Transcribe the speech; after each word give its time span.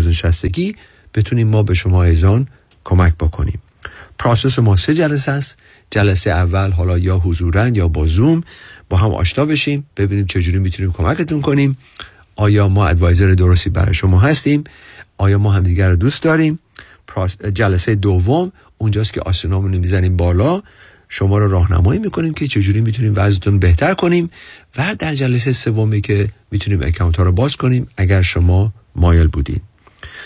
بازنشستگی 0.00 0.76
بتونیم 1.14 1.48
ما 1.48 1.62
به 1.62 1.74
شما 1.74 2.04
ایزان 2.04 2.48
کمک 2.84 3.14
بکنیم. 3.14 3.58
پراسس 4.18 4.58
ما 4.58 4.76
سه 4.76 4.94
جلسه 4.94 5.32
است. 5.32 5.56
جلسه 5.90 6.30
اول 6.30 6.70
حالا 6.70 6.98
یا 6.98 7.18
حضورا 7.18 7.68
یا 7.68 7.88
با 7.88 8.06
زوم 8.06 8.40
با 8.90 8.96
هم 8.96 9.10
آشنا 9.10 9.44
بشیم 9.44 9.86
ببینیم 9.96 10.26
چجوری 10.26 10.58
می‌تونیم 10.58 10.92
کمکتون 10.92 11.40
کنیم. 11.40 11.76
آیا 12.36 12.68
ما 12.68 12.86
ادوایزر 12.86 13.26
درستی 13.26 13.70
برای 13.70 13.94
شما 13.94 14.20
هستیم؟ 14.20 14.64
آیا 15.18 15.38
ما 15.38 15.52
همدیگر 15.52 15.88
رو 15.88 15.96
دوست 15.96 16.22
داریم؟ 16.22 16.58
جلسه 17.54 17.94
دوم 17.94 18.52
اونجاست 18.78 19.12
که 19.12 19.20
آسینامون 19.20 19.76
می‌زنیم 19.76 20.16
بالا. 20.16 20.62
شما 21.08 21.38
رو 21.38 21.48
راهنمایی 21.50 22.00
می‌کنیم 22.00 22.34
که 22.34 22.46
چجوری 22.46 22.80
می‌تونیم 22.80 23.12
وضعتون 23.16 23.58
بهتر 23.58 23.94
کنیم 23.94 24.30
و 24.76 24.96
در 24.98 25.14
جلسه 25.14 25.52
سومی 25.52 26.00
که 26.00 26.28
می‌تونیم 26.50 26.80
اکانت 26.82 27.16
ها 27.16 27.22
رو 27.22 27.32
باز 27.32 27.56
کنیم 27.56 27.88
اگر 27.96 28.22
شما 28.22 28.72
مایل 28.96 29.26
بودین. 29.26 29.60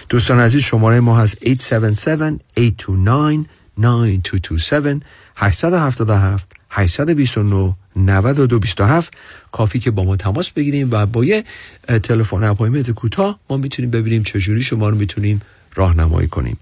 دوستان 0.08 0.40
عزیز 0.40 0.62
شماره 0.62 1.00
ما 1.00 1.18
هست 1.18 1.36
877-829-9227 1.36 1.44
877 5.36 6.48
829 6.70 7.74
9227 7.96 9.14
کافی 9.52 9.78
که 9.78 9.90
با 9.90 10.04
ما 10.04 10.16
تماس 10.16 10.50
بگیریم 10.50 10.88
و 10.90 11.06
با 11.06 11.24
یه 11.24 11.44
تلفن 12.02 12.44
اپایمنت 12.44 12.90
کوتاه 12.90 13.38
ما 13.50 13.56
می‌تونیم 13.56 13.90
ببینیم 13.90 14.22
چجوری 14.22 14.62
شما 14.62 14.88
رو 14.88 14.96
می‌تونیم 14.96 15.42
راهنمایی 15.74 16.28
کنیم 16.28 16.56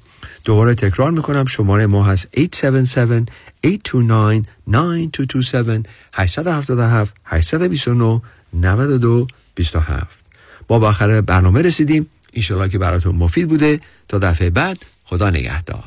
دوباره 0.45 0.75
تکرار 0.75 1.11
می‌کنم 1.11 1.45
شماره 1.45 1.87
ما 1.87 2.05
هست 2.05 2.29
877 2.39 3.29
829 3.65 4.45
9227 4.67 5.89
877 6.13 7.15
829 7.25 8.23
9227 8.55 10.23
با 10.69 10.79
باخره 10.79 11.21
برنامه 11.21 11.63
رسیدیم 11.63 12.07
اینشالله 12.33 12.69
که 12.69 12.79
براتون 12.79 13.17
مفید 13.17 13.49
بوده. 13.49 13.81
تا 14.09 14.19
دفعه 14.19 14.51
بعد 14.51 14.79
خدا 15.05 15.31
نگهدار. 15.31 15.85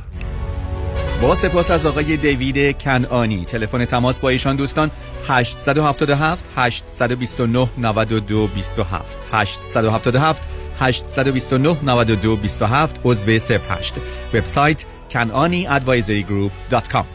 با 1.22 1.36
سپاس 1.36 1.72
از 1.72 1.86
آقای 1.86 2.18
دیوید 2.18 2.78
کنانی 2.78 3.46
تلفن 3.46 3.86
تماس 3.86 4.20
با 4.20 4.30
ایشان 4.30 4.56
دوستان 4.56 4.92
877 5.28 6.46
829 6.56 7.70
92 7.78 8.48
27 8.48 9.16
877 9.32 10.42
829 10.80 11.78
92 11.84 12.36
27 12.36 13.00
عضو 13.04 13.32
08 13.32 13.94
وبسایت 14.34 14.86
kananiadvisorygroup.com 15.14 17.15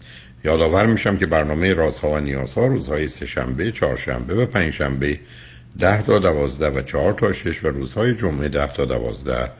یادآور 0.43 0.85
میشم 0.85 1.17
که 1.17 1.25
برنامه 1.25 1.73
رازها 1.73 2.09
و 2.09 2.19
نیازها 2.19 2.67
روزهای 2.67 3.07
سهشنبه، 3.07 3.71
چهارشنبه 3.71 4.35
و 4.35 4.45
پنجشنبه 4.45 5.19
ده 5.79 6.01
تا 6.01 6.19
دوازده 6.19 6.69
و 6.69 6.81
چهار 6.81 7.13
تا 7.13 7.31
شش 7.31 7.63
و 7.63 7.67
روزهای 7.67 8.15
جمعه 8.15 8.49
ده 8.49 8.73
تا 8.73 8.85
دوازده 8.85 9.51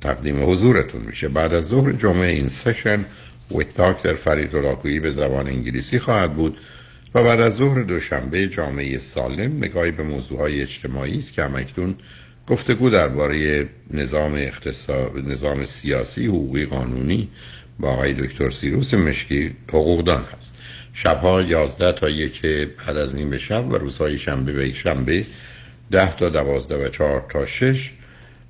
تقدیم 0.00 0.50
حضورتون 0.50 1.02
میشه. 1.02 1.28
بعد 1.28 1.54
از 1.54 1.66
ظهر 1.66 1.92
جمعه 1.92 2.28
این 2.28 2.48
سشن 2.48 3.04
ویت 3.50 3.74
داکتر 3.74 4.14
فرید 4.14 4.54
راکویی 4.54 5.00
به 5.00 5.10
زبان 5.10 5.46
انگلیسی 5.46 5.98
خواهد 5.98 6.34
بود 6.34 6.58
و 7.14 7.24
بعد 7.24 7.40
از 7.40 7.54
ظهر 7.54 7.82
دوشنبه 7.82 8.46
جامعه 8.46 8.98
سالم 8.98 9.56
نگاهی 9.56 9.90
به 9.90 10.02
موضوعهای 10.02 10.62
اجتماعی 10.62 11.18
است 11.18 11.32
که 11.32 11.44
همکنون 11.44 11.94
گفتگو 12.46 12.90
درباره 12.90 13.68
نظام 13.90 14.34
اقتصاد 14.34 15.12
نظام 15.28 15.64
سیاسی 15.64 16.26
حقوقی 16.26 16.64
قانونی 16.64 17.28
با 17.80 17.90
آقای 17.90 18.12
دکتر 18.12 18.50
سیروس 18.50 18.94
مشکی 18.94 19.56
حقوقدان 19.68 20.24
هست. 20.36 20.58
شبها 20.92 21.42
11 21.42 21.92
تا 21.92 22.08
یک 22.08 22.42
بعد 22.42 22.96
از 22.96 23.16
نیم 23.16 23.38
شب 23.38 23.72
و 23.72 23.78
روزهای 23.78 24.18
شنبه 24.18 24.52
و 24.52 24.60
یک 24.60 24.76
شنبه 24.76 25.24
10 25.90 26.16
تا 26.16 26.28
12 26.28 26.86
و 26.86 26.88
4 26.88 27.26
تا 27.28 27.46
6 27.46 27.92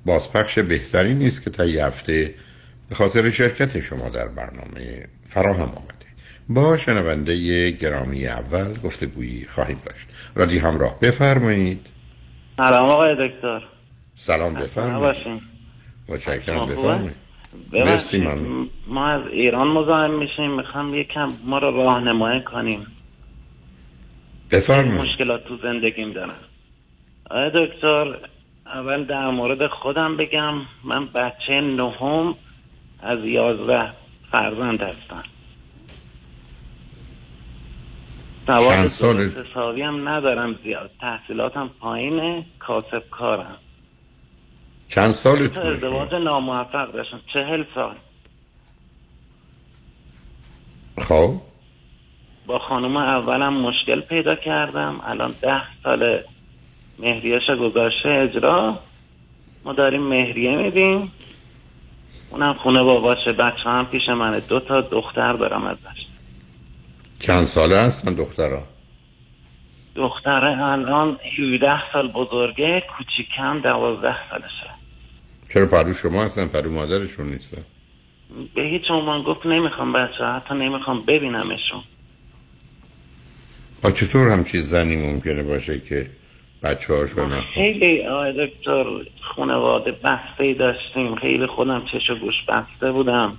بازپخش 0.05 0.59
بهتری 0.59 1.13
نیست 1.13 1.43
که 1.43 1.49
تا 1.49 1.65
یه 1.65 1.85
هفته 1.85 2.33
به 2.89 2.95
خاطر 2.95 3.29
شرکت 3.29 3.79
شما 3.79 4.09
در 4.09 4.27
برنامه 4.27 5.07
فراهم 5.23 5.61
آمده. 5.61 6.07
با 6.49 6.77
شنونده 6.77 7.71
گرامی 7.71 8.27
اول 8.27 8.73
گفتگویی 8.83 9.45
خواهیم 9.45 9.81
داشت. 9.85 10.07
رادی 10.35 10.59
همراه 10.59 10.99
بفرمایید. 10.99 11.85
سلام 12.57 12.89
آقای 12.89 13.29
دکتر. 13.29 13.61
سلام 14.15 14.53
بفرمایید. 14.53 15.41
متشکرم 16.09 16.65
بفرمایید. 16.65 17.26
مرسی 17.71 18.17
من 18.17 18.67
ما 18.87 19.07
از 19.07 19.27
ایران 19.31 19.67
مزاحم 19.67 20.11
میشیم 20.11 20.51
می‌خوام 20.51 20.95
یکم 20.95 21.33
ما 21.43 21.57
رو 21.57 21.77
راهنمایی 21.77 22.41
کنیم. 22.41 22.87
بفرمایید. 24.51 25.01
مشکلات 25.01 25.45
تو 25.45 25.57
زندگیم 25.57 26.13
دارم 26.13 26.35
آیا 27.29 27.49
دکتر 27.49 28.17
اول 28.65 29.03
در 29.03 29.29
مورد 29.29 29.67
خودم 29.67 30.17
بگم 30.17 30.53
من 30.83 31.05
بچه 31.05 31.61
نهم 31.61 32.35
از 32.99 33.19
یازده 33.23 33.89
فرزند 34.31 34.81
هستم. 34.81 35.23
سال 38.87 39.29
حسابی 39.29 39.81
هم 39.81 40.09
ندارم 40.09 40.55
زیاد. 40.63 40.91
تحصیلاتم 40.99 41.69
پایینه 41.79 42.45
کاسب 42.59 43.03
کارم. 43.11 43.57
چند 44.87 45.11
سال 45.11 45.57
ازدواج 45.57 46.13
ناموفق 46.13 46.91
داشتم. 46.91 47.21
چهل 47.33 47.63
سال. 47.75 47.95
خب. 51.01 51.33
با 52.47 52.59
خانم 52.59 52.97
اولم 52.97 53.53
مشکل 53.53 54.01
پیدا 54.01 54.35
کردم. 54.35 55.01
الان 55.03 55.33
ده 55.41 55.61
سال 55.83 56.19
مهریش 56.99 57.49
گذاشته 57.49 58.09
اجرا. 58.09 58.79
ما 59.63 59.73
داریم 59.73 60.01
مهریه 60.01 60.55
میدیم. 60.55 61.11
اونم 62.29 62.53
خونه 62.53 62.83
باباشه. 62.83 63.31
بچه 63.31 63.69
هم 63.69 63.85
پیش 63.85 64.09
منه. 64.09 64.39
دو 64.39 64.59
تا 64.59 64.81
دختر 64.81 65.33
دارم 65.33 65.67
ازش. 65.67 66.05
چند 67.19 67.43
ساله 67.43 67.77
هستن 67.77 68.13
دخترها؟ 68.13 68.63
دختره 69.95 70.63
الان 70.63 71.19
17 71.39 71.91
سال 71.93 72.07
بزرگه. 72.11 72.83
کوچیکم 72.97 73.59
12 73.59 74.15
سالشه. 74.29 74.66
چرا 75.53 75.65
پهلو 75.65 75.93
شما 75.93 76.23
هستن؟ 76.23 76.47
پهلو 76.47 76.71
مادرشون 76.71 77.25
نیستن؟ 77.25 77.61
به 78.55 78.61
هیچ 78.61 78.83
عنوان 78.89 79.23
گفت 79.23 79.45
نمی‌خوام 79.45 79.93
بچه 79.93 80.25
حتی 80.25 80.53
نمی‌خوام 80.53 81.01
ببینمشون. 81.01 81.83
آ 83.83 83.89
چطور 83.89 84.27
همچی 84.27 84.61
زنی 84.61 84.95
ممکنه 84.95 85.43
باشه 85.43 85.79
که 85.79 86.09
بچه 86.63 86.93
هاشو 86.93 87.21
نخواه 87.21 87.41
خیلی 87.41 88.07
آقای 88.07 88.47
دکتر 88.47 88.85
خانواده 89.21 89.91
بسته 89.91 90.53
داشتیم. 90.53 91.15
خیلی 91.15 91.47
خودم 91.47 91.85
چش 91.85 92.09
و 92.09 92.15
گوش 92.15 92.35
بسته 92.47 92.91
بودم. 92.91 93.37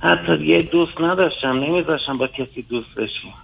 حتی 0.00 0.44
یه 0.44 0.62
دوست 0.62 1.00
نداشتم 1.00 1.48
نمیذاشتم 1.48 2.18
با 2.18 2.26
کسی 2.26 2.62
دوست 2.62 2.94
بشیم. 2.94 3.34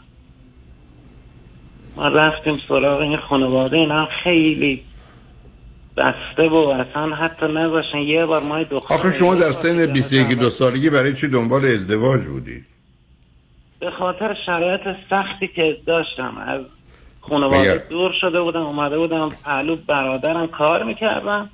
ما 1.96 2.08
رفتیم 2.08 2.60
سراغ 2.68 3.00
این 3.00 3.16
خانواده 3.16 3.76
این 3.76 3.90
هم 3.90 4.08
خیلی 4.24 4.82
بسته 5.96 6.42
و 6.42 6.54
اصلا 6.54 7.14
حتی 7.16 7.46
نذاشتن. 7.46 7.98
یه 7.98 8.26
بار 8.26 8.42
ما 8.42 8.62
دختر 8.62 8.94
آخه 8.94 9.12
شما 9.12 9.34
در 9.34 9.52
سن 9.52 9.86
21 9.86 10.38
دو 10.38 10.50
سالگی 10.50 10.90
برای 10.90 11.14
چی 11.14 11.28
دنبال 11.28 11.64
ازدواج 11.64 12.24
بودید 12.24 12.64
به 13.80 13.90
خاطر 13.90 14.36
شرایط 14.46 14.80
سختی 15.10 15.48
که 15.56 15.76
داشتم. 15.86 16.38
از 16.46 16.60
خانواده 17.20 17.60
بگر. 17.60 17.76
دور 17.90 18.10
شده 18.20 18.40
بودم 18.40 18.62
اومده 18.62 18.98
بودم 18.98 19.28
پهلو 19.44 19.76
برادرم 19.76 20.46
کار 20.46 20.82
می‌کردم. 20.82 21.50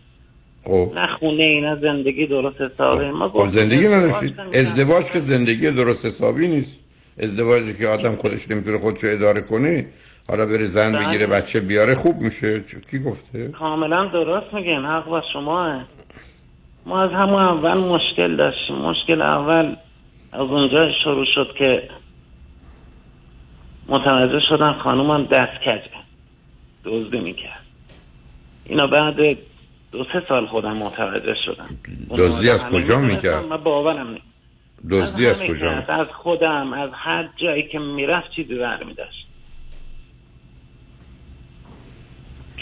خب. 0.64 0.92
نه 0.94 1.06
خونه 1.18 1.42
ای 1.42 1.60
نه 1.60 1.76
زندگی 1.82 2.26
درست 2.26 2.60
حسابی. 2.60 3.10
ما 3.10 3.28
خب 3.28 3.34
گفتیم 3.34 3.50
زندگی 3.50 3.88
نداشتید. 3.88 4.40
ازدواج 4.54 5.04
که 5.04 5.18
زندگی 5.18 5.70
درست 5.70 6.06
حسابی 6.06 6.48
نیست. 6.48 6.76
ازدواجی 7.18 7.74
که 7.74 7.88
آدم 7.88 8.12
خودش 8.16 8.50
نمی‌تونه 8.50 8.78
خودشو 8.78 9.06
اداره 9.10 9.40
کنه 9.40 9.86
حالا 10.30 10.46
بره 10.46 10.66
زن 10.66 10.92
بله. 10.92 11.06
بگیره 11.06 11.26
بچه 11.26 11.60
بیاره 11.60 11.94
خوب 11.94 12.16
میشه. 12.20 12.64
کی 12.90 12.98
گفته؟ 12.98 13.48
کاملا 13.48 14.06
درست 14.06 14.54
میگین 14.54 14.84
حق 14.84 15.04
با 15.04 15.22
شما 15.32 15.80
ما 16.86 17.02
از 17.02 17.10
همون 17.10 17.42
اول 17.42 17.78
مشکل 17.78 18.36
داشتیم. 18.36 18.76
مشکل 18.76 19.22
اول 19.22 19.76
از 20.32 20.40
اونجا 20.40 20.92
شروع 21.04 21.26
شد 21.34 21.54
که 21.58 21.88
متوجه 23.88 24.40
شدن 24.48 24.72
خانومم 24.72 25.24
دست 25.24 25.60
کجه 25.62 25.90
دزدی 26.84 27.20
می‌کرد. 27.20 27.64
اینا 28.64 28.86
بعد 28.86 29.16
دو 29.92 30.04
سه 30.12 30.22
سال 30.28 30.46
خودم 30.46 30.76
متوجه 30.76 31.34
شدم. 31.44 31.68
دزدی 32.18 32.50
از 32.50 32.66
کجا 32.66 32.98
می‌کرد؟ 32.98 33.44
من 33.44 33.56
باورم 33.56 34.10
نیست 34.10 34.24
دزدی 34.90 35.26
از 35.26 35.42
کجا 35.42 35.70
از 35.70 36.06
خودم 36.22 36.72
از 36.72 36.90
هر 36.92 37.28
جایی 37.36 37.68
که 37.68 37.78
می‌رفت 37.78 38.30
چیزی 38.36 38.54
برمیداشت. 38.54 39.29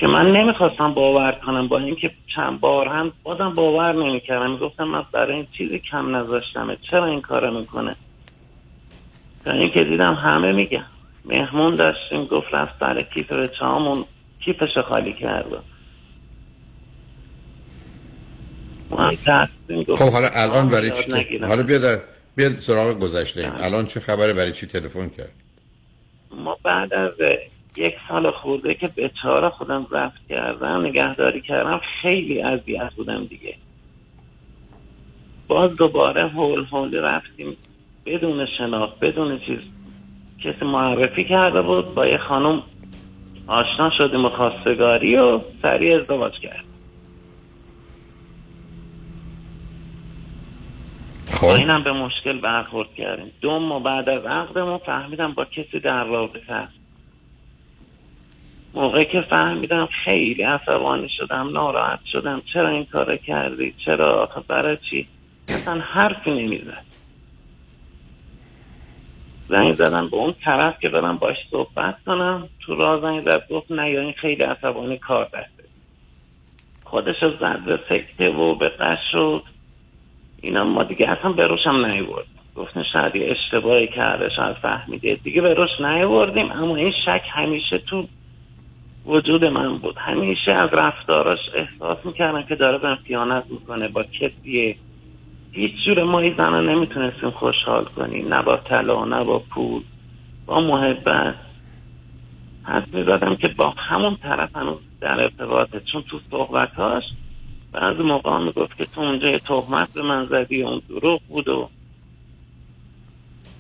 که 0.01 0.07
من 0.07 0.33
نمی‌خواستم 0.33 0.95
باور 0.95 1.33
کنم. 1.33 1.69
با 1.69 1.79
اینکه 1.79 2.11
چند 2.37 2.61
بار 2.61 2.89
هم 2.89 3.13
بازم 3.23 3.55
باور 3.55 3.93
نمی‌کردم. 3.93 4.51
می‌گفتم 4.51 4.85
من 4.85 5.05
برای 5.13 5.35
این 5.35 5.47
چیزی 5.59 5.79
کم 5.79 6.17
نذاشتمه. 6.17 6.77
چرا 6.91 7.07
این 7.07 7.21
کارو 7.21 7.59
می‌کنه؟ 7.59 7.97
تا 9.45 9.53
اینکه 9.53 9.85
دیدم 9.85 10.15
همه 10.15 10.53
میگن. 10.53 10.87
مهمون 11.25 11.77
داشتیم. 11.77 12.25
گفت 12.25 12.47
رفت 12.53 12.73
سر 12.81 13.03
کیف 13.03 13.33
به 13.33 13.51
چامون 13.61 14.05
کیفش 14.45 14.79
خالی 14.89 15.13
کرد. 15.13 15.47
ما 18.91 18.97
هم 18.97 19.15
ترسیدیم، 19.15 19.97
خب 19.97 20.13
حالا 20.13 20.29
الان 20.33 20.69
برای 20.69 20.91
چی. 20.91 21.39
حالا 21.39 21.63
بیاد 21.63 22.01
بیاد 22.37 22.53
سراغ 22.53 22.99
گذشته 22.99 23.53
الان 23.65 23.87
چه 23.87 24.01
خبره؟ 24.01 24.33
برای 24.33 24.53
چی 24.53 24.67
تلفن 24.67 25.09
کرد؟ 25.09 25.33
ما 26.37 26.57
بعد 26.65 26.95
از 26.95 27.13
یک 27.79 27.95
سال 28.09 28.31
خورده 28.31 28.75
که 28.75 28.89
به 28.89 29.11
چهار 29.23 29.49
خودم 29.49 29.87
رفت 29.91 30.29
کردم 30.29 30.87
نگهداری 30.87 31.41
کردم 31.41 31.81
خیلی 32.03 32.43
اذیت 32.43 32.93
بودم 32.97 33.25
دیگه. 33.25 33.55
باز 35.49 35.77
دوباره 35.77 36.29
هول 36.29 36.65
هول 36.65 36.97
رفتیم 36.97 37.57
بدون 38.07 38.47
شناخت 38.59 39.01
بدون 39.01 39.39
چیز. 39.39 39.61
کسی 40.45 40.65
معرفی 40.65 41.25
کرده 41.25 41.63
بود 41.63 41.95
با 41.95 42.07
یه 42.07 42.19
خانم 42.19 42.63
آشنا 43.47 43.91
شدیم 43.99 44.25
و 44.25 44.29
خواستگاری 44.29 45.17
و 45.17 45.41
سریع 45.63 46.01
ازدواج 46.01 46.39
کرد 46.39 46.65
خب. 51.31 51.47
اینم 51.47 51.85
به 51.85 51.93
مشکل 51.93 52.41
برخورد 52.41 52.95
کردیم. 52.95 53.31
دو 53.41 53.59
ماه 53.59 53.83
بعد 53.83 54.09
از 54.09 54.25
عقدمون 54.25 54.79
فهمیدم 54.79 55.33
با 55.33 55.45
کسی 55.45 55.81
در 55.81 56.05
رابطه 56.05 56.55
هست. 56.55 56.78
موقعی 58.75 59.05
که 59.05 59.21
فهمیدم 59.21 59.89
خیلی 60.05 60.43
عصبانی 60.43 61.09
شدم 61.09 61.49
ناراحت 61.53 62.01
شدم. 62.13 62.43
چرا 62.53 62.69
این 62.69 62.85
کار 62.85 63.17
کردی؟ 63.17 63.75
چرا؟ 63.85 64.23
آخه 64.23 64.41
برای 64.49 64.79
چی؟ 64.91 65.09
اصلا 65.53 65.81
حرفی 65.81 66.31
نمی‌زد. 66.31 66.85
زنگ 69.49 69.75
زدم 69.75 70.09
به 70.09 70.17
اون 70.17 70.35
طرف 70.45 70.81
که 70.81 70.89
برم 70.89 71.17
باش 71.17 71.37
صحبت 71.51 71.97
کنم. 72.07 72.49
تو 72.61 72.75
راه 72.75 73.01
زنگ 73.01 73.25
زد 73.25 73.49
گفت 73.51 73.73
نه 73.73 73.91
یا 73.91 74.01
این 74.01 74.13
خیلی 74.13 74.43
عصبانی 74.43 74.99
کار 74.99 75.25
دسته 75.25 75.65
خودش 76.85 77.23
رو 77.23 77.31
زد 77.41 77.61
به 77.67 77.81
سکته 77.89 78.29
و 78.29 78.55
به 78.55 78.69
قش 78.69 78.99
شد 79.13 79.43
اینا. 80.43 80.65
ما 80.65 80.83
دیگه 80.83 81.11
اصلا 81.11 81.33
به 81.33 81.47
روشم 81.47 81.87
نیورد 81.87 82.27
گفتن 82.57 82.85
شاید 82.93 83.13
اشتباهی 83.17 83.89
کرده 83.89 84.29
شاید 84.37 84.57
فهمیده. 84.57 85.15
دیگه 85.15 85.41
به 85.41 85.55
روش 85.55 85.81
نیوردیم 85.81 86.53
اما 86.53 86.77
این 86.77 86.93
شک 87.05 87.23
همیشه 87.31 87.79
تو 87.79 88.07
وجود 89.09 89.45
من 89.45 89.79
بود. 89.79 89.97
همیشه 89.99 90.53
از 90.53 90.71
رفتاراش 90.73 91.39
احساس 91.55 91.99
می‌کردم 92.07 92.43
که 92.43 92.55
داره 92.55 92.79
بهم 92.79 92.99
خیانت 93.07 93.45
می‌کنه. 93.51 93.89
با 93.89 94.03
کسیه. 94.03 94.77
هیچ 95.53 95.73
جور 95.87 96.05
ما 96.05 96.21
این 96.21 96.35
زنها 96.37 96.61
نمی‌تونستیم 96.61 97.31
خوشحال 97.31 97.85
کنیم. 97.85 98.35
نه 98.35 98.43
با 98.43 98.57
طلا 98.57 99.05
نه 99.05 99.25
با 99.25 99.39
پول 99.39 99.83
با 100.47 100.61
محبت. 100.61 101.35
حد 102.63 102.95
می‌زدم 102.95 103.37
که 103.37 103.49
با 103.49 103.71
همون 103.71 104.17
طرف 104.17 104.57
هنوز 104.57 104.79
در 105.01 105.21
ارتباطه. 105.21 105.81
چون 105.93 106.03
تو 106.03 106.21
صحبتاش 106.31 107.05
بعضی 107.73 108.03
موقع 108.03 108.39
می‌گفت 108.39 108.79
که 108.79 108.85
تو 108.85 109.01
اونجا 109.01 109.39
تهمت 109.39 109.95
به 109.95 110.03
من 110.03 110.27
زدی 110.27 110.63
اون 110.63 110.83
دروغ 110.89 111.21
بود 111.29 111.49
و 111.49 111.69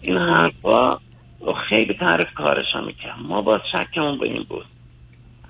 این 0.02 0.16
حرفا 0.16 0.98
خیلی 1.68 1.94
تعریف 1.94 2.34
کارشا 2.34 2.80
می‌کرد. 2.80 3.18
ما 3.22 3.42
با 3.42 3.60
شکمون 3.72 4.18
به 4.18 4.26
این 4.26 4.42
بود. 4.48 4.64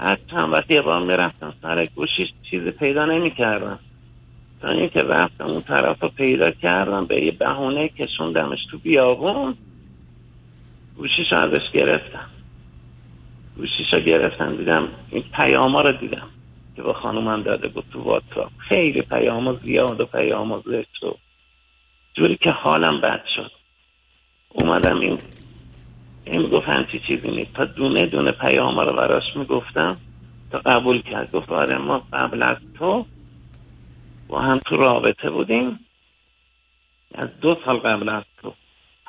هر 0.01 0.19
چند 0.31 0.53
وقت 0.53 0.71
یه 0.71 0.83
بار 0.83 1.03
می‌رفتم 1.03 1.55
سر 1.63 1.87
گوشیش 1.87 2.29
چیزی 2.51 2.71
پیدا 2.71 3.05
نمی‌کردم. 3.05 3.79
تا 4.61 4.69
اینکه 4.69 5.03
رفتم 5.03 5.47
اون 5.47 5.63
طرف 5.63 6.03
رو 6.03 6.09
پیدا 6.09 6.51
کردم 6.51 7.07
به 7.07 7.25
یه 7.25 7.31
بهونه 7.31 7.89
کشوندمش 7.89 8.59
تو 8.71 8.79
بیابون. 8.79 9.55
گوشیش 10.97 11.33
ازش 11.33 11.71
گرفتم. 11.73 12.27
گوشیش 13.57 13.93
رو 13.93 14.01
گرفتم 14.01 14.57
دیدم 14.57 14.89
این 15.11 15.25
پیاما 15.37 15.81
رو 15.81 15.93
دیدم 15.93 16.29
که 16.77 16.83
با 16.83 16.93
خانومم 16.93 17.43
داده 17.43 17.69
بود 17.69 17.85
تو 17.93 18.03
واتساپ. 18.03 18.51
خیلی 18.59 19.03
پیاما 19.03 19.53
زیاد 19.53 20.01
و 20.01 20.07
پیاما 20.07 20.63
زشت 20.67 21.05
و 21.05 21.17
جوری 22.15 22.37
که 22.37 22.51
حالم 22.51 23.01
بد 23.01 23.25
شد. 23.37 23.51
اومدم 24.49 25.01
این 25.01 25.19
این 26.31 26.43
می‌گفت 26.43 26.69
همچی 26.69 27.01
چیزی 27.07 27.31
نیست. 27.31 27.53
تا 27.53 27.65
دونه 27.65 28.07
دونه 28.07 28.33
پیاما 28.33 28.83
رو 28.83 28.97
براش 28.97 29.37
می‌گفتم 29.37 29.97
تا 30.51 30.59
قبول 30.59 31.03
کرد. 31.03 31.33
گفت 31.33 31.51
آره 31.51 31.79
ما 31.79 32.03
قبل 32.13 32.43
از 32.43 32.57
تو 32.79 33.07
با 34.29 34.41
هم 34.41 34.59
تو 34.59 34.77
رابطه 34.77 35.31
بودیم. 35.31 35.81
از 37.15 37.29
دو 37.41 37.57
سال 37.65 37.77
قبل 37.77 38.09
از 38.09 38.23
تو. 38.43 38.55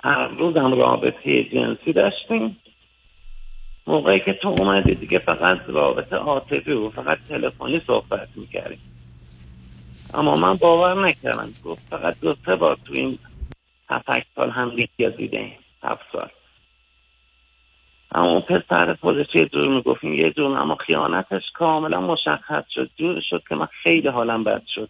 هر 0.03 0.27
روز 0.27 0.57
هم 0.57 0.73
رابطه 0.73 1.43
جنسی 1.43 1.93
داشتیم. 1.93 2.57
موقعی 3.87 4.19
که 4.19 4.33
تو 4.33 4.55
اومدی 4.59 4.95
دیگه 4.95 5.19
فقط 5.19 5.59
رابطه 5.67 6.15
عاطفی 6.15 6.71
و 6.71 6.89
فقط 6.89 7.17
تلفنی 7.29 7.81
صحبت 7.87 8.29
می‌کردیم. 8.35 8.79
اما 10.13 10.35
من 10.35 10.53
باور 10.53 11.07
نکردم. 11.07 11.49
گفت 11.65 11.87
فقط 11.89 12.19
دو 12.19 12.35
سه 12.45 12.55
بار 12.55 12.77
تو 12.85 12.93
این 12.93 13.19
هفت 13.89 14.27
سال 14.35 14.49
هم 14.49 14.69
دیگه 14.69 15.09
دیده 15.09 15.51
هفت 15.83 16.05
سال. 16.11 16.29
اما 18.11 18.31
اون 18.31 18.41
پسر 18.41 18.93
خودش 18.93 19.35
یه 19.35 19.45
جور 19.45 19.67
می‌گفت 19.67 20.03
یه 20.03 20.31
جور 20.31 20.57
اما 20.57 20.75
خیانتش 20.75 21.51
کاملا 21.53 22.01
مشخص 22.01 22.63
شد 22.69 22.89
جور 22.97 23.21
شد 23.29 23.43
که 23.49 23.55
من 23.55 23.67
خیلی 23.83 24.07
حالم 24.07 24.43
بد 24.43 24.61
شد. 24.75 24.89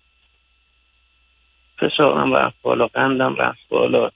فشارم 1.78 2.34
رفت 2.34 2.62
بالا 2.62 2.88
قندم 2.88 3.36
رفت 3.36 3.70
بالا. 3.70 4.10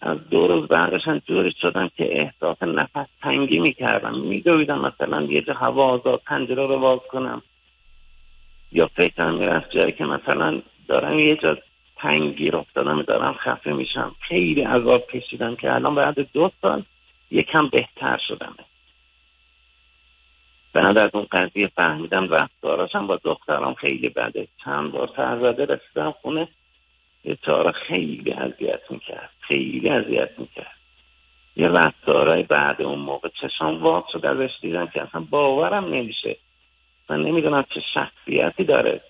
از 0.00 0.28
دو 0.30 0.46
روز 0.46 0.68
بعدش 0.68 1.02
جوری 1.26 1.52
شدم 1.60 1.90
که 1.96 2.20
احساس 2.20 2.62
نفس 2.62 3.08
تنگی 3.22 3.58
می‌کردم. 3.58 4.18
میدویدم 4.18 4.78
مثلا 4.80 5.22
یه 5.22 5.42
جا 5.42 5.54
هوا 5.54 5.86
آزاد 5.86 6.20
پنجره 6.26 6.66
رو 6.66 6.78
باز 6.78 7.00
کنم. 7.10 7.42
یا 8.72 8.86
فکرم 8.86 9.34
می‌رفت 9.34 9.70
جایی 9.70 9.92
که 9.92 10.04
مثلا 10.04 10.62
دارم 10.88 11.18
یه 11.18 11.36
جا 11.36 11.56
تنگیر 11.96 12.56
افتادم 12.56 13.02
دارم 13.02 13.32
خفه 13.32 13.72
میشم. 13.72 14.14
خیلی 14.20 14.62
عذاب 14.62 15.06
کشیدم 15.06 15.56
که 15.56 15.74
الان 15.74 15.94
بعد 15.94 16.32
دو 16.32 16.50
سال 16.62 16.82
یکم 17.30 17.68
بهتر 17.68 18.18
شدم 18.28 18.56
بعد 20.72 20.98
از 20.98 21.10
اون 21.14 21.26
قضیه 21.32 21.66
فهمیدم 21.66 22.28
رفتاراشم 22.28 23.06
با 23.06 23.16
دخترم 23.24 23.74
خیلی 23.74 24.08
بده. 24.08 24.48
چند 24.64 24.92
بار 24.92 25.10
سرزده 25.16 25.64
رسیدم 25.64 26.10
خونه 26.10 26.48
چهارا 27.42 27.72
خیلی 27.72 28.32
اذیت 28.32 28.90
می‌کرد 28.90 29.30
خیلی 29.40 29.88
اذیت 29.88 30.38
می‌کرد. 30.38 30.76
یه 31.56 31.68
رفتارهای 31.68 32.42
بعد 32.42 32.82
اون 32.82 32.98
موقع 32.98 33.28
چشام 33.28 33.82
واق 33.82 34.08
شد 34.12 34.26
ازش 34.26 34.50
دیدم 34.60 34.86
که 34.86 35.02
اصلا 35.02 35.26
باورم 35.30 35.84
نمیشه. 35.84 36.36
من 37.10 37.22
نمی‌دونم 37.22 37.64
چه 37.74 37.80
شخصیتی 37.94 38.64
داره. 38.64 39.00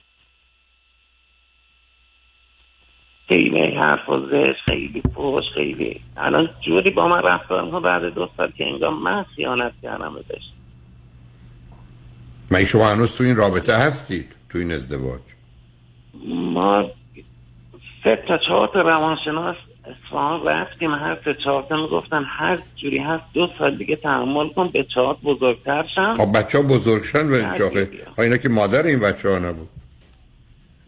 خیلی 3.29 3.77
حرف 3.77 4.09
و 4.09 4.21
خیلی 4.69 5.01
پوش 5.15 5.45
خیلی. 5.55 6.01
الان 6.17 6.49
جوری 6.67 6.91
با 6.91 7.09
من 7.09 7.23
رفتار 7.23 7.65
می‌کنه 7.65 7.81
بعد 7.81 8.15
دو 8.15 8.29
سال 8.37 8.51
که 8.51 8.67
انگار 8.67 8.91
من 8.91 9.25
خیانت 9.37 9.73
کردم 9.83 10.15
بهش 10.29 10.43
من 12.51 12.65
شما 12.65 12.89
هنوز 12.89 13.17
تو 13.17 13.25
این 13.25 13.37
رابطه 13.37 13.75
هستید؟ 13.75 14.27
تو 14.49 14.59
این 14.59 14.73
ازدواج؟ 14.73 15.21
ما 16.29 16.85
سه 18.05 18.25
تا 18.29 18.39
چهار 18.49 18.69
تا 18.69 18.81
روانشناس 18.81 19.57
اصفهان 19.85 20.47
رفتیم. 20.47 20.95
هر 20.95 21.19
سه 21.25 21.35
چهار 21.45 21.63
تا 21.69 21.77
می‌گفتن 21.77 22.25
هر 22.25 22.59
جوری 22.77 22.99
هست 22.99 23.25
دو 23.35 23.49
سال 23.59 23.77
دیگه 23.77 23.97
تحمل 23.97 24.49
کن 24.49 24.69
به 24.69 24.85
چهار 24.95 25.17
بزرگتر 25.25 25.85
شن 25.95 26.15
خب 26.15 26.39
بچه 26.39 26.59
ها 26.59 26.65
بزرگ 26.65 27.03
شن 27.03 27.27
و 27.29 28.21
اینا 28.21 28.37
که 28.37 28.49
مادر 28.49 28.83
این 28.83 29.01
بچه 29.01 29.29
ها 29.29 29.39
نبود. 29.39 29.69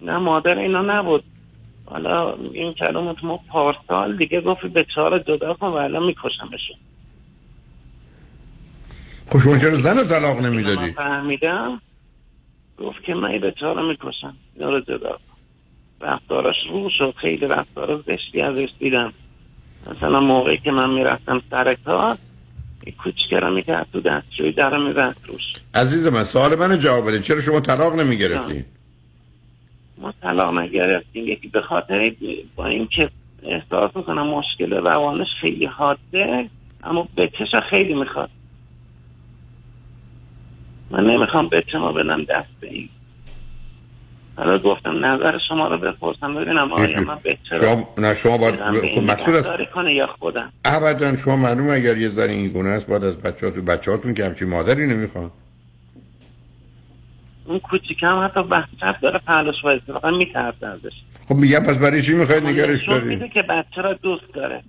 نه 0.02 0.18
مادر 0.18 0.58
اینا 0.58 0.82
نبود. 0.82 1.24
حالا 1.90 2.34
این 2.52 2.74
کلمات 2.74 3.24
ما 3.24 3.40
پارسال 3.48 4.16
دیگه 4.16 4.40
گفت 4.40 4.66
به 4.66 4.86
چهار 4.94 5.18
جدا 5.18 5.54
کن 5.54 5.66
و 5.66 5.74
الان 5.74 6.06
میکشمشون. 6.06 6.76
خب 9.30 9.38
شما 9.38 9.58
چرا 9.58 9.74
زن 9.74 9.98
رو 9.98 10.04
طلاق 10.04 10.40
نمی‌دادی؟ 10.40 10.92
فهمیدم. 10.92 11.80
گفت 12.78 13.04
که 13.06 13.14
من 13.14 13.38
به 13.38 13.54
چهار 13.60 13.88
می‌کشم. 13.88 14.36
اینا 14.54 14.70
رو 14.70 14.80
جدا 14.80 15.18
رفتاراش 16.00 16.56
رو 16.70 16.90
شد. 16.98 17.14
خیلی 17.20 17.46
رفتار 17.46 18.04
زشتی 18.06 18.40
ازش 18.40 18.68
دیدم. 18.78 19.12
مثلا 19.90 20.20
موقعی 20.20 20.58
که 20.58 20.70
من 20.70 20.90
می‌رفتم 20.90 21.42
سر 21.50 21.74
کار 21.74 22.18
کوچکرا 23.04 23.50
می‌کرد 23.50 23.86
تو 23.92 24.00
دستشوی 24.00 24.52
در 24.52 24.76
می‌رفت 24.76 25.28
روش. 25.28 25.42
عزیز 25.74 26.06
من 26.06 26.24
سوال 26.24 26.54
من 26.54 26.78
جواب 26.78 27.08
بده. 27.08 27.20
چرا 27.20 27.40
شما 27.40 27.60
طلاق 27.60 27.94
نمی‌گرفتین 27.94 28.64
ما 30.00 30.12
طلاق 30.22 30.58
نگرفتیم 30.58 31.28
یکی 31.28 31.48
به 31.48 31.60
خاطر 31.62 32.12
با 32.56 32.66
اینکه 32.66 33.10
احساس 33.42 33.96
می‌کنم 33.96 34.26
مشکل 34.26 34.72
روانش 34.72 35.28
خیلی 35.40 35.66
حاده 35.66 36.48
اما 36.84 37.08
بچش 37.16 37.54
خیلی 37.70 37.94
می‌خواد. 37.94 38.30
من 40.90 41.04
نمی‌خوام 41.04 41.48
بچه 41.48 41.78
ما 41.78 41.92
بدم 41.92 42.24
دست 42.24 42.60
به 42.60 42.68
این. 42.68 42.88
حالا 44.36 44.58
گفتم 44.58 45.04
نظر 45.04 45.38
شما 45.48 45.68
رو 45.68 45.78
بپرسم 45.78 46.34
ببینم 46.34 46.72
آیا 46.72 47.00
من 47.00 47.14
بچه 47.14 47.58
شما 47.60 47.88
نه 47.98 48.14
شما 48.14 48.38
باید 48.38 48.54
خب 48.94 49.02
مقصود 49.02 49.34
است. 49.34 49.72
کنه 49.74 49.94
یا 49.94 50.06
خودم؟ 50.18 50.52
ابدا 50.64 51.16
شما 51.16 51.36
معلوم 51.36 51.70
اگر 51.70 51.96
یه 51.96 52.08
زن 52.08 52.30
این 52.30 52.48
گونه 52.48 52.68
است 52.68 52.86
باید 52.86 53.04
از 53.04 53.22
بچه‌هاتون 53.22 53.64
بچه‌هاتون 53.64 54.14
که 54.14 54.24
همچین 54.24 54.48
مادری 54.48 54.86
نمی‌خوان. 54.86 55.30
اون 57.50 57.58
کوچیک 57.58 58.02
هم 58.02 58.24
حتی 58.24 58.40
وحشت 58.40 59.00
داره 59.02 59.18
پهلوش 59.18 59.54
وایسه 59.64 59.92
فقط 59.92 60.04
میترسه 60.04 60.66
ازش. 60.66 60.92
خب 61.28 61.34
میگم 61.34 61.60
پس 61.60 61.78
برای 61.78 62.02
چی 62.02 62.14
می‌خواید 62.14 62.46
نگرش 62.46 62.88
داری؟ 62.88 63.08
میده 63.08 63.28
که 63.28 63.42
بچه 63.42 63.82
را 63.82 63.92
دوست 63.92 64.34
داره. 64.34 64.62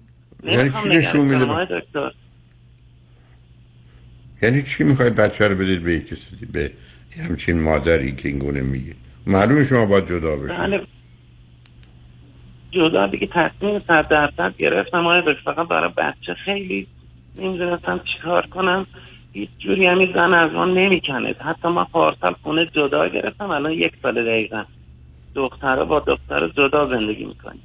یعنی 0.44 0.70
چی 0.84 0.90
نشون 0.90 1.22
میده؟ 1.22 1.66
دکتر؟ 1.66 2.12
یعنی 4.42 4.64
چی 4.64 4.84
می‌خواید 4.84 5.16
بچه 5.16 5.48
رو 5.48 5.56
بدید 5.56 5.84
به 5.84 6.00
کسی 6.00 6.46
به 6.54 6.72
همچین 7.30 7.62
مادری 7.62 8.16
که 8.16 8.30
این 8.30 8.40
گونه 8.40 8.62
میگه؟ 8.62 8.96
معلومه 9.28 9.64
شما 9.64 9.86
باید 9.86 10.08
جدا 10.08 10.36
بشید. 10.36 10.58
بله. 10.58 10.82
جدا 12.72 13.08
دیگه 13.08 13.28
تصمیم 13.28 13.80
صد 13.80 14.08
درصد 14.08 14.58
گرفتم 14.58 15.08
آیا 15.08 15.24
فقط 15.46 15.68
برای 15.68 15.92
بچه 15.98 16.34
خیلی 16.46 16.88
نمی‌دونستم 17.36 18.02
چیکار 18.14 18.46
کنم. 18.46 18.86
هیچ 19.34 19.50
جوری 19.60 19.86
همین 19.86 20.14
زن 20.14 20.34
از 20.34 20.52
ما 20.52 20.66
نمی‌کنه 20.66 21.36
حتی 21.40 21.68
ما 21.68 21.86
پارسال 21.86 22.36
خونه 22.44 22.66
جدا 22.66 23.08
گرفتم 23.08 23.52
الان 23.52 23.72
یک 23.72 23.94
سال 24.02 24.26
دقیقا. 24.26 24.64
دختره 25.36 25.84
با 25.84 26.00
دختر 26.00 26.48
جدا 26.48 26.88
زندگی 26.88 27.26
می‌کنیم. 27.26 27.62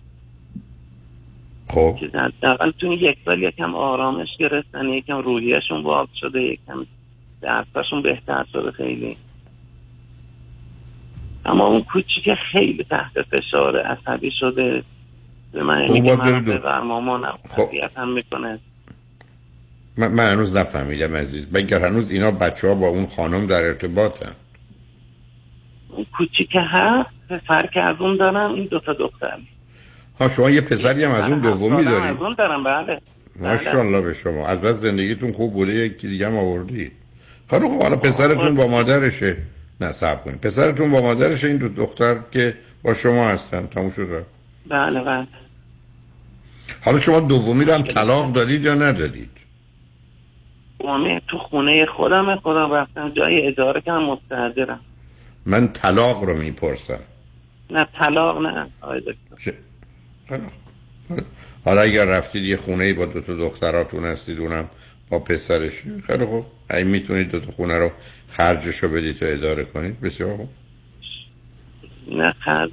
خب. 1.69 1.97
در 2.41 2.57
تو 2.79 2.93
یک 2.93 3.19
سال 3.25 3.43
یکم 3.43 3.75
آرامش 3.75 4.29
گرفتن 4.39 4.89
یکم 4.89 5.19
روحیشون 5.19 5.83
باز 5.83 6.09
شده 6.21 6.43
یکم 6.43 6.87
درستشون 7.41 8.03
بهتر 8.03 8.45
شده 8.53 8.71
خیلی. 8.71 9.17
اما 11.45 11.67
اون 11.67 11.83
کوچیک 11.83 12.35
خیلی 12.53 12.85
تحت 12.85 13.23
فشار 13.23 13.81
عصبی 13.81 14.31
شده. 14.41 14.83
به 15.53 15.63
من 15.63 15.91
میگه 15.93 16.17
من 16.17 16.79
مامانم 16.79 17.35
خب. 17.49 17.69
هم 17.97 18.13
می‌کنه. 18.13 18.59
من, 19.97 20.09
من 20.09 20.33
هنوز 20.33 20.57
نفهمیدم 20.57 21.17
عزیز. 21.17 21.47
بگر 21.47 21.87
هنوز 21.87 22.11
اینا 22.11 22.31
بچه 22.31 22.69
ها 22.69 22.75
با 22.75 22.87
اون 22.87 23.07
خانم 23.07 23.47
در 23.47 23.65
ارتباطن؟ 23.65 24.33
کوچیک 26.19 26.51
هست 26.55 27.11
پسر 27.29 27.67
که 27.75 27.81
از 27.81 27.97
اون 28.01 28.17
دارم 28.17 28.55
این 28.55 28.67
دوتا 28.67 28.93
دختر 28.93 29.39
ها 30.21 30.29
شما 30.29 30.51
یه 30.51 30.61
پسری 30.61 31.05
هم 31.05 31.11
از 31.11 31.25
اون 31.25 31.39
دومی 31.39 31.85
دارید 31.85 32.17
از 32.17 32.17
اون 32.23 32.35
دارم 32.39 32.65
بله. 32.65 33.01
ماشاءالله 33.41 34.01
به 34.03 34.15
شما. 34.15 34.47
از 34.47 34.61
بس 34.61 34.77
زندگیتون 34.77 35.33
خوب 35.33 35.53
بوده 35.53 35.73
یکی 35.73 36.09
دیگه 36.09 36.27
هم 36.27 36.37
آوردید 36.37 36.93
خب 37.51 37.59
خب 37.59 37.83
حالا 37.83 37.97
پسرتون 37.97 38.55
با 38.55 38.67
مادرشه. 38.67 39.37
نه 39.81 39.93
صبر 39.93 40.23
کنید. 40.23 40.41
پسرتون 40.41 40.91
با 40.91 41.01
مادرشه 41.01 41.47
این 41.47 41.57
دو 41.57 41.69
دختر 41.69 42.17
که 42.33 42.55
با 42.83 42.95
شما 42.95 43.29
هستن. 43.29 43.67
تموم 43.67 43.91
شد. 43.91 44.27
بله 44.69 45.01
بله. 45.01 45.27
حالا 46.81 47.01
شما 47.01 47.21
دومی 47.21 47.65
رو 47.65 47.73
هم 47.73 47.83
طلاق 47.83 48.33
دادید 48.33 48.65
یا 48.65 48.75
ندادید؟ 48.75 49.36
دومی 50.87 51.21
تو 51.29 51.39
خونه 51.39 51.87
خودم 51.97 52.37
خودم 52.37 52.73
رفتم 52.73 53.11
جای 53.11 53.47
اداره 53.47 53.81
که 53.81 53.93
هم 53.93 54.05
مستحضرم 54.05 54.81
من 55.47 55.69
طلاق 55.69 56.25
رو 56.25 56.37
می‌پرسم. 56.37 57.01
نه 57.71 57.87
طلاق 57.99 58.39
نه 58.39 58.67
آقای 58.81 59.01
دکتر. 59.01 59.53
حالا 61.65 61.81
اگر 61.81 62.05
رفتید 62.05 62.45
یه 62.45 62.57
خونه 62.57 62.95
با 62.95 63.05
دو 63.05 63.21
تا 63.21 63.35
دختراتون 63.35 64.05
هستید 64.05 64.39
اونم 64.39 64.71
با 65.11 65.19
پسرش 65.19 65.83
خیلی 66.07 66.25
خوب. 66.25 66.47
ای 66.71 66.85
می‌تونید 66.85 67.31
دو 67.31 67.41
تا 67.41 67.51
خونه 67.51 67.79
رو 67.79 67.91
خرجش 68.29 68.77
رو 68.77 68.89
بدید 68.89 69.19
تا 69.19 69.27
اداره 69.27 69.65
کنید 69.65 70.01
بسیار 70.01 70.37
خوب. 70.37 70.49
نه 72.09 72.33
خرج 72.33 72.71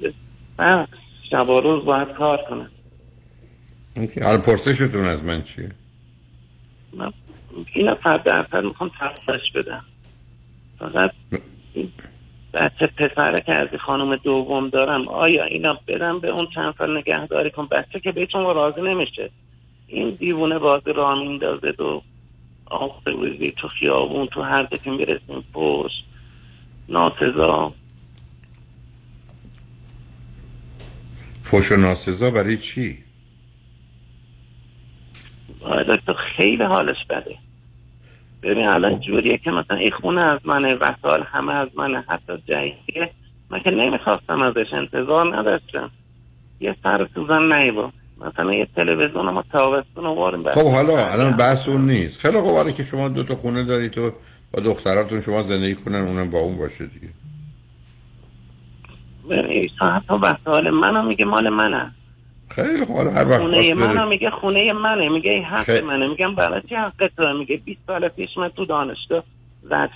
من 0.58 0.86
شب 1.30 1.48
و 1.48 1.60
روز 1.60 1.84
باید 1.84 2.08
کار 2.08 2.38
کنم. 2.50 2.70
حالا 4.22 4.38
پرسشتون 4.38 5.04
از 5.04 5.24
من 5.24 5.42
چیه؟ 5.42 5.68
من 6.92 7.12
اینا 7.72 7.94
فرد 7.94 8.22
درصد 8.22 8.64
می‌خوام 8.64 8.90
تفصیلش 9.00 9.52
بدم. 9.54 9.84
فقط 10.78 11.10
بچه 12.54 12.86
پسره 12.86 13.40
که 13.40 13.52
از 13.52 13.68
خانم 13.80 14.16
دوم 14.16 14.68
دارم 14.68 15.08
آیا 15.08 15.44
اینا 15.44 15.78
بدم 15.88 16.20
به 16.20 16.28
اون 16.28 16.48
چند 16.54 16.74
سال 16.78 16.98
نگهداری 16.98 17.50
کن؟ 17.50 17.66
بچه 17.66 18.00
که 18.00 18.12
بهتون 18.12 18.42
راضی 18.42 18.80
نمیشه. 18.80 19.30
این 19.86 20.10
دیوونه 20.10 20.58
بازی 20.58 20.92
راه 20.92 21.18
میندازه 21.18 21.72
دو 21.72 22.02
آب 22.66 23.02
تو 23.56 23.68
خیابون 23.68 24.26
تو 24.26 24.42
هر 24.42 24.66
که 24.66 24.90
می‌رسیم 24.90 25.44
پشت 25.52 26.04
ناسزا. 26.88 27.72
فوش 31.42 31.72
و 31.72 31.76
ناسزا 31.76 32.30
برای 32.30 32.56
چی؟ 32.56 32.98
آره 35.60 35.96
دکتر 35.96 36.12
خیلی 36.36 36.62
حالش 36.62 37.04
بده. 37.10 37.38
ببین 38.44 38.68
الان. 38.68 39.00
جوریه 39.00 39.38
که 39.38 39.50
مثلا 39.50 39.76
این 39.76 39.90
خونه 39.90 40.20
از 40.20 40.40
منه 40.44 40.74
وسال 40.74 41.22
همه 41.22 41.54
از 41.54 41.68
منه 41.76 42.04
حتی 42.08 42.32
جاییه 42.48 43.10
من 43.50 43.60
که 43.60 43.70
نمی‌خواستم 43.70 44.42
ازش 44.42 44.72
انتظار 44.72 45.38
نداشتم. 45.38 45.90
یه 46.60 46.76
سر 46.82 47.08
سوزن 47.14 47.52
نیبا. 47.52 47.92
مثلا 48.20 48.54
یه 48.54 48.68
تلویزیون 48.76 49.30
ما 49.30 49.44
تابستون 49.52 50.06
آواریم 50.06 50.50
خب 50.50 50.72
حالا 50.72 51.12
الان 51.12 51.36
بحث 51.36 51.68
اون 51.68 51.80
نیست. 51.80 52.20
خیلی 52.20 52.38
خوب 52.38 52.70
که 52.70 52.84
شما 52.84 53.08
دو 53.08 53.22
تا 53.22 53.34
خونه 53.34 53.64
دارید 53.64 53.90
تو 53.90 54.10
با 54.52 54.60
دختراتون 54.60 55.20
شما 55.20 55.42
زندگی 55.42 55.74
کنن 55.74 56.00
اونم 56.00 56.30
با 56.30 56.38
اون 56.38 56.58
باشه 56.58 56.86
دیگه. 56.86 57.08
حتی 59.80 60.14
وسایل 60.14 60.70
منم 60.70 61.06
میگه 61.06 61.24
مال 61.24 61.48
منه. 61.48 61.92
خیلی 62.54 62.84
خوب. 62.84 62.96
هر 62.96 63.28
وقت 63.28 63.40
خونه 63.40 63.74
منو 63.74 64.08
میگه 64.08 64.30
خونه 64.30 64.72
منه 64.72 65.08
میگه 65.08 65.42
حق 65.42 65.64
خیلی. 65.64 65.80
منه. 65.80 66.08
میگم 66.08 66.34
برای 66.34 66.60
چی 66.60 66.74
حق 66.74 67.10
تو 67.16 67.32
میگه 67.38 67.56
20 67.56 67.80
سال 67.86 68.08
پیش 68.08 68.28
من 68.36 68.48
تو 68.48 68.64
دانشگاه 68.64 69.24
زد 69.62 69.90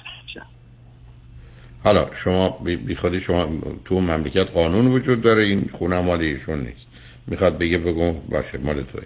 حالا 1.84 2.06
شما 2.14 2.58
بی 2.64 2.94
خودی 2.94 3.20
شما 3.20 3.48
تو 3.84 4.00
مملکت 4.00 4.50
قانون 4.50 4.86
وجود 4.86 5.22
داره 5.22 5.42
این 5.42 5.70
خونه 5.72 6.00
مال 6.00 6.20
ایشون 6.20 6.58
نیست. 6.58 6.86
می‌خواد 7.26 7.58
بگه 7.58 7.78
بگو 7.78 8.12
باشه 8.12 8.58
مال 8.58 8.82
توی 8.82 9.02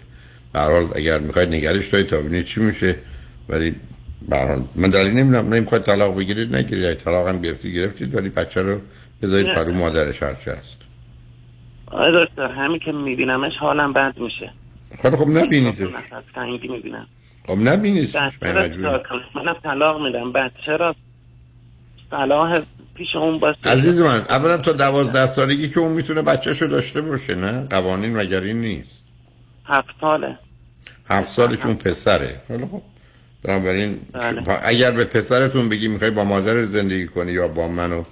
حال 0.53 0.87
اگر 0.95 1.19
می‌خواید 1.19 1.49
نگرش 1.49 1.89
دارید 1.89 2.07
تا 2.07 2.17
ببینید 2.17 2.45
چی 2.45 2.61
میشه. 2.61 2.95
ولی 3.49 3.75
به 4.29 4.57
من 4.75 4.89
دلیل 4.89 5.13
نمی‌دونم 5.13 5.53
نمی‌خواید 5.53 5.83
طلاق 5.83 6.17
بگیرید 6.17 6.55
نگیرید. 6.55 6.93
طلاق 6.93 7.27
هم 7.27 7.41
گرفتید 7.41 7.75
گرفتید 7.75 8.15
ولی 8.15 8.29
بچه 8.29 8.61
رو 8.61 8.79
بذارید 9.21 9.55
پرو 9.55 9.73
مادرش 9.73 10.23
هرچه 10.23 10.51
هست. 10.51 10.77
آره 11.93 12.25
دکتر 12.25 12.51
همین 12.51 12.79
که 12.79 12.91
میبینمش 12.91 13.51
حالم 13.59 13.93
بد 13.93 14.13
میشه. 14.17 14.51
خیلی 15.01 15.15
خب 15.15 15.27
نبینید. 15.27 15.79
می‌بینم. 16.69 17.07
خب 17.47 17.57
نبینید. 17.57 18.17
منم 19.35 19.55
طلاق 19.63 20.01
میدم. 20.01 20.31
بچه 20.31 20.77
را 20.77 20.95
صلاح 22.11 22.61
پیش 22.95 23.15
اون 23.15 23.37
باشه. 23.37 23.69
عزیز 23.69 24.01
من 24.01 24.25
اولا 24.29 24.57
تا 24.57 24.71
دوازده 24.71 25.25
سالگی 25.25 25.69
که 25.69 25.79
اون 25.79 25.91
می‌تونه 25.91 26.21
بچهشو 26.21 26.65
داشته 26.65 27.01
باشه 27.01 27.35
نه؟ 27.35 27.67
قوانین 27.69 28.17
مگر 28.17 28.41
این 28.41 28.61
نیست. 28.61 29.03
هفت 29.65 29.87
ساله. 30.01 30.37
هفت 31.09 31.29
سالشون 31.29 31.75
پسره. 31.75 32.41
حالا 32.49 32.65
خب 32.65 32.81
بنابراین 33.43 33.97
بله. 34.13 34.43
اگر 34.63 34.91
به 34.91 35.05
پسرتون 35.05 35.69
بگی 35.69 35.87
می‌خوای 35.87 36.11
با 36.11 36.23
مادر 36.23 36.63
زندگی 36.63 37.07
کنی 37.07 37.31
یا 37.31 37.47
با 37.47 37.67
من 37.67 37.91
و 37.91 38.03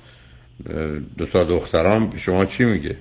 دو 1.18 1.26
تا 1.26 1.44
دخترام 1.44 2.18
شما 2.18 2.46
چی 2.46 2.66
میگه؟ 2.66 2.96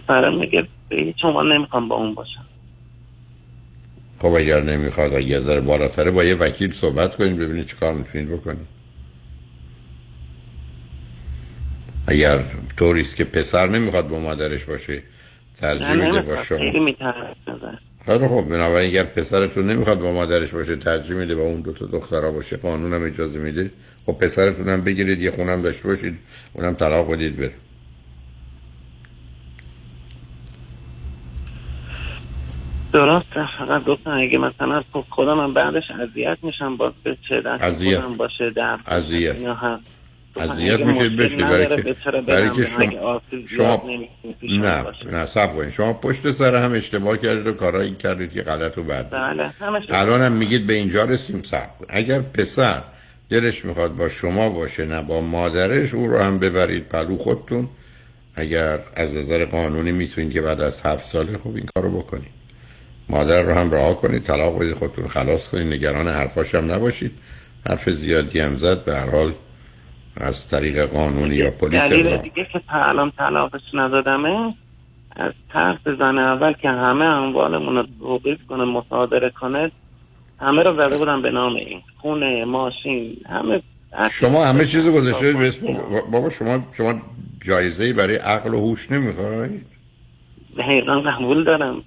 پسرم 0.00 0.38
میگه. 0.38 0.68
به 0.88 0.96
هیچ 0.96 1.16
نمی‌خوام 1.24 1.88
با 1.88 1.96
اون 1.96 2.14
باشم. 2.14 2.46
خب 4.18 4.28
اگر 4.28 4.62
نمی‌خواد 4.62 5.14
اگر 5.14 5.40
ذره 5.40 5.60
بالاتره 5.60 6.10
با 6.10 6.24
یه 6.24 6.34
وکیل 6.34 6.72
صحبت 6.72 7.16
کنید 7.16 7.38
ببینید 7.38 7.66
چی 7.66 7.76
کار 7.76 7.94
می‌تونید 7.94 8.28
بکنید 8.28 8.66
اگر 12.06 12.40
طوریست 12.76 13.16
که 13.16 13.24
پسر 13.24 13.68
نمی‌خواد 13.68 14.08
با 14.08 14.18
مادرش 14.18 14.64
باشه 14.64 15.02
ترجیح 15.60 15.92
میده 15.92 16.20
با 16.20 16.36
شما. 16.36 16.58
خیلی 16.58 18.28
خب 18.28 18.48
بنابراین 18.48 18.90
اگر 18.90 19.04
پسرتون 19.04 19.66
نمی‌خواد 19.66 20.00
با 20.00 20.12
مادرش 20.12 20.50
باشه 20.50 20.76
ترجیح 20.76 21.16
میده 21.16 21.34
با 21.34 21.42
اون 21.42 21.60
دو 21.60 21.72
تا 21.72 21.86
دخترها 21.86 22.32
باشه 22.32 22.56
قانونم 22.56 23.06
اجازه 23.06 23.38
میده. 23.38 23.70
خب 24.06 24.12
پسرتون 24.12 24.68
هم 24.68 24.84
بگیرید 24.84 25.22
یه 25.22 25.30
خونم 25.30 25.62
داشته 25.62 25.88
باشید 25.88 26.18
اونم 26.52 26.74
طلاق 26.74 27.12
بدید 27.12 27.36
بره. 27.36 27.52
درسته 32.92 33.48
فقط 33.58 33.84
گفتم 33.84 34.10
اگه 34.10 34.38
مثلا 34.38 34.82
خب 34.92 35.04
خودم 35.10 35.34
من 35.34 35.54
بعدش 35.54 35.82
اذیت 35.90 36.38
میشم 36.42 36.76
باز 36.76 36.92
به 37.04 37.16
چه 37.28 37.40
دست 37.40 37.84
خودم 37.84 38.16
باشه 38.16 38.50
در 38.50 38.78
اذیت. 38.86 39.36
اذیت 40.36 40.80
میشه 40.80 41.08
بشه 41.08 41.36
برای 41.36 41.82
که 41.82 42.10
برای 42.26 42.50
که 42.50 42.64
شما, 42.64 43.20
شما 43.48 43.82
نه 44.42 44.84
نه 45.12 45.26
سب 45.26 45.70
شما 45.70 45.92
پشت 45.92 46.30
سر 46.30 46.62
هم 46.62 46.72
اشتباه 46.72 47.16
کردید 47.16 47.46
و 47.46 47.52
کارهایی 47.52 47.94
کردید 47.94 48.32
که 48.32 48.42
غلط 48.42 48.78
و 48.78 48.82
بد 48.82 49.10
بله 49.10 49.50
الان 49.90 50.22
هم 50.22 50.32
میگید 50.32 50.66
به 50.66 50.72
اینجا 50.72 51.04
رسیم 51.04 51.42
سب 51.42 51.68
اگر 51.88 52.18
پسر 52.18 52.82
دلش 53.30 53.64
می‌خواد 53.64 53.96
با 53.96 54.08
شما 54.08 54.48
باشه 54.48 54.84
نه 54.84 55.02
با 55.02 55.20
مادرش 55.20 55.94
او 55.94 56.06
رو 56.06 56.18
هم 56.18 56.38
ببرید 56.38 56.88
پلو 56.88 57.16
خودتون. 57.16 57.68
اگر 58.34 58.78
از 58.96 59.16
نظر 59.16 59.44
قانونی 59.44 59.92
می‌تونید 59.92 60.32
که 60.32 60.40
بعد 60.40 60.60
از 60.60 60.80
هفت 60.80 61.04
ساله 61.04 61.38
خوب 61.38 61.56
این 61.56 61.66
کارو 61.74 61.98
بکنید. 61.98 62.41
مادر 63.12 63.42
رو 63.42 63.54
هم 63.54 63.70
رها 63.70 63.94
کنید 63.94 64.22
طلاق 64.22 64.58
بدید 64.58 64.74
خودتون 64.74 65.08
خلاص 65.08 65.48
کنید 65.48 65.72
نگران 65.72 66.08
حرفاش 66.08 66.54
هم 66.54 66.72
نباشید. 66.72 67.12
حرف 67.68 67.90
زیادی 67.90 68.40
هم 68.40 68.56
زد 68.56 68.84
به 68.84 68.94
هر 68.94 69.10
حال 69.10 69.32
از 70.16 70.48
طریق 70.48 70.86
قانونی 70.86 71.34
یا 71.34 71.50
پلیس 71.50 71.82
دلیل 71.82 72.16
دیگه 72.16 72.46
که 72.52 72.60
الان 72.68 73.12
طلاقش 73.18 73.60
ندادمه 73.74 74.50
از 75.16 75.32
طرف 75.52 75.78
زن 75.98 76.18
اول 76.18 76.52
که 76.52 76.68
همه 76.68 77.04
اموالمون 77.04 77.76
رو 77.76 77.86
توقیف 78.00 78.38
کنه 78.48 78.64
مصادره 78.64 79.30
کنه 79.30 79.70
همه 80.40 80.62
رو 80.62 80.74
زده 80.74 80.98
بودم 80.98 81.22
به 81.22 81.30
نام 81.30 81.54
این 81.56 81.80
خونه 82.00 82.44
ماشین 82.44 83.16
همه 83.28 83.62
شما 84.10 84.44
همه 84.44 84.66
چیز 84.66 84.94
گذاشته 84.96 85.32
به 85.32 85.48
اسم 85.48 85.66
بابا 86.12 86.30
شما 86.30 86.66
شما 86.76 86.94
جایزه 87.46 87.92
برای 87.92 88.16
عقل 88.16 88.54
و 88.54 88.58
هوش 88.58 88.90
نمی‌خواید 88.90 89.66
دقیقا 90.58 91.00
قبول 91.00 91.44
دارم. 91.44 91.82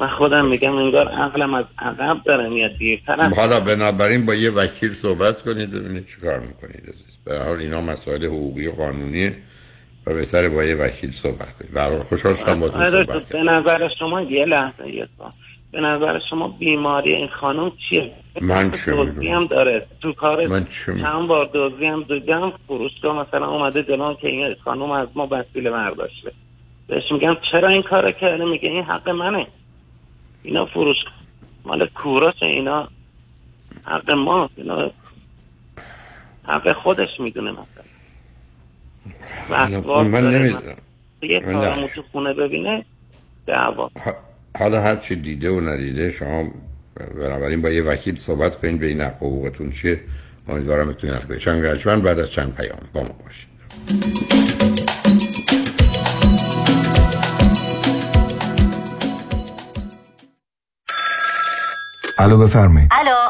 من 0.00 0.08
خودم 0.08 0.46
میگم 0.46 0.76
انگار 0.76 1.08
عقلم 1.08 1.54
از 1.54 1.64
عقب 1.78 2.16
داره 2.24 2.48
میاد 2.48 2.70
دیرترم 2.78 3.34
حالا 3.34 3.60
بنابراین 3.60 4.26
با 4.26 4.34
یه 4.34 4.50
وکیل 4.50 4.92
صحبت 4.92 5.42
کنید 5.42 5.70
ببینید 5.70 6.06
چی 6.06 6.20
کار 6.20 6.40
می‌کنید 6.40 6.82
عزیز. 6.82 7.18
به 7.24 7.38
حال 7.38 7.58
اینا 7.58 7.80
مسائل 7.80 8.24
حقوقی 8.24 8.66
و 8.66 8.72
قانونیه 8.72 9.36
و 10.06 10.14
بهتره 10.14 10.48
با 10.48 10.64
یه 10.64 10.74
وکیل 10.74 11.10
صحبت 11.10 11.52
کنید. 11.58 11.72
برای 11.74 12.02
خوشحال 12.02 12.34
شدم 12.34 12.60
با 12.60 12.68
تو 12.68 12.78
آره، 12.78 12.90
صحبت 12.90 13.28
به 13.28 13.42
نظر 13.42 13.88
شما 13.98 14.20
یه 14.20 14.44
لحظه 14.44 14.88
یه. 14.88 15.08
به 15.72 15.80
نظر 15.80 16.20
شما 16.30 16.48
بیماری 16.48 17.14
این 17.14 17.28
خانم 17.40 17.72
چیه؟ 17.88 18.12
من 18.40 18.70
چه 18.70 18.92
هم 19.32 19.46
داره. 19.46 19.86
تو 20.02 20.12
کار 20.12 20.46
من 20.46 20.64
چند 20.64 21.28
بار 21.28 21.46
دوزی 21.52 21.86
هم 21.86 22.04
هم 22.28 22.52
فروشگاه 22.66 23.26
مثلا 23.26 23.46
اومده 23.46 23.82
جلان 23.82 24.14
که 24.14 24.28
این 24.28 24.54
خانم 24.64 24.90
از 24.90 25.08
ما 25.14 25.28
وسیله 25.30 25.70
برداشته. 25.70 26.32
بهش 26.86 27.02
میگم 27.12 27.36
چرا 27.52 27.68
این 27.68 27.82
کار 27.82 28.12
کرده؟ 28.12 28.44
میگه 28.44 28.68
این 28.68 28.84
حق 28.84 29.08
منه. 29.08 29.46
اینا 30.42 30.66
فروش 30.66 30.96
مال 31.64 31.86
کوراس 31.86 32.34
اینا 32.42 32.88
حق 33.84 34.10
ما 34.10 34.50
اینا 34.56 34.90
حق 36.44 36.72
خودش 36.72 37.08
می‌دونه 37.18 37.50
مثلا. 37.50 37.84
من 40.04 40.34
نمی‌دونم 40.34 40.76
یه 41.22 41.40
کارمو 41.40 41.88
تو 41.88 42.02
خونه 42.12 42.32
ببینه 42.32 42.84
دعوا. 43.46 43.90
حالا 44.58 44.80
هر 44.80 44.96
چی 44.96 45.16
دیده 45.16 45.50
و 45.50 45.60
ندیده 45.60 46.10
شما 46.10 46.50
بنابراین 47.14 47.62
با 47.62 47.70
یه 47.70 47.82
وکیل 47.82 48.16
صحبت 48.16 48.60
کنید 48.60 48.80
بین 48.80 49.00
حقوقتون 49.00 49.70
چیه. 49.70 50.00
امیدوارم 50.48 50.88
بتونید 50.88 51.16
حق 51.16 51.36
چند 51.78 52.02
بعد 52.02 52.18
از 52.18 52.30
چند 52.30 52.54
پیام 52.54 52.78
با 52.94 53.02
ما 53.02 53.14
باشید 53.24 53.50
الو 62.20 62.38
بفرمایید. 62.38 62.88
الو. 62.92 63.29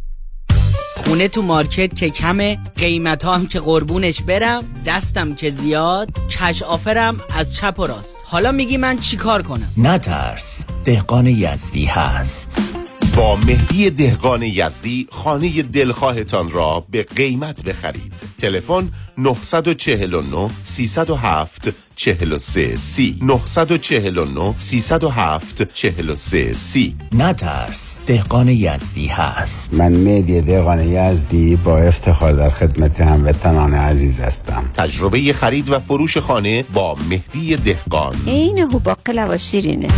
خونه 0.96 1.28
تو 1.28 1.42
مارکت 1.42 1.94
که 1.94 2.10
کمه 2.10 2.58
قیمت 2.76 3.24
هم 3.24 3.46
که 3.46 3.60
قربونش 3.60 4.22
برم 4.22 4.64
دستم 4.86 5.34
که 5.34 5.50
زیاد 5.50 6.08
کش 6.28 6.62
آفرم 6.62 7.20
از 7.34 7.56
چپ 7.56 7.78
و 7.78 7.86
راست. 7.86 8.16
حالا 8.24 8.52
میگی 8.52 8.76
من 8.76 8.98
چی 8.98 9.16
کار 9.16 9.42
کنم؟ 9.42 9.68
نترس 9.76 10.66
دهقان 10.84 11.26
یزدی 11.26 11.84
هست. 11.84 12.81
با 13.16 13.36
مهدی 13.36 13.90
دهقان 13.90 14.42
یزدی 14.42 15.08
خانه 15.10 15.62
دلخواهتان 15.62 16.50
را 16.50 16.84
به 16.90 17.02
قیمت 17.02 17.64
بخرید. 17.64 18.12
تلفن 18.38 18.88
949 19.18 20.50
307 20.62 21.68
43 21.96 22.76
سی. 22.76 23.18
949 23.22 24.54
307 24.56 25.62
43 25.74 26.52
سی. 26.52 26.96
نترس 27.12 28.00
دهقان 28.06 28.48
یزدی 28.48 29.06
هست. 29.06 29.74
من 29.74 29.92
مهدی 29.92 30.40
دهقان 30.40 30.80
یزدی 30.80 31.56
با 31.56 31.78
افتخار 31.78 32.32
در 32.32 32.50
خدمت 32.50 33.00
هموطنان 33.00 33.74
عزیز 33.74 34.20
هستم. 34.20 34.70
تجربه 34.74 35.32
خرید 35.32 35.70
و 35.70 35.78
فروش 35.78 36.18
خانه 36.18 36.62
با 36.62 36.96
مهدی 37.10 37.56
دهقان. 37.56 38.16
عین 38.26 38.58
هوباقلا 38.58 39.26
و 39.30 39.38
شیرینه 39.38 39.88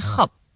خب 0.00 0.30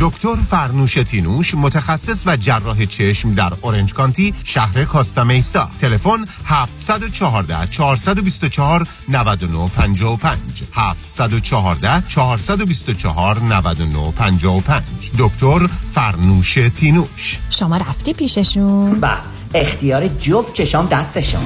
دکتر 0.00 0.36
فرنوش 0.36 0.94
تینوش 0.94 1.54
متخصص 1.54 2.26
و 2.26 2.36
جراح 2.36 2.84
چشم 2.84 3.34
در 3.34 3.52
اورنج 3.62 3.92
کانتی 3.94 4.34
شهر 4.44 4.84
کاستامیسا 4.84 5.70
تلفن 5.80 6.24
714 6.44 7.66
424 7.66 8.88
9955 9.08 10.38
714 10.72 12.08
424 12.08 13.38
9955 13.38 14.82
دکتر 15.18 15.66
فرنوش 15.92 16.58
تینوش. 16.76 17.38
شما 17.50 17.76
رفتی 17.76 18.12
پیششون؟ 18.12 19.00
با 19.00 19.16
اختیار 19.54 20.08
جفت 20.08 20.52
چشام 20.52 20.86
دستشون. 20.86 21.42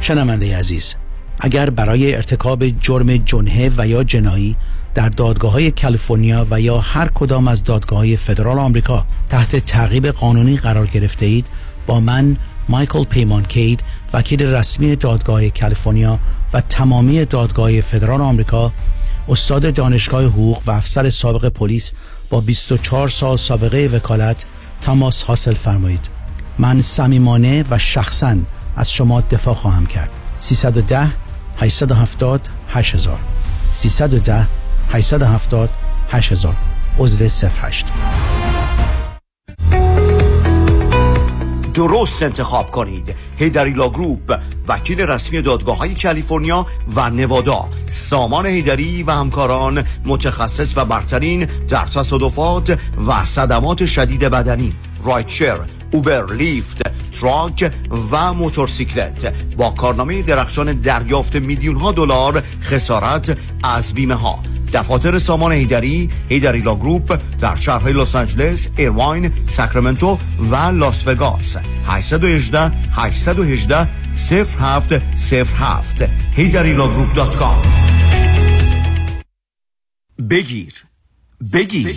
شنونده 0.00 0.58
عزیز 0.58 0.94
اگر 1.40 1.70
برای 1.70 2.14
ارتکاب 2.14 2.68
جرم 2.68 3.16
جنحه 3.16 3.70
و 3.76 3.88
یا 3.88 4.04
جنایی 4.04 4.56
در 4.94 5.08
دادگاه 5.08 5.52
های 5.52 5.70
کالیفرنیا 5.70 6.46
و 6.50 6.60
یا 6.60 6.78
هر 6.78 7.08
کدام 7.08 7.48
از 7.48 7.64
دادگاه 7.64 7.98
های 7.98 8.16
فدرال 8.16 8.58
آمریکا 8.58 9.06
تحت 9.28 9.56
تعقیب 9.56 10.06
قانونی 10.06 10.56
قرار 10.56 10.86
گرفته 10.86 11.26
اید 11.26 11.46
با 11.86 12.00
من 12.00 12.36
مایکل 12.68 13.04
پیمان 13.04 13.44
کید 13.44 13.80
وکیل 14.12 14.42
رسمی 14.42 14.96
دادگاه 14.96 15.48
کالیفرنیا 15.48 16.18
و 16.52 16.60
تمامی 16.60 17.24
دادگاه 17.24 17.80
فدرال 17.80 18.20
آمریکا 18.20 18.72
استاد 19.28 19.74
دانشگاه 19.74 20.24
حقوق 20.24 20.62
و 20.66 20.70
افسر 20.70 21.10
سابق 21.10 21.48
پلیس 21.48 21.92
با 22.30 22.40
24 22.40 23.08
سال 23.08 23.36
سابقه 23.36 23.90
وکالت 23.92 24.44
تماس 24.80 25.24
حاصل 25.24 25.54
فرمایید. 25.54 26.08
من 26.58 26.80
صمیمانه 26.80 27.64
و 27.70 27.78
شخصا 27.78 28.36
از 28.76 28.92
شما 28.92 29.20
دفاع 29.20 29.54
خواهم 29.54 29.86
کرد. 29.86 30.10
310 30.40 31.27
870 31.60 32.40
8000 32.68 33.18
310 33.72 34.46
870 34.92 35.70
8000 36.10 36.54
عضو 36.98 37.24
08 37.62 37.86
درست 41.74 42.22
انتخاب 42.22 42.70
کنید. 42.70 43.14
حیدری 43.36 43.72
Group 43.72 44.38
وکیل 44.68 45.00
رسمی 45.00 45.42
دادگاه 45.42 45.76
های 45.76 45.94
کالیفرنیا 45.94 46.66
و 46.96 47.10
نوادا. 47.10 47.64
سامان 47.90 48.46
حیدری 48.46 49.02
و 49.02 49.10
همکاران 49.10 49.84
متخصص 50.04 50.76
و 50.76 50.84
برترین 50.84 51.44
در 51.44 51.84
تصادفات 51.84 52.78
و 53.06 53.24
صدمات 53.24 53.86
شدید 53.86 54.20
بدنی. 54.20 54.72
rideshare 55.04 55.58
Uber 55.90 56.32
Lyft 56.32 56.82
truck 57.10 57.72
و 58.12 58.34
موتورسیکلت. 58.34 59.34
با 59.56 59.70
کارنامه 59.70 60.22
درخشان 60.22 60.72
دریافت 60.72 61.36
میلیون 61.36 61.76
ها 61.76 61.92
دلار 61.92 62.42
خسارت 62.62 63.38
از 63.62 63.94
بیمه 63.94 64.14
ها 64.14 64.38
دفاتر 64.72 65.18
سامان 65.18 65.52
حیدری 65.52 66.10
Heidari 66.28 66.58
Law 66.58 66.74
Group 66.74 67.20
در 67.38 67.54
شهرهای 67.54 67.92
لس 67.92 68.14
آنجلس، 68.14 68.68
ایرواین، 68.76 69.32
ساکرامنتو 69.50 70.18
و 70.50 70.56
لاس 70.56 71.06
وگاس. 71.06 71.56
818 71.86 72.72
818 72.92 73.88
0707 74.14 76.08
heidarilawgroup.com 76.36 77.66
بگیر. 80.30 80.74
بگیر. 81.52 81.96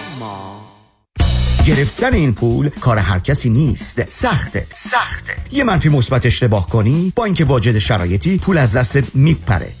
گرفتن 1.67 2.13
این 2.13 2.33
پول 2.33 2.69
کار 2.69 2.97
هر 2.97 3.19
کسی 3.19 3.49
نیست. 3.49 4.09
سخته 4.09 4.67
سخته. 4.73 5.33
یه 5.51 5.63
منفی 5.63 5.89
مثبت 5.89 6.25
اشتباه 6.25 6.69
کنی 6.69 7.13
با 7.15 7.25
اینکه 7.25 7.45
واجد 7.45 7.77
شرایطی 7.77 8.37
پول 8.37 8.57
از 8.57 8.77
دستت 8.77 9.15
میپره. 9.15 9.80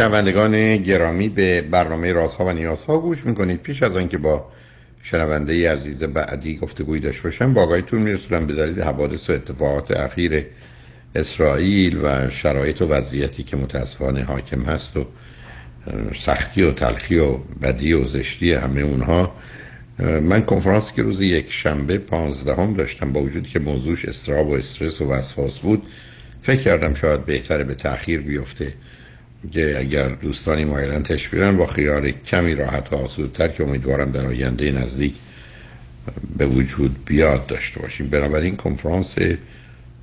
شنوندگان 0.00 0.76
گرامی 0.76 1.28
به 1.28 1.62
برنامه 1.62 2.12
رازها 2.12 2.44
و 2.44 2.52
نیازها 2.52 2.98
گوش 2.98 3.26
می‌کنید. 3.26 3.62
پیش 3.62 3.82
از 3.82 3.96
آنکه 3.96 4.18
با 4.18 4.48
شنونده 5.02 5.72
عزیز 5.72 6.02
بعدی 6.02 6.56
گفتگوی 6.56 7.00
داشته 7.00 7.22
باشم 7.22 7.54
با 7.54 7.62
آقایتون 7.62 8.02
میرسونم 8.02 8.46
به 8.46 8.54
دلیل 8.54 8.82
حوادث 8.82 9.30
و 9.30 9.32
اتفاقات 9.32 9.90
اخیر 9.90 10.46
اسرائیل 11.14 11.98
و 12.02 12.30
شرایط 12.30 12.82
و 12.82 12.86
وضعیتی 12.86 13.42
که 13.42 13.56
متاسفانه 13.56 14.22
حاکم 14.22 14.62
هست 14.62 14.96
و 14.96 15.06
سختی 16.18 16.62
و 16.62 16.72
تلخی 16.72 17.18
و 17.18 17.32
بدی 17.62 17.92
و 17.92 18.06
زشتی 18.06 18.52
همه 18.52 18.80
اونها. 18.80 19.32
من 19.98 20.42
کنفرانس 20.42 20.92
که 20.92 21.02
روز 21.02 21.20
یک 21.20 21.52
شنبه 21.52 21.98
پانزدهم 21.98 22.74
داشتم 22.74 23.12
با 23.12 23.20
وجود 23.20 23.48
که 23.48 23.58
موضوعش 23.58 24.04
استراب 24.04 24.48
و 24.48 24.52
استرس 24.52 25.00
و 25.00 25.12
وسواس 25.12 25.58
بود 25.58 25.82
فکر 26.42 26.62
کردم 26.62 26.94
شاید 26.94 27.26
بهتره 27.26 27.64
به 27.64 27.74
تاخیر 27.74 28.20
بیفته. 28.20 28.72
که 29.52 29.78
اگر 29.78 30.08
دوستانی 30.08 30.64
مایلن 30.64 31.02
تشبیرن 31.02 31.56
با 31.56 31.66
خیال 31.66 32.10
کمی 32.10 32.54
راحت 32.54 32.92
و 32.92 32.96
آسودتر 32.96 33.48
که 33.48 33.64
امیدوارم 33.64 34.10
در 34.10 34.26
آینده 34.26 34.72
نزدیک 34.72 35.14
به 36.38 36.46
وجود 36.46 37.04
بیاد 37.04 37.46
داشته 37.46 37.80
باشیم. 37.80 38.08
بنابراین 38.08 38.56
کنفرانس 38.56 39.16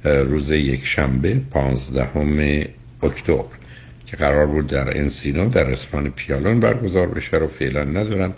روز 0.03 0.49
یک 0.49 0.85
شنبه 0.85 1.41
پانزدهم 1.51 2.63
اکتبر 3.03 3.57
که 4.05 4.17
قرار 4.17 4.45
بود 4.45 4.67
در 4.67 4.97
انسینو 4.97 5.49
در 5.49 5.63
رستوران 5.63 6.09
پیالون 6.09 6.59
برگزار 6.59 7.07
بشه 7.07 7.37
رو 7.37 7.47
فعلا 7.47 7.83
ندارم. 7.83 8.33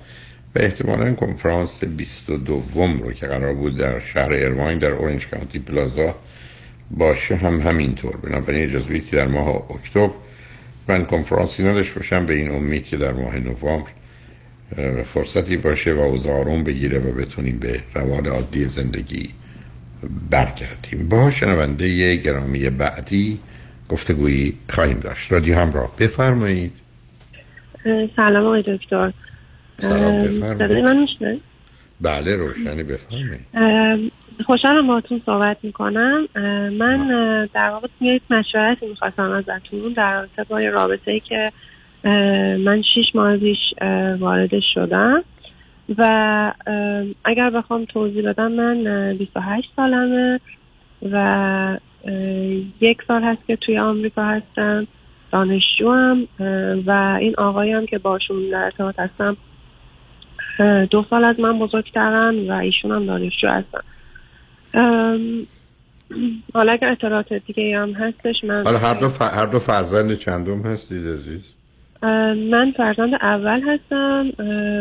و 0.55 0.59
احتمالا 0.59 1.13
کنفرانس 1.13 1.83
22 1.83 2.63
رو 2.75 3.11
که 3.11 3.27
قرار 3.27 3.53
بود 3.53 3.77
در 3.77 3.99
شهر 3.99 4.33
ارواین 4.33 4.77
در 4.77 4.91
اورنج 4.91 5.27
کانتی 5.27 5.59
پلازا 5.59 6.15
باشه 6.91 7.35
هم 7.35 7.61
همینطور. 7.61 8.17
بنابراین 8.17 8.69
اجازه 8.69 8.99
که 8.99 9.15
در 9.15 9.27
ماه 9.27 9.71
اکتبر 9.71 10.09
من 10.89 11.05
کنفرانسی 11.05 11.63
نداشت 11.63 11.93
باشم 11.93 12.25
به 12.25 12.33
این 12.33 12.51
امید 12.51 12.87
که 12.87 12.97
در 12.97 13.11
ماه 13.11 13.39
نوامبر 13.39 13.89
فرصتی 15.03 15.57
باشه 15.57 15.93
و 15.93 15.99
اوضاع 15.99 16.33
آروم 16.33 16.63
بگیره 16.63 16.99
و 16.99 17.11
بتونیم 17.11 17.59
به 17.59 17.79
روال 17.93 18.27
عادی 18.27 18.65
زندگی 18.65 19.29
برگردیم. 20.29 21.09
با 21.09 21.31
شنونده 21.31 21.89
یه 21.89 22.15
گرامی 22.15 22.69
بعدی 22.69 23.39
گفتگویی 23.89 24.53
خواهیم 24.69 24.99
داشت. 24.99 25.31
رادیو 25.31 25.55
همراه 25.55 25.95
بفرمایید. 25.99 26.73
سلام 28.15 28.45
آقای 28.45 28.63
دکتر. 28.67 29.13
سلام 29.81 30.23
بفرمایید. 30.23 30.83
من 30.83 31.39
بله 32.01 32.35
روشنی 32.35 32.83
بفرمایید. 32.83 34.11
خوشحالم 34.45 34.87
باهاتون 34.87 35.21
صحبت 35.25 35.57
می‌کنم. 35.63 36.27
من 36.77 37.07
در 37.53 37.69
واقع 37.69 37.87
یک 38.01 38.21
مشورتی 38.29 38.87
می‌خواستم 38.87 39.31
ازتون 39.31 39.93
در 39.93 40.13
رابطه 40.13 40.43
با 40.43 40.59
رابطه 40.59 41.11
ای 41.11 41.19
که 41.19 41.51
من 42.59 42.81
شیش 42.93 43.15
ماه 43.15 43.37
پیش 43.37 43.57
واردش 44.19 44.63
شدم 44.73 45.23
و 45.97 46.53
اگر 47.25 47.49
بخوام 47.49 47.85
توضیح 47.85 48.29
بدم 48.29 48.51
من 48.51 48.87
اه، 48.87 49.13
28 49.13 49.69
سالمه 49.75 50.39
و 51.11 51.77
یک 52.81 52.97
سال 53.07 53.23
هست 53.23 53.47
که 53.47 53.55
توی 53.55 53.79
آمریکا 53.79 54.23
هستم 54.23 54.87
دانشجوم 55.31 56.27
و 56.85 57.17
این 57.21 57.35
آقایی 57.37 57.71
هم 57.71 57.85
که 57.85 57.97
باشون 57.97 58.49
در 58.51 58.63
ارتباط 58.63 58.99
هستم 58.99 59.37
دو 60.91 61.05
سال 61.09 61.23
از 61.23 61.39
من 61.39 61.59
بزرگترن 61.59 62.49
و 62.49 62.53
ایشون 62.53 62.91
هم 62.91 63.05
دانشجو 63.05 63.47
هستن. 63.47 63.79
حالا 66.53 66.71
اگر 66.71 66.87
اطلاعات 66.91 67.33
دیگه 67.33 67.79
هم 67.79 67.91
هستش 67.91 68.43
من 68.43 68.63
حالا 68.63 68.77
هر 68.77 68.93
دو, 68.93 69.09
ف... 69.09 69.21
هر 69.21 69.45
دو 69.45 69.59
فرزند 69.59 70.13
چندم 70.13 70.61
هستید 70.61 71.07
عزیز؟ 71.07 71.41
من 72.51 72.73
فرزند 72.77 73.13
اول 73.21 73.61
هستم 73.61 74.31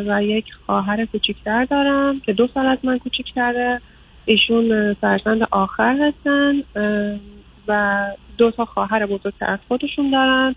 و 0.09 0.23
یک 0.23 0.45
خواهر 0.67 1.05
کوچیکتر 1.05 1.65
دارم 1.65 2.21
که 2.21 2.33
دو 2.33 2.49
سال 2.55 2.67
از 2.67 2.79
من 2.83 2.99
کوچیکتره. 2.99 3.81
ایشون 4.25 4.95
فرزند 4.95 5.43
آخر 5.51 5.97
هستن 6.01 6.63
و 7.69 8.05
دو 8.39 8.51
تا 8.51 8.65
خواهر 8.65 9.07
بزرگتر 9.07 9.51
از 9.51 9.59
خودشون 9.69 10.11
دارن. 10.11 10.55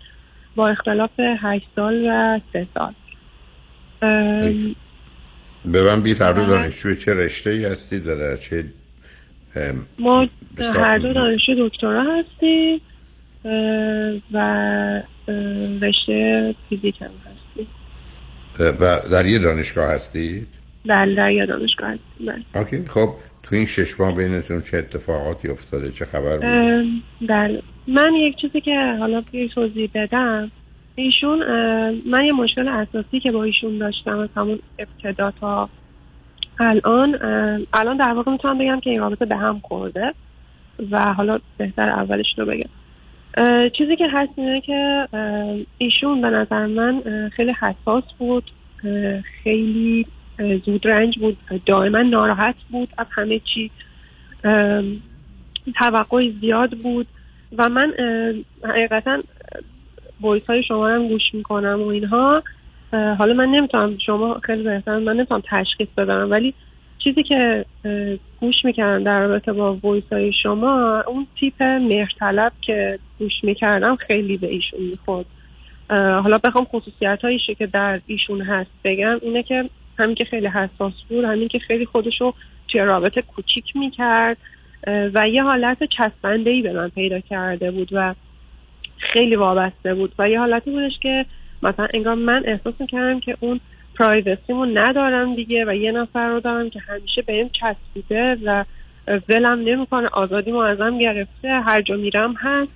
با 0.56 0.68
اختلاف 0.68 1.10
هشت 1.18 1.66
سال 1.76 2.04
و 2.08 2.40
سه 2.52 2.66
سال. 2.74 2.94
به 5.64 5.82
من 5.82 6.00
دو 6.00 6.46
دانشجو 6.46 6.94
چه 6.94 7.14
رشته 7.14 7.50
ای 7.50 7.64
هستید 7.64 8.06
و 8.06 8.18
در 8.18 8.36
چه 8.36 8.64
ما 9.98 10.26
هر 10.58 10.98
دو. 10.98 11.12
دانشجو 11.12 11.68
دکترا 11.68 12.02
هستیم 12.02 12.80
و 14.32 15.02
رشته 15.82 16.54
فیزیک 16.68 17.02
هم 17.02 17.10
هستیم. 17.26 17.66
و 18.80 19.00
در 19.12 19.26
یه 19.26 19.38
دانشگاه 19.38 19.90
هستید 19.90 20.48
بله 20.86 21.14
در 21.14 21.30
یه 21.30 21.46
دانشگاه 21.46 21.88
هستیم 21.88 22.26
بله. 22.26 22.62
اوکی 22.62 22.84
خب 22.88 23.14
تو 23.42 23.54
این 23.56 23.66
شش 23.66 24.00
ماه 24.00 24.14
بینتون 24.14 24.60
چه 24.60 24.76
اتفاقاتی 24.76 25.48
افتاده؟ 25.48 25.92
چه 25.92 26.04
خبر 26.04 26.36
بود؟ 26.36 27.02
بله. 27.28 27.62
من 27.88 28.14
یک 28.14 28.36
چیزی 28.36 28.60
که 28.60 28.96
حالا 28.98 29.20
توی 29.20 29.48
توضیح 29.48 29.90
بدم 29.94 30.50
ایشون 30.94 31.38
من 32.06 32.24
یه 32.24 32.32
مشکل 32.32 32.68
اساسی 32.68 33.20
که 33.20 33.32
با 33.32 33.44
ایشون 33.44 33.78
داشتم 33.78 34.18
از 34.18 34.28
همون 34.36 34.58
ابتدا 34.78 35.30
تا 35.40 35.68
الان 36.58 37.18
الان 37.72 37.96
در 37.96 38.12
واقع 38.12 38.32
می‌تونم 38.32 38.58
بگم 38.58 38.80
که 38.80 38.90
این 38.90 39.00
رابطه 39.00 39.24
به 39.24 39.36
هم 39.36 39.60
خورده 39.64 40.14
و 40.90 41.14
حالا 41.14 41.38
بهتر 41.56 41.88
اولش 41.88 42.26
رو 42.38 42.46
بگم. 42.46 42.70
چیزی 43.78 43.96
که 43.96 44.08
هست 44.12 44.32
اینه 44.36 44.60
که 44.60 45.08
ایشون 45.78 46.20
به 46.20 46.30
نظر 46.30 46.66
من 46.66 47.02
خیلی 47.36 47.52
حساس 47.60 48.04
بود 48.18 48.50
خیلی 49.42 50.06
زود 50.64 50.86
رنج 50.86 51.18
بود 51.18 51.36
دائما 51.66 52.02
ناراحت 52.02 52.54
بود 52.70 52.88
از 52.98 53.06
همه 53.10 53.40
چی. 53.54 53.70
توقع 55.74 56.30
زیاد 56.40 56.70
بود 56.70 57.06
و 57.58 57.68
من 57.68 57.92
حقیقتا 58.64 59.22
وایس 60.20 60.46
های 60.46 60.62
شما 60.62 60.88
هم 60.88 61.08
گوش 61.08 61.22
می‌کنم 61.32 61.82
و 61.82 61.86
اینها. 61.86 62.42
حالا 62.92 63.34
من 63.34 63.48
نمی‌تونم 63.48 63.98
شما 64.06 64.40
خیلی 64.42 64.62
بهتر 64.62 64.98
من 64.98 65.16
نمی‌تونم 65.16 65.42
تشخیص 65.50 65.88
بدم 65.96 66.30
ولی 66.30 66.54
چیزی 66.98 67.22
که 67.22 67.64
گوش 68.40 68.54
می‌کردم 68.64 69.04
در 69.04 69.20
رابطه 69.20 69.52
با 69.52 69.78
وایس 69.82 70.04
های 70.12 70.32
شما 70.42 71.00
اون 71.06 71.26
تیپ 71.40 71.62
مهرطلب 71.62 72.52
که 72.60 72.98
گوش 73.18 73.32
می‌کردم 73.42 73.96
خیلی 73.96 74.36
به 74.36 74.46
ایشون 74.46 74.80
می‌خورد. 74.80 75.26
حالا 75.90 76.38
بخوام 76.44 76.64
خصوصیت 76.64 77.18
هاییشه 77.22 77.54
که 77.54 77.66
در 77.66 78.00
ایشون 78.06 78.40
هست 78.40 78.70
بگم 78.84 79.18
اینه 79.22 79.42
که 79.42 79.70
همین 79.98 80.14
که 80.14 80.24
خیلی 80.24 80.46
حساس 80.46 80.92
بود 81.08 81.24
همین 81.24 81.48
که 81.48 81.58
خیلی 81.58 81.86
خودشو 81.86 82.34
توی 82.68 82.80
رابطه 82.80 83.22
کوچیک 83.22 83.76
می‌کرد 83.76 84.36
و 84.86 85.28
یه 85.28 85.42
حالت 85.42 85.78
چسبنده 85.84 86.50
ای 86.50 86.62
به 86.62 86.72
من 86.72 86.88
پیدا 86.88 87.20
کرده 87.20 87.70
بود 87.70 87.88
و 87.92 88.14
خیلی 88.98 89.36
وابسته 89.36 89.94
بود. 89.94 90.12
و 90.18 90.28
یه 90.28 90.38
حالتی 90.38 90.70
بودش 90.70 90.98
که 91.00 91.26
مثلا 91.62 91.88
انگار 91.94 92.14
من 92.14 92.42
احساس 92.46 92.74
می‌کردم 92.78 93.20
که 93.20 93.36
اون 93.40 93.60
پرایوسیمو 93.98 94.66
ندارم 94.66 95.36
دیگه 95.36 95.64
و 95.68 95.74
یه 95.74 95.92
نفر 95.92 96.28
رو 96.28 96.40
دارم 96.40 96.70
که 96.70 96.80
همیشه 96.80 97.22
بهم 97.22 97.50
چسبیده 97.60 98.36
و 98.46 98.64
ولم 99.28 99.58
نمی‌کنه. 99.68 100.08
آزادیمو 100.12 100.58
ازم 100.58 100.98
گرفته 100.98 101.48
هر 101.48 101.82
جا 101.82 101.96
میرم 101.96 102.34
هست 102.38 102.70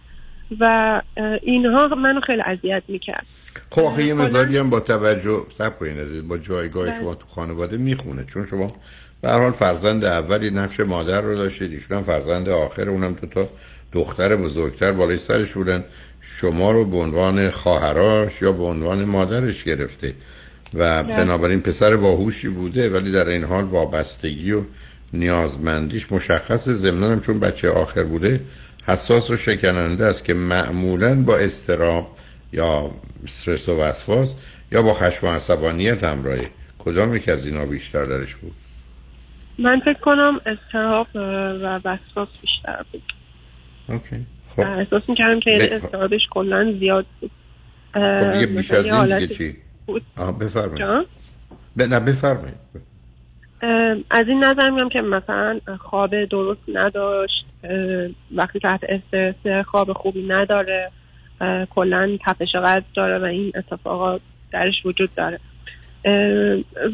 و 0.61 1.03
اینها 1.42 1.87
منو 1.87 2.20
خیلی 2.20 2.42
اذیت 2.42 2.83
می‌کرد. 2.88 3.27
خب 3.70 3.83
آخه 3.83 4.05
یه 4.05 4.14
مقداری 4.14 4.59
هم 4.59 4.70
با 4.70 4.81
توجه 4.81 5.46
سب 5.51 5.79
کنین 5.79 5.99
عزیز 5.99 6.29
با 6.29 6.38
جایگاه 6.38 6.99
شما 6.99 7.14
تو 7.14 7.27
خانواده 7.27 7.77
می‌خونه. 7.77 8.25
چون 8.25 8.46
شما 8.46 8.66
به 9.22 9.29
هر 9.29 9.38
حال 9.38 9.53
فرزند 9.53 10.05
اولی 10.05 10.51
نقش 10.51 10.81
مادر 10.81 11.20
رو 11.20 11.37
داشتید. 11.37 11.72
ایشون 11.72 11.96
هم 11.96 12.03
فرزند 12.03 12.49
آخر 12.49 12.88
اونم 12.90 13.14
تو 13.14 13.27
تا 13.27 13.49
دختر 13.92 14.37
بزرگتر 14.37 14.92
بالای 14.92 15.18
سرش 15.18 15.53
بودن. 15.53 15.85
شما 16.28 16.70
رو 16.70 16.84
به 16.84 16.96
عنوان 16.96 17.50
خواهراش 17.50 18.42
یا 18.42 18.52
به 18.52 18.64
عنوان 18.64 19.04
مادرش 19.04 19.64
گرفته 19.64 20.14
و 20.74 21.04
بنابراین 21.04 21.60
پسر 21.60 21.96
باهوشی 21.96 22.48
بوده 22.48 22.90
ولی 22.90 23.12
در 23.12 23.28
این 23.28 23.44
حال 23.44 23.64
وابستگی 23.64 24.52
و 24.52 24.62
نیازمندیش 25.12 26.12
مشخص 26.12 26.68
ضمنان 26.68 27.12
هم 27.12 27.20
چون 27.20 27.40
بچه 27.40 27.70
آخر 27.70 28.02
بوده 28.02 28.40
حساس 28.86 29.30
و 29.30 29.36
شکننده 29.36 30.04
است 30.04 30.24
که 30.24 30.34
معمولا 30.34 31.22
با 31.22 31.36
استرام 31.36 32.06
یا 32.52 32.90
استرس 33.24 33.68
و 33.68 33.80
وسواس 33.80 34.34
یا 34.72 34.82
با 34.82 34.94
خشم 34.94 35.26
و 35.26 35.30
عصبانیت 35.30 36.04
همراهه 36.04 36.50
کدام 36.78 37.16
یک 37.16 37.28
از 37.28 37.46
اینا 37.46 37.66
بیشتر 37.66 38.04
درش 38.04 38.34
بود؟ 38.34 38.52
من 39.58 39.80
فکر 39.80 40.00
کنم 40.00 40.40
استراب 40.46 41.06
و 41.14 41.18
وسواس 41.84 42.28
بیشتر 42.40 42.84
بود. 42.92 43.02
اوکی. 43.88 44.36
خب 44.56 44.62
احساس 44.62 45.02
می‌کردم 45.08 45.40
که. 45.40 45.68
استرابش 45.72 46.20
کلا 46.30 46.74
زیاد 46.80 47.06
بود 47.20 47.30
خب 47.94 48.32
دیگه 48.32 48.46
بیش 48.46 48.70
از 48.70 48.86
این 48.86 49.18
دیگه 49.18 49.34
چی؟ 49.34 49.56
بفرمایید. 50.40 51.06
نه 51.76 52.00
بفرمایید 52.00 52.66
از 54.10 54.28
این 54.28 54.44
نظر 54.44 54.70
میگم 54.70 54.88
که 54.88 55.00
مثلا 55.00 55.60
خواب 55.78 56.24
درست 56.24 56.60
نداشت 56.68 57.46
وقتی 58.32 58.58
تحت 58.58 58.80
استرس 58.88 59.66
خواب 59.66 59.92
خوبی 59.92 60.26
نداره 60.28 60.90
کلا 61.70 62.18
تپش 62.26 62.52
قلب 62.52 62.84
داره 62.94 63.18
و 63.18 63.24
این 63.24 63.52
اتفاقات 63.54 64.20
درش 64.52 64.74
وجود 64.84 65.10
داره 65.14 65.40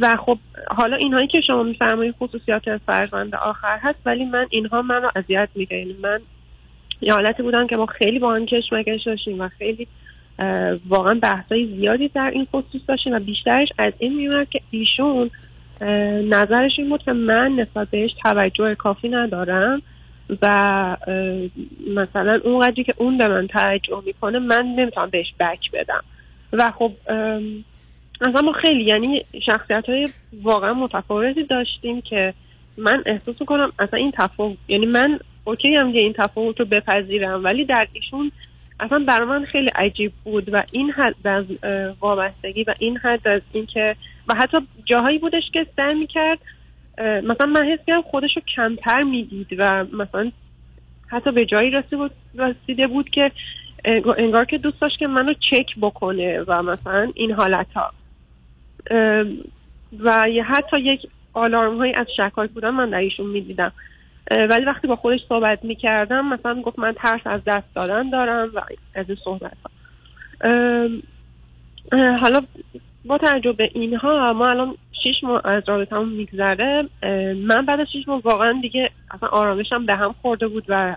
و 0.00 0.16
خب 0.16 0.38
حالا 0.68 0.96
اینهایی 0.96 1.26
که 1.26 1.40
شما 1.46 1.62
میفرمایید 1.62 2.14
خصوصیات 2.18 2.76
فرزند 2.86 3.34
آخر 3.34 3.78
هست 3.82 3.98
ولی 4.06 4.24
من 4.24 4.46
اینها 4.50 4.82
من 4.82 5.02
رو 5.02 5.10
اذیت 5.16 5.48
میگه 5.54 5.76
یعنی 5.76 5.96
من 6.02 6.20
یه 7.02 7.12
حالتی 7.12 7.42
بودم 7.42 7.66
که 7.66 7.76
ما 7.76 7.86
خیلی 7.86 8.18
با 8.18 8.34
هم 8.34 8.46
کشمکش 8.46 9.02
داشتیم 9.06 9.40
و 9.40 9.48
خیلی 9.48 9.86
واقعا 10.88 11.14
بحثای 11.14 11.66
زیادی 11.66 12.08
در 12.08 12.30
این 12.34 12.46
خصوص 12.52 12.80
داشتیم 12.88 13.12
و 13.12 13.18
بیشترش 13.18 13.68
از 13.78 13.92
این 13.98 14.16
میومد 14.16 14.48
که 14.48 14.60
ایشون 14.70 15.30
نظرش 16.28 16.72
این 16.78 16.88
بود 16.88 17.02
که 17.02 17.12
من 17.12 17.52
نسبت 17.52 17.88
بهش 17.90 18.10
توجه 18.22 18.74
کافی 18.74 19.08
ندارم 19.08 19.82
و 20.42 20.96
مثلا 21.94 22.40
اون 22.44 22.60
قدری 22.60 22.84
که 22.84 22.94
اون 22.96 23.18
به 23.18 23.28
من 23.28 23.46
توجه 23.46 24.02
می‌کنه 24.06 24.38
من 24.38 24.66
نمی‌تونم 24.66 25.10
بهش 25.10 25.34
بک 25.40 25.70
بدم. 25.72 26.04
و 26.52 26.70
خب 26.70 26.92
اصلا 28.20 28.42
ما 28.44 28.52
خیلی 28.52 28.84
یعنی 28.84 29.24
شخصیت 29.46 29.88
های 29.88 30.08
واقعا 30.42 30.74
متفاوتی 30.74 31.42
داشتیم 31.42 32.00
که 32.00 32.34
من 32.76 33.02
احساس 33.06 33.40
می‌کنم 33.40 33.72
اصلا 33.78 33.98
این 33.98 34.12
تفاوت 34.18 34.56
یعنی 34.68 34.86
من 34.86 35.18
اوکی 35.44 35.74
هم 35.74 35.92
که 35.92 35.98
این 35.98 36.12
تفاوت 36.12 36.60
رو 36.60 36.66
بپذیرم 36.66 37.44
ولی 37.44 37.64
در 37.64 37.88
ایشون 37.92 38.32
اصلا 38.80 38.98
برای 38.98 39.28
من 39.28 39.44
خیلی 39.44 39.68
عجیب 39.68 40.12
بود 40.24 40.54
و 40.54 40.62
این 40.72 40.90
حد 40.90 41.26
از 41.26 41.44
وابستگی 42.00 42.64
و 42.64 42.74
این 42.78 42.98
حد 42.98 43.28
از 43.28 43.40
اینکه 43.52 43.96
و 44.28 44.34
حتی 44.34 44.58
جاهایی 44.84 45.18
بودش 45.18 45.42
که 45.52 45.66
سعی 45.76 45.94
می‌کرد 45.94 46.38
مثلا 46.98 47.46
من 47.46 47.66
حس 47.66 47.78
کردم 47.86 48.02
خودش 48.02 48.36
رو 48.36 48.42
کمتر 48.56 49.02
می‌دید 49.02 49.46
و 49.58 49.84
مثلا 49.92 50.32
حتی 51.08 51.32
به 51.32 51.46
جایی 51.46 51.70
رسیده 52.34 52.86
بود, 52.86 53.10
که 53.10 53.32
انگار- 54.18 54.44
که 54.44 54.58
دوست 54.58 54.80
داشت 54.80 54.98
که 54.98 55.06
منو 55.06 55.34
چک 55.50 55.66
بکنه 55.80 56.40
و 56.40 56.62
مثلا 56.62 57.12
این 57.14 57.32
حالت 57.32 57.66
ها 57.74 57.90
و 60.00 60.26
حتی 60.44 60.80
یک 60.80 61.00
آلارم 61.32 61.78
هایی 61.78 61.94
از 61.94 62.06
شکاک 62.16 62.50
بودن 62.50 62.70
من 62.70 62.90
در 62.90 62.98
ایشون 62.98 63.26
می‌دیدم. 63.26 63.72
ولی 64.30 64.64
وقتی 64.64 64.86
با 64.86 64.96
خودش 64.96 65.20
صحبت 65.28 65.64
می‌کردم 65.64 66.28
مثلا 66.28 66.62
گفت 66.62 66.78
من 66.78 66.92
ترس 66.92 67.20
از 67.24 67.40
دست 67.46 67.74
دادن 67.74 68.10
دارم 68.10 68.50
و 68.54 68.60
از 68.94 69.06
این 69.08 69.18
صحبت 69.24 69.56
ها. 69.64 69.70
حالا 72.20 72.42
با 73.04 73.18
توجه 73.18 73.52
به 73.52 73.70
اینها 73.74 74.32
ما 74.32 74.50
الان 74.50 74.76
شیش 75.02 75.24
ماه 75.24 75.46
از 75.46 75.62
رابطمون 75.66 76.08
میگذره. 76.08 76.88
من 77.36 77.66
بعد 77.66 77.80
از 77.80 77.86
شیش 77.92 78.08
ماه 78.08 78.20
واقعا 78.24 78.58
دیگه 78.62 78.90
اصلا 79.10 79.28
آرامشم 79.28 79.86
به 79.86 79.94
هم 79.94 80.14
خورده 80.22 80.48
بود 80.48 80.64
و 80.68 80.96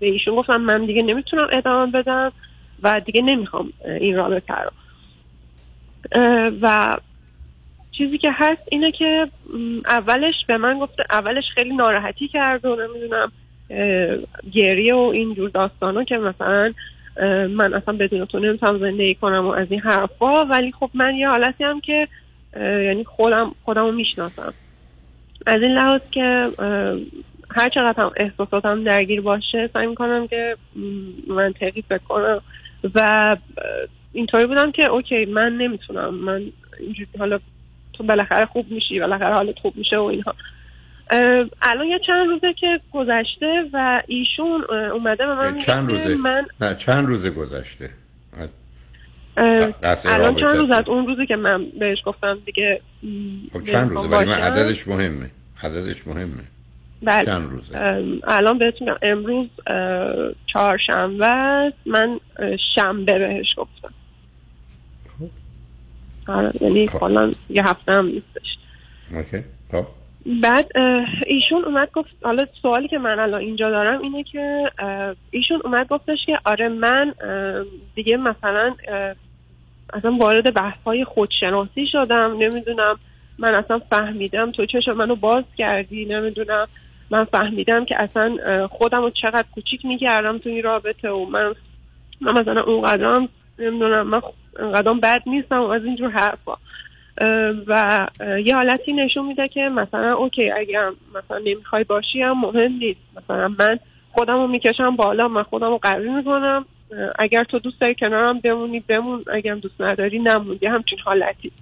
به 0.00 0.06
ایشون 0.06 0.36
گفتم 0.36 0.60
من 0.60 0.86
دیگه 0.86 1.02
نمی‌تونم 1.02 1.48
ادامه 1.52 1.92
بدم 1.92 2.32
و 2.82 3.00
دیگه 3.00 3.22
نمی‌خوام 3.22 3.72
این 4.00 4.16
رابطه 4.16 4.54
رو. 4.54 4.70
و 6.62 6.96
چیزی 7.92 8.18
که 8.18 8.28
هست 8.32 8.62
اینه 8.70 8.92
که 8.92 9.28
اولش 9.86 10.34
به 10.48 10.56
من 10.56 10.78
گفته 10.78 11.02
اولش 11.10 11.44
خیلی 11.54 11.76
ناراحتی 11.76 12.28
کرد 12.28 12.64
و 12.64 12.76
نمی‌دونم 12.76 13.32
گریه 14.52 14.94
و 14.94 14.98
این 14.98 15.34
جور 15.34 15.50
داستانا 15.50 16.04
که 16.04 16.16
مثلا 16.16 16.72
من 17.48 17.74
اصلا 17.74 17.94
بدون 17.94 18.24
تو 18.24 18.38
نمی‌تونم 18.38 18.78
زندگی 18.78 19.14
کنم 19.14 19.46
و 19.46 19.48
از 19.48 19.66
این 19.70 19.80
حرفا. 19.80 20.44
ولی 20.44 20.72
خب 20.72 20.90
من 20.94 21.14
یه 21.14 21.28
حالتی 21.28 21.64
هم 21.64 21.80
که 21.80 22.08
یعنی 22.56 23.04
خودم 23.04 23.54
خودم 23.64 23.94
می‌شناسم. 23.94 24.54
از 25.46 25.62
این 25.62 25.70
لحاظ 25.70 26.00
که 26.10 26.48
هر 27.50 27.68
چقدر 27.68 28.02
هم 28.02 28.10
احساساتم 28.16 28.84
درگیر 28.84 29.20
باشه 29.20 29.70
سعی 29.72 29.86
می‌کنم 29.86 30.26
که 30.26 30.56
م، 30.76 30.80
منطقی 31.32 31.82
فکر 31.82 31.98
کنم. 31.98 32.40
و 32.94 33.36
اینطوری 34.12 34.46
بودم 34.46 34.72
که 34.72 34.90
اوکی 34.90 35.24
من 35.24 35.56
نمی‌تونم. 35.56 36.14
من 36.14 36.42
اینجوری 36.80 37.08
حالا 37.18 37.38
تو 38.00 38.06
بالاخره 38.06 38.46
خوب 38.46 38.70
میشی 38.70 39.00
بالاخره 39.00 39.34
حالت 39.34 39.58
خوب 39.58 39.76
میشه 39.76 39.96
و 39.96 40.02
اینها. 40.02 40.34
الان 41.62 41.86
یه 41.86 41.98
چند 42.06 42.28
روزه 42.28 42.52
که 42.60 42.80
گذشته 42.92 43.64
و 43.72 44.02
ایشون 44.06 44.64
اومده 44.92 45.26
به 45.26 45.34
من 45.34 45.56
چند 45.56 45.90
روزه؟ 45.90 46.16
من 46.16 46.46
نه 46.60 46.74
چند 46.74 47.06
روزه 47.06 47.30
گذشته؟ 47.30 47.90
الان. 49.36 50.36
چند 50.36 50.56
روز؟ 50.56 50.70
از 50.70 50.88
اون 50.88 51.06
روزی 51.06 51.26
که 51.26 51.36
من 51.36 51.64
بهش 51.78 51.98
گفتم 52.06 52.38
دیگه 52.46 52.80
خب 53.52 53.62
چند 53.62 53.90
روزه؟ 53.90 54.08
ولی 54.08 54.30
من. 54.30 54.38
عددش 54.38 54.88
مهمه. 54.88 55.30
عددش 55.62 56.06
مهمه. 56.06 56.44
بله. 57.02 57.24
چند 57.24 57.50
روزه؟ 57.50 57.78
الان 58.24 58.58
بهتون 58.58 58.96
امروز 59.02 59.46
چهارشنبه 60.52 61.72
من 61.86 62.20
شنبه 62.74 63.18
بهش 63.18 63.46
گفتم. 63.56 63.92
آره 66.30 66.52
یعنی 66.60 66.86
کلا 66.86 67.30
یه 67.48 67.68
هفته 67.68 67.92
هم 67.92 68.06
نیستش 68.06 68.58
اوکی 69.14 69.44
خب. 69.72 69.86
بعد 70.42 70.70
ایشون 71.26 71.64
اومد 71.64 71.90
گفت 71.92 72.08
حالا 72.22 72.46
سوالی 72.62 72.88
که 72.88 72.98
من 72.98 73.20
الان 73.20 73.40
اینجا 73.40 73.70
دارم 73.70 74.02
اینه 74.02 74.22
که 74.22 74.70
ایشون 75.30 75.60
اومد 75.64 75.88
گفتش 75.88 76.18
که 76.26 76.38
آره 76.44 76.68
من 76.68 77.14
دیگه 77.94 78.16
مثلا 78.16 78.74
اصلا 79.92 80.16
وارد 80.20 80.54
بحث 80.54 80.78
های 80.86 81.04
خودشناسی 81.04 81.86
شدم 81.92 82.36
نمی‌دونم 82.38 82.96
من 83.38 83.54
اصلا 83.54 83.78
فهمیدم 83.90 84.52
تو 84.52 84.66
چشم 84.66 84.92
منو 84.92 85.14
باز 85.14 85.44
کردی 85.58 86.04
نمی‌دونم 86.04 86.66
من 87.10 87.24
فهمیدم 87.24 87.84
که 87.84 88.02
اصلا 88.02 88.36
خودم 88.68 89.02
رو 89.02 89.10
چقدر 89.10 89.44
کوچیک 89.54 89.84
می‌کردم 89.84 90.38
تو 90.38 90.48
این 90.48 90.62
رابطه 90.62 91.10
و 91.10 91.24
من 91.24 91.54
من 92.20 92.40
مثلا 92.40 92.62
اونقدرم 92.62 93.28
نمی‌دونم 93.58 94.06
من 94.06 94.20
اونقدرم 94.58 95.00
بد 95.00 95.22
نیستم 95.26 95.62
از 95.62 95.84
اینجور 95.84 96.10
حرفا. 96.10 96.54
و 97.66 98.06
یه 98.44 98.54
حالتی 98.54 98.92
نشون 98.92 99.26
میده 99.26 99.48
که 99.48 99.60
مثلا 99.60 100.14
اوکی 100.14 100.50
اگر 100.50 100.90
مثلا 101.14 101.38
نمی‌خوای 101.38 101.84
باشی 101.84 102.22
هم 102.22 102.40
مهم 102.40 102.72
نیست. 102.72 103.00
مثلا 103.16 103.48
من 103.58 103.78
خودم 104.12 104.34
رو 104.34 104.46
می‌کشم 104.46 104.96
بالا 104.96 105.28
من 105.28 105.42
خودم 105.42 105.68
رو 105.68 105.78
قوی 105.82 106.08
می‌کنم. 106.08 106.64
اگر 107.18 107.44
تو 107.44 107.58
دوست 107.58 107.80
داری 107.80 107.94
کنارم 107.94 108.38
بمونی 108.40 108.80
بمون. 108.80 109.24
اگر 109.32 109.54
دوست 109.54 109.80
نداری 109.80 110.18
نمون. 110.18 110.58
یه 110.62 110.70
همچین 110.70 110.98
حالتی. 111.04 111.52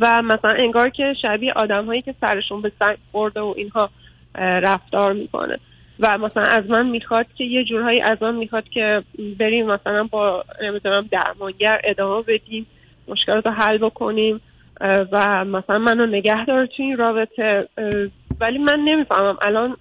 و 0.00 0.22
مثلا 0.22 0.50
انگار 0.50 0.88
که 0.88 1.14
شبیه 1.22 1.52
آدم 1.52 1.86
هایی 1.86 2.02
که 2.02 2.14
سرشون 2.20 2.62
به 2.62 2.72
سنگ 2.78 2.96
خورده 3.12 3.40
و 3.40 3.54
اینها 3.56 3.90
رفتار 4.38 5.12
می‌کنه. 5.12 5.58
و 6.00 6.18
مثلا 6.18 6.42
از 6.42 6.70
من 6.70 6.86
می‌خواد 6.86 7.26
که 7.38 7.44
یه 7.44 7.64
جورهایی 7.64 8.00
از 8.00 8.22
من 8.22 8.34
می‌خواد 8.34 8.68
که 8.68 9.02
بریم 9.38 9.66
مثلا 9.66 10.04
با 10.04 10.44
نمی‌دونم 10.62 11.08
درمانگر 11.10 11.80
ادامه 11.84 12.22
بدیم 12.22 12.66
مشکلات 13.08 13.46
رو 13.46 13.52
حل 13.52 13.78
بکنیم 13.78 14.40
و 15.12 15.44
مثلا 15.44 15.78
منو 15.78 16.06
نگه 16.06 16.44
داره 16.46 16.66
تو 16.66 16.82
این 16.82 16.96
رابطه. 16.96 17.68
ولی 18.40 18.58
من 18.58 18.78
نمی‌فهمم 18.84 19.36
الان 19.42 19.76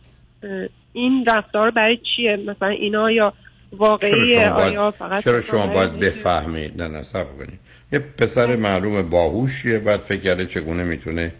این 0.94 1.26
رفتار 1.28 1.72
برای 1.72 2.00
چیه؟ 2.16 2.36
مثلا 2.36 2.68
اینا 2.68 3.12
یا 3.12 3.34
واقعی 3.72 4.38
آیا 4.38 4.92
فقط 4.92 5.24
چرا 5.24 5.42
شما 5.42 5.68
باید 5.68 6.00
بفهمید؟ 6.00 6.82
نه 6.82 6.88
نه 6.88 7.04
کنید. 7.38 7.60
یه 7.92 8.00
پسر 8.00 8.56
معلوم 8.56 9.10
باهوشیه 9.10 9.80
بعد 9.80 10.00
فکر 10.00 10.22
کرده 10.22 10.46
چگونه 10.46 10.84
می‌تونه 10.84 11.32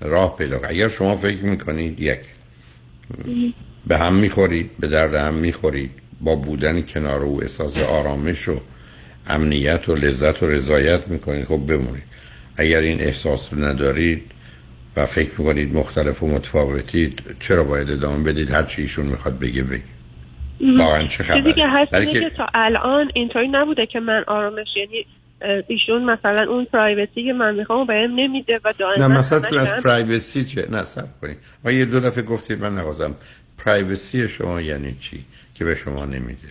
راه 0.00 0.36
پیدا 0.36 0.58
کنه. 0.58 0.70
اگر 0.70 0.88
شما 0.88 1.16
فکر 1.16 1.44
می‌کنید 1.44 2.00
یک. 2.00 2.20
به 3.86 3.98
هم 3.98 4.14
می‌خورید 4.14 4.70
به 4.80 4.86
درد 4.88 5.14
هم 5.14 5.34
می‌خورید. 5.34 5.90
با 6.20 6.34
بودن 6.36 6.82
کنار 6.82 7.20
او 7.22 7.42
احساس 7.42 7.78
آرامش 7.78 8.48
و 8.48 8.60
امنیت 9.28 9.88
و 9.88 9.94
لذت 9.94 10.42
و 10.42 10.46
رضایت 10.46 11.08
می‌کنید. 11.08 11.44
خب 11.44 11.66
بمونید. 11.66 12.02
اگر 12.56 12.80
این 12.80 13.00
احساس 13.00 13.52
رو 13.52 13.64
ندارید 13.64 14.22
و 14.96 15.06
فکر 15.06 15.30
می‌کنید 15.38 15.74
مختلف 15.74 16.22
و 16.22 16.26
متفاوتید 16.26 17.22
چرا 17.40 17.64
باید 17.64 17.90
ادامه 17.90 18.24
بدید؟ 18.24 18.50
هر 18.50 18.62
چی 18.62 18.82
ایشون 18.82 19.06
می‌خواد 19.06 19.38
بگه 19.38 19.62
بگه. 19.62 19.82
واقعا 20.78 21.02
چه 21.02 21.24
چیزی 21.24 21.52
که 21.52 21.62
خبره 21.68 22.00
هست 22.02 22.12
که- 22.12 22.20
که 22.20 22.30
تا 22.30 22.46
الان 22.54 23.10
اینطوری 23.14 23.48
نبوده 23.48 23.86
که 23.86 24.00
من 24.00 24.24
آرامش 24.26 24.66
یعنی 24.76 25.06
ایشون 25.68 26.04
مثلا 26.04 26.46
اون 26.50 26.64
privacy 26.64 27.24
که 27.24 27.32
من 27.32 27.54
می‌خوام 27.54 27.86
بهم 27.86 28.10
نمیده 28.14 28.60
و 28.64 28.72
دائما 28.78 29.06
نه 29.06 29.18
مثلا 29.18 29.60
از 29.60 29.72
privacy 29.82 30.44
چه؟ 30.44 30.66
نه 30.70 30.82
صبر 30.82 31.20
کنید. 31.20 31.36
ما 31.64 31.70
یه 31.70 31.84
دو 31.84 32.00
دفعه 32.00 32.22
گفتید 32.22 32.62
من 32.62 32.74
نوازم. 32.74 33.14
privacy 33.64 34.28
شما 34.28 34.60
یعنی 34.60 34.94
چی 34.94 35.24
که 35.54 35.64
به 35.64 35.74
شما 35.74 36.04
نمیده. 36.04 36.48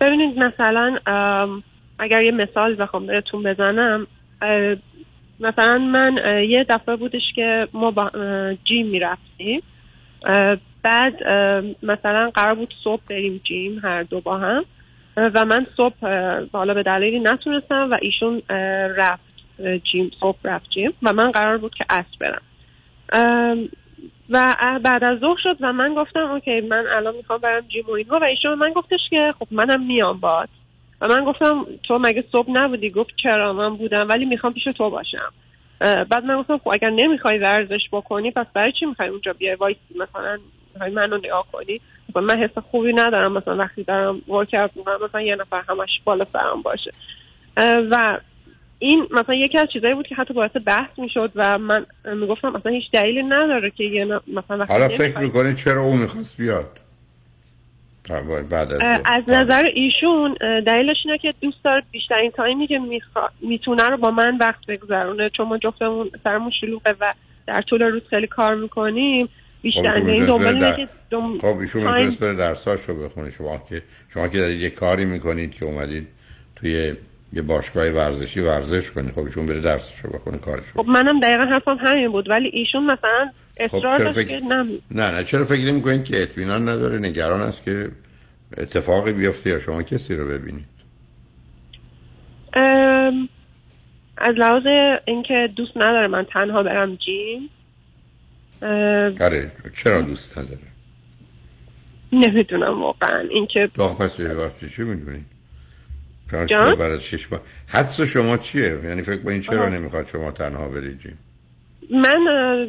ببینید 0.00 0.38
مثلا 0.38 0.98
اگر 1.98 2.22
یه 2.22 2.30
مثال 2.30 2.82
بخوام 2.82 3.06
بهتون 3.06 3.42
بزنم 3.42 4.06
مثلا 5.40 5.78
من 5.78 6.16
یه 6.48 6.66
دفعه 6.68 6.96
بودش 6.96 7.22
که 7.34 7.68
ما 7.72 7.90
با 7.90 8.10
جیم 8.64 8.86
می‌رفتیم. 8.86 9.62
بعد 10.82 11.14
مثلا 11.82 12.30
قرار 12.34 12.54
بود 12.54 12.74
صبح 12.84 13.02
بریم 13.10 13.40
جیم 13.44 13.78
هر 13.78 14.02
دو 14.02 14.20
با 14.20 14.38
هم. 14.38 14.64
و 15.16 15.44
من 15.44 15.66
صبح 15.76 16.06
حالا 16.52 16.74
به 16.74 16.82
دلیلی 16.82 17.20
نتونستم 17.20 17.88
و 17.90 17.98
ایشون 18.02 18.42
رفت 18.96 19.22
جیم 19.92 20.10
صبح 20.20 20.38
رفت 20.44 20.70
جیم. 20.70 20.92
و 21.02 21.12
من 21.12 21.30
قرار 21.30 21.58
بود 21.58 21.74
که 21.74 21.84
عصر 21.90 22.16
برم. 22.20 22.42
و 24.30 24.56
بعد 24.84 25.04
از 25.04 25.18
ظهر 25.18 25.36
شد 25.42 25.56
و 25.60 25.72
من 25.72 25.94
گفتم 25.94 26.30
اوکی 26.30 26.60
من 26.60 26.86
الان 26.86 27.16
می‌خوام 27.16 27.38
برم 27.38 27.60
جیم 27.60 27.84
و 27.88 27.92
اینها. 27.92 28.18
و 28.18 28.24
ایشون 28.24 28.54
من 28.54 28.72
گفتش 28.72 29.00
که 29.10 29.34
خب 29.38 29.46
منم 29.50 29.86
میام 29.86 30.20
باد 30.20 30.48
و 31.00 31.06
من 31.06 31.24
گفتم 31.24 31.66
تو 31.82 31.98
مگه 31.98 32.24
صبح 32.32 32.50
نبودی؟ 32.50 32.90
گفت 32.90 33.10
چرا 33.22 33.52
من 33.52 33.76
بودم 33.76 34.08
ولی 34.08 34.24
می‌خوام 34.24 34.52
پیش 34.52 34.64
تو 34.64 34.90
باشم. 34.90 35.32
بعد 35.80 36.24
من 36.24 36.40
گفتم 36.40 36.58
خب 36.58 36.70
اگر 36.72 36.90
نمی‌خوای 36.90 37.38
ورزش 37.38 37.88
بکنی 37.92 38.30
پس 38.30 38.46
برای 38.54 38.72
چی 38.72 38.86
می‌خوای 38.86 39.08
اونجا 39.08 39.32
بیای؟ 39.32 39.54
وایسی 39.54 39.80
مثلا 39.90 40.38
می‌خوای 40.74 40.90
منو 40.90 41.18
نگاه 41.18 41.46
کنی؟ 41.52 41.80
خب 42.12 42.18
من 42.18 42.38
حس 42.38 42.58
خوبی 42.70 42.92
ندارم 42.92 43.32
مثلا 43.32 43.56
وقتی 43.56 43.84
دارم 43.84 44.22
ورکاوت 44.28 44.70
می‌کنم 44.76 44.98
مثلا 45.04 45.22
یه 45.22 45.36
نفر 45.36 45.62
همش 45.68 46.00
بالا 46.04 46.26
سرم 46.32 46.62
باشه. 46.62 46.90
و 47.90 48.18
این 48.78 49.06
مثلا 49.10 49.34
یکی 49.34 49.58
از 49.58 49.68
چیزایی 49.72 49.94
بود 49.94 50.06
که 50.06 50.14
حتی 50.14 50.34
باعث 50.34 50.50
بحث 50.66 50.98
می‌شد 50.98 51.32
و 51.34 51.58
من 51.58 51.86
می‌گفتم 52.20 52.48
مثلا 52.48 52.72
هیچ 52.72 52.90
دلیلی 52.92 53.22
نداره 53.22 53.70
که 53.70 53.84
یه 53.84 54.04
مثلا 54.04 54.58
وقتی 54.58 54.72
حالا 54.72 54.88
فکر 54.88 55.18
می‌کنید 55.18 55.56
چرا 55.56 55.82
او 55.82 55.96
می‌خواست 55.96 56.36
بیاد؟ 56.36 56.80
بعد 58.50 58.72
از 58.72 58.80
از 59.04 59.22
نظر 59.28 59.64
ایشون 59.74 60.34
دلیلش 60.66 60.96
اینه 61.04 61.18
که 61.18 61.34
دوست 61.40 61.64
داره 61.64 61.82
بیشترین 61.90 62.30
تایمی 62.30 62.66
که. 62.66 62.80
می‌تونه 63.40 63.82
رو 63.82 63.96
با 63.96 64.10
من 64.10 64.38
وقت 64.40 64.66
بگذرونه. 64.68 65.28
چون 65.28 65.48
ما 65.48 65.58
جفتمون 65.58 66.10
سرمون 66.24 66.50
شلوغه 66.60 66.94
و 67.00 67.14
در 67.46 67.62
طول 67.62 67.82
روز 67.82 68.02
خیلی 68.10 68.26
کار 68.26 68.54
می‌کنیم. 68.54 69.28
بیشتر 69.62 69.92
این 70.06 70.26
دنبال 70.26 70.38
بره 70.38 70.54
اینه 70.54 70.60
در- 70.70 70.76
که 70.76 70.88
دم... 71.10 71.38
خب 71.38 71.58
ایشون 71.58 71.82
تایم- 71.82 71.96
می‌تونست 71.96 72.20
بره 72.20 72.34
درساشو 72.34 73.04
بخونه. 73.04 73.30
شما 73.30 73.62
که 73.68 73.82
شما 74.08 74.28
که 74.28 74.38
دارید 74.38 74.60
یه 74.60 74.70
کاری 74.70 75.04
می‌کنید 75.04 75.54
که 75.54 75.64
اومدید 75.64 76.06
توی 76.56 76.94
یه 77.36 77.42
باشگاه 77.42 77.88
ورزشی 77.88 78.40
ورزش 78.40 78.90
کنید 78.90 79.12
خب 79.12 79.18
ایشون 79.18 79.46
بره 79.46 79.60
درسشو 79.60 80.08
بخونه 80.08 80.38
کارشو 80.38 80.82
خب 80.82 80.88
منم 80.88 81.20
دقیقا 81.20 81.44
حرفم 81.44 81.76
همین 81.80 82.12
بود 82.12 82.30
ولی 82.30 82.48
ایشون 82.52 82.84
مثلا 82.84 83.30
اصرار 83.56 83.82
خب، 83.82 83.98
چرا 83.98 84.04
داشت 84.04 84.16
فکر- 84.16 84.40
که 84.40 84.46
نه 84.46 84.64
نه 84.90 85.10
نه 85.10 85.24
چرا 85.24 85.44
فکر 85.44 85.64
نمی 85.64 85.82
کنید 85.82 86.04
که 86.04 86.22
اطمینان 86.22 86.68
نداره؟ 86.68 86.98
نگران 86.98 87.40
است 87.40 87.62
که 87.64 87.90
اتفاقی 88.58 89.12
بیفته 89.12 89.50
یا 89.50 89.58
شما 89.58 89.82
کسی 89.82 90.14
رو 90.14 90.28
ببینید. 90.28 90.66
ام، 92.54 93.28
از 94.18 94.34
لحاظ 94.36 94.62
اینکه 95.04 95.48
دوست 95.56 95.76
نداره 95.76 96.06
من 96.06 96.26
تنها 96.32 96.62
برم 96.62 96.94
جیم. 96.96 97.50
ام، 98.62 99.14
آره 99.20 99.52
چرا 99.74 100.00
دوست 100.00 100.38
نداره؟ 100.38 100.58
نمی‌دونم 102.12 102.82
واقعا. 102.82 103.28
اینکه 103.30 103.66
پس 103.76 104.16
چی 104.76 104.82
می‌دونید 104.82 105.35
جان؟ 106.46 106.74
بعد 106.74 106.92
از 106.92 107.04
شش 107.04 107.32
ماه 107.32 107.40
حدس 107.68 108.00
شما 108.00 108.36
چیه؟ 108.36 108.78
یعنی 108.84 109.02
فکر 109.02 109.22
کنید 109.22 109.42
چرا 109.42 109.60
آها. 109.60 109.68
نمی‌خواد 109.68 110.06
شما 110.06 110.30
تنها 110.30 110.68
برید 110.68 110.98
جیم؟ 110.98 111.18
من 111.90 112.68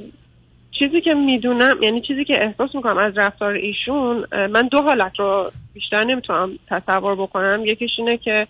چیزی 0.79 1.01
که 1.01 1.13
می‌دونم 1.13 1.83
یعنی 1.83 2.01
چیزی 2.01 2.25
که 2.25 2.43
احساس 2.43 2.75
می‌کنم 2.75 2.97
از 2.97 3.17
رفتار 3.17 3.53
ایشون 3.53 4.25
من 4.31 4.67
دو 4.71 4.81
حالت 4.81 5.19
رو 5.19 5.51
بیشتر 5.73 6.03
نمی‌تونم 6.03 6.59
تصور 6.67 7.15
بکنم. 7.15 7.61
یکیش 7.65 7.91
اینه 7.97 8.17
که 8.17 8.47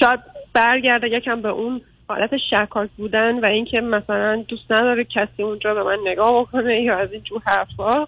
شاید 0.00 0.20
برگرده 0.52 1.08
یکم 1.08 1.42
به 1.42 1.48
اون 1.48 1.80
حالت 2.08 2.30
شکاک 2.50 2.90
بودن 2.96 3.38
و 3.38 3.46
اینکه 3.46 3.80
مثلا 3.80 4.44
دوست 4.48 4.72
نداره 4.72 5.04
کسی 5.04 5.42
اونجا 5.42 5.74
به 5.74 5.82
من 5.82 5.98
نگاه 6.06 6.40
بکنه 6.40 6.82
یا 6.82 6.98
از 6.98 7.12
این 7.12 7.22
جور 7.22 7.42
حرفا. 7.46 8.06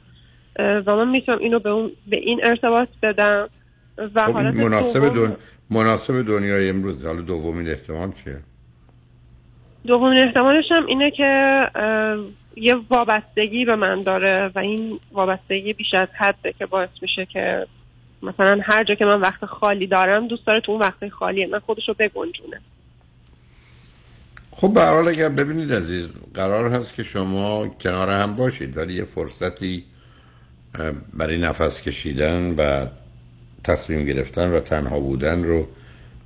و 0.59 0.97
من 0.97 1.09
می‌تونم 1.09 1.39
اینو 1.39 1.59
به 1.59 1.71
اون 1.71 1.93
به 2.07 2.17
این 2.17 2.41
ارتباط 2.43 2.89
بدم. 3.03 3.49
و 4.15 4.27
خب 4.27 4.33
حالت 4.33 4.55
مناسب 4.55 5.15
دن... 5.15 5.37
مناسب 5.71 6.23
دنیای 6.23 6.69
امروز 6.69 7.05
حالا 7.05 7.21
دومین 7.21 7.69
احتمال 7.69 8.13
چیه؟ 8.25 8.39
دومین 9.87 10.19
احتمالش 10.19 10.65
هم 10.71 10.87
اینه 10.87 11.11
که 11.11 11.63
یه 12.57 12.77
وابستگی 12.91 13.65
به 13.65 13.77
من 13.77 14.01
داره 14.01 14.51
و 14.55 14.59
این 14.59 15.01
وابستگی 15.13 15.73
بیش 15.73 15.95
از 15.95 16.09
حده 16.15 16.53
که 16.53 16.67
باعث 16.67 16.91
میشه 17.03 17.27
که 17.27 17.67
مثلا 18.23 18.61
هر 18.63 18.85
جا 18.85 18.95
که 18.95 19.05
من 19.05 19.21
وقت 19.21 19.45
خالی 19.45 19.87
دارم 19.87 20.29
دوست 20.29 20.47
داره 20.47 20.61
تو 20.61 20.73
اون 20.73 20.81
وقت 20.81 21.09
خالی 21.09 21.47
من 21.47 21.59
خودش 21.59 21.89
رو 21.89 21.95
بگنجونه 21.99 22.61
خب 24.51 24.75
به 24.75 24.85
حال 24.85 25.09
اگر 25.09 25.29
ببینید 25.29 25.73
عزیز 25.73 26.09
قرار 26.35 26.71
هست 26.71 26.95
که 26.95 27.03
شما 27.03 27.69
کنار 27.69 28.11
هم 28.11 28.37
باشید 28.37 28.77
ولی 28.77 28.95
یه 28.95 29.05
فرصتی 29.05 29.85
برای 31.15 31.39
نفس 31.39 31.83
کشیدن 31.83 32.55
و 32.59 32.87
تصمیم 33.65 34.05
گرفتن 34.05 34.53
و 34.53 34.61
تنها 34.61 35.01
بودن 35.01 35.45
رو 35.45 35.69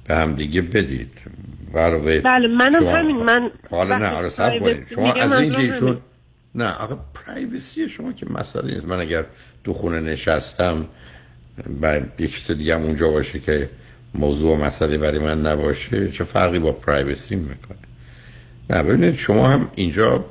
به 0.09 0.15
هم 0.17 0.35
دیگه 0.35 0.63
بدید. 0.63 1.13
علاوه 1.75 2.21
بله 2.21 2.49
منم 2.49 2.81
شما- 2.81 2.97
همین 2.97 3.17
من 3.17 3.51
حالا 3.71 3.99
نه 3.99 4.07
حالا 4.07 4.29
سب 4.29 4.59
کنید. 4.61 4.87
شما 4.95 5.13
از 5.13 5.33
این 5.33 5.53
که 5.53 5.61
ایشون. 5.61 5.99
نه 6.55 6.73
آقا 6.73 6.99
پرایوسی 7.15 7.89
شما 7.89 8.13
که 8.13 8.27
مسئله 8.31 8.75
نیست. 8.75 8.87
من 8.87 9.01
اگر 9.01 9.25
تو 9.65 9.73
خونه 9.73 10.01
نشستم 10.01 10.87
و 11.83 12.01
یک 12.19 12.53
دیگه 12.53 12.75
هم 12.75 12.83
اونجا 12.83 13.11
باشه 13.11 13.39
که 13.41 13.71
موضوع 14.15 14.57
و 14.57 14.65
مسئله 14.65 14.99
برای 14.99 15.19
من 15.19 15.41
نباشه 15.47 16.11
چه 16.11 16.25
فرقی 16.25 16.59
با 16.59 16.73
پرایوسی 16.73 17.37
می‌کنه؟ 17.37 17.79
نه 18.71 18.83
ببینید 18.83 19.15
شما 19.15 19.49
هم 19.49 19.71
اینجا 19.75 20.25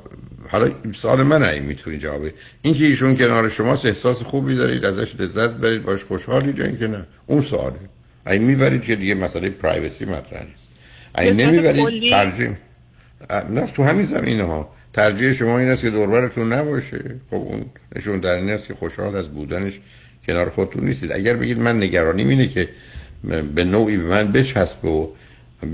حالا 0.48 0.70
سوال 0.94 1.22
من 1.22 1.42
این 1.42 1.62
می‌تونی 1.62 1.98
جوابه 1.98 2.34
این 2.62 2.74
که 2.74 2.84
ایشون 2.84 3.16
کنار 3.16 3.48
شماست 3.48 3.86
احساس 3.86 4.22
خوبی 4.22 4.54
دارید 4.54 4.84
ازش 4.84 5.14
لذت 5.18 5.50
برید 5.50 5.82
باش 5.82 6.04
خوشحالید 6.04 6.58
یا 6.58 6.64
اینکه 6.64 6.86
نه 6.86 7.06
اون 7.26 7.40
سواله 7.40 7.76
این 8.26 8.42
می‌برید 8.42 8.82
که 8.82 8.96
دیگه 8.96 9.14
مسئله 9.14 9.48
پرایوسی 9.48 10.04
مطرح 10.04 10.44
نیست. 10.44 10.68
این 11.18 11.40
نمی‌برید؟ 11.40 12.10
ترجیح. 12.10 12.50
نه 13.50 13.66
تو 13.66 13.82
همین 13.82 14.04
زمینه 14.04 14.44
ها. 14.44 14.76
ترجیح 14.92 15.32
شما 15.32 15.58
این 15.58 15.68
است 15.68 15.82
که 15.82 15.90
دوربرتون 15.90 16.52
نباشه. 16.52 17.14
خب 17.30 17.34
اون 17.34 17.64
نشون 17.96 18.18
در 18.18 18.34
این 18.34 18.50
است 18.50 18.66
که 18.66 18.74
خوشحال 18.74 19.16
از 19.16 19.28
بودنش 19.28 19.80
کنار 20.26 20.50
خودتون 20.50 20.84
نیستید. 20.84 21.12
اگر 21.12 21.36
بگید 21.36 21.60
من 21.60 21.76
نگرانیم 21.76 22.28
اینه 22.28 22.48
که 22.48 22.68
به 23.54 23.64
نوعی 23.64 23.96
به 23.96 24.04
من 24.04 24.32
بچسبه 24.32 24.88
و 24.88 25.08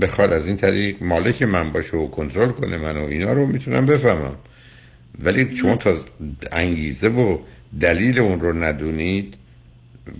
بخواد 0.01 0.33
از 0.33 0.47
این 0.47 0.57
طریق 0.57 1.03
مالک 1.03 1.41
من 1.41 1.69
باشه 1.71 1.97
و 1.97 2.07
کنترل 2.07 2.49
کنه 2.49 2.77
من 2.77 2.97
و 2.97 3.05
اینا 3.05 3.33
رو 3.33 3.45
می‌تونم 3.45 3.85
بفهمم. 3.85 4.35
ولی 5.19 5.55
شما 5.55 5.75
تا 5.75 5.95
انگیزه 6.51 7.07
و 7.07 7.37
دلیل 7.79 8.19
اون 8.19 8.39
رو 8.39 8.53
ندونید 8.53 9.37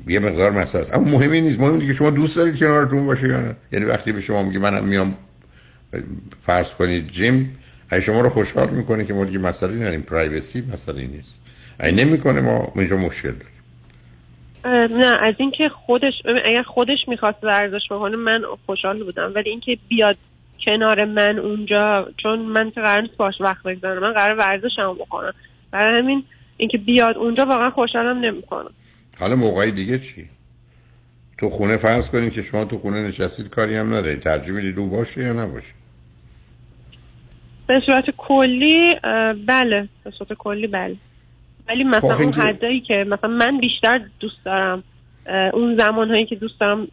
یه 0.07 0.19
مقدار 0.19 0.51
مسئله 0.51 0.81
است. 0.81 0.95
اما 0.95 1.17
مهمی 1.17 1.41
نیست. 1.41 1.59
مهم 1.59 1.87
که 1.87 1.93
شما 1.93 2.09
دوست 2.09 2.35
دارید 2.35 2.59
کنارتون 2.59 3.05
باشه 3.05 3.27
یا 3.27 3.41
نه. 3.41 3.55
یعنی 3.71 3.85
وقتی 3.85 4.11
به 4.11 4.21
شما 4.21 4.43
میگه 4.43 4.59
منم 4.59 4.83
میام 4.83 5.15
فرض 6.45 6.71
کنید 6.71 7.07
جیم 7.07 7.57
اگه 7.89 8.01
شما 8.01 8.21
رو 8.21 8.29
خوشحال 8.29 8.69
می‌کنه 8.69 9.05
که 9.05 9.13
ما 9.13 9.25
دیگه 9.25 9.39
مسئله 9.39 9.75
نداریم. 9.75 10.01
پرایوسی 10.01 10.63
مسئله 10.73 11.01
نیست. 11.01 11.39
اگه 11.79 12.05
نمی‌کنه 12.05 12.41
ما 12.41 12.71
اینجا 12.75 12.97
مشکل 12.97 13.31
داریم. 13.31 13.53
نه 14.99 15.17
از 15.27 15.35
اینکه 15.37 15.69
خودش 15.85 16.13
اگر 16.25 16.63
خودش 16.63 16.97
می‌خواست 17.07 17.43
ورزش 17.43 17.81
بکنه 17.91 18.15
من 18.15 18.41
خوشحال 18.65 19.03
بودم. 19.03 19.31
ولی 19.35 19.49
اینکه 19.49 19.77
بیاد 19.87 20.17
کنار 20.65 21.05
من 21.05 21.39
اونجا 21.39 22.07
چون 22.17 22.39
من 22.39 22.71
که 22.71 22.81
قرار 22.81 23.01
نیست 23.01 23.17
باش 23.17 23.33
وقت 23.39 23.63
بگذارم. 23.63 24.01
من 24.01 24.13
قرار 24.13 24.37
ورزشمو 24.37 24.93
بکنم. 24.93 25.33
برای 25.71 26.01
همین 26.01 26.23
اینکه 26.57 26.77
بیاد 26.77 27.17
اونجا 27.17 27.45
واقعا 27.45 27.69
خوشحالم 27.69 28.17
نمی‌کنم. 28.17 28.71
حالا 29.19 29.35
موقعی 29.35 29.71
دیگه 29.71 29.99
چی؟ 29.99 30.25
تو 31.37 31.49
خونه 31.49 31.77
فرض 31.77 32.09
کنید 32.09 32.33
که 32.33 32.41
شما 32.41 32.65
تو 32.65 32.77
خونه 32.77 33.07
نشستید 33.07 33.49
کاری 33.49 33.75
هم 33.75 33.87
ندارید. 33.93 34.19
ترجیح 34.19 34.55
می‌دید 34.55 34.79
او 34.79 34.89
باشه 34.89 35.21
یا 35.21 35.33
نباشه؟ 35.33 35.73
به 37.67 37.79
صورت 37.85 38.05
کلی 38.17 38.95
بله. 39.47 39.87
به 40.03 40.11
صورت 40.17 40.33
کلی 40.33 40.67
بله. 40.67 40.95
ولی 41.67 41.83
مثلا 41.83 42.15
خب 42.15 42.21
اون 42.21 42.33
حدایی 42.33 42.81
که 42.81 43.05
مثلا 43.07 43.29
من 43.29 43.57
بیشتر 43.57 44.01
دوست 44.19 44.45
دارم 44.45 44.83
اون 45.53 45.77
زمانهایی 45.77 46.25
که 46.25 46.35
دوست 46.35 46.59
دارم 46.59 46.87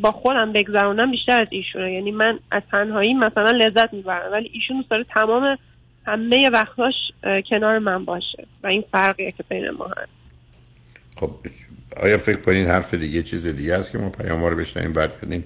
با 0.00 0.12
خودم 0.12 0.52
بگذرونم 0.52 1.10
بیشتر 1.10 1.40
از 1.40 1.46
ایشونه. 1.50 1.92
یعنی 1.92 2.10
من 2.10 2.38
از 2.50 2.62
تنهایی 2.70 3.14
مثلا 3.14 3.50
لذت 3.50 3.92
می‌برم 3.92 4.32
ولی 4.32 4.50
ایشون 4.54 4.76
دوست 4.76 4.90
داره 4.90 5.04
تمام 5.14 5.58
همه 6.06 6.50
وقتاش 6.52 6.94
کنار 7.50 7.78
من 7.78 8.04
باشه 8.04 8.46
و 8.62 8.66
این 8.66 8.84
فرقیه 8.92 9.32
که 9.32 9.44
بین 9.48 9.70
ما 9.70 9.86
هست. 9.86 10.08
خب 11.16 11.30
آیا 12.02 12.18
فکر 12.18 12.40
کنید 12.40 12.66
حرف 12.66 12.94
دیگه 12.94 13.22
چیز 13.22 13.46
دیگه 13.46 13.74
است 13.74 13.92
که 13.92 13.98
ما 13.98 14.10
پیام 14.10 14.44
رو 14.44 14.56
بشنیم 14.56 14.92
بعد 14.92 15.20
کنیم 15.20 15.44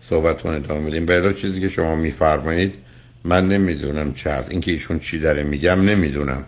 صحبت 0.00 0.44
رو 0.46 0.50
ادامه 0.50 0.90
بدیم؟ 0.90 1.06
بلا 1.06 1.32
چیزی 1.32 1.60
که 1.60 1.68
شما 1.68 1.94
میفرمایید 1.94 2.74
من 3.24 3.48
نمی‌دونم 3.48 4.14
چه 4.14 4.30
هست 4.30 4.50
اینکه 4.50 4.70
ایشون 4.70 4.98
چی 4.98 5.18
داره 5.18 5.42
میگم 5.42 5.80
نمی‌دونم. 5.80 6.44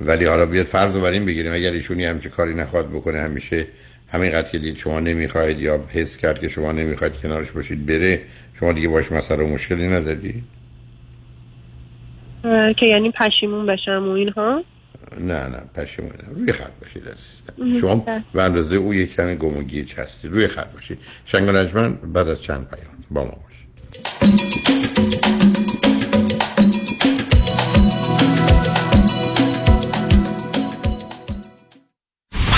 ولی 0.00 0.24
حالا 0.24 0.46
بیاد 0.46 0.66
فرض 0.66 0.96
رو 0.96 1.02
بر 1.02 1.10
این 1.10 1.26
بگیریم 1.26 1.52
اگر 1.52 1.72
ایشون 1.72 2.00
یه 2.00 2.10
همچه 2.10 2.28
کاری 2.28 2.54
نخواد 2.54 2.90
بکنه 2.90 3.20
همیشه 3.20 3.66
همینقدر 4.12 4.48
که 4.48 4.58
دید 4.58 4.76
شما 4.76 5.00
نمی‌خواید 5.00 5.60
یا 5.60 5.84
حس 5.88 6.16
کرد 6.16 6.40
که 6.40 6.48
شما 6.48 6.72
نمی‌خواید 6.72 7.12
کنارش 7.12 7.50
باشید 7.50 7.86
بره 7.86 8.20
شما 8.54 8.72
دیگه 8.72 8.88
باش 8.88 9.12
مسئله 9.12 9.44
و 9.44 9.46
مشکلی 9.54 9.88
نداری 9.88 10.42
که 12.76 12.86
یعنی 12.86 13.10
پشیمون 13.10 13.66
بشم 13.66 14.08
و 14.08 14.10
اینها 14.10 14.64
نه 15.20 15.46
نه 15.48 15.62
پشیمون 15.74 16.10
نه. 16.10 16.38
روی 16.38 16.52
خط 16.52 16.72
باشید 16.80 17.02
عزیزم. 17.08 17.80
شما 17.80 17.94
بله. 17.94 18.24
به 18.32 18.42
اندازه 18.42 18.76
او 18.76 18.94
یک 18.94 19.14
کمی 19.14 19.36
گم 19.36 19.56
و 19.56 19.62
گیج 19.62 19.94
هستید 19.94 20.32
روی 20.32 20.48
خط 20.48 20.72
باشید 20.72 20.98
شنگ 21.24 21.48
و 21.48 21.88
بعد 22.06 22.28
از 22.28 22.42
چند 22.42 22.68
پیام 22.68 23.04
با 23.10 23.24
ما 23.24 23.38
باشید 23.42 23.52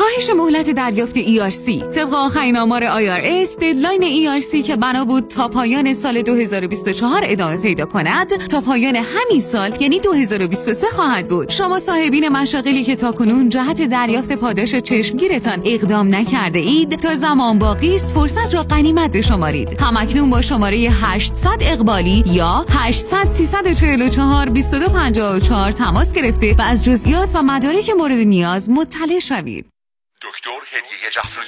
کاهش 0.00 0.30
مهلت 0.30 0.70
دریافت 0.70 1.14
ERC 1.16 1.94
طبق 1.94 2.14
آخرین 2.14 2.56
آمار 2.56 2.82
IRS 2.82 3.56
ددلاین 3.60 4.02
ERC 4.02 4.66
که 4.66 4.76
بنا 4.76 5.04
بود 5.04 5.28
تا 5.28 5.48
پایان 5.48 5.92
سال 5.94 6.22
2024 6.22 7.22
ادامه 7.24 7.56
پیدا 7.56 7.86
کند 7.86 8.46
تا 8.46 8.60
پایان 8.60 8.96
همین 8.96 9.40
سال 9.40 9.82
یعنی 9.82 10.00
2023 10.00 10.86
خواهد 10.86 11.28
بود. 11.28 11.48
شما 11.50 11.78
صاحبین 11.78 12.28
مشاغلی 12.28 12.82
که 12.82 12.94
تاکنون 12.94 13.48
جهت 13.48 13.82
دریافت 13.82 14.32
پاداش 14.32 14.74
چشمگیرتان 14.74 15.62
اقدام 15.64 16.14
نکرده 16.14 16.58
اید 16.58 16.98
تا 16.98 17.14
زمان 17.14 17.58
باقی 17.58 17.94
است 17.94 18.14
فرصت 18.14 18.54
را 18.54 18.62
غنیمت 18.62 19.12
بشمارید. 19.12 19.80
همکنون 19.80 20.30
با 20.30 20.40
شماره 20.40 20.76
800 20.76 21.48
اقبالی 21.60 22.24
یا 22.26 22.66
800 22.68 23.30
344 23.30 24.46
2254 24.46 25.72
تماس 25.72 26.12
گرفته 26.12 26.54
و 26.58 26.62
از 26.62 26.84
جزئیات 26.84 27.30
و 27.34 27.42
مدارک 27.42 27.90
مورد 27.98 28.12
نیاز 28.12 28.70
مطلع 28.70 29.18
شوید. 29.18 29.66
دکتر 30.22 30.50
هدیه 30.78 31.10
جفرودی 31.10 31.44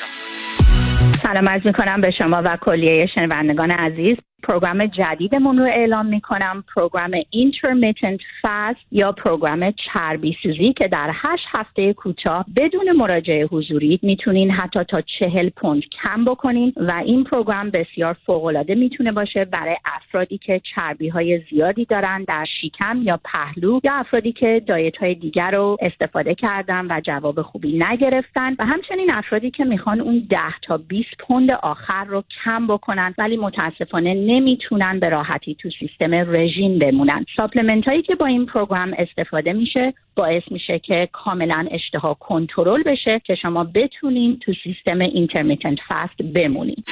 سلام 1.23 1.49
عرض 1.49 1.67
می 1.67 1.73
کنم 1.73 2.01
به 2.01 2.11
شما 2.19 2.43
و 2.47 2.57
کلیه 2.57 3.07
شنوندگان 3.15 3.71
عزیز. 3.71 4.17
program 4.43 4.87
جدیدمون 4.87 5.59
رو 5.59 5.65
اعلام 5.65 6.07
می 6.07 6.21
کنم 6.21 6.65
program 6.77 7.11
Intermittent 7.21 8.21
Fast 8.43 8.81
یا 8.93 9.13
program 9.13 9.71
چربی 9.71 10.37
سوزی 10.43 10.73
که 10.73 10.89
در 10.89 11.11
هشت 11.15 11.45
هفته 11.53 11.93
کوتاه 11.93 12.47
بدون 12.57 12.93
مراجعه 12.93 13.47
حضوری 13.47 13.99
می‌تونین 14.03 14.51
حتی 14.51 14.85
تا 14.85 15.01
چهل 15.01 15.49
پوند 15.49 15.83
کم 16.03 16.25
بکنین 16.25 16.73
و 16.77 16.93
این 17.05 17.25
program 17.25 17.71
بسیار 17.71 18.17
فوقالعاده 18.27 18.75
می‌تونه 18.75 19.13
باشه 19.13 19.45
برای 19.45 19.77
افرادی 19.85 20.39
که 20.39 20.61
چربی 20.75 21.09
های 21.09 21.43
زیادی 21.51 21.85
دارن 21.85 22.25
در 22.29 22.45
شکم 22.61 23.03
یا 23.03 23.21
پهلو 23.25 23.81
یا 23.85 23.95
افرادی 23.95 24.33
که 24.33 24.63
diet 24.67 24.97
های 24.97 25.15
دیگر 25.15 25.51
رو 25.51 25.77
استفاده 25.81 26.35
کردن 26.35 26.87
و 26.91 27.01
جواب 27.01 27.43
خوبی 27.43 27.79
نگرفتن. 27.79 28.53
و 28.59 28.65
همچنین 28.67 29.15
افرادی 29.15 29.51
که 29.51 29.65
می‌خوان 29.65 30.01
اون 30.01 30.27
10 30.31 30.39
تا 30.63 30.77
20 30.77 31.09
پوند 31.19 31.53
آخر 31.53 32.05
رو 32.05 32.25
کم 32.45 32.67
بکنن 32.67 33.15
ولی 33.19 33.37
متاسفانه 33.37 34.15
نمی‌تونن 34.33 35.01
به 35.01 35.09
راحتی 35.09 35.55
تو 35.55 35.69
سیستم 35.79 36.15
رژیم 36.15 36.79
بمونن. 36.79 37.25
supplement 37.37 37.85
هایی 37.85 38.03
که 38.03 38.15
با 38.15 38.27
این 38.27 38.47
program 38.47 38.95
استفاده 38.99 39.53
میشه 39.53 39.95
باعث 40.17 40.43
میشه 40.51 40.79
که 40.79 41.09
کاملا 41.13 41.67
اشتها 41.71 42.15
کنترل 42.15 42.83
بشه 42.83 43.21
که 43.25 43.35
شما 43.35 43.65
بتونین 43.65 44.39
تو 44.39 44.53
سیستم 44.65 44.99
Intermittent 44.99 45.79
Fast 45.89 46.23
بمونید 46.35 46.85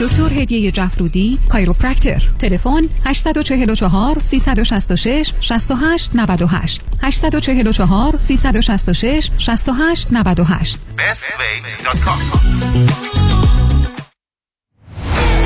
دکتر 0.00 0.42
هدیه 0.42 0.70
جفرودی 0.70 1.38
chiropractor 1.52 2.22
تلفن 2.40 2.82
844 3.06 4.18
366 4.20 5.32
68 5.40 6.10
98 6.14 6.80
844 7.02 8.12
366 8.18 9.30
68 9.38 10.08
98 10.12 10.78
bestway.com 10.96 12.20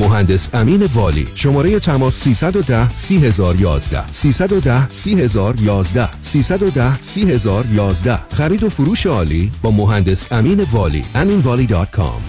مهندس 0.00 0.54
امین 0.54 0.82
والی. 0.94 1.28
شماره 1.34 1.80
تماس 1.80 2.14
310 2.14 2.88
3011 2.88 4.12
310 4.12 4.88
3011 4.90 6.22
310 6.22 6.98
3011 7.00 8.16
خرید 8.16 8.62
و 8.62 8.68
فروش 8.68 9.06
عالی 9.06 9.52
با 9.62 9.70
مهندس 9.70 10.32
امین 10.32 10.66
والی. 10.72 11.04
aminvali.com 11.14 12.20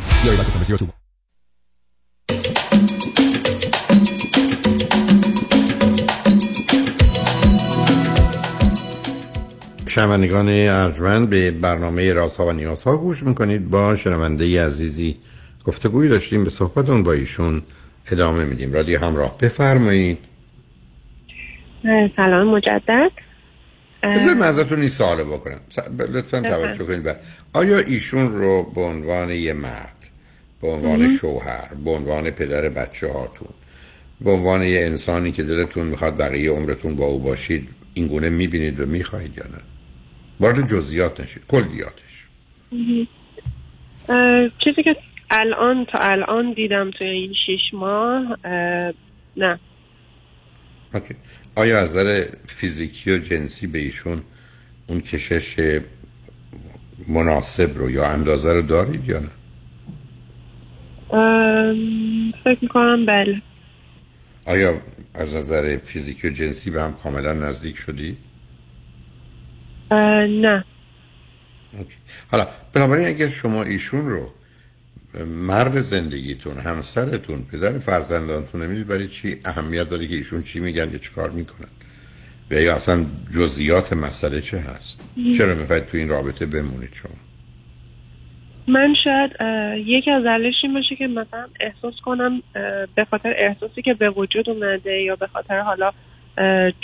شنوندگان 9.88 10.47
ارجمند 10.49 11.30
به 11.30 11.51
برنامه 11.51 12.14
رازها 12.14 12.47
و 12.47 12.51
نیازها 12.51 12.97
گوش 12.97 13.24
می‌کنید. 13.24 13.70
با 13.70 13.95
شنونده 13.95 14.66
عزیزی 14.66 15.18
گفتگوی 15.66 16.09
داشتیم 16.09 16.43
به 16.43 16.49
صحبتون 16.49 17.03
با 17.03 17.14
ایشون 17.14 17.61
ادامه 18.11 18.45
میدیم. 18.45 18.74
رادیو 18.74 18.99
همراه 18.99 19.38
بفرمایید. 19.38 20.18
سلام 22.16 22.47
مجدد. 22.47 23.11
بذار 24.03 24.34
من 24.34 24.47
ازتون 24.47 24.80
این 24.80 24.89
سوال 24.89 25.24
بکنم. 25.24 25.59
لطفا 25.99 26.41
توجه 26.41 26.84
کنید. 26.84 27.03
بر. 27.03 27.16
آیا 27.53 27.78
ایشون 27.78 28.32
رو 28.32 28.72
به 28.76 28.82
عنوان 28.82 29.30
یه 29.30 29.53
مرد 29.53 29.95
به 30.61 30.68
عنوان 30.68 31.18
شوهر 31.18 31.70
به 31.86 31.91
عنوان 31.91 32.32
پدر 32.32 32.70
بچه 32.70 33.07
هاتون 33.07 33.47
به 34.22 34.32
عنوان 34.32 34.61
یه 34.61 34.80
انسانی 34.80 35.32
که 35.32 35.43
دلتون 35.43 35.88
می‌خواد 35.88 36.18
بقیه 36.18 36.51
عمرتون 36.51 36.95
با 36.95 37.05
او 37.05 37.20
باشید 37.20 37.70
این 37.93 38.07
گونه 38.07 38.30
می‌بینید 38.30 38.80
و 38.80 38.86
می‌خواهید 38.86 39.38
یا 39.38 39.43
نه؟ 39.43 39.61
وارد 40.39 40.68
جزئیات 40.68 41.20
نشید. 41.20 41.43
کلیاتش 41.47 42.28
چیزی 44.64 44.84
که 44.84 44.95
الان 45.34 45.86
تا 45.86 45.99
الان 46.01 46.53
دیدم 46.53 46.91
توی 46.91 47.07
این 47.07 47.34
شیش 47.45 47.73
ماه 47.73 48.38
نه 49.38 49.59
اوکی. 50.93 51.15
آیا 51.55 51.79
از 51.79 51.89
نظر 51.89 52.25
فیزیکی 52.47 53.11
و 53.11 53.17
جنسی 53.17 53.67
به 53.67 53.79
ایشون 53.79 54.23
اون 54.88 55.01
کشش 55.01 55.79
مناسب 57.07 57.77
رو 57.77 57.91
یا 57.91 58.05
اندازه 58.05 58.53
رو 58.53 58.61
دارید 58.61 59.09
یا 59.09 59.19
نه 59.19 59.29
فکر 62.43 62.57
می‌کنم 62.61 63.05
بله 63.05 63.41
آیا 64.45 64.81
از 65.13 65.36
نظر 65.36 65.77
فیزیکی 65.77 66.27
و 66.27 66.31
جنسی 66.31 66.71
به 66.71 66.81
هم 66.81 66.93
کاملا 66.93 67.34
نزدیک 67.34 67.77
شدی؟ 67.77 68.17
نه 69.91 70.65
اوکی. 71.73 71.95
حالا 72.31 72.47
بنابراین 72.73 73.07
اگر 73.07 73.27
شما 73.27 73.63
ایشون 73.63 74.09
رو 74.09 74.29
مرد 75.26 75.80
زندگیتون 75.80 76.57
همسرتون 76.57 77.45
پدر 77.51 77.80
فرزندانتون 77.80 78.64
نمی‌دید 78.64 78.88
برای 78.88 79.07
چی 79.07 79.38
اهمیت 79.45 79.89
داره 79.89 80.07
که 80.07 80.16
ایشون 80.16 80.41
چی 80.41 80.59
میگن 80.59 80.91
یا 80.91 80.97
چی 80.97 81.11
کار 81.14 81.30
می‌کنن؟ 81.30 81.70
و 82.51 82.53
یا 82.53 82.76
اصلا 82.76 83.05
جزئیات 83.36 83.93
مسئله 83.93 84.41
چه 84.41 84.57
هست؟ 84.57 84.99
چرا 85.38 85.55
می‌خواید 85.55 85.86
تو 85.86 85.97
این 85.97 86.09
رابطه 86.09 86.45
بمونید 86.45 86.93
شما؟ 86.93 87.14
من 88.68 88.95
شاید 89.03 89.32
یکی 89.88 90.11
از 90.11 90.24
دلایلش 90.24 90.55
این 90.64 90.74
باشه 90.74 90.95
که 90.95 91.07
مثلا 91.07 91.47
احساس 91.59 91.93
کنم 92.05 92.43
به 92.95 93.05
خاطر 93.09 93.34
احساسی 93.38 93.82
که 93.82 93.93
به 93.93 94.09
وجود 94.09 94.49
اومده 94.49 95.01
یا 95.01 95.16
به 95.16 95.28
خاطر 95.28 95.59
حالا 95.59 95.91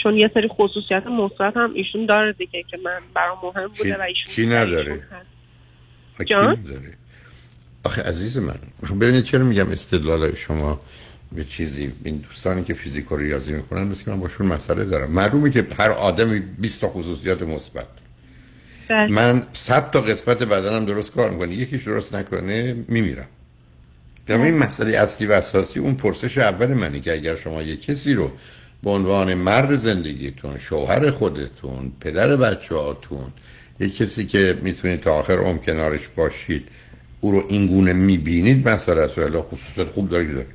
چون 0.04 0.18
یه 0.18 0.32
سری 0.34 0.48
خصوصیت 0.48 1.08
مثبت 1.08 1.58
هم 1.58 1.74
ایشون 1.74 2.06
داره 2.06 2.34
دیگه 2.34 2.64
که 2.64 2.78
من 2.84 3.00
برام 3.16 3.38
مهم 3.44 3.68
بوده 3.78 3.98
و 3.98 4.02
ایشون 4.02 4.34
کی 4.34 4.46
نداره؟ 4.46 5.04
جان؟ 6.26 6.58
نداره؟ 6.58 6.99
آخه 7.84 8.02
عزیز 8.02 8.38
من 8.38 8.60
ببینید 9.00 9.24
چرا 9.24 9.44
میگم 9.44 9.72
استدلال 9.72 10.36
شما 10.36 10.82
به 11.32 11.44
چیزی 11.44 11.92
این 12.04 12.18
دوستانی 12.18 12.64
که 12.64 12.74
فیزیک 12.74 13.12
و 13.12 13.18
ریاضی 13.18 13.54
می‌کنن 13.54 13.84
مثل 13.84 14.04
که 14.04 14.12
من 14.12 14.20
باشون 14.20 14.48
مسئله 14.48 14.86
دارم. 14.86 15.12
معلومه 15.12 15.50
که 15.50 15.68
هر 15.78 15.92
آدمی 15.92 16.40
20 16.40 16.82
تا 16.82 16.90
خصوصیات 16.90 17.42
مثبت. 17.42 17.88
من 19.10 19.44
100 19.54 19.92
تا 19.92 20.02
قسمت 20.02 20.44
بدنم 20.44 20.86
درست 20.86 21.12
کار 21.12 21.30
می‌کنه 21.30 21.54
یکیش 21.54 21.84
درست 21.84 22.16
نکنه 22.16 22.76
میمیرم. 22.88 23.28
در 24.28 24.38
این 24.38 24.58
مسئله 24.58 24.98
اصلی 24.98 25.28
و 25.28 25.32
اساسی 25.32 25.80
اون 25.80 25.96
پرسش 25.96 26.38
اول 26.38 26.74
منی 26.74 27.00
که 27.00 27.14
اگر 27.14 27.36
شما 27.36 27.62
یک 27.62 27.86
کسی 27.86 28.14
رو 28.14 28.32
به 28.84 28.90
عنوان 28.90 29.34
مرد 29.34 29.76
زندگیتون 29.76 30.58
شوهر 30.58 31.12
خودتون 31.12 31.92
پدر 32.00 32.36
بچه 32.36 32.76
هاتون 32.76 33.34
یک 33.80 33.98
کسی 33.98 34.26
که 34.26 34.58
می‌تونید 34.62 35.02
تا 35.02 35.14
آخر 35.14 35.38
عمر 35.38 35.58
کنارش 35.58 36.08
باشید 36.16 36.68
او 37.22 37.32
رو 37.32 37.46
این 37.50 37.68
گونه 37.68 37.94
می‌بینید 37.94 38.70
مسئله 38.70 39.02
است 39.02 39.18
ولی 39.18 39.38
خصوصیت 39.38 39.90
خوب 39.90 40.10
داره 40.10 40.34
داره 40.34 40.48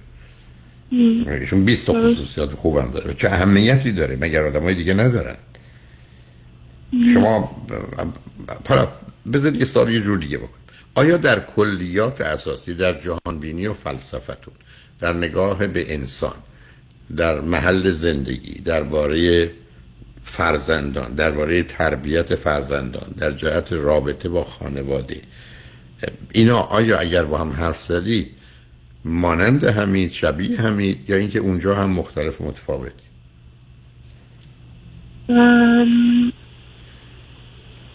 ایشون 1.41 1.65
20 1.65 1.87
تا 1.87 1.93
خصوصیات 1.93 2.55
خوبم 2.55 2.91
داره. 2.91 3.15
چه 3.15 3.29
اهمیتی 3.29 3.93
داره؟ 3.93 4.17
مگر 4.21 4.47
آدمای 4.47 4.75
دیگه 4.75 4.95
ندارن 4.95 5.37
شما 7.15 7.67
حالا 8.69 8.89
بذارید 9.33 9.61
یه 9.61 9.67
سال 9.67 9.93
یه 9.93 10.01
جور 10.01 10.19
دیگه 10.19 10.39
بکن. 10.39 10.59
آیا 10.95 11.17
در 11.17 11.41
کلیات 11.41 12.21
اساسی 12.21 12.75
در 12.75 12.93
جهان 12.93 13.39
بینی 13.41 13.67
و 13.67 13.75
فلسفتون 13.75 14.55
در 15.01 15.13
نگاه 15.13 15.67
به 15.67 15.95
انسان 15.95 16.35
در 17.17 17.41
محل 17.41 17.91
زندگی 17.91 18.55
درباره 18.55 19.51
فرزندان 20.25 21.15
درباره 21.15 21.63
تربیت 21.63 22.35
فرزندان 22.35 23.15
در 23.19 23.33
جهت 23.33 23.73
رابطه 23.73 24.29
با 24.29 24.45
خانواده 24.45 25.21
اینا 26.33 26.61
آیا 26.61 26.99
اگر 26.99 27.25
با 27.25 27.39
هم 27.39 27.51
حرف 27.51 27.83
زدید 27.83 28.31
مانند 29.05 29.65
همید 29.65 30.13
شبیه 30.13 30.61
همید 30.61 31.11
یا 31.11 31.17
اینکه 31.17 31.39
اونجا 31.39 31.75
هم 31.75 31.91
مختلف 31.91 32.41
متفاوت 32.41 32.93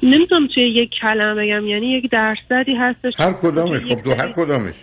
نمی‌تونم 0.04 0.48
توی 0.48 0.70
یک 0.70 0.90
کلمه 1.02 1.42
بگم 1.42 1.68
یعنی 1.68 1.88
یک 1.88 2.12
درصدی 2.12 2.76
هستش. 2.76 3.14
هر 3.18 3.34
کدامش 3.34 3.86
خب 3.86 4.04
دو 4.04 4.14
هر 4.14 4.32
کدامش. 4.32 4.74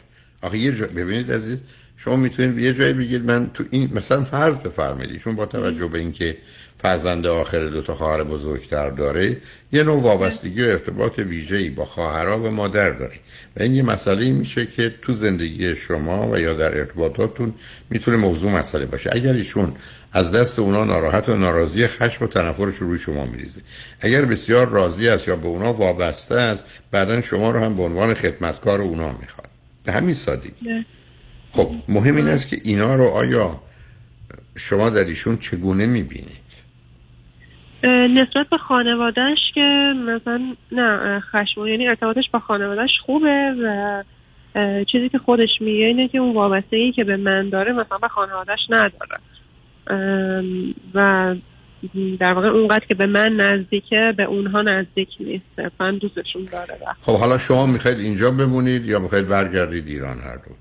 آخه 0.42 0.58
یه 0.58 0.72
جا 0.72 0.86
ببینید 0.86 1.32
عزیز 1.32 1.62
شما 1.96 2.16
می‌تونید 2.16 2.58
یه 2.58 2.74
جایی 2.74 2.92
بگید 2.92 3.24
من 3.24 3.50
تو 3.54 3.64
این 3.70 3.90
مثلا 3.94 4.24
فرض 4.24 4.58
بفرمایید 4.58 5.10
ایشون 5.10 5.36
با 5.36 5.46
توجه 5.46 5.86
به 5.86 5.98
اینکه 5.98 6.36
فرزند 6.86 7.26
آخر 7.26 7.66
دو 7.66 7.82
تا 7.82 7.94
خواهر 7.94 8.22
بزرگتر 8.22 8.90
داره 8.90 9.36
یه 9.72 9.82
نوع 9.82 10.02
وابستگی 10.02 10.62
و 10.62 10.68
ارتباط 10.68 11.18
ویژه‌ای 11.18 11.70
با 11.70 11.84
خواهرها 11.84 12.38
و 12.38 12.50
مادر 12.50 12.90
داره 12.90 13.14
و 13.56 13.62
این 13.62 13.74
یه 13.74 13.82
مسئله 13.82 14.30
میشه 14.30 14.66
که 14.66 14.94
تو 15.02 15.12
زندگی 15.12 15.76
شما 15.76 16.30
و 16.30 16.38
یا 16.38 16.54
در 16.54 16.78
ارتباطاتون 16.78 17.54
می‌تونه 17.90 18.16
موضوع 18.16 18.50
مسئله 18.52 18.86
باشه. 18.86 19.10
اگر 19.12 19.32
ایشون 19.32 19.72
از 20.12 20.32
دست 20.32 20.58
اونا 20.58 20.84
ناراحت 20.84 21.28
و 21.28 21.36
ناراضی 21.36 21.86
خشم 21.86 22.24
و 22.24 22.28
تنفرش 22.28 22.74
روی 22.74 22.98
شما 22.98 23.24
میریزه. 23.24 23.60
اگر 24.00 24.24
بسیار 24.24 24.68
راضی 24.68 25.08
است 25.08 25.28
یا 25.28 25.36
به 25.36 25.46
اونا 25.46 25.72
وابسته 25.72 26.34
است 26.34 26.64
بعدا 26.90 27.20
شما 27.20 27.50
رو 27.50 27.60
هم 27.60 27.76
به 27.76 27.82
عنوان 27.82 28.14
خدمتکار 28.14 28.80
اونا 28.80 29.12
می‌خواد. 29.12 29.48
به 29.84 29.92
همین 29.92 30.14
سادگی. 30.14 30.84
خب 31.52 31.70
مهم 31.88 32.16
این 32.16 32.28
است 32.28 32.48
که 32.48 32.60
اینا 32.64 32.94
رو 32.94 33.04
آیا 33.04 33.60
شما 34.56 34.90
در 34.90 35.04
ایشون 35.04 35.36
چگونه 35.36 35.86
می‌بینید 35.86 36.45
نسبت 37.84 38.48
به 38.50 38.58
خانوادهش 38.58 39.38
که 39.54 39.94
مثلا 40.06 40.54
نه 40.72 41.20
خشم 41.20 41.66
یعنی 41.66 41.88
ارتباطش 41.88 42.24
با 42.32 42.38
خانوادهش 42.38 42.90
خوبه 43.06 43.54
و 43.64 44.04
چیزی 44.84 45.08
که 45.08 45.18
خودش 45.18 45.48
میگه 45.60 45.84
اینه 45.84 46.08
که 46.08 46.18
اون 46.18 46.34
وابسته 46.34 46.76
ای 46.76 46.92
که 46.92 47.04
به 47.04 47.16
من 47.16 47.48
داره 47.48 47.72
مثلا 47.72 47.98
به 47.98 48.08
خانوادهش 48.08 48.60
نداره. 48.70 49.20
و 50.94 51.34
در 52.20 52.32
واقع 52.32 52.48
اونقدر 52.48 52.84
که 52.88 52.94
به 52.94 53.06
من 53.06 53.36
نزدیکه 53.36 54.14
به 54.16 54.22
اونها 54.22 54.62
نزدیک 54.62 55.08
نیست. 55.20 55.44
صرفا 55.56 55.90
دوستشون 55.90 56.44
داره 56.52 56.78
خب 57.02 57.16
حالا 57.16 57.38
شما 57.38 57.66
می‌خواید 57.66 57.98
اینجا 57.98 58.30
بمونید 58.30 58.86
یا 58.86 58.98
می‌خواید 58.98 59.28
برگردید 59.28 59.86
ایران 59.86 60.18
هر 60.18 60.36
دو 60.36 60.54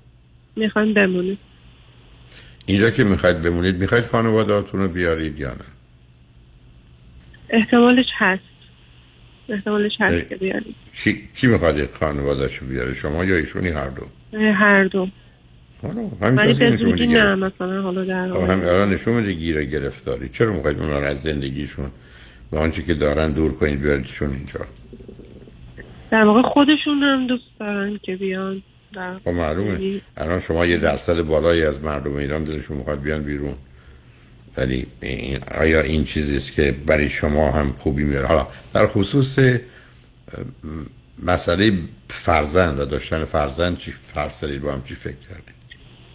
می‌خوایم 0.56 0.94
بمونید 0.94 1.38
اینجا 2.66 2.90
که 2.90 3.04
می‌خواید 3.04 3.42
بمونید 3.42 3.76
می‌خواید 3.76 4.04
خانوادهاتون 4.04 4.80
رو 4.80 4.88
بیارید 4.88 5.40
یا 5.40 5.50
نه؟ 5.50 5.75
احتمالش 7.50 8.06
هست. 8.16 8.42
احتمالش 9.48 9.92
هست 10.00 10.28
که 10.28 10.36
بیارید 10.36 10.74
کی, 10.94 11.28
کی 11.34 11.46
می‌خواد 11.46 11.90
خانوادهش 11.92 12.56
رو 12.56 12.66
بیاره؟ 12.66 12.92
شما 12.94 13.24
یا 13.24 13.36
ایشونی؟ 13.36 13.68
هر 13.68 13.88
دو. 13.88 14.06
هر 14.38 14.84
دو. 14.84 15.08
زودی 16.76 17.06
نه 17.06 17.34
مثلا 17.34 17.82
حالا 17.82 18.04
در 18.04 18.14
الان 18.14 18.92
نشون 18.92 19.14
میده 19.14 19.32
گیره 19.32 19.64
گرفتاری. 19.64 20.28
چرا 20.28 20.52
می‌خواید 20.52 20.80
اونا 20.80 20.98
رو 20.98 21.06
از 21.06 21.22
زندگیشون 21.22 21.90
و 22.52 22.56
آنچه 22.56 22.82
که 22.82 22.94
دارن 22.94 23.32
دور 23.32 23.54
کنید 23.54 23.80
بیاریدشون 23.80 24.30
اینجا؟ 24.30 24.60
در 26.10 26.24
واقع 26.24 26.42
خودشون 26.42 27.02
هم 27.02 27.26
دوست 27.26 27.44
دارن 27.60 27.98
که 28.02 28.16
بیان 28.16 28.62
خب 29.24 29.30
معلومه. 29.30 29.70
یعنی- 29.72 30.00
الان 30.16 30.38
شما 30.40 30.66
یه 30.66 30.76
درصد 30.76 31.22
بالایی 31.22 31.62
از 31.64 31.82
مردم 31.82 32.16
ایران 32.16 32.44
دلشون 32.44 32.76
می‌خواد 32.76 33.00
بیان 33.00 33.22
بیرون. 33.22 33.54
ولی 34.58 34.86
این- 35.02 35.38
آیا 35.60 35.80
این 35.80 36.04
چیزی 36.04 36.36
است 36.36 36.52
که 36.52 36.74
برای 36.86 37.08
شما 37.08 37.50
هم 37.50 37.66
خوبی 37.78 38.04
میاره 38.04 38.26
حالا 38.26 38.46
در 38.74 38.86
خصوص 38.86 39.38
مسئله 41.26 41.72
فرزند 42.08 42.80
و 42.80 42.84
داشتن 42.84 43.24
فرزند 43.24 43.78
چی 43.78 43.92
دارید 44.42 44.62
با 44.62 44.72
هم 44.72 44.82
چی 44.82 44.94
فکر 44.94 45.16
کردید؟ 45.28 45.56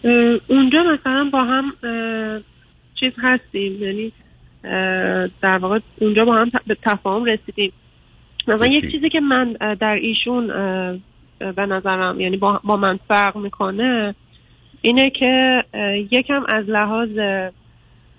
اه، 0.04 0.40
اونجا 0.56 0.78
مثلا 0.82 1.30
با 1.32 1.44
هم 1.44 1.72
چیز 3.00 3.12
هستیم. 3.22 3.82
یعنی 3.82 4.12
در 5.42 5.58
واقع 5.58 5.78
اونجا 6.00 6.24
با 6.24 6.34
هم 6.34 6.50
به 6.66 6.76
تفاهم 6.82 7.24
رسیدیم. 7.24 7.72
مثلا؟ 8.48 8.66
یک 8.66 8.90
چیزی 8.92 9.08
که 9.08 9.20
من 9.20 9.52
در 9.80 9.94
ایشون 9.94 10.46
به 11.38 11.66
نظرم 11.66 12.20
یعنی 12.20 12.36
با, 12.36 12.60
من 12.64 12.98
فرق 13.08 13.36
می‌کنه 13.36 14.14
اینه 14.80 15.10
که 15.10 15.64
یکم 16.10 16.44
از 16.48 16.64
لحاظ 16.68 17.08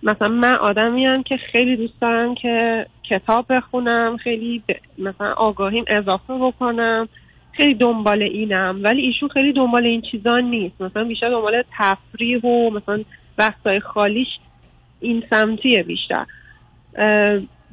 مثلا 0.04 0.28
من 0.28 0.56
آدمی 0.56 1.24
که 1.24 1.38
خیلی 1.38 1.76
دوست 1.76 2.02
دارم 2.02 2.36
که 2.36 2.86
کتاب 3.10 3.46
بخونم 3.50 4.18
خیلی 4.18 4.64
ب- 4.70 5.02
مثلا 5.02 5.34
آگاهیم 5.34 5.86
اضافه 5.88 6.34
بکنم. 6.42 7.10
خیلی 7.52 7.74
دنبال 7.74 8.22
اینم. 8.22 8.80
ولی 8.84 9.02
ایشون 9.02 9.30
خیلی 9.30 9.54
دنبال 9.54 9.86
این 9.86 10.02
چیزا 10.02 10.40
نیست. 10.40 10.82
مثلا 10.82 11.04
بیشتر 11.04 11.30
دنبال 11.30 11.64
تفریح 11.78 12.42
و 12.42 12.70
مثلا 12.70 13.04
وقتای 13.38 13.80
خالیش 13.80 14.28
این 15.00 15.24
سمتیه 15.30 15.84
بیشتر. 15.84 16.26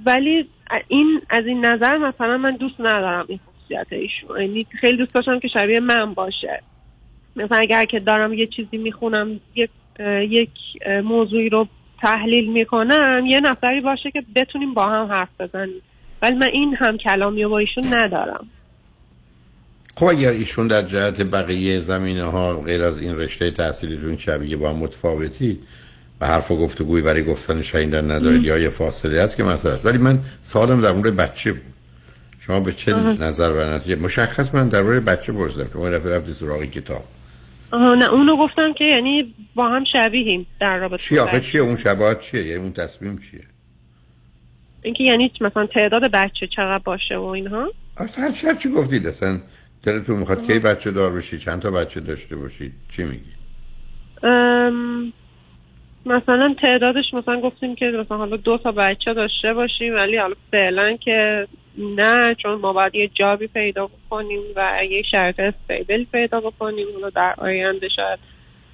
ولی 0.07 0.49
این 0.89 1.21
از 1.31 1.47
این 1.47 1.67
نظر 1.67 1.97
مثلا 1.97 2.37
من 2.37 2.57
دوست 2.57 2.81
ندارم 2.81 3.25
این 3.29 3.41
خصوصیت 3.47 3.87
ایشون. 3.91 4.41
یعنی 4.41 4.67
خیلی 4.81 4.97
دوست 4.97 5.15
داشتم 5.15 5.39
که 5.39 5.49
شبیه 5.49 5.81
من 5.81 6.15
باشه. 6.15 6.63
مثلا 7.37 7.59
اگر 7.59 7.85
که 7.85 8.01
دارم 8.01 8.33
یه 8.35 8.47
چیزی 8.47 8.77
می‌خونم 8.77 9.41
یک 9.55 9.71
یک 10.29 10.51
موضوعی 11.05 11.49
رو 11.49 11.69
تحلیل 12.03 12.53
می‌کنم 12.53 13.25
یه 13.27 13.41
نفری 13.41 13.81
باشه 13.81 14.11
که 14.11 14.23
بتونیم 14.37 14.75
با 14.75 14.87
هم 14.87 15.07
حرف 15.07 15.29
بزنیم. 15.41 15.83
ولی 16.23 16.35
من 16.35 16.49
این 16.53 16.77
هم 16.81 16.97
کلامی 16.97 17.47
با 17.47 17.59
ایشون 17.59 17.85
ندارم. 17.95 18.47
خب 19.97 20.07
اگر 20.07 20.31
ایشون 20.31 20.67
در 20.67 20.83
جهت 20.83 21.23
بقیه 21.23 21.79
زمینه 21.79 22.25
ها 22.25 22.61
غیر 22.61 22.85
از 22.85 23.01
این 23.01 23.17
رشته 23.17 23.51
تحصیلیتون 23.51 24.17
شبیه 24.17 24.57
با 24.57 24.71
هم 24.71 24.77
متفاوتی 24.77 25.59
و 26.21 26.27
حرف 26.27 26.51
و 26.51 26.57
گفتگوی 26.57 27.03
برای 27.03 27.25
گفتن 27.25 27.63
شنیدن 27.63 28.11
ندارید 28.11 28.45
یا 28.45 28.59
یه 28.59 28.69
فاصله 28.69 29.23
هست 29.23 29.37
که 29.37 29.45
مسئله 29.45 29.73
است. 29.73 29.87
ولی 29.87 29.99
من 29.99 30.19
سوالم 30.43 30.81
در 30.81 30.93
مورد 30.93 31.17
بچه 31.17 31.53
بود. 31.53 31.63
شما 32.41 32.61
به 32.61 32.73
چه. 32.73 32.95
نظر 32.95 33.51
و 33.51 33.75
نتیجه 33.75 33.97
مشخص 33.97 34.55
من 34.55 34.69
در 34.69 34.83
مورد 34.83 35.05
بچه 35.05 35.33
پرسیدم 35.33 35.69
شما 35.73 35.89
این 35.89 35.99
دفعه 35.99 36.17
رفتی 36.17 36.33
سراغ 36.33 36.65
کتاب. 36.65 37.05
نه 37.73 38.11
اونو 38.11 38.37
گفتم 38.37 38.73
که 38.73 38.85
یعنی 38.85 39.35
با 39.55 39.69
هم 39.69 39.85
شبیهیم 39.93 40.47
در 40.61 40.79
رابطه 40.79 41.03
چی 41.03 41.19
آخه. 41.19 41.41
چیه؟ 41.41 41.61
اون 41.61 41.77
شباهت 41.77 42.21
چیه؟ 42.21 42.47
یعنی 42.47 42.63
اون 42.63 42.73
تصمیم 42.73 43.19
چیه؟ 43.19 43.45
اینکه 44.83 45.05
یعنی 45.05 45.33
مثلا 45.41 45.67
تعداد 45.67 46.03
بچه 46.03 46.47
چقدر 46.57 46.83
باشه 46.85 47.17
و 47.17 47.25
اینها؟ 47.25 47.73
هر 47.97 48.31
چی 48.31 48.47
چی 48.63 48.69
گفتید 48.69 49.07
اصلا 49.07 49.39
دلتون 49.83 50.17
می‌خواد 50.17 50.47
کی 50.47 50.59
بچه 50.59 50.91
دار 50.91 51.13
بشی 51.13 51.39
چند 51.39 51.63
تا 51.63 51.71
بچه 51.71 52.01
داشته 52.01 52.37
باشید 52.37 52.73
چی 52.89 53.05
میگی؟ 53.05 53.31
ام، 54.23 55.13
مثلا 56.07 56.55
تعدادش 56.63 57.15
مثلا 57.15 57.41
گفتیم 57.41 57.75
که 57.75 57.85
مثلا 57.85 58.17
حالا 58.17 58.37
دو 58.37 58.59
تا 58.59 58.73
بچه 58.73 59.15
داشته 59.15 59.55
باشیم 59.55 59.95
ولی 59.95 60.17
حالا 60.17 60.35
فعلا 60.51 60.97
که 60.97 61.47
نه 61.81 62.35
چون 62.43 62.55
ما 62.55 62.73
باید 62.73 62.95
یه 62.95 63.11
جابی 63.15 63.47
پیدا 63.47 63.87
بکنیم 63.87 64.41
و 64.57 64.79
یه 64.91 65.03
شرط 65.11 65.35
استیبل 65.41 66.05
پیدا 66.05 66.41
بکنیم. 66.41 66.87
حالا 66.95 67.11
در 67.11 67.35
آینده 67.39 67.89
شاید 67.97 68.19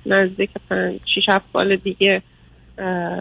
نزدیک 0.07 0.51
پنج 0.71 1.01
شیش 1.15 1.25
هفت 1.29 1.45
سال 1.53 1.77
دیگه 1.77 2.23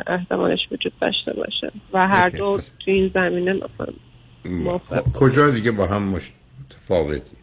احتمالش 0.08 0.60
وجود 0.72 0.94
داشته 1.02 1.34
باشه. 1.34 1.72
و 1.94 2.08
هر. 2.08 2.30
دو 2.30 2.58
تو 2.58 2.92
این 2.92 3.12
زمینه 3.14 3.54
مثلا 3.54 4.78
خب، 4.78 5.12
کجا 5.14 5.50
دیگه 5.50 5.72
با 5.72 5.86
هم 5.86 6.04
متفاوتی؟ 6.04 7.36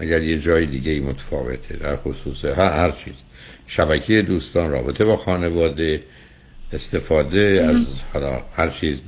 اگر 0.00 0.22
یه 0.22 0.38
جای 0.38 0.66
دیگه 0.66 0.92
ای 0.92 1.00
متفاوته 1.00 1.76
در 1.76 1.96
خصوص 1.96 2.44
هر, 2.44 2.70
هر 2.70 2.90
چیز. 2.90 3.22
شبکه 3.66 4.22
دوستان 4.22 4.70
رابطه 4.70 5.04
با 5.04 5.16
خانواده 5.16 6.02
استفاده 6.72 7.66
از 7.70 7.94
حالا 8.14 8.42
هر 8.54 8.68
چیز 8.68 9.02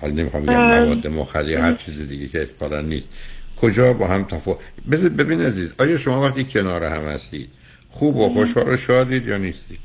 حالا 0.00 0.12
نمی‌خوام 0.12 0.42
بگم. 0.42 0.84
مواد 0.84 1.06
مخدر 1.06 1.54
هر 1.54 1.74
چیز 1.74 2.08
دیگه 2.08 2.28
که 2.28 2.38
احتمالا 2.38 2.80
نیست. 2.80 3.12
کجا 3.56 3.92
با 3.92 4.06
هم 4.06 4.24
تفاوت 4.24 4.58
بذار 4.90 5.10
ببین 5.10 5.40
عزیز 5.40 5.74
آیا 5.80 5.96
شما 5.96 6.22
وقتی 6.22 6.44
کنار 6.44 6.84
هم 6.84 7.04
هستید 7.04 7.48
خوب 7.90 8.16
و 8.16 8.28
خوشحال 8.28 8.68
و 8.68 8.76
شادید 8.76 9.26
یا 9.26 9.36
نیستید؟ 9.36 9.78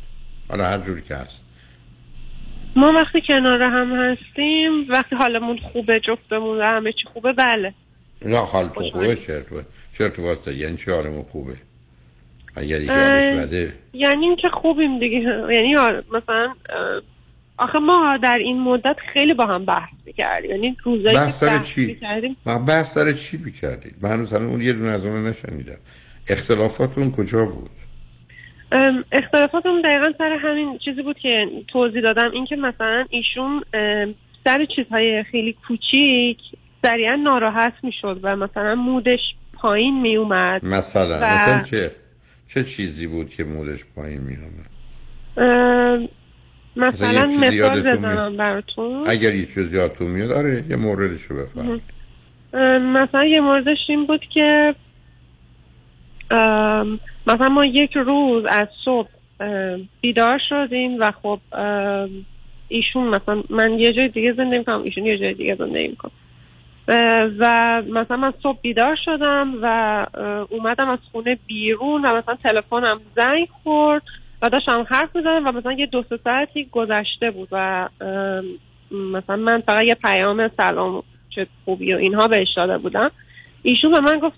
حالا 0.50 0.66
هر 0.66 0.78
جور 0.78 1.02
که 1.02 1.16
هست. 1.16 1.44
ما 2.76 2.92
وقتی 2.92 3.22
کنار 3.28 3.62
هم 3.62 3.92
هستیم 3.92 4.86
وقتی 4.90 5.16
حالمون 5.16 5.58
خوبه 5.74 6.00
جفتمون 6.00 6.58
و 6.58 6.62
همه 6.62 6.92
چی 6.92 7.08
خوبه 7.14 7.34
بله. 7.34 7.74
نه 8.26 8.38
حال 8.38 8.68
تو 8.68 8.90
خوبه 8.90 9.16
چه 9.16 9.44
ارتباط 10.00 10.46
داره؟ 10.46 10.58
یعنی 10.58 10.78
چه 10.78 10.94
حالمون 10.94 11.24
خوبه؟ 11.24 11.54
اگر 12.56 12.82
یعنی 13.94 14.26
اینکه 14.26 14.48
خوبیم 14.62 15.00
دیگه. 15.00 15.18
یعنی 15.52 15.76
آره، 15.80 16.04
مثلا 16.14 16.54
آخه 17.62 17.80
ما 17.80 18.18
در 18.24 18.38
این 18.38 18.60
مدت 18.60 18.96
خیلی 19.14 19.34
با 19.34 19.46
هم 19.46 19.66
بحث 19.66 19.94
می‌کردیم. 20.06 20.52
یعنی 20.52 20.78
روزایی 20.84 21.16
که 21.16 21.22
بحث 21.22 21.40
سر 21.40 21.60
چی؟ 21.60 21.86
می‌کردیم. 21.86 22.38
ما 22.46 22.60
بحث 22.60 22.94
سر 22.94 23.12
چی 23.12 23.38
بیکردید 23.38 23.96
من 24.02 24.10
هنوز 24.10 24.34
اون 24.34 24.62
یه 24.62 24.74
دونه 24.74 24.90
از 24.90 25.06
اون 25.06 25.28
نشنیدم. 25.28 25.78
اختلافاتون 26.30 27.12
کجا 27.12 27.46
بود؟ 27.46 27.70
ام، 28.72 29.04
اختلافاتمون 29.12 29.82
دقیقا 29.82 30.12
سر 30.18 30.38
همین 30.42 30.78
چیزی 30.86 31.02
بود 31.02 31.20
که 31.20 31.46
توضیح 31.68 32.02
دادم. 32.02 32.32
اینکه 32.32 32.56
مثلا 32.56 33.06
ایشون 33.10 33.64
سر 34.44 34.66
چیزهای 34.76 35.24
خیلی 35.24 35.56
کوچیک 35.68 36.38
سریعا 36.86 37.16
ناراحت 37.16 37.74
می‌شد 37.84 38.20
و 38.24 38.36
مثلا 38.36 38.76
مودش 38.76 39.20
پایین 39.54 40.02
میومد 40.02 40.66
مثلا 40.66 41.20
و- 41.22 41.34
مثلا 41.34 41.62
چه 41.64 41.92
چه 42.48 42.64
چیزی 42.64 43.08
بود 43.08 43.30
که 43.30 43.44
مودش 43.44 43.86
پایین 43.96 44.22
می 44.22 44.36
آمد 44.36 44.72
ام، 45.38 46.10
مثلا 46.76 47.28
چیزی 47.28 47.62
مثال؟ 47.62 47.82
بزنم 47.82 48.38
براتون. 48.38 49.04
اگر 49.08 49.36
یه 49.36 49.46
چیز 49.46 49.74
یادتون 49.74 50.08
میاد 50.08 50.32
آره 50.32 50.64
یه 50.70 50.76
موردش 50.76 51.22
رو 51.24 51.38
بفرمایید 51.38 51.82
مثلا 52.94 53.26
یه 53.26 53.42
موردش 53.42 53.78
این 53.90 54.06
بود 54.06 54.22
که 54.34 54.76
مثلا 57.28 57.50
ما 57.50 57.66
یک 57.66 57.92
روز 57.96 58.46
از 58.50 58.68
صبح 58.86 59.10
بیدار 60.02 60.42
شدیم 60.50 61.00
و 61.00 61.12
خب 61.24 61.40
ایشون 62.68 63.08
مثلا 63.08 63.44
من 63.50 63.80
یه 63.80 63.94
جای 63.94 64.08
دیگه 64.08 64.34
زندگی 64.34 64.58
می‌کنم 64.58 64.84
ایشون 64.84 65.06
یه 65.06 65.18
جای 65.18 65.34
دیگه 65.34 65.56
زندگی 65.56 65.88
می‌کنم 65.88 66.12
و 67.40 67.82
مثلا 67.90 68.18
من 68.18 68.34
صبح 68.44 68.60
بیدار 68.62 68.98
شدم 69.06 69.54
و 69.62 70.06
اومدم 70.50 70.90
از 70.90 71.00
خونه 71.12 71.38
بیرون 71.48 72.06
و 72.06 72.18
مثلا 72.18 72.36
تلفنم 72.44 73.02
زنگ 73.16 73.48
خورد. 73.64 74.02
و 74.42 74.50
داشتم 74.50 74.86
حرف 74.90 75.16
می‌زدم 75.16 75.46
و 75.48 75.52
مثلا 75.52 75.74
یه 75.74 75.86
دو 75.86 76.04
سه 76.10 76.20
ساعتی 76.24 76.66
گذشته 76.72 77.32
بود 77.32 77.50
و 77.52 77.90
مثلا 78.92 79.36
من 79.36 79.62
فقط 79.66 79.84
یه 79.84 79.96
پیام 79.96 80.52
سلام 80.58 81.04
چه 81.36 81.48
خوبی 81.66 81.94
و 81.94 81.98
اینها 81.98 82.28
بهش 82.28 82.48
داده 82.56 82.78
بودم. 82.78 83.12
ایشون 83.64 83.92
به 83.92 84.00
من 84.00 84.20
گفت 84.20 84.36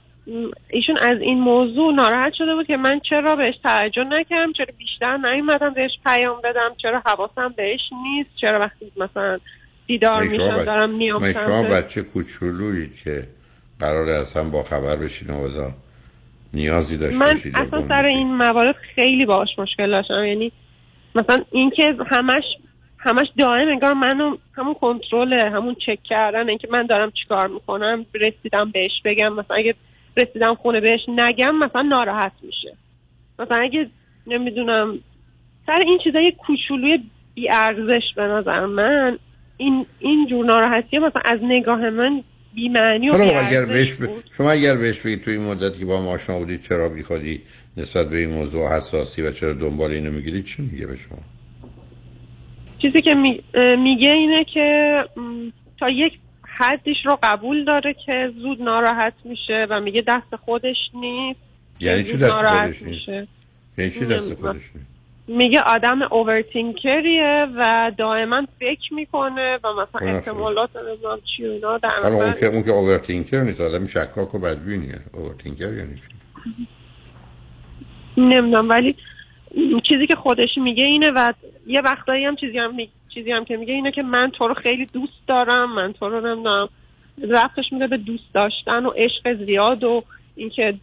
ایشون 0.69 0.97
از 0.97 1.21
این 1.21 1.39
موضوع 1.39 1.93
ناراحت 1.93 2.33
شده 2.33 2.55
بود 2.55 2.67
که 2.67 2.77
من 2.77 2.99
چرا 3.09 3.35
بهش 3.35 3.55
توجه 3.63 4.03
نکردم 4.03 4.53
چرا 4.53 4.65
بیشتر 4.77 5.17
نیومدم 5.17 5.73
بهش 5.73 5.91
پیام 6.05 6.41
بدم 6.43 6.69
چرا 6.81 7.01
حواسم 7.05 7.53
بهش 7.57 7.79
نیست 8.03 8.29
چرا 8.41 8.59
وقتی 8.59 8.91
مثلا 8.97 9.39
بیدار 9.87 10.23
شما 10.23 10.31
میشم 10.31 10.55
بچه- 10.55 10.65
دارم 10.65 10.89
میام 10.89 11.33
شما 11.33 11.63
بچه 11.63 12.01
کوچولویید 12.01 12.95
که 13.03 13.27
قرار 13.79 14.09
اصلا 14.09 14.43
با 14.43 14.63
خبر 14.63 14.95
بشین 14.95 15.29
و 15.29 15.49
نیازی 16.53 16.97
داشته 16.97 17.19
من 17.19 17.37
اصلا 17.55 17.81
سر. 17.81 18.05
این 18.05 18.35
موارد 18.35 18.75
خیلی 18.95 19.25
باهاش 19.25 19.49
مشکل 19.57 19.91
داشتم. 19.91 20.25
یعنی 20.25 20.51
مثلا 21.15 21.39
اینکه 21.51 21.95
همش 22.07 22.43
همش 22.97 23.27
دائم 23.37 23.67
انگار 23.67 23.93
منو 23.93 24.37
همون 24.57 24.73
کنترل 24.73 25.33
همون 25.33 25.75
چک 25.85 26.03
کردن 26.03 26.49
اینکه 26.49 26.67
من 26.71 26.85
دارم 26.85 27.11
چیکار 27.11 27.47
می‌کنم 27.47 28.05
رسیدم 28.13 28.71
بهش 28.71 28.91
بگم. 29.05 29.33
مثلا 29.33 29.57
اگه 29.57 29.75
رسیدم 30.17 30.55
خونه 30.55 30.79
بهش 30.79 31.01
نگم 31.07 31.55
مثلا 31.55 31.81
ناراحت 31.81 32.31
میشه. 32.41 32.77
مثلا 33.39 33.63
اگه 33.63 33.89
نمی‌دونم 34.27 34.99
سر 35.65 35.79
این 35.79 35.99
چیزای 36.03 36.31
کوچولوی 36.31 36.99
بی 37.35 37.49
ارزش 37.51 38.03
به 38.15 38.23
نظر 38.23 38.65
من 38.65 39.17
این 39.57 39.85
این 39.99 40.27
جور 40.27 40.45
ناراحتی 40.45 40.99
مثلا 40.99 41.21
از 41.25 41.39
نگاه 41.43 41.89
من 41.89 42.23
بی 42.55 42.69
معنی 42.69 43.09
و 43.09 43.13
اگر 43.13 43.65
بهش 43.65 43.93
ب... 43.93 44.07
شما 44.37 44.51
اگر 44.51 44.75
بهش 44.77 44.99
بگید 44.99 45.23
توی 45.23 45.33
این 45.33 45.43
مدتی 45.43 45.79
که 45.79 45.85
با 45.85 45.99
هم 45.99 46.07
آشنا 46.07 46.39
بودید 46.39 46.61
چرا 46.61 46.89
بیخودی 46.89 47.41
نسبت 47.77 48.09
به 48.09 48.17
این 48.17 48.29
موضوع 48.29 48.75
حساسی 48.77 49.21
و 49.21 49.31
چرا 49.31 49.53
دنبال 49.53 49.91
اینو 49.91 50.11
می‌گیرید 50.11 50.45
چی 50.45 50.61
میگه 50.61 50.87
به 50.87 50.97
شما؟ 50.97 51.17
چیزی 52.81 53.01
که 53.01 53.13
می- 53.13 53.43
میگه 53.77 54.07
اینه 54.07 54.45
که 54.53 54.97
تا 55.79 55.89
یک 55.89 56.13
حدیش 56.57 56.97
رو 57.05 57.19
قبول 57.23 57.65
داره 57.65 57.95
که 58.05 58.31
زود 58.41 58.61
ناراحت 58.61 59.13
میشه 59.25 59.67
و 59.69 59.79
میگه 59.79 60.03
دست 60.07 60.35
خودش 60.45 60.77
نیست. 60.93 61.39
یعنی 61.79 62.03
چی 62.03 62.17
دست 62.17 62.31
خودش 62.31 62.67
نیست؟ 62.67 62.83
میشه. 62.83 63.27
یعنی 63.77 63.91
چی 63.91 64.05
دست. 64.05 64.33
خودش 64.33 64.55
نیست؟ 64.75 64.92
میگه 65.27 65.61
آدم 65.61 66.01
اوورتینکریه 66.01 67.47
و 67.57 67.91
دائما 67.97 68.45
فکر 68.59 68.93
می‌کنه 68.93 69.59
و 69.63 69.73
مثلا 69.73 69.85
خب، 69.99 70.03
احتمالات 70.03 70.69
نمی‌دونم 70.75 71.19
چی 71.37 71.47
و 71.47 71.51
اینا 71.51 71.77
در 71.77 71.89
اون 72.03 72.33
که 72.33 72.45
اون 72.45 72.63
که 72.63 72.71
اوورتینکر 72.71 73.41
نیست 73.41 73.61
آدم 73.61 73.87
شکاک 73.87 74.35
و 74.35 74.39
بدبینیه. 74.39 74.99
اوورتینکر 75.13 75.73
یعنی 75.73 75.95
چی 75.95 76.01
نمی‌دونم 78.17 78.69
ولی 78.69 78.95
چیزی 79.83 80.07
که 80.07 80.15
خودش 80.15 80.57
میگه 80.57 80.83
اینه 80.83 81.11
و 81.11 81.33
یه 81.67 81.81
وقتایی 81.81 82.25
هم 82.25 82.35
چیزی 82.35 82.57
هم 82.57 82.75
می- 82.75 82.89
چیزی 83.13 83.31
هم 83.31 83.45
که 83.45 83.57
میگه 83.57 83.73
اینه 83.73 83.91
که 83.91 84.03
من 84.03 84.31
تو 84.31 84.47
رو 84.47 84.53
خیلی 84.53 84.85
دوست 84.85 85.27
دارم 85.27 85.75
من 85.75 85.93
تو 85.93 86.09
رو 86.09 86.27
نمی‌دونم 86.27 86.69
رفتش 87.29 87.65
میده 87.71 87.87
به 87.87 87.97
دوست 87.97 88.33
داشتن 88.33 88.85
و 88.85 88.89
عشق 88.89 89.45
زیاد 89.45 89.83
و 89.83 90.03
اینکه 90.35 90.73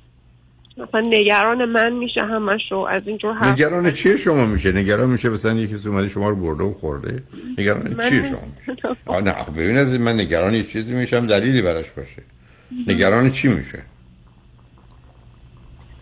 مثلا 0.77 1.01
نگران 1.01 1.64
من 1.64 1.93
میشه 1.93 2.21
همش 2.21 2.73
و 2.73 2.77
از 2.77 3.03
اینجور 3.07 3.35
حرف 3.35 3.47
نگران 3.59 3.91
چیه 3.91 4.16
شما 4.16 4.47
میشه؟ 4.47 4.73
نگران 4.73 5.11
میشه 5.11 5.29
مثلا 5.29 5.53
یکی 5.53 5.75
کسی 5.75 5.89
اومده 5.89 6.09
شما 6.09 6.29
رو 6.29 6.37
برده 6.37 6.64
و 6.64 6.73
خورده؟ 6.73 7.23
نگران 7.59 7.95
من- 7.95 8.09
چیه 8.09 8.23
شما 8.29 8.41
میشه؟ 8.59 8.83
آه 9.07 9.23
نه 9.23 9.35
ببین 9.57 9.77
از 9.77 10.01
من 10.01 10.12
نگران 10.21 10.55
یه 10.55 10.62
چیزی 10.64 10.95
میشم 10.95 11.27
دلیلی 11.27 11.62
براش 11.62 11.91
باشه. 11.91 12.23
نگران 12.87 13.31
چی 13.31 13.49
میشه؟ 13.49 13.83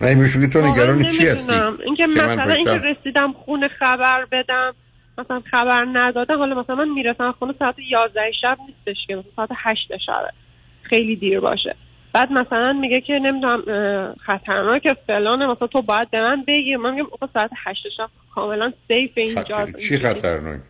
نه 0.00 0.14
میشه 0.14 0.40
که 0.40 0.46
تو 0.46 0.60
نگران 0.66 1.04
چی 1.08 1.26
هستی. 1.26 1.52
اینکه 1.84 2.06
مثلا 2.06 2.52
اینکه 2.52 2.70
رسیدم 2.72 3.32
خونه 3.32 3.68
خبر 3.68 4.24
بدم 4.32 4.74
مثلا 5.18 5.42
خبر 5.50 5.86
ندادم 5.92 6.38
حالا 6.38 6.60
مثلا 6.60 6.74
من 6.76 6.88
می‌رسم 6.88 7.32
خونه 7.38 7.54
ساعت 7.58 7.74
11 7.90 8.20
شب 8.42 8.58
نیستش 8.66 9.06
که 9.06 9.16
مثلا 9.16 9.30
ساعت 9.36 9.48
8 9.56 9.88
شبه. 10.06 10.30
خیلی 10.82 11.16
دیر 11.16 11.40
باشه. 11.40 11.76
بعد 12.12 12.32
مثلا 12.32 12.72
میگه 12.72 13.00
که 13.00 13.12
نمی‌دونم 13.12 13.62
اه، 13.68 14.14
خطرناکه 14.14 14.96
فلانه 15.06 15.46
مثلا 15.46 15.66
تو 15.66 15.82
باید 15.82 16.10
به 16.10 16.20
من 16.20 16.44
بگی. 16.48 16.76
من 16.76 16.94
میگم 16.94 17.06
آقا 17.12 17.28
ساعت 17.34 17.50
8 17.66 17.82
شب 17.96 18.10
کاملا 18.34 18.72
سیف 18.88 19.10
اینجا 19.16 19.66
چی 19.88 19.98
خطرناکه؟ 19.98 20.62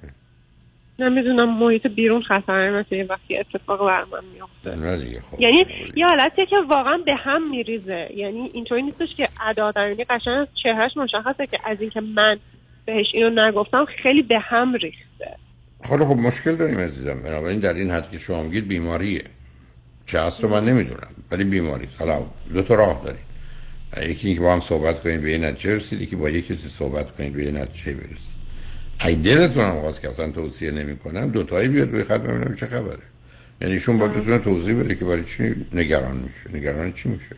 نمی‌دونم 0.98 1.58
محیط 1.58 1.86
بیرون 1.86 2.22
خطرناکه 2.22 2.96
یه 2.96 3.04
وقتی 3.04 3.36
اتفاق 3.36 3.86
بر 3.86 4.04
من 4.04 4.24
میفته 4.34 5.20
خب. 5.20 5.40
یعنی 5.40 5.64
یه 5.96 6.06
حالتیه 6.06 6.46
که 6.46 6.56
واقعا 6.68 6.98
به 7.06 7.14
هم 7.14 7.50
میریزه. 7.50 8.08
یعنی 8.14 8.50
اینطوری 8.52 8.82
نیستش 8.82 9.08
که 9.16 9.28
ادا 9.46 9.70
در 9.70 9.88
یعنی 9.88 10.04
قشنگ 10.04 10.38
از 10.38 10.48
چهرهش 10.62 10.96
مشخصه 10.96 11.46
که 11.46 11.58
از 11.64 11.80
اینکه 11.80 12.00
من 12.00 12.38
بهش 12.86 13.06
اینو 13.14 13.48
نگفتم 13.48 13.84
خیلی 14.02 14.22
به 14.22 14.38
هم 14.38 14.72
ریخته. 14.72 15.36
حالا 15.88 16.04
خب 16.04 16.16
مشکل 16.16 16.56
داریم 16.56 16.78
عزیزم. 16.78 17.22
بنابراین 17.24 17.60
در 17.60 17.74
این 17.74 17.90
حد 17.90 18.10
که 18.10 18.18
شما 18.18 18.42
میگید 18.42 18.68
بیماریه. 18.68 19.24
چه 20.08 20.20
هست 20.20 20.42
رو 20.42 20.48
من 20.48 20.64
نمی‌دونم 20.64 21.08
ولی 21.30 21.44
بیماری. 21.44 21.88
حالا 21.98 22.22
دو 22.54 22.62
تا 22.62 22.74
راه 22.74 23.02
دارید 23.04 23.28
یکی 24.10 24.26
اینکه 24.26 24.42
با 24.42 24.52
هم 24.52 24.60
صحبت 24.60 25.02
کنید 25.02 25.22
به 25.22 25.30
یه 25.30 25.38
نتیجه 25.38 25.76
رسید 25.76 26.00
یکی 26.00 26.16
با 26.16 26.30
یکی 26.30 26.54
کسی 26.54 26.68
صحبت 26.68 27.16
کنید 27.16 27.32
به 27.32 27.44
یه 27.44 27.50
نتیجه 27.50 27.94
برسید 27.94 28.38
ای 29.06 29.14
دلتون 29.14 29.64
هم 29.64 29.80
خواست 29.80 30.00
که 30.00 30.08
اصلا 30.08 30.30
توصیه 30.30 30.70
نمی 30.70 30.96
کنم 30.96 31.30
دو 31.30 31.42
تایی 31.42 31.68
بیاد 31.68 31.90
روی 31.90 32.04
خط 32.04 32.20
ببینم 32.20 32.54
چه 32.54 32.66
خبره. 32.66 32.98
یعنی 33.60 33.74
ایشون 33.74 33.98
باید 33.98 34.12
بتونه 34.12 34.38
توضیح 34.38 34.74
بده 34.74 34.94
که 34.94 35.04
برای 35.04 35.24
چی 35.24 35.66
نگران 35.72 36.16
میشه. 36.16 36.58
نگران 36.58 36.92
چی 36.92 37.08
میشه؟ 37.08 37.36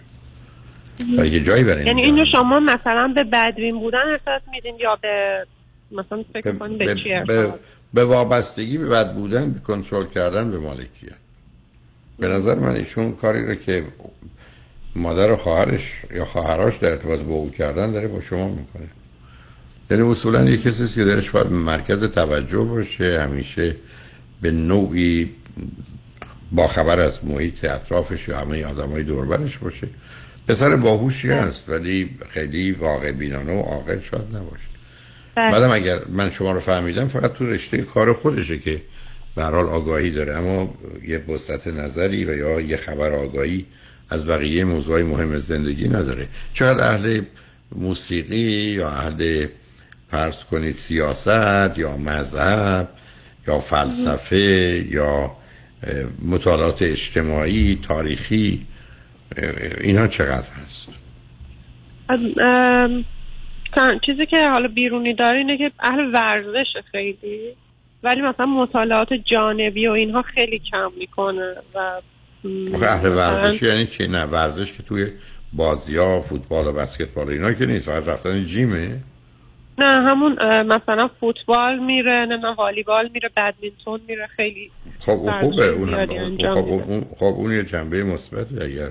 یه 1.32 1.40
جایی 1.40 1.64
برای 1.64 1.86
یعنی 1.86 2.02
اینو 2.02 2.24
شما 2.32 2.60
مثلا 2.60 3.12
به 3.14 3.24
بدبین 3.24 3.78
بودن 3.78 3.98
ارتباط 3.98 4.42
میدین 4.50 4.74
یا 4.80 4.98
به 5.02 5.46
مثلا 5.92 6.24
فکر 6.32 6.52
کنید 6.52 6.78
به, 6.78 6.94
چی 6.94 7.08
به, 7.08 7.38
ارتباط؟ 7.38 7.60
به 7.94 8.04
وابستگی 8.04 8.78
به 8.78 8.86
بد 8.86 9.14
بودن 9.14 9.52
به 9.52 9.60
کنترل 9.60 10.06
کردن 10.06 10.50
به 10.50 10.58
مالکیت. 10.58 11.19
به 12.20 12.28
نظر 12.28 12.54
من 12.54 12.76
ایشون 12.76 13.12
کاری 13.12 13.46
رو 13.46 13.54
که 13.54 13.84
مادر 14.96 15.30
و 15.30 15.36
خواهرش 15.36 15.92
یا 16.14 16.24
خواهراش 16.24 16.76
در 16.76 16.90
ارتباط 16.90 17.20
با 17.20 17.34
او 17.34 17.50
کردن 17.50 17.92
داره 17.92 18.08
با 18.08 18.20
شما 18.20 18.48
می‌کنه. 18.48 18.88
یعنی 19.90 20.02
اصولا 20.02 20.44
یه 20.44 20.56
کسی 20.56 20.86
که 20.86 21.04
درش 21.04 21.30
باید 21.30 21.46
مرکز 21.46 22.04
توجه 22.04 22.64
باشه 22.64 23.22
همیشه 23.22 23.76
به 24.42 24.50
نوعی 24.50 25.30
با 26.52 26.68
خبر 26.68 27.00
از 27.00 27.24
محیط 27.24 27.64
اطرافش 27.64 28.28
یا 28.28 28.38
همه 28.38 28.64
آدم 28.64 28.88
های 28.88 29.02
دوربرش 29.02 29.58
باشه. 29.58 29.88
پسر 30.48 30.76
باهوشی 30.76 31.28
هست 31.28 31.68
ولی 31.68 32.10
خیلی 32.28 32.72
واقع 32.72 33.12
بینانه 33.12 33.52
و 33.52 33.60
عاقل 33.60 34.00
شاید 34.00 34.36
نباشه. 34.36 34.70
بله. 35.34 35.50
بعدم 35.50 35.70
اگر 35.70 35.98
من 36.08 36.30
شما 36.30 36.52
رو 36.52 36.60
فهمیدم 36.60 37.08
فقط 37.08 37.32
تو 37.32 37.46
رشته 37.46 37.78
کار 37.78 38.12
خودشه 38.12 38.58
که 38.58 38.82
به 39.34 39.44
حال 39.44 39.66
آگاهی 39.66 40.10
داره. 40.10 40.36
اما 40.36 40.74
یه 41.06 41.18
وسعت 41.18 41.66
نظری 41.66 42.24
و 42.24 42.36
یا 42.36 42.60
یه 42.60 42.76
خبر 42.76 43.12
آگاهی 43.12 43.66
از 44.10 44.26
بقیه 44.26 44.64
موضوعی 44.64 45.02
مهم 45.02 45.36
زندگی 45.36 45.88
نداره. 45.88 46.28
چقدر 46.54 46.88
اهل 46.88 47.22
موسیقی 47.76 48.36
یا 48.76 48.88
اهل 48.88 49.46
فرض 50.10 50.44
کنید 50.44 50.70
سیاست 50.70 51.78
یا 51.78 51.96
مذهب 51.96 52.88
یا 53.48 53.58
فلسفه 53.58 54.86
یا 54.90 55.36
مطالعات 56.22 56.82
اجتماعی 56.82 57.78
تاریخی 57.82 58.66
اینا 59.80 60.06
چقدر 60.06 60.48
هست؟ 60.48 60.88
چیزی 64.06 64.26
که 64.26 64.48
حالا 64.48 64.68
بیرونی 64.68 65.14
داره 65.14 65.38
اینه 65.38 65.58
که 65.58 65.72
اهل 65.80 66.14
ورزش 66.14 66.66
خیلی. 66.92 67.56
ولی 68.02 68.20
مثلا 68.20 68.46
مطالعات 68.46 69.12
جانبی 69.12 69.86
و 69.86 69.90
اینها 69.90 70.22
خیلی 70.22 70.58
کم 70.70 70.90
می‌کنه 70.98 71.54
و 71.74 72.00
اهل 72.82 73.08
ورزشی 73.08 73.66
یعنی 73.66 73.86
چی 73.86 74.08
نه 74.08 74.24
ورزش 74.24 74.72
که 74.72 74.82
توی 74.82 75.06
بازی 75.52 75.96
ها 75.96 76.20
فوتبال 76.20 76.66
و 76.66 76.72
بسکتبال 76.72 77.28
اینا 77.28 77.52
که 77.52 77.66
نیست 77.66 77.90
فقط 77.90 78.08
رفتن 78.08 78.44
جیمه؟ 78.44 79.00
نه 79.78 79.84
همون 79.84 80.32
مثلا 80.62 81.10
فوتبال 81.20 81.78
میره 81.78 82.26
نه 82.26 82.54
والیبال 82.54 83.10
میره 83.14 83.30
بدمینتون 83.36 84.00
میره 84.08 84.26
خیلی 84.26 84.70
خب 84.98 85.12
ورزش 85.12 85.30
خوبه 85.30 85.68
اون 85.68 86.06
خب. 86.54 86.68
اون, 86.68 87.04
خب 87.18 87.24
اون 87.24 87.52
یه 87.52 87.64
جنبه 87.64 88.04
مثبتی 88.04 88.62
اگر 88.62 88.90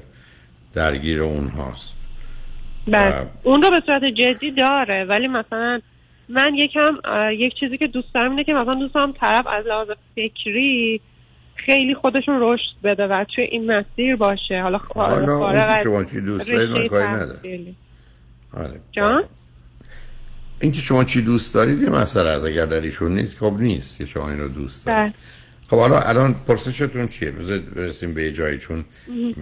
درگیر 0.74 1.22
اون 1.22 1.48
هاست 1.48 1.98
بله 2.88 3.28
اون 3.44 3.62
رو 3.62 3.70
به 3.70 3.82
صورت 3.86 4.06
جدی 4.06 4.52
داره 4.52 5.06
ولی 5.06 5.28
مثلا 5.28 5.82
من 6.30 6.56
یکم 6.56 6.98
یک 7.32 7.54
چیزی 7.60 7.78
که 7.78 7.88
دوست 7.88 8.14
دارم 8.14 8.32
اینه 8.32 8.44
که 8.44 8.54
مثلا 8.54 8.76
دوست 8.76 8.94
دارم 8.94 9.12
طرف 9.12 9.48
از 9.48 9.66
لحاظ 9.66 9.88
فکری 10.16 11.02
خیلی 11.56 11.96
خودشون 11.96 12.38
رشد 12.40 12.74
بده 12.84 13.08
و 13.08 13.26
توی 13.36 13.44
این 13.44 13.72
مسیر 13.72 14.16
باشه. 14.16 14.62
حالا 14.62 14.80
شما 15.84 16.04
چی 16.04 16.22
دوست 16.22 16.52
دارید 16.52 16.88
کاری. 16.88 17.76
آره. 18.54 18.80
جان؟ 18.92 19.24
اینکه 20.62 20.82
شما 20.82 21.04
چی 21.04 21.22
دوست 21.22 21.54
دارید 21.54 21.82
یه 21.82 21.90
مسئله 21.90 22.30
از 22.30 22.46
اگر 22.46 22.66
در 22.66 22.82
ایشون 22.82 23.14
نیست 23.14 23.38
خب 23.38 23.54
نیست 23.60 23.98
که 23.98 24.06
شما 24.06 24.30
اینو 24.30 24.48
دوست 24.48 24.86
دارید. 24.86 25.14
بله. 25.14 25.14
خب 25.70 25.78
حالا 25.78 26.00
الان 26.00 26.36
پرسشتون 26.48 27.08
چیه؟ 27.08 27.32
بذارید 27.32 27.74
برسیم 27.74 28.14
به 28.14 28.32
جایی 28.32 28.58
چون 28.58 28.86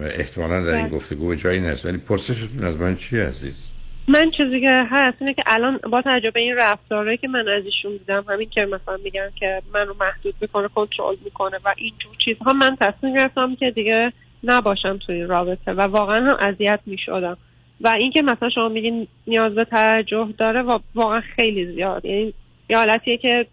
احتمالا 0.00 0.64
در 0.64 0.74
این 0.74 0.86
بله. 0.86 0.96
گفتگو 0.96 1.28
به 1.28 1.36
جایی 1.36 1.60
نرسه 1.60 1.88
ولی 1.88 1.98
پرسشتون 1.98 2.64
از 2.64 2.76
من 2.76 2.96
چیه 2.96 3.24
عزیز؟ 3.24 3.64
من 4.08 4.30
چیزی 4.30 4.60
که 4.60 4.86
هست 4.90 5.16
اینه 5.20 5.34
که 5.34 5.42
الان 5.46 5.80
با 5.90 6.02
توجه 6.02 6.32
این 6.34 6.56
رفتارهایی 6.56 7.16
که 7.16 7.28
من 7.28 7.48
از 7.48 7.64
ایشون 7.64 7.92
دیدم 7.92 8.24
همین 8.28 8.48
که 8.50 8.60
مثلا 8.60 8.96
میگن 9.04 9.30
که 9.40 9.62
من 9.74 9.86
رو 9.86 9.96
محدود 10.00 10.34
می‌کنه 10.40 10.68
کنترل 10.68 11.16
می‌کنه 11.24 11.56
و 11.64 11.74
اینجور 11.76 12.16
چیزها 12.24 12.52
من 12.52 12.76
تصمیم 12.80 13.14
گرفتم 13.14 13.54
که 13.54 13.70
دیگه 13.70 14.12
نباشم 14.44 14.98
توی 15.06 15.14
این 15.14 15.28
رابطه 15.28 15.72
و 15.72 15.80
واقعا 15.80 16.16
هم 16.16 16.36
اذیت 16.40 16.80
می‌شدم. 16.86 17.36
و 17.80 17.88
اینکه 17.88 18.22
مثلا 18.22 18.50
شما 18.50 18.68
میگین 18.68 19.06
نیاز 19.26 19.54
به 19.54 19.64
توجه 19.64 20.28
داره 20.38 20.62
و 20.62 20.78
واقعا 20.94 21.20
خیلی 21.20 21.66
زیاد. 21.66 22.04
یعنی 22.04 22.34
یه 22.70 22.76
حالتیه 22.76 23.16
که 23.16 23.46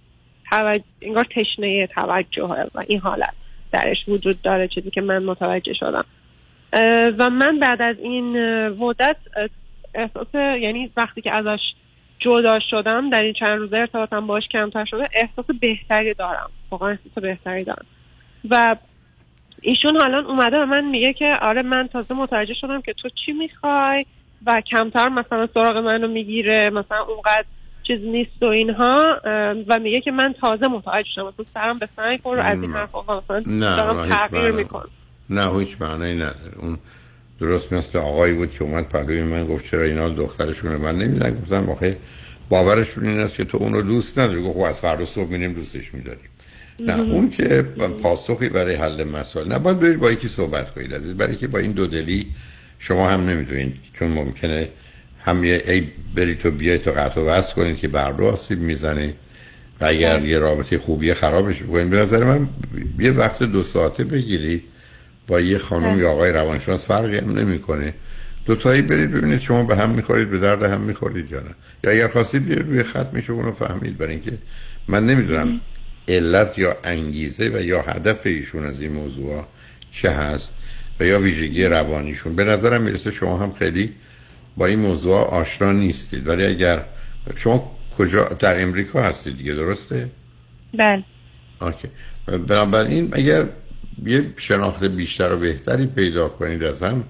توجه 0.52 0.84
انگار 1.02 1.26
تشنه 1.36 1.88
توجهه 1.88 2.68
و 2.76 2.84
این 2.88 3.00
حالت 3.00 3.34
درش 3.72 3.98
وجود 4.08 4.42
داره 4.42 4.68
چیزی 4.68 4.90
که 4.90 5.02
من 5.02 5.24
متوجه 5.24 5.74
شدم. 5.74 6.06
و 7.20 7.30
من 7.30 7.60
بعد 7.60 7.82
از 7.82 7.96
این 8.00 8.38
مدت 8.70 9.18
احساس 9.96 10.28
یعنی 10.34 10.92
وقتی 10.98 11.22
که 11.22 11.32
ازش 11.32 11.60
جدا 12.20 12.60
شدم 12.70 13.10
در 13.10 13.20
این 13.20 13.34
چند 13.34 13.60
روزه 13.60 13.78
ارتباطم 13.78 14.28
باش 14.28 14.44
کمتر 14.48 14.86
شده 14.86 15.10
احساس 15.14 15.46
بهتری 15.62 16.14
دارم. 16.14 16.50
واقعا 16.72 16.90
احساس 16.90 17.24
بهتری 17.24 17.64
دارم. 17.64 17.86
و 18.50 18.76
ایشون 19.62 19.98
حالا 19.98 20.28
اومده 20.28 20.58
به 20.58 20.66
من 20.66 20.86
میگه 20.86 21.14
که 21.14 21.38
آره 21.42 21.62
من 21.62 21.88
تازه 21.88 22.14
متوجه 22.14 22.54
شدم 22.54 22.82
که 22.82 22.94
تو 22.94 23.10
چی 23.26 23.32
می‌خوای 23.32 24.06
و 24.46 24.62
کمتر 24.62 25.10
مثلا 25.10 25.48
سراغ 25.54 25.78
منو 25.78 26.08
می‌گیره 26.08 26.70
مثلا 26.70 27.04
اونقدر 27.04 27.46
چیز 27.84 28.02
نیست 28.02 28.44
و 28.44 28.46
اینها 28.46 29.20
و 29.68 29.80
میگه 29.80 30.02
که 30.02 30.12
من 30.12 30.34
تازه 30.34 30.68
متوجه 30.68 31.10
شدم. 31.16 31.28
مثلا 31.28 31.46
سرم 31.54 31.80
به 31.80 31.90
سنگ 31.96 32.20
خورد 32.24 32.40
و 32.40 32.42
از 32.42 32.64
این 32.64 32.72
حرفا 32.72 33.02
مثلا 33.02 33.44
نه 33.48 33.76
دارم 33.76 34.10
تغییر 34.10 34.52
می‌کنم. 34.52 34.90
نه 35.30 35.60
هیچ 35.60 35.82
معنی 35.82 36.14
نداره. 36.14 36.58
اون 36.62 36.78
درست 37.40 37.74
مثل 37.74 37.98
آقایی 37.98 38.34
بود 38.34 38.52
که 38.52 38.64
اومد 38.64 38.90
پلوی 38.90 39.24
من 39.24 39.48
گفت 39.48 39.66
چرا 39.72 39.84
اینا 39.84 40.10
دخترشون 40.10 40.72
رو 40.72 40.82
من 40.82 40.96
نمیدن؟ 40.96 41.40
گفتم 41.42 41.70
آخه 41.70 41.98
باورشون 42.50 43.08
این 43.08 43.20
است 43.20 43.36
که 43.36 43.44
تو 43.44 43.58
اون 43.58 43.74
رو 43.74 43.82
دوست 43.82 44.20
نداری. 44.20 44.42
گفت 44.42 44.58
خب 44.58 44.64
از 44.64 44.80
فردا 44.80 45.06
صبح 45.06 45.30
میریم 45.30 45.54
دوستش 45.54 45.94
میداریم. 45.94 46.30
نه 46.80 47.00
اون 47.00 47.30
که 47.30 47.62
پاسخی 48.02 48.50
برای 48.50 48.76
حل 48.76 49.04
مسائل 49.04 49.48
نه 49.48 49.60
باید 49.60 49.80
برید 49.80 50.00
با 50.00 50.12
یکی 50.12 50.28
صحبت 50.28 50.74
کنید 50.74 50.94
عزیز. 50.94 51.14
برای 51.14 51.36
که 51.36 51.48
با 51.48 51.60
این 51.60 51.72
دودلی 51.72 52.28
شما 52.80 53.10
هم 53.10 53.30
نمی‌دونید 53.30 53.76
چون 53.94 54.08
ممکنه 54.08 54.70
هم 55.20 55.44
یه 55.44 55.64
ای 55.68 55.88
برید 56.16 56.40
تو 56.40 56.52
بیاید 56.52 56.82
تو 56.82 56.92
قطع 56.92 57.22
و 57.22 57.26
وصل 57.26 57.54
کنید 57.54 57.78
که 57.78 57.88
بر 57.88 58.22
آسیب 58.22 58.60
می‌زنه. 58.60 59.14
و 59.82 59.86
اگر 59.86 60.26
یه 60.26 60.40
رابطه 60.40 60.78
خوبی 60.78 61.14
خرابش 61.14 61.64
بکنید. 61.64 61.90
به 61.90 61.98
نظر 61.98 62.24
من 62.24 62.50
یه 63.00 63.12
وقت 63.12 63.44
دو 63.44 63.64
ساعته 63.64 64.04
بگیرید. 64.04 64.64
با 65.28 65.42
یه 65.42 65.58
خانم 65.58 66.00
یا 66.00 66.12
آقای 66.12 66.32
روانشناس 66.32 66.88
فرقی 66.88 67.18
هم 67.18 67.40
نمی‌کنه. 67.40 67.94
دو 68.46 68.56
تایی 68.56 68.82
برید 68.82 69.12
ببینید 69.12 69.40
شما 69.40 69.64
به 69.64 69.76
هم 69.76 69.90
می‌خورید 69.90 70.30
به 70.30 70.38
درد 70.38 70.64
هم 70.64 70.82
می‌خورید 70.82 71.32
یا 71.32 71.40
نه. 71.40 71.56
یا 71.84 71.92
اگر 71.92 72.08
خواستید 72.08 72.46
بیاید 72.46 72.68
روی 72.68 72.84
خط 72.84 73.14
میشه 73.14 73.34
اونو 73.34 73.52
فهمید. 73.52 73.98
برای 73.98 74.12
اینکه 74.12 74.38
من 74.88 75.06
نمی‌دونم 75.06 75.62
علت 76.08 76.60
یا 76.60 76.78
انگیزه 76.84 77.52
و 77.54 77.62
یا 77.62 77.82
هدف 77.82 78.26
ایشون 78.26 78.66
از 78.66 78.82
این 78.82 78.92
موضوع 78.92 79.46
چه 79.92 80.12
هست 80.12 80.56
و 81.00 81.06
یا 81.06 81.20
ویژگی 81.20 81.66
روانیشون. 81.66 82.36
به 82.36 82.44
نظرم 82.44 82.82
می‌رسه 82.82 83.12
شما 83.12 83.38
هم 83.38 83.54
خیلی 83.60 83.94
با 84.58 84.66
این 84.66 84.80
موضوع 84.80 85.16
آشنا 85.16 85.72
نیستید. 85.72 86.28
ولی 86.28 86.46
اگر 86.46 86.86
شما 87.36 87.78
کجا 87.98 88.24
در 88.24 88.62
امریکا 88.62 89.02
هستید 89.02 89.38
دیگه 89.38 89.54
درسته؟ 89.54 90.10
بله. 90.78 91.04
آکه 91.60 91.90
بنابراین 92.48 93.10
اگر 93.12 93.46
یه 94.06 94.26
شناخت 94.38 94.84
بیشتر 94.84 95.34
و 95.34 95.38
بهتری 95.38 95.86
پیدا 95.86 96.30
کنید 96.30 96.64
از 96.64 96.84
هم 96.84 97.04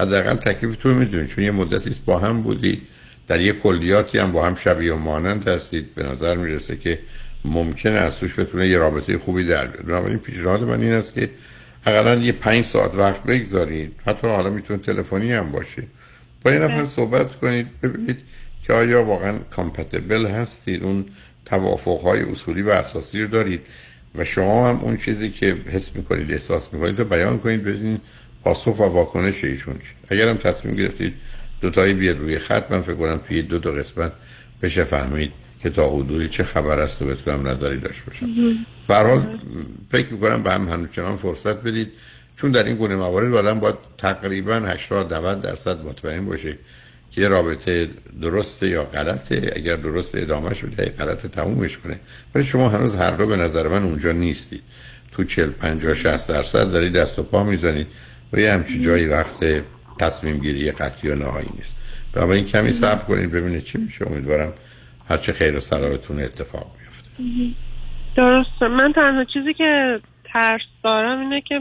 حداقل 0.00 0.34
تکلیفتون 0.34 0.94
می‌دونید 0.94 1.28
چون 1.28 1.44
یه 1.44 1.50
مدتی 1.50 1.94
با 2.06 2.18
هم 2.18 2.42
بودید 2.42 2.82
در 3.28 3.40
یه 3.40 3.52
کلیاتی 3.52 4.18
هم 4.18 4.32
با 4.32 4.46
هم 4.46 4.54
شبیه 4.54 4.94
و 4.94 4.96
مانند 4.96 5.48
هستید. 5.48 5.94
به 5.94 6.02
نظر 6.02 6.36
می‌رسه 6.36 6.76
که 6.76 6.98
ممکنه 7.44 7.98
از 7.98 8.18
توش 8.18 8.38
بتونه 8.38 8.68
یه 8.68 8.78
رابطه 8.78 9.18
خوبی 9.18 9.44
در 9.44 9.66
بیاد. 9.66 9.86
بنابراین 9.86 10.18
پیشنهاد 10.18 10.62
من 10.62 10.82
این 10.82 10.92
است 10.92 11.14
که 11.14 11.30
حداقل 11.86 12.22
یه 12.22 12.32
پنج 12.32 12.64
ساعت 12.64 12.94
وقت 12.94 13.22
بگذارید. 13.22 13.92
حتی 14.06 14.26
حالا 14.26 14.50
می‌تونه 14.50 14.78
تلفنی 14.78 15.32
هم 15.32 15.52
باشه. 15.52 15.82
با 16.44 16.50
این 16.50 16.62
نفر 16.62 16.84
صحبت 16.84 17.36
کنید 17.36 17.80
ببینید 17.80 18.18
که 18.62 18.72
آیا 18.72 19.04
واقعا 19.04 19.38
کامپتیبل 19.38 20.26
هستید. 20.26 20.82
اون 20.82 21.04
توافق 21.44 22.00
های 22.00 22.22
اصولی 22.22 22.62
و 22.62 22.70
اساسی 22.70 23.22
رو 23.22 23.28
دارید. 23.28 23.60
و 24.18 24.24
شما 24.24 24.68
هم 24.68 24.76
اون 24.76 24.96
چیزی 24.96 25.30
که 25.30 25.56
حس 25.66 25.96
می‌کنید 25.96 26.32
احساس 26.32 26.72
می‌کنید 26.72 26.98
رو 26.98 27.04
بیان 27.04 27.38
کنید 27.38 27.64
ببینید 27.64 28.00
پاسخ 28.44 28.78
و 28.78 28.82
واکنش 28.82 29.44
ایشون 29.44 29.76
اگر 30.08 30.28
هم 30.28 30.36
تصمیم 30.36 30.74
گرفتید 30.74 31.14
دوتایی 31.60 31.94
بیاد 31.94 32.18
روی 32.18 32.38
خط 32.38 32.70
من 32.70 32.82
فکر 32.82 32.94
کنم 32.94 33.20
توی 33.28 33.42
دو 33.42 33.58
تا 33.58 33.70
قسمت 33.70 34.12
بشه 34.62 34.84
فهمید 34.84 35.32
که 35.62 35.70
تا 35.70 35.90
حدودی 35.90 36.28
چه 36.28 36.44
خبر 36.44 36.80
است 36.80 37.02
و 37.02 37.06
بتونم 37.06 37.48
نظری 37.48 37.78
داشت 37.80 38.04
باشم. 38.04 38.26
برحال 38.88 39.38
فکر 39.92 40.12
می‌کنم 40.12 40.42
به 40.42 40.52
هم 40.52 40.68
همچنان 40.68 41.16
فرصت 41.16 41.62
بدید. 41.62 41.92
چون 42.36 42.50
در 42.50 42.64
این 42.64 42.76
گونه 42.76 42.96
موارد 42.96 43.34
آدم 43.34 43.60
باید 43.60 43.74
تقریبا 43.98 44.54
80 44.54 45.14
90 45.14 45.40
درصد 45.40 45.86
مطمئن 45.86 46.24
باشه 46.24 46.58
یه 47.16 47.28
رابطه 47.28 47.88
درسته 48.22 48.68
یا 48.68 48.84
غلطه؟ 48.84 49.52
اگر 49.56 49.76
درست 49.76 50.14
ادامهش 50.14 50.64
بده 50.64 50.84
غلط 50.98 51.26
تمومش 51.26 51.78
کنه. 51.78 52.00
ولی 52.34 52.44
شما 52.44 52.68
هنوز 52.68 52.96
هر 52.96 53.10
دو 53.10 53.26
به 53.26 53.36
نظر 53.36 53.68
من 53.68 53.82
اونجا 53.82 54.12
نیستید 54.12 54.62
تو 55.12 55.24
40 55.24 55.50
50 55.50 55.94
60 55.94 56.28
درصد 56.28 56.72
دارید 56.72 56.92
دست 56.92 57.18
و 57.18 57.22
پا 57.22 57.44
می‌زنید 57.44 57.86
و 58.32 58.38
یه 58.40 58.52
همچی 58.52 58.80
جایی 58.80 59.06
وقت 59.06 59.44
تصمیم 59.98 60.38
گیری 60.38 60.70
قطعی 60.70 61.10
و 61.10 61.14
نهایی 61.14 61.48
نیست. 61.56 61.74
بنابراین 62.12 62.44
کمی 62.44 62.72
صبر 62.72 63.04
کنید 63.04 63.30
ببینید 63.30 63.64
چی 63.64 63.78
میشه. 63.78 64.06
امیدوارم 64.06 64.52
هرچه 65.08 65.32
خیر 65.32 65.56
و 65.56 65.60
صلاحتون 65.60 66.20
اتفاق 66.20 66.70
بیفته. 66.78 67.08
درسته. 68.16 68.68
من 68.68 68.92
تنها 68.92 69.24
چیزی 69.24 69.54
که 69.54 70.00
ترس 70.32 70.60
دارم 70.84 71.20
اینه 71.20 71.40
که 71.40 71.60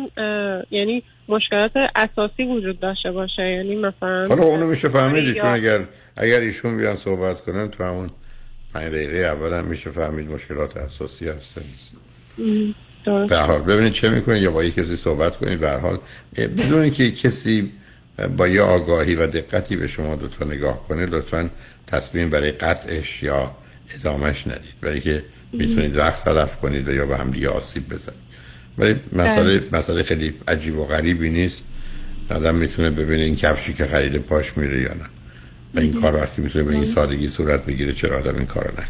یعنی 0.72 1.04
مشکلات 1.30 1.72
اساسی 1.96 2.44
وجود 2.44 2.80
داشته 2.80 3.12
باشه. 3.12 3.42
یعنی 3.42 3.76
مثلا 3.76 4.28
حالا 4.28 4.44
اونو 4.44 4.68
میشه 4.68 4.90
فهمید 4.90 5.34
چون 5.34 5.50
اگر 5.50 5.80
اگر 6.18 6.40
ایشون 6.40 6.78
بیان 6.78 6.96
صحبت 6.96 7.42
کنن 7.42 7.70
تو 7.70 7.84
همون 7.84 8.10
پنج 8.74 8.84
دقیقه 8.84 9.18
اول 9.18 9.54
هم 9.54 9.66
میشه 9.66 9.90
فهمید 9.90 10.32
مشکلات 10.32 10.78
اساسی 10.78 11.28
هست 11.28 11.56
به 13.30 13.38
حال 13.38 13.62
ببینید 13.62 13.94
چه 13.94 14.10
می‌کنید 14.10 14.44
یا 14.44 14.52
با 14.52 14.64
یک 14.64 14.76
کسی 14.76 14.96
صحبت 14.96 15.38
کنید 15.38 15.60
به 15.60 15.72
حال. 15.72 16.00
بدون 16.38 16.90
که 16.90 17.12
کسی 17.12 17.72
با 18.38 18.48
یه 18.48 18.62
آگاهی 18.62 19.16
و 19.16 19.28
دقتی 19.28 19.76
به 19.76 19.88
شما 19.88 20.16
دو 20.16 20.28
تا 20.28 20.46
نگاه 20.46 20.88
کنه 20.88 21.06
لطفا 21.06 21.50
تصمیم 21.88 22.30
برای 22.30 22.52
قطعش 22.52 23.24
یا 23.24 23.52
ادامش 23.96 24.48
ندید. 24.48 24.74
برای 24.82 25.02
که 25.02 25.24
می‌تونید 25.54 25.98
وقت 25.98 26.24
تلف 26.24 26.58
کنید 26.58 26.88
و 26.88 26.94
یا 26.94 27.06
به 27.06 27.18
هم 27.18 27.32
دیگه 27.32 27.50
آسیب 27.50 27.90
بزنید. 27.90 28.27
ولی 28.78 28.96
مسئله 29.14 29.64
مسئله 29.72 30.04
خیلی 30.04 30.34
عجیب 30.48 30.78
و 30.78 30.86
غریبی 30.86 31.30
نیست. 31.30 31.68
آدم 32.32 32.56
می‌تونه 32.56 32.90
ببینه 32.90 33.24
این 33.24 33.36
کفشی 33.36 33.74
که 33.74 33.86
خرید 33.86 34.18
پاش 34.18 34.58
میره 34.58 34.82
یا 34.82 34.94
نه. 34.94 35.06
و 35.76 35.80
این 35.80 35.94
کار 36.02 36.16
وقتی 36.16 36.42
می‌تونه 36.42 36.66
به 36.66 36.74
این 36.74 36.86
سادگی 36.86 37.28
صورت 37.28 37.66
بگیره 37.66 37.94
چرا 37.94 38.18
آدم 38.18 38.36
این 38.36 38.46
کارو 38.46 38.72
نکنه؟ 38.72 38.88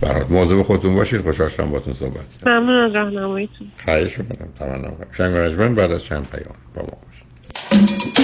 برات 0.00 0.30
مواظب 0.30 0.62
خودتون 0.62 0.94
باشید. 0.94 1.20
خوشحال 1.20 1.48
شدم 1.48 1.70
باهاتون 1.70 1.94
صحبت 1.94 2.26
کردم. 2.40 2.58
ممنون 2.58 2.84
از 2.84 2.94
راهنماییتون. 2.94 3.72
خواهش 3.84 4.18
می‌کنم. 4.18 4.48
تمام 4.58 4.96
شنگ 5.56 5.74
بعد 5.74 5.92
از 5.92 6.04
چند 6.04 6.26
پیام 6.30 6.54
با 6.74 6.82
ما 6.82 6.98
باشید. 7.06 8.23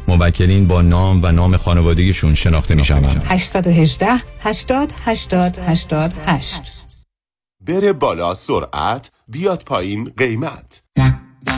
موکلین 0.07 0.67
با 0.67 0.81
نام 0.81 1.23
و 1.23 1.31
نام 1.31 1.57
خانوادگیشون 1.57 2.35
شناخته 2.35 2.75
می 2.75 2.83
شوند 2.83 3.23
818 3.25 4.07
80 4.43 4.93
80 5.05 5.57
88 5.67 6.61
بره 7.67 7.93
بالا 7.93 8.35
سرعت 8.35 9.11
بیاد 9.27 9.63
پایین 9.63 10.13
قیمت. 10.17 10.81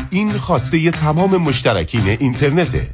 این 0.09 0.37
خواسته 0.37 0.77
ی 0.77 0.91
تمام 0.91 1.37
مشترکین 1.37 2.07
اینترنته. 2.07 2.89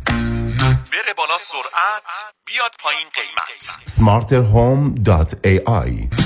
بره 0.65 1.13
بالا 1.17 1.37
سرعت 1.39 2.33
بیاد 2.45 2.71
پایین 2.79 3.07
قیمت. 3.13 3.79
Smarterhome.ai 3.89 6.18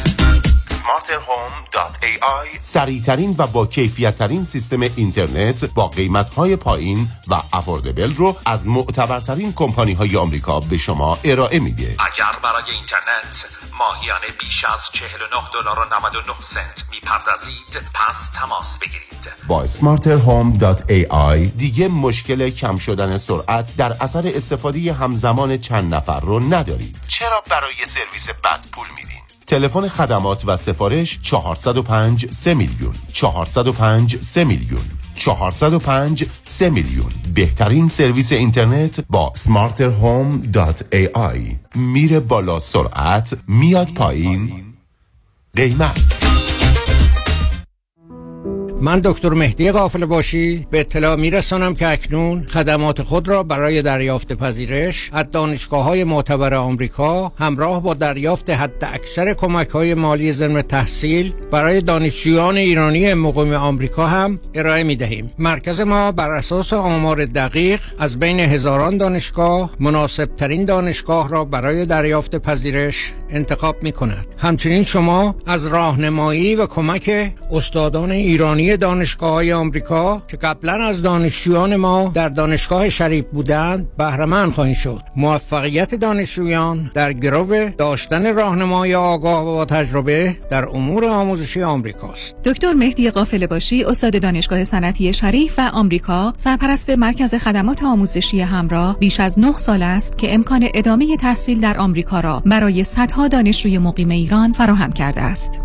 smarterhome.ai 0.83 2.57
سریعترین 2.59 3.35
و 3.37 3.47
با 3.47 3.65
کیفیت 3.65 4.17
ترین 4.17 4.45
سیستم 4.45 4.81
اینترنت 4.81 5.65
با 5.65 5.87
قیمت 5.87 6.33
های 6.33 6.55
پایین 6.55 7.09
و 7.27 7.41
افوردبل 7.53 8.15
رو 8.15 8.35
از 8.45 8.67
معتبرترین 8.67 9.53
کمپانی 9.53 9.93
های 9.93 10.17
آمریکا 10.17 10.59
به 10.59 10.77
شما 10.77 11.19
ارائه 11.23 11.59
میده. 11.59 11.95
اگر 11.99 12.39
برای 12.43 12.71
اینترنت 12.71 13.57
ماهیانه 13.79 14.27
بیش 14.39 14.65
از 14.65 14.89
49 14.91 15.27
دلار 15.53 15.79
و 15.79 15.95
99 15.95 16.33
سنت 16.39 16.83
می‌پردازید 16.91 17.81
پس 17.95 18.31
تماس 18.31 18.79
بگیرید. 18.79 19.29
با 19.47 19.65
smarterhome.ai 19.67 21.57
دیگه 21.57 21.87
مشکل 21.87 22.49
کم 22.49 22.77
شدن 22.77 23.17
سرعت 23.17 23.75
در 23.75 23.95
اثر 24.01 24.31
استفاده 24.35 24.93
همزمان 24.93 25.57
چند 25.57 25.95
نفر 25.95 26.19
رو 26.19 26.39
ندارید. 26.39 26.97
چرا 27.07 27.43
برای 27.49 27.85
سرویس 27.85 28.29
بد 28.29 28.59
پول 28.71 28.87
میدین؟ 28.95 29.22
تلفن 29.53 29.87
خدمات 29.87 30.45
و 30.45 30.57
سفارش 30.57 31.19
405 31.21 32.31
3 32.31 32.53
میلیون. 32.53 32.93
405 33.13 34.21
3 34.21 34.43
میلیون. 34.43 34.81
405 35.15 36.25
3 36.43 36.69
میلیون. 36.69 37.11
بهترین 37.33 37.87
سرویس 37.87 38.31
اینترنت 38.31 38.99
با 39.09 39.33
smarterhome.ai 39.35 41.55
میره 41.75 42.19
بالا 42.19 42.59
سرعت 42.59 43.33
میاد 43.47 43.93
پایین. 43.93 44.63
قیمت. 45.55 46.42
من 48.83 48.99
دکتر 48.99 49.29
مهدی 49.29 49.71
قافل 49.71 50.05
باشی. 50.05 50.67
به 50.71 50.79
اطلاع 50.79 51.15
میرسانم 51.15 51.73
که 51.73 51.87
اکنون 51.87 52.45
خدمات 52.47 53.01
خود 53.01 53.27
را 53.27 53.43
برای 53.43 53.81
دریافت 53.81 54.33
پذیرش 54.33 55.09
از 55.13 55.31
دانشگاه 55.31 55.83
های 55.83 56.03
معتبر 56.03 56.53
آمریکا 56.53 57.31
همراه 57.39 57.83
با 57.83 57.93
دریافت 57.93 58.49
حد 58.49 58.89
اکثر 58.93 59.33
کمک 59.33 59.69
های 59.69 59.93
مالی 59.93 60.31
ضمن 60.31 60.61
تحصیل 60.61 61.33
برای 61.51 61.81
دانشجویان 61.81 62.57
ایرانی 62.57 63.13
مقیم 63.13 63.53
آمریکا 63.53 64.07
هم 64.07 64.37
ارائه 64.53 64.83
می 64.83 64.95
دهیم 64.95 65.31
مرکز 65.39 65.79
ما 65.79 66.11
بر 66.11 66.31
اساس 66.31 66.73
آمار 66.73 67.25
دقیق 67.25 67.81
از 67.99 68.19
بین 68.19 68.39
هزاران 68.39 68.97
دانشگاه 68.97 69.71
مناسب 69.79 70.29
ترین 70.37 70.65
دانشگاه 70.65 71.29
را 71.29 71.45
برای 71.45 71.85
دریافت 71.85 72.35
پذیرش 72.35 73.13
انتخاب 73.33 73.83
می 73.83 73.91
کند 73.91 74.25
همچنین 74.37 74.83
شما 74.83 75.35
از 75.47 75.65
راهنمایی 75.65 76.55
و 76.55 76.65
کمک 76.65 77.33
استادان 77.51 78.11
ایرانی 78.11 78.77
دانشگاه 78.77 79.31
های 79.31 79.53
آمریکا 79.53 80.23
که 80.27 80.37
قبلا 80.37 80.73
از 80.73 81.01
دانشجویان 81.01 81.75
ما 81.75 82.11
در 82.13 82.29
دانشگاه 82.29 82.89
شریف 82.89 83.25
بودند 83.31 83.87
بهره 83.97 84.51
خواهید 84.51 84.75
شد. 84.75 85.01
موفقیت 85.15 85.95
دانشجویان 85.95 86.91
در 86.93 87.13
گرو 87.13 87.69
داشتن 87.69 88.35
راهنمای 88.35 88.95
آگاه 88.95 89.41
و 89.41 89.45
با 89.45 89.65
تجربه 89.65 90.35
در 90.49 90.65
امور 90.65 91.05
آموزشی 91.05 91.63
آمریکاست 91.63 92.35
دکتر 92.43 92.73
مهدی 92.73 93.09
قافل 93.09 93.47
باشی 93.47 93.83
استاد 93.83 94.21
دانشگاه 94.21 94.63
صنعتی 94.63 95.13
شریف 95.13 95.53
و 95.57 95.69
آمریکا 95.73 96.33
سرپرست 96.37 96.89
مرکز 96.89 97.35
خدمات 97.35 97.83
آموزشی 97.83 98.41
همراه 98.41 98.99
بیش 98.99 99.19
از 99.19 99.39
9 99.39 99.57
سال 99.57 99.81
است 99.81 100.17
که 100.17 100.33
امکان 100.33 100.67
ادامه 100.73 101.17
تحصیل 101.17 101.59
در 101.59 101.77
آمریکا 101.77 102.19
را 102.19 102.43
برای 102.45 102.83
صدها 102.83 103.22
دانشجوی 103.27 103.77
مقیم 103.77 104.09
ایران 104.09 104.53
فراهم 104.53 104.91
کرده 104.91 105.21
است. 105.21 105.61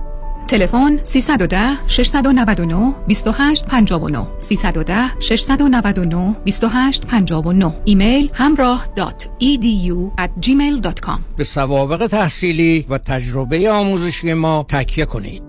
تلفن 0.48 1.00
310 1.04 1.78
699 1.86 2.94
2859 3.08 4.26
310 4.38 5.20
699 5.20 6.34
2859 6.44 7.72
ایمیل 7.84 8.30
همراه 8.34 8.86
edu 9.40 10.20
at 10.20 10.46
gmail.com 10.46 11.20
به 11.36 11.44
سوابق 11.44 12.06
تحصیلی 12.06 12.86
و 12.88 12.98
تجربه 12.98 13.70
آموزشی 13.70 14.34
ما 14.34 14.66
تکیه 14.68 15.04
کنید. 15.04 15.47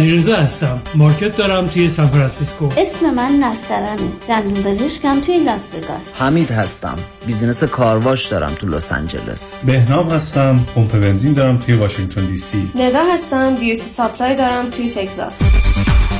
علیرضا 0.00 0.36
هستم. 0.36 0.82
market 0.94 1.36
دارم 1.36 1.66
توی 1.66 1.88
سان 1.88 2.08
فرانسیسکو. 2.08 2.68
اسم 2.76 3.10
من 3.10 3.32
نسترنه 3.32 3.96
دندون 4.28 4.62
پزشکم 4.62 5.20
توی 5.20 5.44
لاس 5.44 5.62
وگاس. 5.74 6.20
حمید 6.20 6.50
هستم. 6.50 6.96
business 7.26 7.64
کارواش 7.64 8.26
دارم 8.26 8.54
تو 8.54 8.66
لس 8.66 8.92
آنجلس. 8.92 9.64
بهنام 9.64 10.10
هستم. 10.10 10.66
پمپ 10.74 10.92
بنزین 10.92 11.32
دارم 11.32 11.58
توی 11.58 11.74
واشنگتن 11.74 12.26
دی 12.26 12.36
سی. 12.36 12.70
ندا 12.74 13.12
هستم. 13.12 13.54
beauty 13.54 13.86
supply 13.86 14.36
دارم 14.36 14.70
توی 14.70 14.90
تگزاس. 14.90 15.42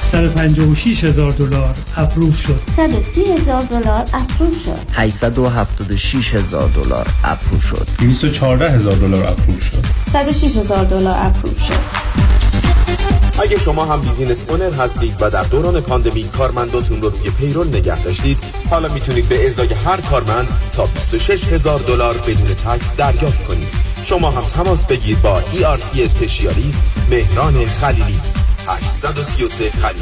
156 0.02 1.04
هزار 1.04 1.30
دلار 1.30 1.76
approve 1.96 2.40
شد. 2.40 2.60
130 2.76 3.24
هزار 3.32 3.62
دلار 3.62 4.04
approve 4.14 4.64
شد. 4.64 4.78
876 4.92 6.34
هزار 6.34 6.68
دلار 6.68 7.06
approve 7.24 7.66
شد. 7.66 7.86
214 7.98 8.68
هزار 8.68 8.94
دلار 8.94 9.26
approve 9.26 9.64
شد. 9.64 9.84
106 10.12 10.56
هزار 10.56 10.84
دلار 10.84 11.26
approve 11.26 11.62
شد. 11.62 12.29
اگه 13.40 13.58
شما 13.58 13.84
هم 13.84 14.00
business 14.00 14.44
owner 14.48 14.72
هستید 14.72 15.16
و 15.20 15.30
در 15.30 15.42
دوران 15.42 15.80
پاندمی 15.80 16.28
کارمنداتون 16.28 17.02
رو 17.02 17.08
روی 17.08 17.30
payroll 17.30 17.68
نگه 17.68 18.02
داشتید 18.02 18.38
حالا 18.70 18.88
می‌تونید 18.88 19.28
به 19.28 19.46
ازای 19.46 19.68
هر 19.72 20.00
کارمند 20.00 20.48
تا 20.72 20.86
26 20.86 21.44
هزار 21.44 21.78
دلار 21.78 22.14
بدون 22.14 22.54
tax 22.54 22.96
دریافت 22.96 23.44
کنید. 23.44 23.68
شما 24.04 24.30
هم 24.30 24.42
تماس 24.42 24.84
بگیر 24.84 25.16
با 25.16 25.40
ERC 25.40 25.98
اسپشیالیست 25.98 26.80
مهران 27.10 27.66
خلیلی. 27.66 28.20
833 28.68 29.70
خلیلی 29.70 30.00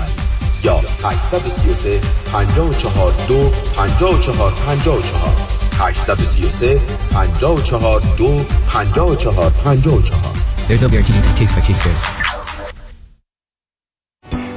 یا 0.65 0.81
833 1.05 2.01
54 2.33 3.13
2 3.29 3.51
54 3.77 4.53
54 4.67 5.03
833 5.79 6.81
54 7.13 8.03
2 8.17 8.45
54 8.69 9.51
54 9.65 10.03
کیس 11.39 11.53
و 11.57 11.61
کیس 11.61 11.79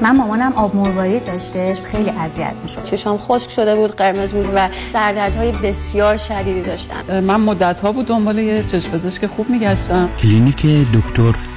من 0.01 0.15
مامانم 0.15 0.53
آب 0.55 0.75
مروارید 0.75 1.25
داشتش 1.25 1.81
خیلی 1.81 2.09
اذیت 2.09 2.53
می‌شد. 2.63 2.83
چشام 2.83 3.17
خشک 3.17 3.49
شده 3.49 3.75
بود 3.75 3.91
قرمز 3.91 4.33
بود 4.33 4.49
و 4.55 4.69
سردردهای 4.93 5.51
بسیار 5.51 6.17
شدیدی 6.17 6.61
داشتم 6.61 7.19
من 7.19 7.41
مدت 7.41 7.79
ها 7.79 7.91
بود 7.91 8.05
دنبال 8.05 8.39
یه 8.39 8.63
چشم 8.63 8.91
پزشک 8.91 9.25
خوب 9.25 9.49
میگشتم. 9.49 10.09
کلینیک 10.19 10.65
دکتر 10.93 11.50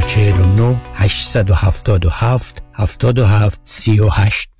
949 0.00 0.80
877 0.94 2.62
77 2.72 3.60
38 3.64 4.50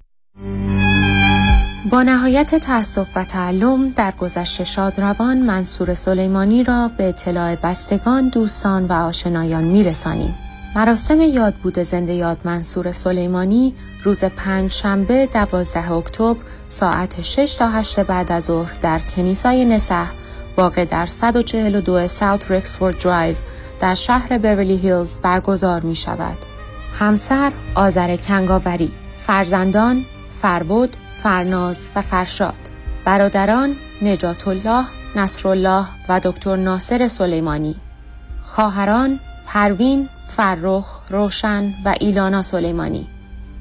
با 1.91 2.03
نهایت 2.03 2.55
تأسف 2.55 3.07
و 3.17 3.25
تعلم 3.25 3.89
در 3.89 4.13
گذشت 4.19 4.65
شادروان 4.65 5.39
منصور 5.39 5.95
سلیمانی 5.95 6.65
را 6.65 6.91
به 6.97 7.09
اطلاع 7.09 7.55
بستگان 7.55 8.29
دوستان 8.29 8.87
و 8.87 8.93
آشنایان 8.93 9.65
میرسانیم. 9.65 10.35
مراسم 10.77 11.21
یادبود 11.21 11.79
زنده 11.79 12.13
یاد 12.13 12.39
منصور 12.45 12.93
سلیمانی 12.93 13.75
روز 14.05 14.25
پنج 14.25 14.73
شنبه 14.73 15.27
دوازده 15.27 15.93
اکتبر 15.93 16.39
ساعت 16.69 17.23
6 17.23 17.55
تا 17.55 17.71
8 17.71 18.01
بعد 18.01 18.33
از 18.33 18.45
ظهر 18.45 18.73
در 18.81 18.99
کنیسای 18.99 19.65
نسح 19.65 20.07
واقع 20.57 20.85
در 20.85 21.07
142 21.07 22.07
South 22.07 22.51
Rexford 22.51 22.99
Drive 22.99 23.37
در 23.81 23.95
شهر 23.95 24.39
بیورلی 24.39 24.77
هیلز 24.77 25.19
برگزار 25.19 25.81
می 25.81 25.97
شود. 25.97 26.39
همسر 26.95 27.53
آذر 27.75 28.17
کنگاوری، 28.17 28.93
فرزندان 29.17 30.05
فربود، 30.43 30.97
فرناز 31.19 31.91
و 31.97 32.03
فرشاد، 32.03 32.59
برادران 33.05 33.77
نجات 34.03 34.49
الله، 34.49 34.85
نصرالله 35.17 35.87
و 36.09 36.21
دکتر 36.21 36.57
ناصر 36.57 37.09
سلیمانی، 37.09 37.77
خواهران 38.43 39.21
پروین، 39.47 40.09
فرخ، 40.27 41.01
روشن 41.11 41.75
و 41.85 41.95
ایلانا 42.01 42.43
سلیمانی، 42.43 43.09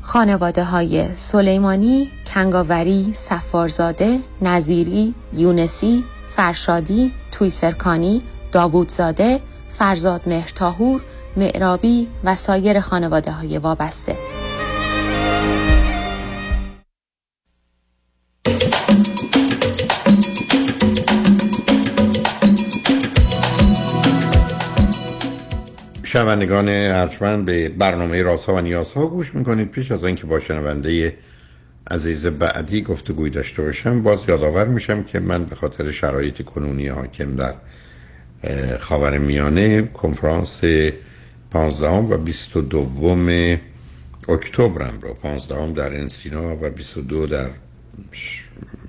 خانواده 0.01 0.63
های 0.63 1.15
سلیمانی، 1.15 2.11
کنگاوری، 2.33 3.13
سفارزاده، 3.13 4.19
نظیری، 4.41 5.15
یونسی، 5.33 6.03
فرشادی، 6.29 7.11
تویسرکانی، 7.31 8.21
داوودزاده، 8.51 9.41
فرزاد 9.79 10.21
مهرتاهور، 10.25 11.01
معرابی 11.37 12.07
و 12.23 12.35
سایر 12.35 12.79
خانواده 12.79 13.31
های 13.31 13.57
وابسته. 13.57 14.17
شنوندگان 26.03 26.69
ارجمند 26.69 27.45
به 27.45 27.69
برنامه 27.69 28.21
رازها 28.21 28.55
و 28.55 28.61
نیازها 28.61 29.07
گوش 29.07 29.35
می‌کنید 29.35 29.71
پیش 29.71 29.91
از 29.91 30.03
اینکه 30.03 30.25
با 30.25 30.39
شنونده 30.39 31.17
عزیز 31.91 32.27
بعدی 32.27 32.81
گفتگوی 32.81 33.29
داشته 33.29 33.61
باشم 33.61 34.01
باز 34.03 34.25
یادآور 34.27 34.67
میشم 34.67 35.03
که 35.03 35.19
من 35.19 35.45
به 35.45 35.55
خاطر 35.55 35.91
شرایط 35.91 36.41
کنونی 36.41 36.87
حاکم 36.87 37.35
در 37.35 37.53
خاور 38.79 39.17
میانه 39.17 39.81
کنفرانس 39.81 40.61
15 41.51 41.89
و 41.89 42.17
22 42.17 43.57
اکتبرم 44.29 44.99
رو. 45.01 45.13
15 45.13 45.71
در 45.71 45.95
انسینا 45.95 46.55
و 46.55 46.69
22 46.69 47.27
در 47.27 47.49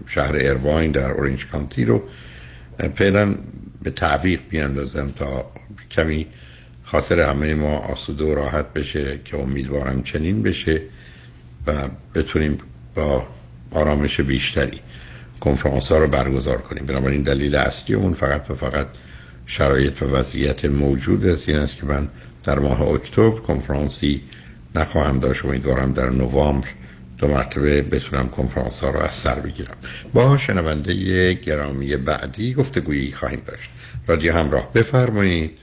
شهر 0.07 0.33
ارواین 0.35 0.91
در 0.91 1.11
اورنج 1.11 1.47
کانتی 1.47 1.85
رو. 1.85 2.03
فعلا 2.97 3.35
به 3.83 3.91
تعویق 3.91 4.41
بیاندازم 4.49 5.13
تا 5.17 5.51
کمی 5.91 6.27
خاطر 6.85 7.21
همه 7.21 7.55
ما 7.55 7.79
آسوده 7.79 8.25
و 8.25 8.35
راحت 8.35 8.73
بشه 8.73 9.21
که 9.25 9.39
امیدوارم 9.39 10.03
چنین 10.03 10.43
بشه 10.43 10.83
و 11.67 11.73
بتونیم 12.15 12.59
با 12.95 13.27
آرامش 13.71 14.21
بیشتری 14.21 14.81
کنفرانس 15.41 15.93
ها 15.93 15.99
رو 15.99 16.09
برگزار 16.09 16.59
کنیم. 16.59 16.87
بنابراین 16.87 17.23
دلیل 17.23 17.55
اصلی 17.57 17.95
اون 17.95 18.15
فقط 18.15 18.51
و 18.51 18.55
فقط 18.55 18.87
شرایط 19.51 20.03
و 20.03 20.07
وضعیت 20.07 20.65
موجود 20.65 21.27
است. 21.27 21.49
این 21.49 21.59
است 21.59 21.77
که 21.77 21.87
من 21.87 22.09
در 22.45 22.59
ماه 22.59 22.83
اکتبر 22.83 23.41
کنفرانسی 23.41 24.23
نخواهم 24.75 25.19
داشت. 25.19 25.45
امیدوارم 25.45 25.93
در 25.93 26.11
نوامبر 26.11 26.69
دو 27.19 27.29
مرتبه 27.29 27.83
بتونم 27.83 28.29
کنفرانس 28.29 28.85
ها 28.85 28.91
رو 28.91 29.01
از 29.01 29.15
سر 29.15 29.35
بگیرم. 29.35 29.77
با 30.15 30.37
شنونده 30.37 31.33
گرامی 31.33 31.97
بعدی 31.97 32.55
گفتگویی 32.55 33.13
خواهیم 33.13 33.43
داشت. 33.47 33.71
رادیو 34.07 34.33
همراه 34.33 34.73
بفرمایید. 34.73 35.59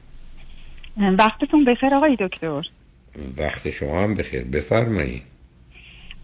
وقتتون 0.98 1.66
بخیر 1.66 1.96
آقای 1.96 2.18
دکتر. 2.20 2.64
وقت 3.38 3.70
شما 3.70 4.04
هم 4.04 4.16
بخیر. 4.16 4.44
بفرمایید. 4.44 5.24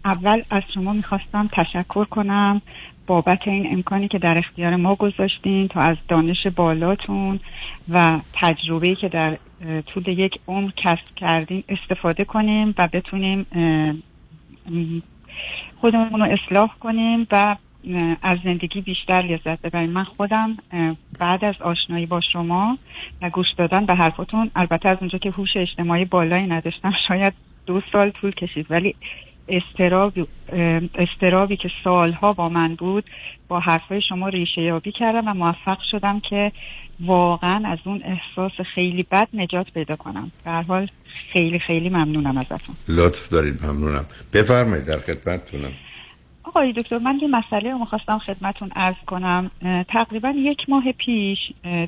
اول 0.04 0.42
از 0.50 0.62
شما 0.74 0.92
می‌خواستم 0.92 1.48
تشکر 1.52 2.04
کنم 2.04 2.62
بابت 3.06 3.48
این 3.48 3.72
امکانی 3.72 4.08
که 4.08 4.18
در 4.18 4.38
اختیار 4.38 4.76
ما 4.76 4.94
گذاشتین 4.94 5.68
تا 5.68 5.80
از 5.80 5.96
دانش 6.08 6.46
بالاتون 6.46 7.40
و 7.92 8.20
تجربه‌ای 8.32 8.94
که 8.94 9.08
در 9.08 9.36
طول 9.86 10.08
یک 10.08 10.40
عمر 10.48 10.70
کسب 10.76 11.14
کردیم 11.16 11.64
استفاده 11.68 12.24
کنیم 12.24 12.74
و 12.78 12.88
بتونیم 12.92 13.46
خودمون 15.80 16.20
رو 16.20 16.22
اصلاح 16.32 16.70
کنیم 16.80 17.26
و 17.30 17.56
از 18.22 18.38
زندگی 18.44 18.80
بیشتر 18.80 19.22
لذت 19.22 19.62
ببریم. 19.62 19.90
من 19.90 20.04
خودم 20.04 20.56
بعد 21.20 21.44
از 21.44 21.54
آشنایی 21.62 22.06
با 22.06 22.20
شما 22.32 22.78
و 23.22 23.30
گوش 23.30 23.46
دادن 23.56 23.86
به 23.86 23.94
حرفتون 23.94 24.50
البته 24.56 24.88
از 24.88 24.98
اونجا 25.00 25.18
که 25.18 25.30
هوش 25.30 25.56
اجتماعی 25.56 26.04
بالایی 26.04 26.46
نداشتم 26.46 26.92
شاید 27.08 27.32
دو 27.66 27.80
سال 27.92 28.10
طول 28.10 28.30
کشید 28.30 28.66
ولی 28.70 28.94
استرابی, 29.48 30.26
استرابی 30.94 31.56
که 31.56 31.70
سالها 31.84 32.32
با 32.32 32.48
من 32.48 32.74
بود 32.74 33.04
با 33.48 33.60
حرفای 33.60 34.02
شما 34.08 34.28
ریشه 34.28 34.62
یابی 34.62 34.92
کردم 34.92 35.28
و 35.28 35.34
موفق 35.34 35.78
شدم 35.90 36.20
که 36.20 36.52
واقعا 37.00 37.68
از 37.68 37.78
اون 37.84 38.02
احساس 38.04 38.52
خیلی 38.74 39.06
بد 39.10 39.28
نجات 39.34 39.72
پیدا 39.72 39.96
کنم. 39.96 40.30
در 40.44 40.62
حال 40.62 40.88
خیلی 41.32 41.58
خیلی 41.58 41.88
ممنونم 41.88 42.38
ازتون. 42.38 42.74
لطف 42.88 43.28
دارید 43.28 43.66
ممنونم. 43.66 44.04
بفرمایید 44.32 44.86
در 44.86 44.98
خدمتتونم. 44.98 45.72
آقای 46.44 46.72
دکتر 46.72 46.98
من 46.98 47.18
یه 47.22 47.28
مسئله 47.28 47.72
رو 47.72 47.78
می‌خواستم 47.78 48.18
خدمتون 48.18 48.70
ارز 48.76 48.94
کنم. 49.06 49.50
تقریبا 49.88 50.34
یک 50.36 50.58
ماه 50.68 50.92
پیش 50.92 51.38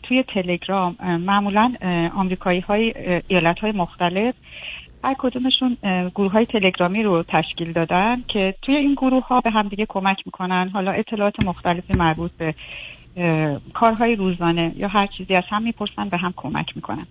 توی 0.02 0.24
تلگرام 0.34 0.96
معمولا 1.00 1.72
آمریکایی 2.14 2.60
های 2.60 2.94
ایالت 3.28 3.58
های 3.58 3.72
مختلف 3.72 4.34
هر 5.04 5.14
کدومشون 5.18 5.76
گروه 6.14 6.32
های 6.32 6.46
تلگرامی 6.46 7.02
رو 7.02 7.24
تشکیل 7.28 7.72
دادن 7.72 8.22
که 8.28 8.54
توی 8.62 8.76
این 8.76 8.94
گروه 8.94 9.26
ها 9.26 9.40
به 9.40 9.50
هم 9.50 9.68
دیگه 9.68 9.86
کمک 9.88 10.22
می‌کنن. 10.26 10.70
حالا 10.72 10.90
اطلاعات 10.90 11.46
مختلفی 11.46 11.98
مربوط 11.98 12.30
به 12.38 12.54
کارهای 13.74 14.16
روزانه 14.16 14.72
یا 14.76 14.88
هر 14.88 15.06
چیزی 15.06 15.34
از 15.34 15.44
هم 15.48 15.62
می‌پرسن 15.62 16.08
به 16.08 16.16
هم 16.16 16.32
کمک 16.36 16.76
می‌کنن. 16.76 17.06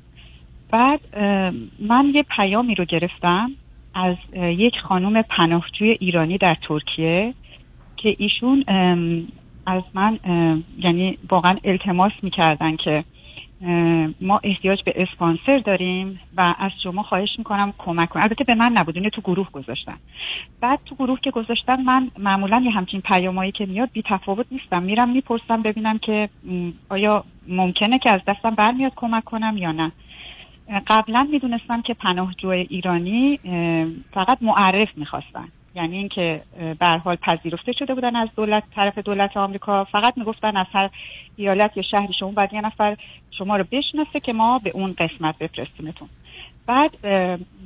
بعد 0.72 1.18
من 1.80 2.12
یه 2.14 2.24
پیامی 2.24 2.76
رو 2.76 2.86
گرفتم 2.86 3.52
از 3.94 4.16
یک 4.36 4.74
خانم 4.80 5.22
پناهجوی 5.22 5.98
ایرانی 6.00 6.38
در 6.38 6.56
ترکیه 6.62 7.34
که 7.98 8.16
ایشون 8.18 8.64
از 9.66 9.84
من 9.94 10.20
یعنی 10.78 11.18
واقعا 11.30 11.58
التماس 11.64 12.12
می‌کردن 12.22 12.76
که 12.76 13.04
ما 14.22 14.40
احتیاج 14.44 14.84
به 14.84 14.94
اسپانسر 14.96 15.58
داریم 15.58 16.20
و 16.38 16.56
از 16.60 16.72
شما 16.84 17.04
خواهش 17.04 17.30
می‌کنم 17.38 17.74
کمک 17.78 18.10
کنم 18.10 18.24
البته 18.24 18.44
به 18.44 18.56
من 18.56 18.72
نبود 18.72 19.10
تو 19.10 19.22
گروه 19.22 19.48
گذاشتن 19.52 19.98
بعد 20.62 20.80
تو 20.86 20.96
گروه 20.96 21.20
که 21.20 21.32
گذاشتن 21.32 21.82
من 21.82 22.12
معمولا 22.20 22.62
یه 22.66 22.72
همچین 22.72 23.02
پیامایی 23.02 23.52
که 23.52 23.66
میاد 23.66 23.90
بی 23.94 24.04
تفاوت 24.06 24.46
نیستم. 24.52 24.84
میرم 24.84 25.10
می‌پرسم 25.10 25.62
ببینم 25.62 25.98
که 25.98 26.30
آیا 26.90 27.24
ممکنه 27.48 28.00
که 28.00 28.12
از 28.12 28.22
دستم 28.28 28.56
برمیاد 28.56 28.92
کمک 28.96 29.24
کنم 29.24 29.58
یا 29.58 29.72
نه. 29.72 29.92
قبلا 30.88 31.28
می‌دونستم 31.32 31.82
که 31.82 31.94
پناهجو 31.94 32.50
ایرانی 32.50 33.40
فقط 34.14 34.38
معرف 34.42 34.98
می‌خواستن. 34.98 35.48
یعنی 35.76 35.98
اینکه 35.98 36.42
به 36.80 36.88
حال 36.88 37.16
پذیرفته 37.16 37.72
شده 37.72 37.96
بودن 37.96 38.16
از 38.16 38.30
دولت 38.36 38.64
طرف 38.76 38.98
دولت 38.98 39.38
آمریکا. 39.38 39.84
فقط 39.84 40.18
می‌گفتن 40.18 40.58
از 40.58 40.68
هر 40.72 40.90
ایالت 41.38 41.78
یا 41.78 41.84
شهری 41.84 42.14
شما 42.20 42.32
باید 42.32 42.54
یه 42.54 42.62
نفر 42.62 42.98
شما 43.32 43.58
رو 43.58 43.66
بشناسه 43.72 44.20
که 44.20 44.34
ما 44.34 44.60
به 44.60 44.72
اون 44.74 44.96
قسمت 44.98 45.38
بفرستیمتون. 45.38 46.08
بعد 46.68 46.92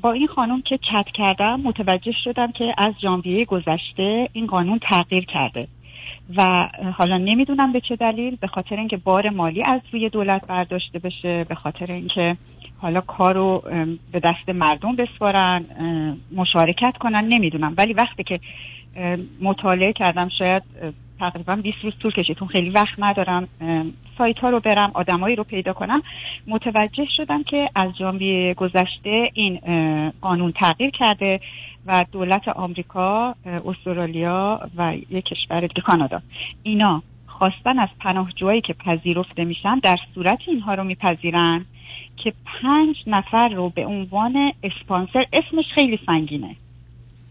با 0.01 0.11
این 0.11 0.27
خانم 0.27 0.61
که 0.61 0.77
چت 0.77 1.11
کردم 1.13 1.61
متوجه 1.63 2.11
شدم 2.23 2.51
که 2.51 2.73
از 2.77 2.93
ژانویه 3.01 3.45
گذشته 3.45 4.29
این 4.33 4.47
قانون 4.47 4.79
تغییر 4.79 5.25
کرده. 5.25 5.67
و 6.37 6.69
حالا 6.97 7.17
نمی‌دونم 7.17 7.71
به 7.71 7.81
چه 7.81 7.95
دلیل 7.95 8.35
به 8.35 8.47
خاطر 8.47 8.75
اینکه 8.75 8.97
بار 8.97 9.29
مالی 9.29 9.63
از 9.63 9.81
روی 9.91 10.09
دولت 10.09 10.47
برداشته 10.47 10.99
بشه 10.99 11.43
به 11.43 11.55
خاطر 11.55 11.91
اینکه 11.91 12.37
حالا 12.81 13.01
کار 13.01 13.35
رو 13.35 13.63
به 14.11 14.19
دست 14.19 14.49
مردم 14.49 14.95
بسپارن 14.95 15.65
مشارکت 16.35 16.93
کنن 16.99 17.25
نمی‌دونم. 17.25 17.73
ولی 17.77 17.93
وقتی 17.93 18.23
که 18.23 18.39
مطالعه 19.41 19.93
کردم 19.93 20.29
شاید 20.39 20.63
تقریبا 21.19 21.55
20 21.55 21.77
روز 21.83 21.93
طول 21.99 22.11
کشید 22.11 22.37
خیلی 22.51 22.69
وقت 22.69 22.95
ندارم 22.99 23.47
سایت 24.17 24.39
ها 24.39 24.49
رو 24.49 24.59
برم 24.59 24.91
آدمایی 24.93 25.35
رو 25.35 25.43
پیدا 25.43 25.73
کنم 25.73 26.01
متوجه 26.47 27.05
شدم 27.17 27.43
که 27.43 27.69
از 27.75 27.91
ژانویه 27.99 28.53
گذشته 28.53 29.29
این 29.33 29.59
قانون 30.21 30.51
تغییر 30.51 30.89
کرده 30.89 31.39
و 31.85 32.05
دولت 32.11 32.47
آمریکا 32.47 33.35
استرالیا 33.65 34.69
و 34.77 34.95
یک 35.09 35.25
کشور 35.25 35.61
دیگه 35.61 35.81
کانادا 35.81 36.21
اینا 36.63 37.03
خواستن 37.27 37.79
از 37.79 37.89
پناهجوهایی 37.99 38.61
که 38.61 38.73
پذیرفته 38.73 39.43
میشن 39.43 39.79
در 39.79 39.97
صورت 40.15 40.39
اینها 40.47 40.73
رو 40.73 40.83
میپذیرن. 40.83 41.65
که 42.23 42.33
پنج 42.61 43.03
نفر 43.07 43.49
رو 43.49 43.69
به 43.69 43.85
عنوان 43.85 44.53
اسپانسر 44.63 45.25
اسمش 45.33 45.65
خیلی 45.73 45.99
سنگینه. 46.05 46.55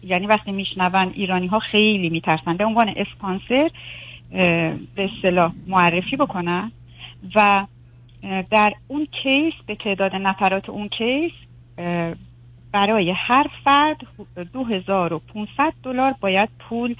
یعنی 0.03 0.27
وقتی 0.27 0.51
میشنون 0.51 1.11
ایرانی 1.13 1.47
ها 1.47 1.59
خیلی 1.59 2.09
میترسن 2.09 2.57
به 2.57 2.65
عنوان 2.65 2.93
اسپانسر 2.95 3.69
به 4.95 5.09
اصطلاح 5.15 5.51
معرفی 5.67 6.15
بکنن 6.15 6.71
و 7.35 7.65
در 8.51 8.73
اون 8.87 9.07
کیس 9.23 9.53
به 9.65 9.75
تعداد 9.75 10.15
نفرات 10.15 10.69
اون 10.69 10.87
کیس 10.87 11.31
برای 12.71 13.13
هر 13.15 13.47
فرد 13.63 13.97
2500 14.53 15.73
دلار 15.83 16.15
باید 16.21 16.49
پول 16.59 16.95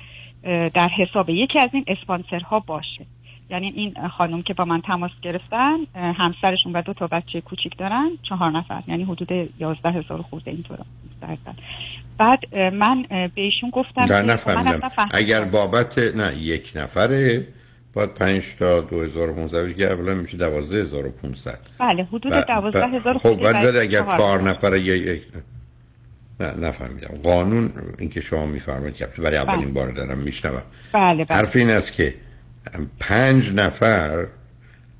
در 0.73 0.89
حساب 0.97 1.29
یکی 1.29 1.59
از 1.59 1.69
این 1.73 1.83
اسپانسرها 1.87 2.59
باشه. 2.59 3.05
یعنی 3.49 3.73
این 3.75 4.07
خانم 4.17 4.41
که 4.41 4.53
با 4.53 4.65
من 4.65 4.81
تماس 4.81 5.11
گرفتن 5.21 5.77
همسرشون 5.95 6.73
و 6.73 6.81
دو 6.81 6.93
تا 6.93 7.07
بچه 7.07 7.41
کوچیک 7.41 7.77
دارن 7.77 8.09
چهار 8.29 8.51
نفر. 8.51 8.83
یعنی 8.87 9.03
حدود 9.03 9.49
یازده 9.59 9.91
هزار 9.91 10.21
خورده 10.21 10.51
اینطور 10.51 10.77
بعد 12.17 12.55
من 12.55 13.05
به 13.09 13.41
ایشون 13.41 13.69
گفتم 13.69 14.01
نه 14.01 14.21
نفهمیدم. 14.21 14.79
اگر 15.11 15.43
بابت 15.43 15.97
نه 15.97 16.37
یک 16.37 16.71
نفره 16.75 17.47
باید 17.93 18.13
پنج 18.13 18.43
تا 18.59 18.81
دو 18.81 19.01
هزار 19.01 19.29
و 19.29 19.73
که 19.73 19.91
اولا 19.91 20.13
میشه 20.13 20.37
دوازده 20.37 20.81
هزار 20.81 21.05
و 21.05 21.09
پونست 21.09 21.59
بله 21.79 22.03
حدود 22.03 22.33
دوازده 22.47 22.87
هزار 22.87 23.17
خب 23.17 23.35
بعد 23.35 23.75
اگر 23.75 24.01
چهار 24.01 24.41
نفره 24.41 24.79
یا 24.79 24.95
یک 24.95 25.21
نه 26.39 26.67
نفهمیدم. 26.67 27.21
قانون 27.23 27.71
اینکه 27.99 28.21
شما 28.21 28.45
میفرمایید 28.45 28.95
که 28.95 29.05
برای 29.05 29.37
اولین 29.37 29.73
بله. 29.73 29.73
بار 29.73 29.91
دارم 29.91 30.17
میشنوم. 30.17 30.61
بله 30.93 31.25
بله. 31.25 31.37
حرف 31.37 31.55
این 31.55 31.69
است 31.69 31.93
که 31.93 32.13
پنج 32.99 33.53
نفر 33.53 34.27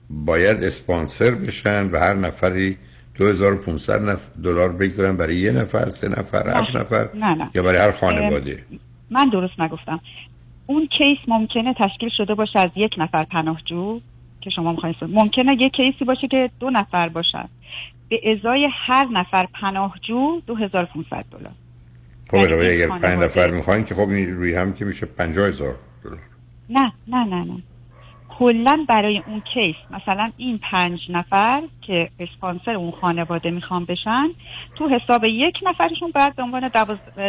باید 0.10 0.64
اسپانسر 0.64 1.32
بشن 1.32 1.90
و 1.92 1.98
هر 1.98 2.14
نفری 2.14 2.78
2500 3.16 4.10
نف... 4.10 4.28
دلار 4.44 4.72
بگذارن 4.72 5.18
برای 5.18 5.36
یه 5.36 5.52
نفر 5.52 5.90
سه 5.90 6.10
نفر 6.10 6.50
هفت 6.50 6.76
نفر 6.76 7.10
نه 7.14 7.36
نه. 7.36 7.50
یا 7.56 7.64
برای 7.64 7.78
هر 7.78 7.92
خانواده. 7.92 8.64
من 9.10 9.30
درست 9.30 9.60
نگفتم. 9.60 10.00
اون 10.68 10.88
کیس 10.88 11.18
ممکنه 11.28 11.74
تشکیل 11.74 12.10
شده 12.18 12.36
باشه 12.36 12.60
از 12.60 12.70
یک 12.76 12.92
نفر 12.98 13.24
پناهجو 13.24 14.00
که 14.42 14.50
شما 14.50 14.72
می‌خواید 14.72 14.96
ممکنه 15.02 15.58
یک 15.60 15.72
کیسی 15.72 16.06
باشه 16.06 16.28
که 16.28 16.50
دو 16.60 16.70
نفر 16.70 17.10
باشن. 17.10 17.50
به 18.10 18.20
ازای 18.32 18.68
هر 18.88 19.08
نفر 19.14 19.48
پناهجو 19.62 20.42
2500 20.48 21.26
دلار. 21.32 21.52
خب 22.30 22.38
اگر 22.38 22.88
پنج 22.88 23.24
نفر 23.24 23.52
می‌خواین 23.52 23.86
که 23.86 23.96
خب 23.96 24.10
روی 24.12 24.56
هم 24.56 24.74
که 24.74 24.86
میشه 24.86 25.06
50000 25.06 25.76
دلار. 26.04 26.20
نه 26.70 26.92
نه 27.08 27.24
نه 27.26 27.44
نه. 27.44 27.64
کلا 28.40 28.86
برای 28.90 29.22
اون 29.28 29.42
کیس 29.54 29.76
مثلا 29.92 30.32
این 30.38 30.60
پنج 30.72 31.00
نفر 31.10 31.62
که 31.88 32.10
اسپانسر 32.20 32.72
اون 32.72 32.92
خانواده 33.02 33.52
می‌خوان 33.52 33.86
بشن 33.86 34.28
تو 34.76 34.90
حساب 34.90 35.24
یک 35.24 35.56
نفرشون 35.64 36.12
بعد 36.16 36.36
به 36.36 36.44
عنوان 36.44 36.72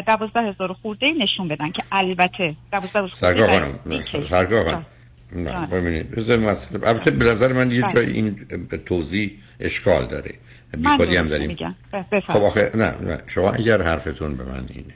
دوازده 0.06 0.40
هزار 0.40 0.72
خورده 0.72 1.06
نشون 1.18 1.48
بدن 1.48 1.70
که 1.70 1.82
البته 1.92 2.54
دوازده 2.72 3.08
سرگاه 3.12 3.46
خانم 3.46 4.86
نه 5.32 5.66
ببینید 5.66 6.18
البته 6.84 7.10
به 7.10 7.24
نظر 7.24 7.52
من 7.52 7.70
یه 7.70 7.82
بله. 7.82 7.92
جای 7.92 8.12
این 8.12 8.36
توضیح 8.86 9.30
اشکال 9.60 10.06
داره. 10.06 10.34
بی 10.78 10.88
خودی 10.88 11.16
هم 11.16 11.28
داریم. 11.28 11.56
خب 12.22 12.42
آخه 12.42 12.70
نه 12.74 13.10
نه 13.10 13.18
شما 13.26 13.50
اگر 13.50 13.82
حرفتون 13.82 14.36
به 14.36 14.44
من 14.44 14.66
اینه 14.74 14.94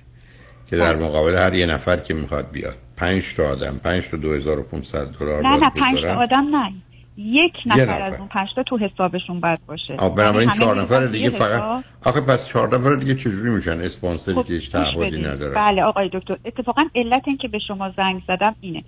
که 0.71 0.77
در 0.77 0.95
بله. 0.95 1.05
مقابل 1.05 1.35
هر 1.35 1.55
یه 1.55 1.67
نفر 1.67 1.97
که 1.97 2.15
می‌خواد 2.15 2.51
بیاد. 2.51 2.77
پنج 2.97 3.35
تا 3.37 3.49
آدم 3.49 3.79
پنج 3.79 4.11
تا 4.11 4.17
دو 4.17 4.33
هزار 4.33 4.59
و 4.59 4.63
پونصد 4.63 5.19
دلار 5.19 5.43
نه 5.43 5.57
نه 5.57 5.71
پنج 5.71 6.01
تا 6.01 6.15
آدم 6.15 6.57
نه. 6.57 6.73
یک 7.17 7.53
نفر, 7.67 8.03
از 8.03 8.19
اون 8.19 8.29
پنج 8.29 8.49
تا 8.57 8.63
تو 8.63 8.79
حسابشون 8.79 9.41
باید 9.41 9.59
باشه. 9.67 9.97
بنابراین 10.17 10.51
چهار 10.51 10.81
نفر 10.81 11.07
دیگه 11.07 11.31
فقط 11.31 11.85
آخه 12.05 12.21
پس 12.21 12.49
چهار 12.49 12.79
نفر 12.79 12.95
دیگه 12.95 13.15
چجوری 13.15 13.51
میشن؟ 13.51 13.81
اسپانسری 13.81 14.35
خب 14.35 14.45
که 14.45 14.53
هیچ 14.53 14.71
تعهدی 14.71 15.19
نداره 15.19 15.55
بله 15.55 15.83
آقای 15.83 16.11
دکتر 16.13 16.37
اتفاقا 16.45 16.83
علت 16.95 17.23
این 17.27 17.37
که 17.37 17.49
به 17.49 17.59
شما 17.59 17.91
زنگ 17.97 18.23
زدم 18.29 18.55
اینه. 18.61 18.85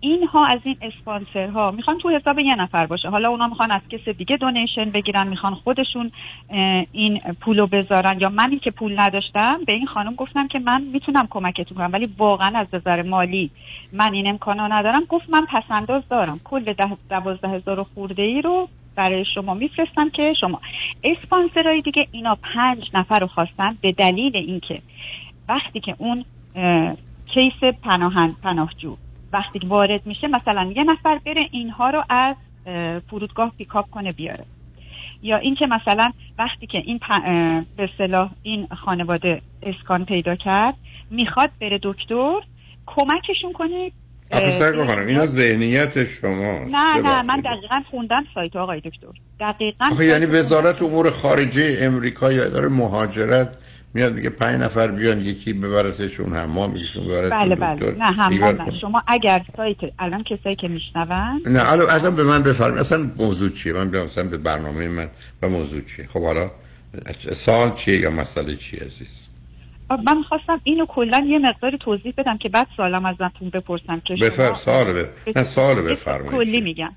اینها 0.00 0.46
از 0.46 0.60
این 0.64 0.76
اسپانسرها 0.82 1.70
می‌خوان 1.70 1.98
تو 1.98 2.10
حساب 2.10 2.38
یه 2.38 2.54
نفر 2.54 2.86
باشه. 2.86 3.08
حالا 3.08 3.28
اونا 3.28 3.48
می‌خوان 3.48 3.70
از 3.70 3.82
کس 3.90 4.08
دیگه 4.08 4.36
دونیشن 4.36 4.90
بگیرن 4.90 5.28
می‌خوان 5.28 5.54
خودشون 5.54 6.10
این 6.92 7.20
پولو 7.40 7.66
بذارن. 7.66 8.20
یا 8.20 8.28
منی 8.28 8.58
که 8.58 8.70
پول 8.70 9.00
نداشتم 9.00 9.60
به 9.66 9.72
این 9.72 9.86
خانم 9.86 10.14
گفتم 10.14 10.48
که 10.48 10.58
من 10.58 10.82
می‌تونم 10.82 11.26
کمکتون 11.30 11.78
کنم 11.78 11.90
ولی 11.92 12.08
واقعا 12.18 12.58
از 12.58 12.66
نظر 12.72 13.02
مالی 13.02 13.50
من 13.92 14.12
این 14.12 14.26
امکانو 14.26 14.68
ندارم. 14.68 15.04
گفت 15.04 15.30
من 15.30 15.46
پسنداز 15.46 16.02
دارم. 16.08 16.40
کل 16.44 16.74
دوازده 17.10 17.48
هزار 17.48 17.82
خورده 17.82 18.22
ای 18.22 18.42
رو 18.42 18.68
برای 18.96 19.24
شما 19.34 19.54
میفرستم 19.54 20.10
که 20.10 20.34
شما 20.40 20.60
اسپانسرهای 21.04 21.80
دیگه 21.80 22.06
اینا 22.10 22.38
پنج 22.54 22.90
نفر 22.94 23.18
رو 23.18 23.26
خواستن 23.26 23.78
به 23.82 23.92
دلیل 23.92 24.36
اینکه 24.36 24.82
وقتی 25.48 25.80
که 25.80 25.94
اون 25.98 26.24
کیس 27.26 27.74
پناهند 27.82 28.36
پناهجو 28.42 28.96
وقتی 29.32 29.58
وارد 29.66 30.06
میشه 30.06 30.28
مثلا 30.28 30.72
یه 30.76 30.84
نفر 30.84 31.18
بره 31.26 31.48
اینها 31.50 31.90
رو 31.90 32.04
از 32.08 32.36
فرودگاه 33.10 33.52
پیکاپ 33.58 33.90
کنه 33.90 34.12
بیاره. 34.12 34.44
یا 35.22 35.36
اینکه 35.36 35.66
مثلا 35.66 36.12
وقتی 36.38 36.66
که 36.66 36.78
این 36.78 37.00
به 37.76 37.90
صلاح 37.98 38.30
این 38.42 38.66
خانواده 38.66 39.42
اسکان 39.62 40.04
پیدا 40.04 40.36
کرد 40.36 40.74
می‌خواد 41.10 41.50
بره 41.60 41.78
دکتر 41.82 42.40
کمکشون 42.86 43.52
کنه 43.52 43.92
آخه 44.30 44.86
خانم 44.86 45.06
اینا 45.06 45.26
ذهنیت 45.26 46.04
شما 46.04 46.58
نه 46.58 47.00
نه 47.02 47.22
من 47.22 47.40
دقیقا 47.40 47.82
خوندم 47.90 48.24
سایت 48.34 48.56
آقای 48.56 48.80
دکتر. 48.80 49.06
دقیقا 49.40 49.84
آخه 49.90 50.04
یعنی 50.04 50.26
وزارت 50.26 50.82
امور 50.82 51.10
خارجه 51.10 51.78
امریکا 51.80 52.32
یا 52.32 52.44
اداره 52.44 52.68
مهاجرت 52.68 53.58
میاد 53.94 54.14
میگه 54.14 54.30
پنج 54.30 54.60
نفر 54.60 54.86
بیان 54.86 55.20
یکی 55.20 55.52
ببرتشون 55.52 56.36
حمام 56.36 56.76
یکیشون 56.76 57.04
ببرتشون 57.04 57.38
بله 57.38 57.54
بله. 57.54 57.90
نه 57.98 58.04
حمام 58.04 58.70
شما 58.80 59.02
اگر 59.06 59.42
سایت 59.56 59.76
الان 59.98 60.22
کسایی 60.22 60.56
که 60.56 60.68
میشنون؟ 60.68 61.42
نه 61.46 61.72
الان 61.72 61.90
الان 61.90 62.16
به 62.16 62.24
من 62.24 62.42
بفرمایید. 62.42 62.78
اصلا 62.80 63.10
موضوع 63.16 63.50
چیه؟ 63.50 63.72
من 63.72 63.90
بیام 63.90 64.04
مثلا 64.04 64.24
به 64.24 64.38
برنامه 64.38 64.88
من 64.88 65.08
و 65.42 65.48
موضوع 65.48 65.80
چیه؟ 65.80 66.06
خب 66.06 66.22
حالا 66.22 66.50
سال 67.32 67.74
چیه 67.74 68.00
یا 68.00 68.10
مسئله 68.10 68.56
چیه 68.56 68.80
عزیز؟ 68.80 69.25
من 69.90 70.22
خواستم 70.22 70.60
اینو 70.64 70.86
کلا 70.86 71.26
یه 71.28 71.38
مقداری 71.38 71.78
توضیح 71.78 72.14
بدم 72.16 72.38
که 72.38 72.48
بعد 72.48 72.66
سوالم 72.76 73.06
ازتون 73.06 73.50
بپرسم 73.50 74.00
که 74.00 74.14
بفر 74.14 74.54
سال 74.54 75.06
نه 75.36 75.42
سال 75.42 75.82
بفرمایید. 75.82 76.32
کلی 76.32 76.60
میگم. 76.60 76.92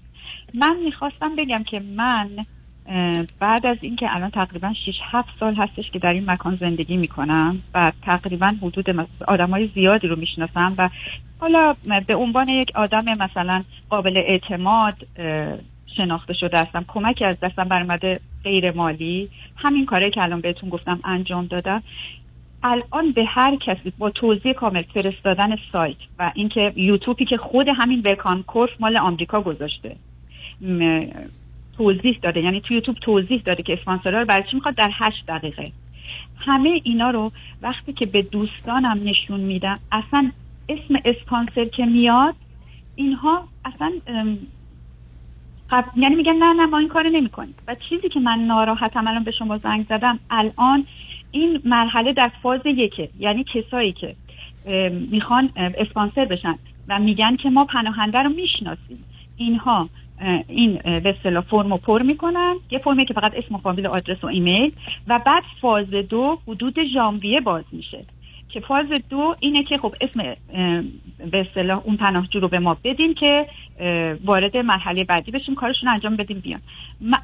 من 0.53 0.77
می‌خواستم 0.85 1.35
بگم 1.35 1.63
که 1.63 1.79
من 1.79 2.29
بعد 3.39 3.65
از 3.65 3.77
اینکه 3.81 4.15
الان 4.15 4.29
تقریبا 4.29 4.73
6 4.85 4.93
7 5.11 5.29
سال 5.39 5.55
هستش 5.55 5.91
که 5.91 5.99
در 5.99 6.13
این 6.13 6.31
مکان 6.31 6.57
زندگی 6.61 6.97
می‌کنم 6.97 7.63
و 7.73 7.91
تقریبا 8.01 8.53
حدود 8.61 9.07
آدم 9.27 9.49
های 9.49 9.69
زیادی 9.75 10.07
رو 10.07 10.15
می‌شناسم 10.15 10.75
و 10.77 10.89
حالا 11.39 11.75
به 12.07 12.15
عنوان 12.15 12.49
یک 12.49 12.71
آدم 12.75 13.05
مثلا 13.05 13.63
قابل 13.89 14.17
اعتماد 14.17 14.95
شناخته 15.97 16.33
شده 16.33 16.59
هستم 16.59 16.85
کمکی 16.87 17.25
از 17.25 17.39
دستم 17.39 17.63
برمده 17.63 18.19
غیر 18.43 18.71
مالی 18.71 19.29
همین 19.55 19.85
کاره 19.85 20.11
که 20.11 20.21
الان 20.21 20.41
بهتون 20.41 20.69
گفتم 20.69 20.99
انجام 21.03 21.45
دادم. 21.45 21.83
الان 22.63 23.11
به 23.11 23.25
هر 23.25 23.55
کسی 23.55 23.93
با 23.97 24.09
توضیح 24.09 24.53
کامل 24.53 24.81
فرستادن 24.81 25.55
سایت 25.71 25.97
و 26.19 26.31
اینکه 26.35 26.73
یوتیوبی 26.75 27.25
که 27.25 27.37
خود 27.37 27.67
همین 27.67 28.01
وکان 28.05 28.43
کورف 28.43 28.69
مال 28.79 28.97
آمریکا 28.97 29.41
گذاشته 29.41 29.95
توضیح 31.77 32.19
داده. 32.21 32.41
یعنی 32.41 32.61
تو 32.61 32.73
یوتیوب 32.73 32.97
توضیح 32.97 33.41
داده 33.45 33.63
که 33.63 33.73
اسپانسرها 33.73 34.19
رو 34.19 34.25
برای 34.25 34.43
چی 34.43 34.55
می‌خواد 34.55 34.75
در 34.75 34.89
هشت 34.93 35.25
دقیقه. 35.27 35.71
همه 36.37 36.81
اینا 36.83 37.09
رو 37.09 37.31
وقتی 37.61 37.93
که 37.93 38.05
به 38.05 38.21
دوستانم 38.21 38.99
نشون 39.03 39.39
میدم 39.39 39.79
اصلا 39.91 40.31
اسم 40.69 40.95
اسپانسر 41.05 41.65
که 41.65 41.85
میاد 41.85 42.35
اینها 42.95 43.47
اصلا 43.65 43.91
یعنی 45.95 46.15
میگن 46.15 46.33
نه 46.33 46.53
نه 46.53 46.65
ما 46.65 46.77
این 46.77 46.87
کار 46.87 47.09
نمی 47.09 47.29
کنیم 47.29 47.55
و 47.67 47.75
چیزی 47.89 48.09
که 48.09 48.19
من 48.19 48.39
ناراحتم 48.39 49.07
الان 49.07 49.23
به 49.23 49.31
شما 49.31 49.57
زنگ 49.57 49.85
زدم 49.89 50.19
الان 50.29 50.85
این 51.31 51.61
مرحله 51.65 52.13
در 52.13 52.31
فاز 52.43 52.61
یکه 52.65 53.09
یعنی 53.19 53.45
کسایی 53.53 53.91
که 53.91 54.15
می‌خوان 55.11 55.49
اسپانسر 55.55 56.25
بشن 56.25 56.53
و 56.87 56.99
میگن 56.99 57.35
که 57.35 57.49
ما 57.49 57.61
پناهنده 57.73 58.17
رو 58.17 58.29
می‌شناسیم. 58.29 59.05
اینها 59.37 59.89
این 60.47 60.79
به 60.83 61.15
اصطلاح 61.17 61.43
فرمو 61.43 61.77
پر 61.77 62.01
می‌کنن. 62.01 62.55
یه 62.71 62.79
فرمی 62.79 63.05
که 63.05 63.13
فقط 63.13 63.33
اسم 63.35 63.55
و 63.55 63.57
فامیل 63.57 63.85
و 63.85 63.89
آدرس 63.89 64.23
و 64.23 64.27
ایمیل. 64.27 64.71
و 65.07 65.19
بعد 65.25 65.43
فاز 65.61 65.89
دو 65.89 66.39
حدود 66.47 66.75
ژانویه 66.93 67.41
باز 67.41 67.63
میشه. 67.71 68.05
که 68.49 68.59
فاز 68.59 68.85
دو 69.09 69.35
اینه 69.39 69.63
که 69.63 69.77
خب 69.77 69.95
اسم 70.01 70.35
به 71.31 71.39
اصطلاح 71.39 71.81
اون 71.85 71.97
پناهجو 71.97 72.39
رو 72.39 72.47
به 72.47 72.59
ما 72.59 72.77
بدیم 72.83 73.13
که 73.13 73.47
وارد 74.25 74.57
مرحله 74.57 75.03
بعدی 75.03 75.31
بشیم 75.31 75.55
کارشون 75.55 75.89
انجام 75.89 76.15
بدیم 76.15 76.39
بیان. 76.39 76.61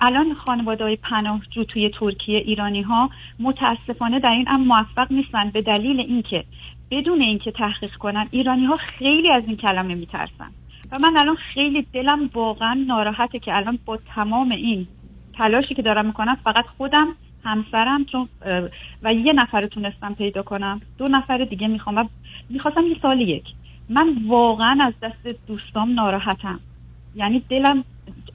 الان 0.02 0.34
خانواده 0.34 0.84
های 0.84 0.96
پناهجو 0.96 1.64
توی 1.64 1.90
ترکیه 1.90 2.38
ایرانی 2.38 2.82
ها 2.82 3.10
متاسفانه 3.40 4.20
در 4.20 4.30
این 4.30 4.48
هم 4.48 4.62
موفق 4.62 5.12
نیستن 5.12 5.50
به 5.50 5.62
دلیل 5.62 6.00
اینکه 6.00 6.44
بدون 6.92 7.22
اینکه 7.22 7.52
تحقیق 7.52 7.96
کنن 7.96 8.28
ایرانی 8.32 8.66
ها 8.66 8.78
خیلی 8.78 9.30
از 9.30 9.44
این 9.48 9.58
کلمه 9.58 9.96
میترسن. 9.96 10.52
و 10.92 11.00
من 11.00 11.18
الان 11.18 11.36
خیلی 11.36 11.88
دلم 11.94 12.30
واقعا 12.34 12.74
ناراحته 12.88 13.40
که 13.40 13.56
الان 13.56 13.80
با 13.86 14.00
تمام 14.16 14.52
این 14.52 14.88
تلاشی 15.38 15.76
که 15.76 15.82
دارم 15.82 16.06
می‌کنم 16.06 16.38
فقط 16.44 16.66
خودم 16.78 17.08
همسرم 17.46 18.06
چون 18.06 18.30
و 19.04 19.14
یه 19.14 19.34
نفر 19.34 19.68
تونستم 19.68 20.14
پیدا 20.14 20.42
کنم. 20.44 20.82
دو 20.98 21.08
نفر 21.08 21.38
دیگه 21.38 21.68
می‌خوام 21.68 21.98
و 21.98 22.04
می‌خواستم 22.50 22.88
یه 22.88 22.96
سال 23.02 23.22
یک. 23.22 23.44
من 23.90 24.16
واقعا 24.28 24.78
از 24.82 24.94
دست 25.02 25.38
دوستام 25.48 25.94
ناراحتم. 25.94 26.60
یعنی 27.16 27.44
دلم 27.50 27.84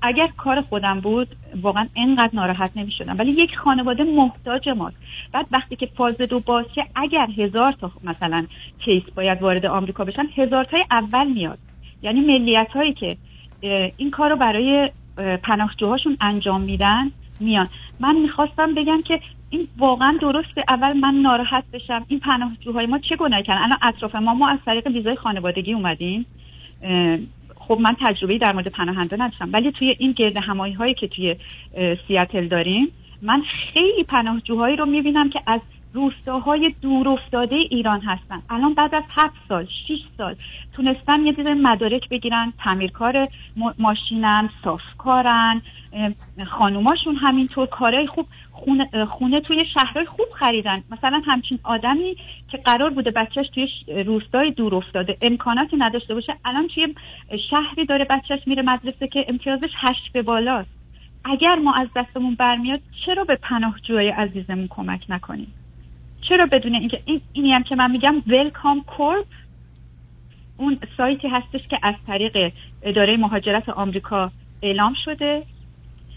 اگر 0.02 0.26
کار 0.36 0.60
خودم 0.60 1.00
بود 1.00 1.28
واقعا 1.62 1.86
انقدر 1.96 2.30
ناراحت 2.32 2.76
نمی 2.76 2.92
شدم 2.92 3.18
ولی 3.18 3.30
یک 3.30 3.56
خانواده 3.56 4.04
محتاج 4.04 4.68
ماست. 4.68 4.96
بعد 5.32 5.48
وقتی 5.52 5.76
که 5.76 5.86
فاز 5.86 6.16
دو 6.16 6.40
باشه 6.40 6.86
اگر 6.94 7.26
هزار 7.38 7.72
تا 7.72 7.90
مثلا 8.04 8.46
کیس 8.84 9.02
باید 9.14 9.42
وارد 9.42 9.66
آمریکا 9.66 10.04
بشن 10.04 10.26
هزار 10.36 10.64
تای 10.64 10.84
اول 10.90 11.26
میاد. 11.26 11.58
یعنی 12.02 12.20
ملیت 12.20 12.68
هایی 12.74 12.92
که 12.92 13.16
این 13.96 14.10
کار 14.10 14.30
رو 14.30 14.36
برای 14.36 14.90
پناهجوهاشون 15.42 16.16
انجام 16.20 16.60
میدن 16.60 17.10
میان. 17.40 17.68
من 18.00 18.16
می‌خواستم 18.16 18.74
بگم 18.74 19.02
که 19.02 19.20
این 19.50 19.68
واقعا 19.78 20.18
درسته 20.20 20.64
اول 20.68 20.92
من 20.92 21.14
ناراحت 21.14 21.64
بشم. 21.72 22.04
این 22.08 22.20
پناهجوهای 22.20 22.86
ما 22.86 22.98
چه 22.98 23.16
گناهی 23.16 23.42
کردن؟ 23.42 23.62
الان 23.62 23.78
اطراف 23.82 24.14
ما 24.14 24.34
ما 24.34 24.48
از 24.48 24.58
طریق 24.66 24.86
ویزای 24.86 25.16
خانوادگی 25.16 25.72
اومدیم. 25.72 26.26
خب 27.56 27.78
من 27.80 27.96
تجربه 28.06 28.38
در 28.38 28.52
مورد 28.52 28.68
پناهنده 28.68 29.16
نداشتم. 29.16 29.50
ولی 29.52 29.72
توی 29.72 29.96
این 29.98 30.12
گرد 30.12 30.36
همایی 30.36 30.72
هایی 30.72 30.94
که 30.94 31.08
توی 31.08 31.34
سیاتل 32.08 32.48
داریم 32.48 32.88
من 33.22 33.42
خیلی 33.72 34.04
پناهجوهایی 34.04 34.76
رو 34.76 34.86
می‌بینم 34.86 35.30
که 35.30 35.40
از 35.46 35.60
روستاهای 35.94 36.74
دور 36.82 37.08
افتاده 37.08 37.56
ایران 37.56 38.00
هستن. 38.00 38.42
الان 38.50 38.74
بعد 38.74 38.94
از 38.94 39.02
هفت 39.10 39.36
سال 39.48 39.66
شیش 39.86 40.00
سال 40.18 40.36
تونستن 40.72 41.26
یه 41.26 41.32
دیده 41.32 41.54
مدارک 41.54 42.08
بگیرن 42.08 42.52
تعمیرکار 42.58 43.28
ماشینن 43.78 44.50
صافکارن 44.64 45.62
خانوماشون 46.46 47.16
همینطور 47.16 47.66
کارهای 47.66 48.06
خوب 48.06 48.26
خونه, 48.52 49.04
خونه 49.04 49.40
توی 49.40 49.64
شهرهای 49.64 50.06
خوب 50.06 50.26
خریدن. 50.34 50.82
مثلا 50.90 51.22
همچین 51.26 51.58
آدمی 51.62 52.16
که 52.48 52.58
قرار 52.58 52.90
بوده 52.90 53.10
بچهش 53.10 53.46
توی 53.54 53.68
روستای 54.02 54.50
دور 54.50 54.74
افتاده 54.74 55.16
امکاناتی 55.22 55.76
نداشته 55.76 56.14
باشه. 56.14 56.36
الان 56.44 56.68
توی 56.68 56.94
شهری 57.50 57.86
داره 57.86 58.04
بچهش 58.04 58.40
میره 58.46 58.62
مدرسه 58.62 59.08
که 59.08 59.24
امتیازش 59.28 59.70
هشت 59.76 60.12
به 60.12 60.22
بالاست. 60.22 60.70
اگر 61.24 61.54
ما 61.54 61.74
از 61.74 61.88
دستمون 61.96 62.34
برمیاد 62.34 62.80
چرا 63.06 63.24
به 63.24 63.36
پناهجوهای 63.36 64.08
عزیزمون 64.08 64.66
کمک 64.70 65.06
نکنیم؟ 65.08 65.52
چرا 66.30 66.46
بدون 66.46 66.74
اینکه 66.74 67.00
این 67.04 67.20
اینی 67.32 67.52
هم 67.52 67.62
که 67.62 67.76
من 67.76 67.90
میگم 67.90 68.22
ولکام 68.26 68.82
کورپ 68.82 69.26
اون 70.56 70.78
سایتی 70.96 71.28
هستش 71.28 71.60
که 71.68 71.78
از 71.82 71.94
طریق 72.06 72.52
اداره 72.82 73.16
مهاجرت 73.16 73.68
آمریکا 73.68 74.30
اعلام 74.62 74.94
شده 75.04 75.42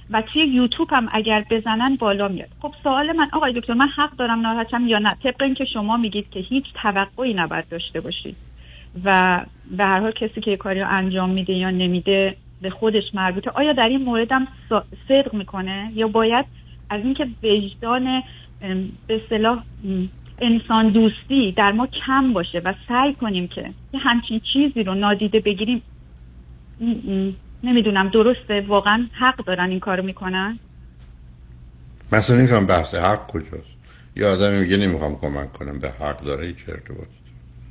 و 0.09 0.21
توی 0.21 0.45
یوتیوب 0.45 0.87
هم 0.91 1.09
اگر 1.11 1.45
بزنن 1.49 1.95
بالا 1.95 2.27
میاد. 2.27 2.49
خب 2.61 2.73
سوال 2.83 3.11
من 3.11 3.29
آقای 3.33 3.53
دکتر 3.53 3.73
من 3.73 3.87
حق 3.87 4.15
دارم 4.15 4.41
ناراحتم 4.41 4.87
یا 4.87 4.99
نه؟ 4.99 5.15
طبق 5.23 5.41
اینکه 5.41 5.65
شما 5.65 5.97
میگید 5.97 6.29
که 6.29 6.39
هیچ 6.39 6.65
توقعی 6.81 7.33
نباید 7.33 7.69
داشته 7.69 8.01
باشید 8.01 8.35
و 9.03 9.39
به 9.77 9.83
هر 9.83 9.99
حال 9.99 10.11
کسی 10.11 10.41
که 10.41 10.57
کاری 10.57 10.79
رو 10.79 10.87
انجام 10.89 11.29
میده 11.29 11.53
یا 11.53 11.69
نمیده 11.69 12.35
به 12.61 12.69
خودش 12.69 13.03
مربوطه 13.13 13.49
آیا 13.49 13.73
در 13.73 13.87
این 13.87 14.03
مورد 14.03 14.31
هم 14.31 14.47
صدق 15.07 15.33
می‌کنه 15.33 15.91
یا 15.95 16.07
باید 16.07 16.45
از 16.89 17.01
اینکه 17.03 17.27
وجدان 17.43 18.23
به 19.07 19.21
صلاح 19.29 19.63
انسان 20.41 20.89
دوستی 20.89 21.51
در 21.51 21.71
ما 21.71 21.87
کم 22.05 22.33
باشه 22.33 22.61
و 22.65 22.73
سعی 22.87 23.13
کنیم 23.13 23.47
که 23.47 23.73
همچین 23.99 24.41
چیزی 24.53 24.83
رو 24.83 24.95
نادیده 24.95 25.39
بگیریم. 25.39 25.81
نمی‌دونم 27.63 28.09
درسته؟ 28.09 28.61
واقعا 28.67 29.07
حق 29.13 29.45
دارن 29.45 29.69
این 29.69 29.79
کارو 29.79 30.03
می‌کنن؟ 30.03 30.59
مثلا 32.11 32.37
این 32.37 32.47
کنم 32.47 32.65
بحث 32.65 32.95
حق 32.95 33.27
کجاست. 33.27 33.73
یه 34.15 34.25
آدمی 34.25 34.59
میگه 34.59 34.77
نمی‌خوام 34.77 35.15
کمک 35.15 35.53
کنم 35.53 35.79
به 35.79 35.89
حق 35.89 36.23
داره 36.23 36.47
هیچ 36.47 36.57
ارتباط 36.67 37.07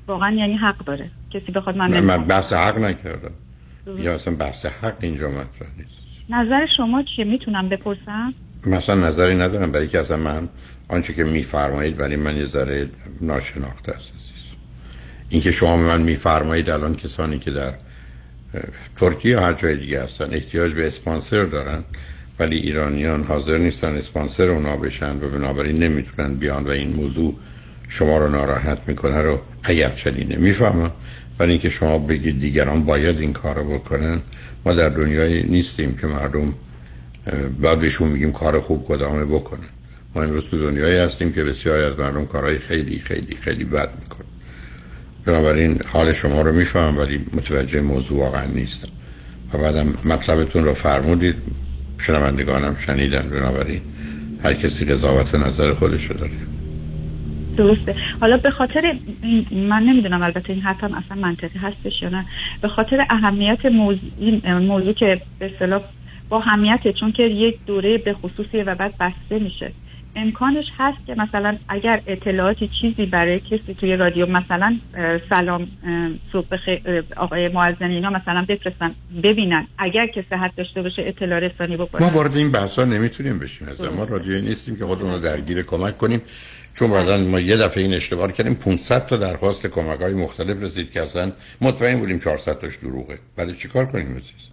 واقعا 0.06 0.31
یعنی 0.31 0.55
حق 0.55 0.85
داره. 0.85 1.10
کسی 1.31 1.52
بخواد 1.52 1.77
من. 1.77 2.01
من 2.01 2.24
بحث 2.24 2.52
حق 2.52 2.78
نکردم. 2.78 3.32
یا 3.98 4.14
اصلا 4.14 4.35
بحث 4.36 4.66
حق 4.66 4.97
اینجا 5.01 5.28
مطرح 5.28 5.69
نیست. 5.78 5.98
نظر 6.28 6.66
شما 6.77 7.02
چیه؟ 7.16 7.24
می‌تونم 7.24 7.69
بپرسم؟ 7.69 8.35
مثلا 8.66 8.94
نظری 8.94 9.36
ندارم. 9.36 9.73
برای 9.73 9.89
که 9.89 10.01
اصلا 10.01 10.16
من 10.16 10.48
آنچه 10.93 11.14
که 11.14 11.24
میفرمایید 11.24 11.97
برای 11.97 12.16
من 12.16 12.36
یه 12.36 12.47
ذره 12.47 12.89
ناشناخته 13.20 13.93
است. 13.93 14.12
اینکه 15.28 15.51
شما 15.51 15.77
به 15.77 15.82
من 15.82 16.02
میفرمایید 16.02 16.70
الان 16.70 16.97
کسانی 16.97 17.39
که 17.39 17.51
در 17.51 17.74
ترکیه 18.97 19.40
هر 19.40 19.52
جای 19.52 19.77
دیگه 19.77 20.02
هستن 20.02 20.35
احتیاج 20.35 20.73
به 20.73 20.86
اسپانسر 20.86 21.44
دارن 21.44 21.85
ولی 22.39 22.56
ایرانیان 22.56 23.24
حاضر 23.24 23.59
نیستن 23.59 23.97
اسپانسر 23.97 24.48
اونا 24.48 24.77
بشن 24.77 25.16
و 25.16 25.28
بنابراین 25.28 25.82
نمی‌تونن 25.82 26.35
بیان 26.35 26.64
و 26.64 26.70
این 26.70 26.97
موضوع 26.97 27.35
شما 27.89 28.16
رو 28.16 28.31
ناراحت 28.31 28.78
می‌کنه 28.86 29.19
رو 29.19 29.40
اگر 29.62 29.90
چنینه 29.90 30.36
می‌فهمم 30.36 30.90
ولی 31.39 31.51
اینکه 31.51 31.69
شما 31.69 31.98
بگید 31.98 32.40
دیگران 32.40 32.85
باید 32.85 33.20
این 33.20 33.32
کار 33.32 33.56
رو 33.56 33.78
بکنن 33.78 34.23
ما 34.64 34.73
در 34.73 34.89
دنیای 34.89 35.43
نیستیم 35.43 35.97
که 35.97 36.06
مردم 36.06 36.55
بعد 37.60 37.81
بهشون 37.81 38.09
میگیم 38.09 38.32
کار 38.32 38.60
خوب 38.60 38.85
کدامه 38.89 39.24
بکنن 39.24 39.72
ما 40.14 40.22
امروز 40.22 40.51
تو 40.51 40.70
دنیایی 40.70 40.98
هستیم 40.98 41.32
که 41.32 41.44
بسیاری 41.44 41.82
از 41.82 41.98
مردم 41.98 42.26
کارهای 42.26 42.59
خیلی 42.59 42.98
خیلی 42.98 43.36
خیلی 43.40 43.64
بد 43.64 43.89
می‌کنن. 44.02 44.26
بنابراین 45.26 45.78
حال 45.93 46.12
شما 46.12 46.43
رو 46.43 46.52
می‌فهمم 46.52 46.98
ولی 46.98 47.20
متوجه 47.32 47.80
موضوع 47.80 48.18
واقعا 48.18 48.47
نیستم. 48.47 48.89
و 49.52 49.59
بعدم 49.59 49.86
مطلبتون 50.05 50.64
رو 50.64 50.74
فرمودید. 50.74 51.36
شنوندگانم 51.98 52.76
شنیدن. 52.86 53.30
بنابراین 53.30 53.80
هر 54.44 54.55
کسی 54.55 54.84
قضاوت 54.84 55.34
نظر 55.34 55.74
خودش 55.74 56.05
رو 56.05 56.16
داره. 56.16 56.30
درسته. 57.56 57.94
حالا 58.20 58.36
به 58.36 58.51
خاطر 58.51 58.97
من 59.52 59.82
نمی‌دونم 59.82 60.22
البته 60.22 60.52
این 60.52 60.62
حرفم 60.62 60.94
اصلا 60.94 61.22
منطقی 61.22 61.59
هستش 61.59 62.02
یا 62.02 62.09
نه. 62.09 62.26
به 62.62 62.68
خاطر 62.68 63.06
اهمیت 63.10 63.66
موضوع, 63.66 64.59
موضوع 64.59 64.93
که 64.93 65.20
به 65.39 65.55
اصطلاح 65.55 65.82
با 66.28 66.39
اهمیته 66.39 66.93
چون 66.93 67.12
که 67.12 67.22
یک 67.22 67.59
دوره 67.66 67.98
به 67.98 68.14
خصوصیه 68.14 68.64
و 68.64 68.74
بعد 68.74 68.94
بسته 69.01 69.39
میشه. 69.39 69.72
امکانش 70.16 70.64
هست 70.78 71.06
که 71.06 71.14
مثلا 71.14 71.56
اگر 71.68 72.02
اطلاعاتی 72.06 72.70
چیزی 72.80 73.06
برای 73.06 73.40
کسی 73.40 73.76
توی 73.80 73.97
رادیو 73.97 74.26
مثلا 74.26 74.76
سلام 75.30 75.68
صبح 76.32 76.56
آقای 77.16 77.48
معزنی 77.48 77.94
اینا 77.94 78.10
مثلا 78.10 78.47
بفرستن 78.48 78.94
ببینن. 79.22 79.66
اگر 79.78 80.06
که 80.06 80.24
صحت 80.30 80.56
داشته 80.56 80.82
باشه 80.82 81.02
اطلاع 81.06 81.39
رسانی 81.39 81.76
بکنن. 81.76 82.02
ما 82.02 82.12
وارد 82.14 82.36
این 82.36 82.52
بحثا 82.52 82.84
نمی‌تونیم 82.84 83.39
بشیم. 83.39 83.68
از 83.68 83.84
ما 83.97 84.05
رادیویی 84.05 84.43
نیستیم 84.43 84.76
که 84.76 84.84
خودمون 84.84 85.12
رو 85.12 85.18
درگیر 85.18 85.62
کمک 85.62 85.98
کنیم. 85.98 86.22
چون 86.74 86.90
بعدا 86.90 87.18
ما 87.18 87.40
یه 87.40 87.56
دفعه 87.56 87.82
این 87.82 87.94
اشتباه 87.94 88.32
کردیم. 88.32 88.55
500 88.55 89.06
تا 89.06 89.16
درخواست 89.16 89.66
کمک 89.66 90.01
های 90.01 90.14
مختلف 90.14 90.62
رسید 90.62 90.90
که 90.90 91.02
اصلا 91.02 91.32
مطمئن 91.60 91.98
بودیم 91.98 92.18
400 92.18 92.59
تاش 92.59 92.76
دروغه. 92.76 93.18
بعد 93.36 93.56
چیکار 93.56 93.86
کنیم 93.86 94.10
عزیز؟ 94.10 94.48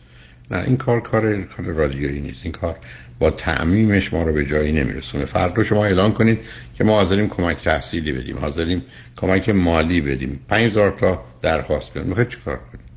نه 0.51 0.63
این 0.67 0.77
کار 0.77 0.99
کار 0.99 1.41
کار 1.41 1.65
رادیویی 1.65 2.21
نیست. 2.21 2.45
این 2.45 2.51
کار 2.51 2.75
با 3.19 3.31
تعمیمش 3.31 4.13
ما 4.13 4.23
رو 4.23 4.33
به 4.33 4.45
جایی 4.45 4.71
نمیرسونه. 4.71 5.25
فردا 5.25 5.63
شما 5.63 5.85
اعلان 5.85 6.11
کنید 6.11 6.39
که 6.75 6.83
ما 6.83 6.95
حاضریم 6.95 7.29
کمک 7.29 7.63
تحصیلی 7.63 8.11
بدیم 8.11 8.37
حاضریم 8.37 8.85
کمک 9.15 9.49
مالی 9.49 10.01
بدیم. 10.01 10.39
5000 10.47 10.91
تا 10.99 11.23
درخواست 11.41 11.91
بدیم 11.91 12.07
می‌خواید 12.07 12.27
چیکار 12.27 12.55
کنید؟ 12.55 12.89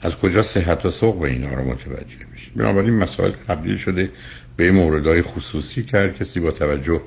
از 0.00 0.16
کجا 0.16 0.42
صحت 0.42 0.86
و 0.86 0.90
سوق 0.90 1.20
به 1.20 1.28
اینا 1.28 1.54
رو 1.54 1.64
متوجه 1.64 2.16
بشید؟ 2.34 2.54
بنابراین 2.56 2.94
مسائل 2.94 3.32
تبدیل 3.48 3.76
شده 3.76 4.10
به 4.56 4.70
موردهای 4.70 5.22
خصوصی 5.22 5.82
که 5.82 6.14
کسی 6.20 6.40
با 6.40 6.50
توجه 6.50 7.00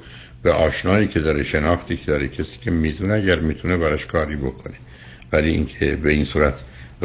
به 0.43 0.51
آشنایی 0.51 1.07
که 1.07 1.19
داره 1.19 1.43
شناختی 1.43 1.97
که 1.97 2.05
داره 2.05 2.27
کسی 2.27 2.57
که 2.61 2.71
می‌تونه 2.71 3.13
اگر 3.13 3.39
می‌تونه 3.39 3.77
براش 3.77 4.05
کاری 4.05 4.35
بکنه. 4.35 4.75
ولی 5.31 5.49
اینکه 5.49 5.95
به 5.95 6.11
این 6.11 6.25
صورت 6.25 6.53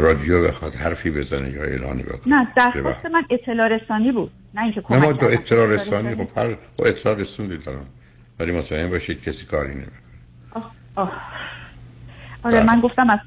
رادیو 0.01 0.49
بخواد 0.49 0.75
حرفی 0.75 1.11
بزنه 1.11 1.51
یا 1.51 1.63
اعلانی 1.63 2.03
بکنه. 2.03 2.35
نه 2.35 2.49
درخواست 2.57 3.07
من 3.07 3.25
اطلاع 3.31 3.69
رسانی 3.69 4.13
بود 4.13 4.31
نه 4.55 4.63
اینکه 4.63 4.83
نه 4.91 4.99
ما 4.99 5.07
کمک 5.07 5.21
دو 5.21 5.27
کردم. 5.27 5.41
اطلاع 5.41 5.67
رسانی 5.67 6.15
خب 6.15 6.39
هر 6.39 6.57
خب 6.77 6.87
اطلاع 6.87 7.15
رسوندید 7.15 7.69
الان 7.69 7.87
ولی 8.39 8.53
مطمئن 8.53 8.91
باشید 8.91 9.23
کسی 9.23 9.47
کاری 9.47 9.75
نمی‌کنه. 9.75 9.93
آه. 10.97 11.13
آره 12.43 12.63
من 12.63 12.81
گفتم 12.81 13.11
از 13.11 13.19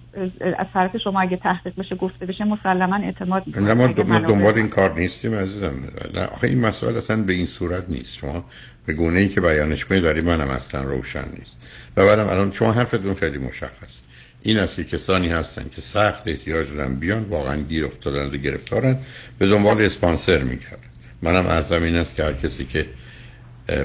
از 0.58 0.68
طرف 0.74 0.98
شما 0.98 1.22
اگه 1.22 1.38
تحقیق 1.38 1.74
بشه 1.80 1.95
گفته 1.95 2.26
بشه 2.26 2.44
مسلما 2.44 2.95
اعتماد 2.95 3.44
می‌کنم. 3.48 3.66
نه 3.66 3.74
ما, 3.74 3.88
دنبال 4.20 4.54
این 4.56 4.70
کار 4.70 5.00
نیستیم 5.00 5.34
عزیزم. 5.34 5.74
نه 6.14 6.26
آخه 6.26 6.48
این 6.48 6.60
مسائل 6.60 6.98
اصلا 6.98 7.24
به 7.24 7.34
این 7.34 7.45
صورت 7.45 7.90
نیست. 7.90 8.16
شما 8.16 8.45
به 8.86 8.94
گونه 8.94 9.20
ای 9.20 9.28
که 9.28 9.41
بیانش 9.41 9.86
کنید 9.86 10.04
برای 10.04 10.22
منم 10.22 10.50
اصلا 10.50 10.82
روشن 10.82 11.26
نیست. 11.40 11.58
و 11.98 12.06
بعدم 12.06 12.30
الان 12.30 12.52
شما 12.52 12.72
حرفتون 12.72 13.14
خیلی 13.14 13.38
مشخص 13.38 14.02
این 14.44 14.57
است 14.57 14.76
که 14.76 14.84
کسانی 14.84 15.30
هستن 15.30 15.70
که 15.76 15.82
سخت 15.82 16.28
احتیاج 16.28 16.74
دارن 16.74 16.95
بیان 16.95 17.24
واقعا 17.24 17.57
گیر 17.57 17.86
افتادن 17.86 18.26
و 18.26 18.38
گرفتارن 18.38 18.98
به 19.40 19.48
دنبال 19.48 19.82
اسپانسر 19.82 20.38
میگردن. 20.38 20.90
منم 21.22 21.48
ارزم 21.48 21.84
این 21.84 21.95
است 21.95 22.15
که 22.15 22.24
هر 22.24 22.34
کسی 22.34 22.65
که 22.65 22.86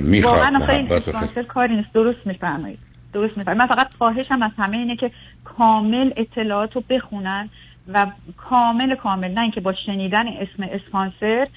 می‌خواد 0.00 0.52
محبت 0.52 0.90
و 0.90 1.10
اسپانسر 1.10 1.42
کاری 1.42 1.76
نیست. 1.76 1.92
درست 1.94 2.26
میفرمایید. 2.26 2.78
درست 3.12 3.36
میفرمایید. 3.38 3.70
من 3.70 3.76
فقط 3.76 3.92
خواهشم 3.98 4.42
از 4.42 4.50
همه 4.58 4.76
اینه 4.76 4.96
که 4.96 5.10
کامل 5.44 6.12
اطلاعات 6.16 6.76
رو 6.76 6.84
بخونن 6.90 7.50
و 7.88 8.06
کامل 8.36 8.94
کامل 8.94 9.30
نه 9.30 9.40
اینکه 9.40 9.60
با 9.60 9.74
شنیدن 9.86 10.28
اسم 10.28 10.62
اسپانسر 10.62 11.48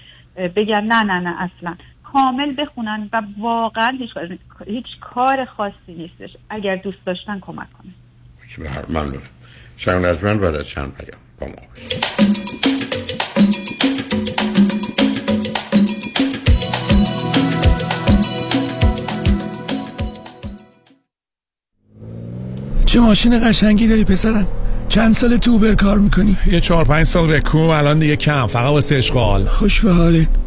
بگن 0.56 0.84
نه 0.84 1.04
نه 1.04 1.20
نه 1.20 1.36
اصلا. 1.42 1.76
کامل 2.04 2.54
بخونن 2.58 3.10
و 3.14 3.22
واقعا 3.40 3.98
هیچ, 4.00 4.10
هیچ 4.68 4.86
کار 5.00 5.46
خاصی 5.46 5.94
نیستش. 5.98 6.38
اگر 6.50 6.76
دوست 6.76 7.06
داشتن 7.06 7.40
کمک 7.40 7.68
کنن. 7.74 7.94
ممنون 8.90 9.22
شنگ 9.78 10.06
نجمن 10.06 10.40
بعد 10.40 10.56
از 10.56 10.68
چند 10.68 10.94
پیام 10.94 11.22
با 11.40 11.48
ما. 11.48 11.54
چه 22.86 23.00
ماشین 23.00 23.50
قشنگی 23.50 23.88
داری 23.88 24.04
پسرم؟ 24.04 24.48
چند 24.90 25.14
سال 25.14 25.38
تو 25.38 25.52
اوبر 25.52 25.76
کار 25.76 25.98
می‌کنی؟ 25.98 26.38
یه 26.48 26.60
چهار 26.60 26.86
پنج 26.86 27.06
سال 27.06 27.32
رکوم 27.32 27.70
الان 27.70 28.00
دیگه 28.00 28.16
کم 28.16 28.48
فقط 28.48 28.72
واسه 28.72 28.96
اشغال. 28.96 29.46
خوش 29.46 29.82
به 29.82 29.92
حالت. 29.94 30.41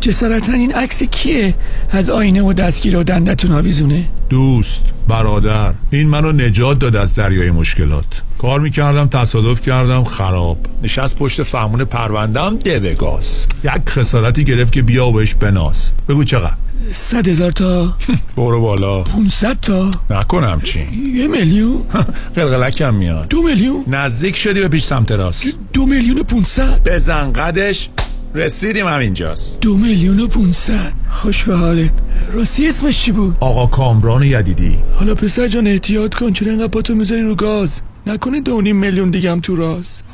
جسارتا 0.00 0.52
این 0.52 0.74
عکس 0.74 1.02
کیه؟ 1.02 1.54
از 1.90 2.10
آینه 2.10 2.42
و 2.42 2.52
دستگیر 2.52 2.96
و 2.96 3.02
دندتون 3.02 3.52
آویزونه؟ 3.52 4.04
دوست 4.28 4.84
برادر 5.08 5.72
این 5.90 6.08
منو 6.08 6.32
نجات 6.32 6.78
داد 6.78 6.96
از 6.96 7.14
دریای 7.14 7.50
مشکلات. 7.50 8.22
کار 8.38 8.60
می‌کردم 8.60 9.06
تصادف 9.08 9.60
کردم 9.60 10.04
خراب. 10.04 10.58
نشست 10.82 11.16
پشت 11.16 11.42
فهمون 11.42 11.84
پروندم 11.84 12.56
ده 12.56 12.94
گاز. 12.94 13.46
یک 13.64 13.70
خسارتی 13.88 14.44
گرفت 14.44 14.72
که 14.72 14.82
بیا 14.82 15.06
و 15.06 15.12
بهش 15.12 15.34
بناز. 15.34 15.90
بگو 16.08 16.24
چقدر؟ 16.24 16.52
صد 16.90 17.28
هزار 17.28 17.50
تا. 17.50 17.94
برو 18.36 18.60
بالا. 18.60 19.02
500 19.02 19.60
تا. 19.60 19.90
نکنم 20.10 20.60
چی 20.64 20.80
یه 21.14 21.28
میلیون. 21.28 21.82
قلقلکم 22.36 22.94
میاد. 22.94 23.28
دو 23.28 23.42
میلیون. 23.42 23.84
نزدیک 23.86 24.36
شدی 24.36 24.60
به 24.60 24.68
پیش 24.68 24.84
سمت 24.84 25.12
راست. 25.12 25.54
دو 25.72 25.86
میلیون 25.86 26.18
و 26.18 26.22
500 26.22 26.88
بزن 26.88 27.32
قدش. 27.32 27.88
رسیدیم 28.34 28.86
همینجاست. 28.86 29.60
دو 29.60 29.76
میلیون 29.76 30.20
و 30.20 30.26
500 30.26 30.92
خوش 31.10 31.44
به 31.44 31.56
حالت. 31.56 31.90
راستی 32.32 32.68
اسمش 32.68 33.04
چی 33.04 33.12
بود؟ 33.12 33.36
آقا 33.40 33.66
کامران 33.66 34.22
یدیدی. 34.22 34.78
حالا 34.94 35.14
پسر 35.14 35.48
جان 35.48 35.66
احتیاط 35.66 36.14
کن 36.14 36.32
چرا 36.32 36.50
اینقدر 36.50 36.68
پاتو 36.68 36.94
می‌ذاری 36.94 37.22
رو 37.22 37.34
گاز؟ 37.34 37.80
نکنه 38.06 38.40
دو 38.40 38.60
نیم 38.60 38.76
میلیون 38.76 39.10
دیگه 39.10 39.30
هم 39.30 39.40
تو 39.40 39.56
راست. 39.56 40.04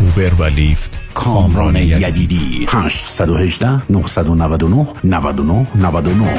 اوبر 0.00 0.34
و 0.34 0.44
لیفت 0.44 0.90
کامران 1.14 1.76
یدیدی. 1.76 2.66
818 2.68 3.92
999 3.92 4.86
99 5.04 5.66
99 5.74 6.38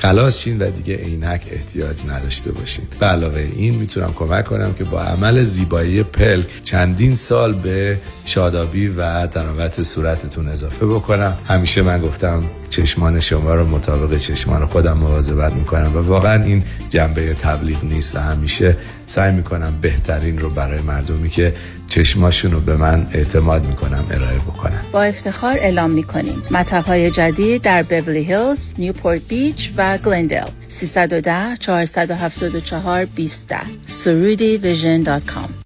خلاص 0.00 0.40
شین 0.40 0.58
و 0.58 0.70
دیگه 0.70 0.96
عینک 0.96 1.40
احتیاج 1.50 1.96
نداشته 2.08 2.52
باشین. 2.52 2.84
به 3.00 3.06
علاوه 3.06 3.48
این 3.56 3.74
می‌تونم 3.74 4.12
کمک 4.16 4.44
کنم 4.44 4.74
که 4.74 4.84
با 4.84 5.00
عمل 5.00 5.42
زیبایی 5.42 6.02
پلک 6.02 6.46
چندین 6.64 7.14
سال 7.14 7.52
به 7.52 7.98
شادابی 8.24 8.88
و 8.88 9.26
تراوت 9.26 9.82
صورتتون 9.82 10.48
اضافه 10.48 10.86
بکنم. 10.86 11.36
همیشه 11.48 11.82
من 11.82 12.00
گفتم 12.00 12.42
چشمان 12.70 13.20
شما 13.20 13.54
رو 13.54 13.66
مطابق 13.66 14.18
چشمان 14.18 14.66
خودم 14.66 14.98
مواظبت 14.98 15.52
می‌کنم 15.52 15.96
و 15.96 15.98
واقعا 15.98 16.44
این 16.44 16.62
جنبه 16.88 17.34
تبلیغ 17.34 17.84
نیست 17.84 18.16
و 18.16 18.18
همیشه 18.18 18.76
سعی 19.06 19.32
می‌کنم 19.32 19.78
بهترین 19.80 20.38
رو 20.38 20.50
برای 20.50 20.80
مردمی 20.80 21.28
که 21.28 21.54
چشماشون 21.86 22.52
رو 22.52 22.60
به 22.60 22.76
من 22.76 23.06
اعتماد 23.12 23.66
می‌کنم 23.66 24.04
ارائه 24.10 24.38
بکنم 24.38 24.82
با 24.92 25.02
افتخار 25.02 25.56
اعلام 25.56 25.90
می‌کنیم. 25.90 26.42
مطب 26.50 26.84
های 26.84 27.10
جدید 27.10 27.62
در 27.62 27.82
بورلی 27.82 28.24
هیلز، 28.24 28.74
نیوپورت 28.78 29.20
بیچ 29.28 29.70
و 29.76 29.98
گلندل 29.98 30.48
310 30.68 31.56
474 31.56 33.04
20 33.04 33.54
Soroudi 33.84 34.56
Vision 34.56 35.02
dot 35.02 35.24
com. 35.26 35.65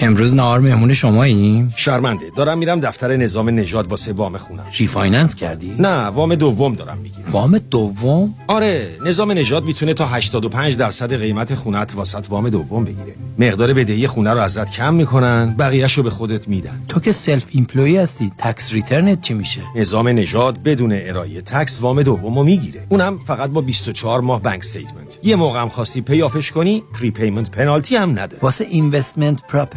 امروز 0.00 0.34
نهار 0.34 0.60
مهمون 0.60 0.94
شماییم؟ 0.94 1.72
شرمنده 1.76 2.30
دارم 2.36 2.58
میرم 2.58 2.80
دفتر 2.80 3.16
نظام 3.16 3.50
نژاد 3.50 3.86
واسه 3.86 4.12
وام 4.12 4.36
خونم 4.36 4.64
refinance 4.78 5.34
کردی؟ 5.34 5.76
نه 5.78 6.06
وام 6.06 6.34
دوم 6.34 6.74
دارم 6.74 6.98
می‌گیرم 6.98 7.28
وام 7.30 7.58
دوم؟ 7.58 8.34
آره 8.46 8.88
نظام 9.06 9.32
نژاد 9.32 9.64
می‌تونه 9.64 9.94
تا 9.94 10.06
85 10.06 10.76
درصد 10.76 11.16
قیمت 11.16 11.54
خونت 11.54 11.94
واست 11.94 12.26
وام 12.28 12.48
دوم 12.48 12.84
بگیره 12.84 13.14
مقدار 13.38 13.74
بدهی 13.74 14.06
خونه 14.06 14.30
رو 14.30 14.40
ازت 14.40 14.70
کم 14.70 14.94
می‌کنن 14.94 15.54
بقیهشو 15.58 16.02
به 16.02 16.10
خودت 16.10 16.48
میدن 16.48 16.82
تو 16.88 17.00
که 17.00 17.12
self-employed 17.12 17.96
هستی 17.96 18.32
tax 18.38 18.72
return 18.72 19.13
ت 19.13 19.20
چی 19.20 19.34
میشه؟ 19.34 19.60
نظام 19.76 20.08
نژاد 20.08 20.62
بدون 20.62 20.92
ارائه 20.92 21.40
tax 21.40 21.80
وام 21.80 22.02
دومو 22.02 22.44
می‌گیره 22.44 22.86
اونم 22.88 23.18
فقط 23.18 23.50
با 23.50 23.60
24 23.60 24.20
ماه 24.20 24.42
bank 24.42 24.58
statement 24.58 25.18
یه 25.22 25.36
موقع 25.36 25.60
هم 25.60 25.68
خواستی 25.68 26.00
pay 26.00 26.20
off 26.20 26.39
ش 26.39 26.52
کنی 26.52 26.82
prepayment 27.00 27.50
penalty 27.50 27.96
هم 27.96 28.10
نداره 28.10 28.38
واسه 28.42 28.66
investment 28.70 29.40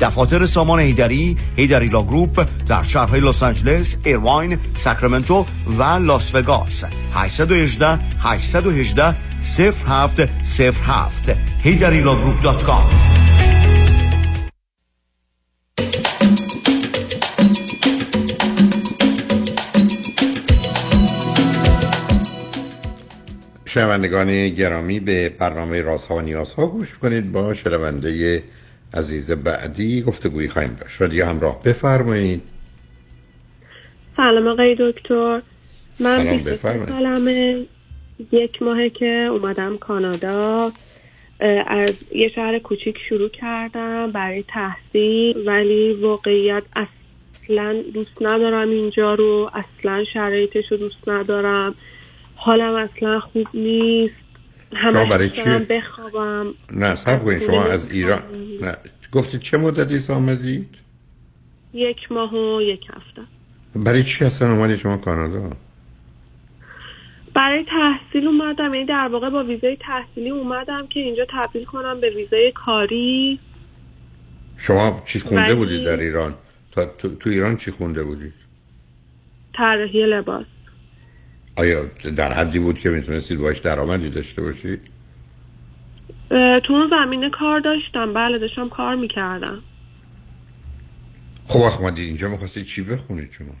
دفاتر 0.00 0.46
سامان 0.46 0.80
هیدری 0.80 1.36
هیدری 1.56 1.86
Law 1.86 2.02
Group 2.02 2.46
در 2.66 2.82
شهرهای 2.82 3.20
لس 3.20 3.42
آنجلس، 3.42 3.96
ایرواین، 4.04 4.58
ساکرامنتو 4.76 5.46
و 5.78 5.82
لاس 5.82 6.34
وگاس. 6.34 6.84
818 7.12 7.98
818 8.20 9.14
0707 9.42 11.36
HeidariLawGroup.com 11.62 13.12
شنوندگان 23.72 24.48
گرامی 24.48 25.00
به 25.00 25.28
برنامه 25.28 25.80
رازها 25.80 26.14
و 26.14 26.20
نیازها 26.20 26.66
گوش 26.66 26.94
کنید. 26.94 27.32
با 27.32 27.54
شنونده 27.54 28.42
عزیز 28.94 29.30
بعدی 29.30 30.02
گفتگویی 30.02 30.48
خواهیم 30.48 30.76
داشت. 30.80 31.02
و 31.02 31.06
دیگه 31.06 31.26
همراه 31.26 31.62
بفرمایید. 31.62 32.42
سلام 34.16 34.46
آقای 34.46 34.76
دکتر. 34.80 35.42
من 36.00 36.38
سلام 36.86 37.28
یک 38.32 38.62
ماهه 38.62 38.90
که 38.90 39.28
اومدم 39.30 39.76
کانادا. 39.78 40.72
از 41.66 41.92
یه 42.14 42.28
شهر 42.34 42.58
کوچیک 42.58 42.96
شروع 43.08 43.28
کردم 43.28 44.12
برای 44.12 44.44
تحصیل 44.48 45.48
ولی 45.48 45.92
واقعیت 45.92 46.62
اصلا 46.76 47.82
دوست 47.94 48.22
ندارم 48.22 48.70
اینجا 48.70 49.14
رو. 49.14 49.50
اصلا 49.54 50.04
شرایطش 50.14 50.64
رو 50.70 50.76
دوست 50.76 51.08
ندارم. 51.08 51.74
حالم 52.34 52.74
اصلا 52.74 53.20
خوب 53.20 53.48
نیست. 53.54 54.21
شما 54.82 55.04
برای 55.04 55.30
چی؟ 55.30 55.42
بخوابم 55.70 56.54
نه 56.72 56.94
سب 56.94 57.24
کنید 57.24 57.42
شما 57.42 57.64
از 57.64 57.92
ایران 57.92 58.22
نه 58.62 58.76
گفتید 59.12 59.40
چه 59.40 59.56
مدتی 59.58 60.12
آمدید؟ 60.12 60.68
یک 61.74 62.12
ماه 62.12 62.34
و 62.34 62.62
یک 62.62 62.80
هفته 62.96 63.22
برای 63.76 64.02
چی 64.02 64.24
اصلا 64.24 64.52
اومدید 64.52 64.76
شما 64.76 64.96
کانادا؟ 64.96 65.50
برای 67.34 67.64
تحصیل 67.64 68.26
اومدم 68.26 68.74
یعنی 68.74 68.86
در 68.86 69.08
واقع 69.12 69.30
با 69.30 69.44
ویزای 69.44 69.76
تحصیلی 69.80 70.30
اومدم 70.30 70.86
که 70.86 71.00
اینجا 71.00 71.26
تبدیل 71.30 71.64
کنم 71.64 72.00
به 72.00 72.10
ویزای 72.10 72.52
کاری 72.52 73.38
شما 74.58 75.02
چی 75.06 75.20
خونده 75.20 75.44
ولی- 75.44 75.54
بودید 75.54 75.84
در 75.84 75.96
ایران؟ 76.00 76.34
تا 76.72 76.84
تو, 76.84 77.14
تو 77.16 77.30
ایران 77.30 77.56
چی 77.56 77.70
خونده 77.70 78.04
بودید؟ 78.04 78.32
طراحی 79.54 80.06
لباس 80.06 80.46
آیا 81.56 81.84
در 82.16 82.32
حدی 82.32 82.58
بود 82.58 82.78
که 82.78 82.90
می‌تونستید 82.90 83.38
باش 83.40 83.58
درآمدی 83.58 84.10
داشته 84.10 84.42
باشید؟ 84.42 84.80
اه، 86.30 86.60
تو 86.60 86.72
اون 86.72 86.90
زمینه 86.90 87.30
کار 87.30 87.60
داشتم. 87.60 88.12
بله 88.12 88.38
داشتم 88.38 88.68
کار 88.68 88.94
می‌کردم. 88.94 89.62
خب 91.44 91.80
اومدید 91.80 92.06
اینجا 92.06 92.28
می‌خواستید 92.28 92.64
چی 92.64 92.82
بخونید 92.82 93.30
شما؟ 93.30 93.54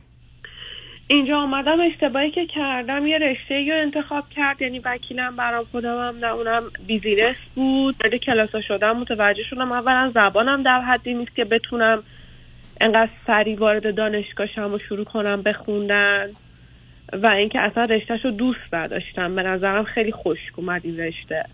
اینجا 1.06 1.36
آمدم 1.36 1.80
اشتباهی 1.80 2.30
که 2.30 2.46
کردم 2.46 3.06
یه 3.06 3.18
رشته 3.18 3.54
رو 3.70 3.82
انتخاب 3.82 4.24
کرد. 4.36 4.62
یعنی 4.62 4.78
وکیلم 4.78 5.36
برام 5.36 5.64
خودم 5.64 6.08
هم 6.08 6.16
نه 6.16 6.32
اونم 6.32 6.62
بیزینس 6.86 7.36
بود. 7.54 7.96
بعد 7.98 8.14
کلاسا 8.14 8.60
شدم 8.60 8.96
متوجه 8.96 9.42
شدم 9.50 9.72
اولا 9.72 10.10
زبانم 10.14 10.62
در 10.62 10.80
حدی 10.80 11.14
نیست 11.14 11.36
که 11.36 11.44
بتونم 11.44 12.02
انقدر 12.80 13.10
سریع 13.26 13.58
وارد 13.58 13.94
دانشگاهشم 13.94 14.74
و 14.74 14.78
شروع 14.88 15.04
کنم 15.04 15.42
بخوندن. 15.42 16.30
و 17.22 17.26
اینکه 17.26 17.60
اصلا 17.60 17.84
رشتهش 17.84 18.24
رو 18.24 18.30
دوست 18.30 18.74
نداشتم. 18.74 19.34
به 19.36 19.42
نظرم 19.42 19.84
خیلی 19.84 20.12
خشک 20.12 20.58
اومد 20.58 20.80
این 20.84 21.00
رشته. 21.00 21.44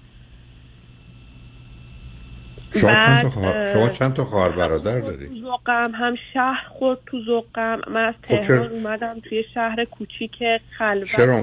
شما 2.80 2.90
چند 2.94 3.22
تا 3.22 3.28
خواهر, 3.30 3.56
اه، 3.58 3.72
شما 3.72 3.88
چند 3.88 4.14
تا 4.14 4.24
خواهر 4.24 4.48
برادر 4.56 5.00
دارید 5.00 5.28
تو 5.28 5.40
ذوقم 5.40 5.90
هم 5.94 6.14
شهر 6.34 6.66
خورد 6.68 6.98
تو 7.06 7.24
ذوقم. 7.26 7.80
من 7.90 8.04
از 8.04 8.14
خب 8.22 8.40
چرا- 8.40 8.40
تهران 8.40 8.72
اومدم 8.72 9.20
توی 9.28 9.44
شهر 9.54 9.84
کوچیک 9.84 10.32
خلوت 10.78 11.06
چرا 11.06 11.42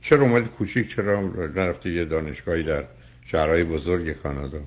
چرا 0.00 0.22
اومدی 0.22 0.48
کوچیک؟ 0.48 0.88
چرا 0.88 1.20
نرفتی 1.56 1.92
یه 1.92 2.04
دانشگاهی 2.04 2.62
در 2.62 2.84
شهرهای 3.24 3.64
بزرگ 3.64 4.12
کانادا؟ 4.12 4.58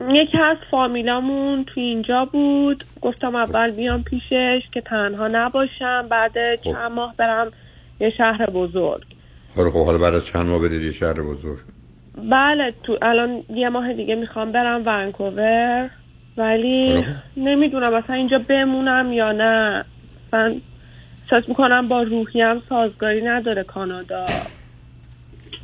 یکی 0.00 0.38
از 0.38 0.56
فامیلامون 0.70 1.64
تو 1.64 1.80
اینجا 1.80 2.24
بود. 2.24 2.84
گفتم 3.02 3.34
اول 3.34 3.70
بیام 3.70 4.02
پیشش 4.02 4.62
که 4.72 4.80
تنها 4.80 5.28
نباشم. 5.32 6.06
بعد 6.10 6.62
چند 6.64 6.92
ماه 6.92 7.14
برم 7.16 7.50
یه 8.00 8.10
شهر 8.10 8.46
بزرگ. 8.46 9.04
حالا 9.56 9.70
خب 9.70 9.84
حالا 9.84 9.98
بعد 9.98 10.14
از 10.14 10.26
چند 10.26 10.46
ماه 10.46 10.58
برید 10.58 10.82
یه 10.82 10.92
شهر 10.92 11.22
بزرگ. 11.22 11.58
بله 12.30 12.74
تو 12.82 12.98
الان 13.02 13.44
یه 13.54 13.68
ماه 13.68 13.92
دیگه 13.92 14.14
می‌خوام 14.14 14.52
برم 14.52 14.82
ونکوور. 14.86 15.90
ولی 16.36 17.04
نمی‌دونم 17.36 17.94
اصلا 17.94 18.16
اینجا 18.16 18.38
بمونم 18.38 19.12
یا 19.12 19.32
نه. 19.32 19.84
من 20.32 20.60
احساس 21.22 21.48
می‌کنم 21.48 21.88
با 21.88 22.02
روحیم 22.02 22.62
سازگاری 22.68 23.22
نداره 23.22 23.62
کانادا. 23.62 24.46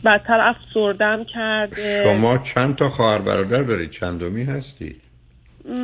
بدتر 0.05 0.41
افسردم 0.41 1.25
کرده. 1.25 2.05
شما 2.05 2.39
چند 2.39 2.77
تا 2.77 2.89
خواهر 2.89 3.19
برادر 3.19 3.63
دارید؟ 3.63 3.91
چندمی 3.91 4.45
هستی؟ 4.45 4.97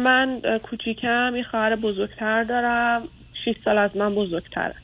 من 0.04 0.40
کوچیکم 0.62 1.32
یه 1.36 1.42
خواهر 1.50 1.76
بزرگتر 1.76 2.44
دارم. 2.44 3.02
6 3.44 3.54
سال 3.64 3.78
از 3.78 3.96
من 3.96 4.14
بزرگتره. 4.14 4.74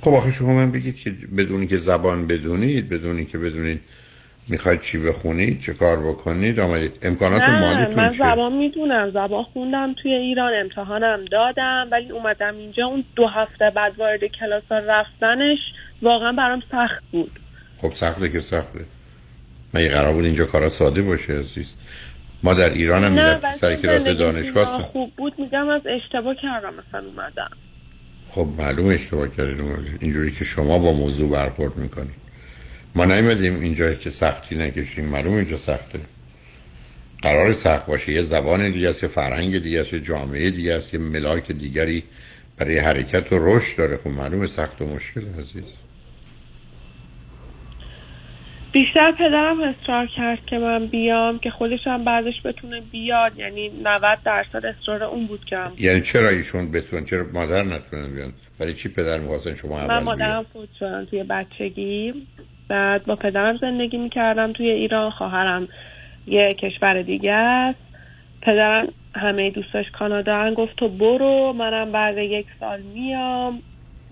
خب 0.00 0.10
آخه 0.10 0.30
شما 0.30 0.54
من 0.54 0.72
بگید 0.72 0.96
که 0.96 1.12
بدونی 1.38 1.66
که 1.66 1.76
زبان 1.76 2.26
بدونید 2.26 2.88
بدونی 2.88 3.24
که 3.24 3.38
بدونید 3.38 3.80
می‌خواید 4.48 4.80
چی 4.80 4.98
بخونید 4.98 5.60
چه 5.60 5.74
کار 5.74 5.96
بکنید. 6.08 6.60
آمدید. 6.60 6.98
امکانات 7.02 7.42
نه 7.42 7.60
مالیتون 7.60 7.94
من 7.94 8.08
زبان 8.08 8.52
می‌دونم. 8.52 9.10
زبان 9.10 9.44
خوندم 9.44 9.94
توی 10.02 10.12
ایران 10.12 10.52
امتحانم 10.60 11.24
دادم 11.24 11.88
ولی 11.92 12.10
اومدم 12.10 12.56
اینجا. 12.56 12.86
اون 12.86 13.04
دو 13.16 13.26
هفته 13.26 13.70
بعد 13.76 13.98
وارد 13.98 14.20
کلاس 14.40 14.72
رفتنش 14.72 15.58
واقعا 16.02 16.32
برام 16.32 16.62
سخت 16.72 17.02
بود. 17.12 17.38
خب 17.78 17.92
سخته 17.94 18.28
که 18.28 18.40
سخته. 18.40 18.80
من 19.72 19.82
یه 19.82 19.88
قرار 19.88 20.12
بود 20.12 20.24
اینجا 20.24 20.44
کارا 20.44 20.68
ساده 20.68 21.02
باشه 21.02 21.32
عزیز؟ 21.32 21.66
ما 22.42 22.54
در 22.54 22.72
ایران 22.72 23.04
هم 23.04 23.12
می‌رفتیم 23.12 23.56
سر 23.56 23.74
کلاس 23.74 24.04
دانشگاه 24.04 24.66
خوب 24.66 25.12
بود. 25.16 25.32
میگم 25.38 25.68
از 25.68 25.82
اشتباه 25.86 26.34
کردم 26.42 26.74
مثلا 26.74 27.08
اومدم. 27.08 27.50
خب 28.28 28.48
معلوم 28.58 28.88
اشتباه 28.88 29.28
اومدید. 29.38 29.98
اینجوری 30.00 30.32
که 30.32 30.44
شما 30.44 30.78
با 30.78 30.92
موضوع 30.92 31.30
برخورد 31.30 31.76
می‌کنید 31.76 32.28
ما 32.94 33.04
نیومدیم 33.04 33.60
اینجا 33.60 33.94
که 33.94 34.10
سختی 34.10 34.56
نکشیم. 34.56 35.04
معلوم 35.04 35.34
اینجا 35.34 35.56
سخته. 35.56 35.98
قرار 37.22 37.52
سخت 37.52 37.86
باشه. 37.86 38.12
یه 38.12 38.22
زبان 38.22 38.70
دیگه 38.70 38.88
است 38.88 39.02
یه 39.02 39.08
فرهنگ 39.08 39.58
دیگه 39.58 39.80
است 39.80 39.92
یه 39.92 40.00
جامعه 40.00 40.50
دیگه 40.50 40.74
است 40.74 40.94
یه 40.94 41.00
ملاک 41.00 41.52
دیگری 41.52 42.04
برای 42.56 42.78
حرکت 42.78 43.32
و 43.32 43.38
رشد 43.40 43.78
داره. 43.78 43.96
خب 43.96 44.10
معلومه 44.10 44.46
سخت 44.46 44.82
و 44.82 44.86
مشکل 44.86 45.24
عزیز. 45.38 45.64
بیشتر 48.72 49.12
پدرم 49.12 49.60
اصرار 49.60 50.06
کرد 50.06 50.38
که 50.46 50.58
من 50.58 50.86
بیام 50.86 51.38
که 51.38 51.50
خودش 51.50 51.86
هم 51.86 52.04
بعدش 52.04 52.34
بتونه 52.44 52.80
بیاد. 52.80 53.38
یعنی 53.38 53.68
90 53.82 54.18
درصد 54.24 54.66
اصرار 54.66 55.02
اون 55.04 55.26
بود 55.26 55.44
که 55.44 55.56
هم 55.56 55.72
یعنی 55.78 56.00
چرا 56.00 56.28
ایشون 56.28 56.72
بتون 56.72 57.04
چرا 57.04 57.24
مادر 57.34 57.62
نتونن 57.62 58.14
بیان؟ 58.14 58.32
برای 58.60 58.74
چی 58.74 58.88
پدر 58.88 59.18
می‌خواستن 59.18 59.54
شما 59.54 59.76
من 59.76 59.80
اول 59.80 59.88
بیان؟ 59.88 60.02
مادرم 60.02 60.46
فوت 60.52 60.68
شدن 60.78 61.04
توی 61.04 61.22
بچگی. 61.22 62.14
بعد 62.68 63.04
با 63.04 63.16
پدرم 63.16 63.56
زندگی 63.56 63.96
می‌کردم 63.96 64.52
توی 64.52 64.70
ایران. 64.70 65.10
خواهرم 65.10 65.68
یه 66.26 66.54
کشور 66.54 67.02
دیگه 67.02 67.32
است. 67.32 67.78
پدرم 68.42 68.88
همه 69.14 69.50
دوستاش 69.50 69.90
کانادا. 69.98 70.54
گفت 70.54 70.76
تو 70.76 70.88
برو 70.88 71.52
منم 71.52 71.92
بعد 71.92 72.18
یک 72.18 72.46
سال 72.60 72.80
میام. 72.80 73.62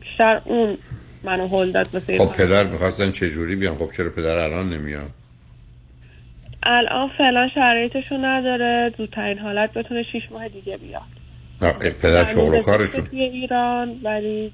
بیشتر 0.01 0.41
اون 0.45 0.79
منو 1.27 1.49
هل 1.49 1.73
داد 1.73 1.89
واسه 1.93 2.19
خب 2.19 2.33
پدر 2.33 2.65
می‌خواستن 2.65 3.11
چه 3.11 3.31
جوری 3.31 3.57
بیان؟ 3.57 3.75
خب 3.75 3.91
چرا 3.97 4.11
پدر 4.11 4.37
الان 4.37 4.71
نمیان 4.71 5.11
الان 6.63 7.11
فعلا 7.19 7.49
شرایطشو 7.55 8.17
نداره. 8.21 8.95
زودترین 8.99 9.39
حالت 9.39 9.73
بتونه 9.73 10.03
شیش 10.13 10.23
ماه 10.31 10.49
دیگه 10.49 10.77
بیاد. 10.77 11.03
پدر 12.03 12.25
شغل 12.25 12.59
و 12.59 12.63
کارشون. 12.63 13.05
توی 13.05 13.21
ایران 13.21 14.01
ولی 14.03 14.53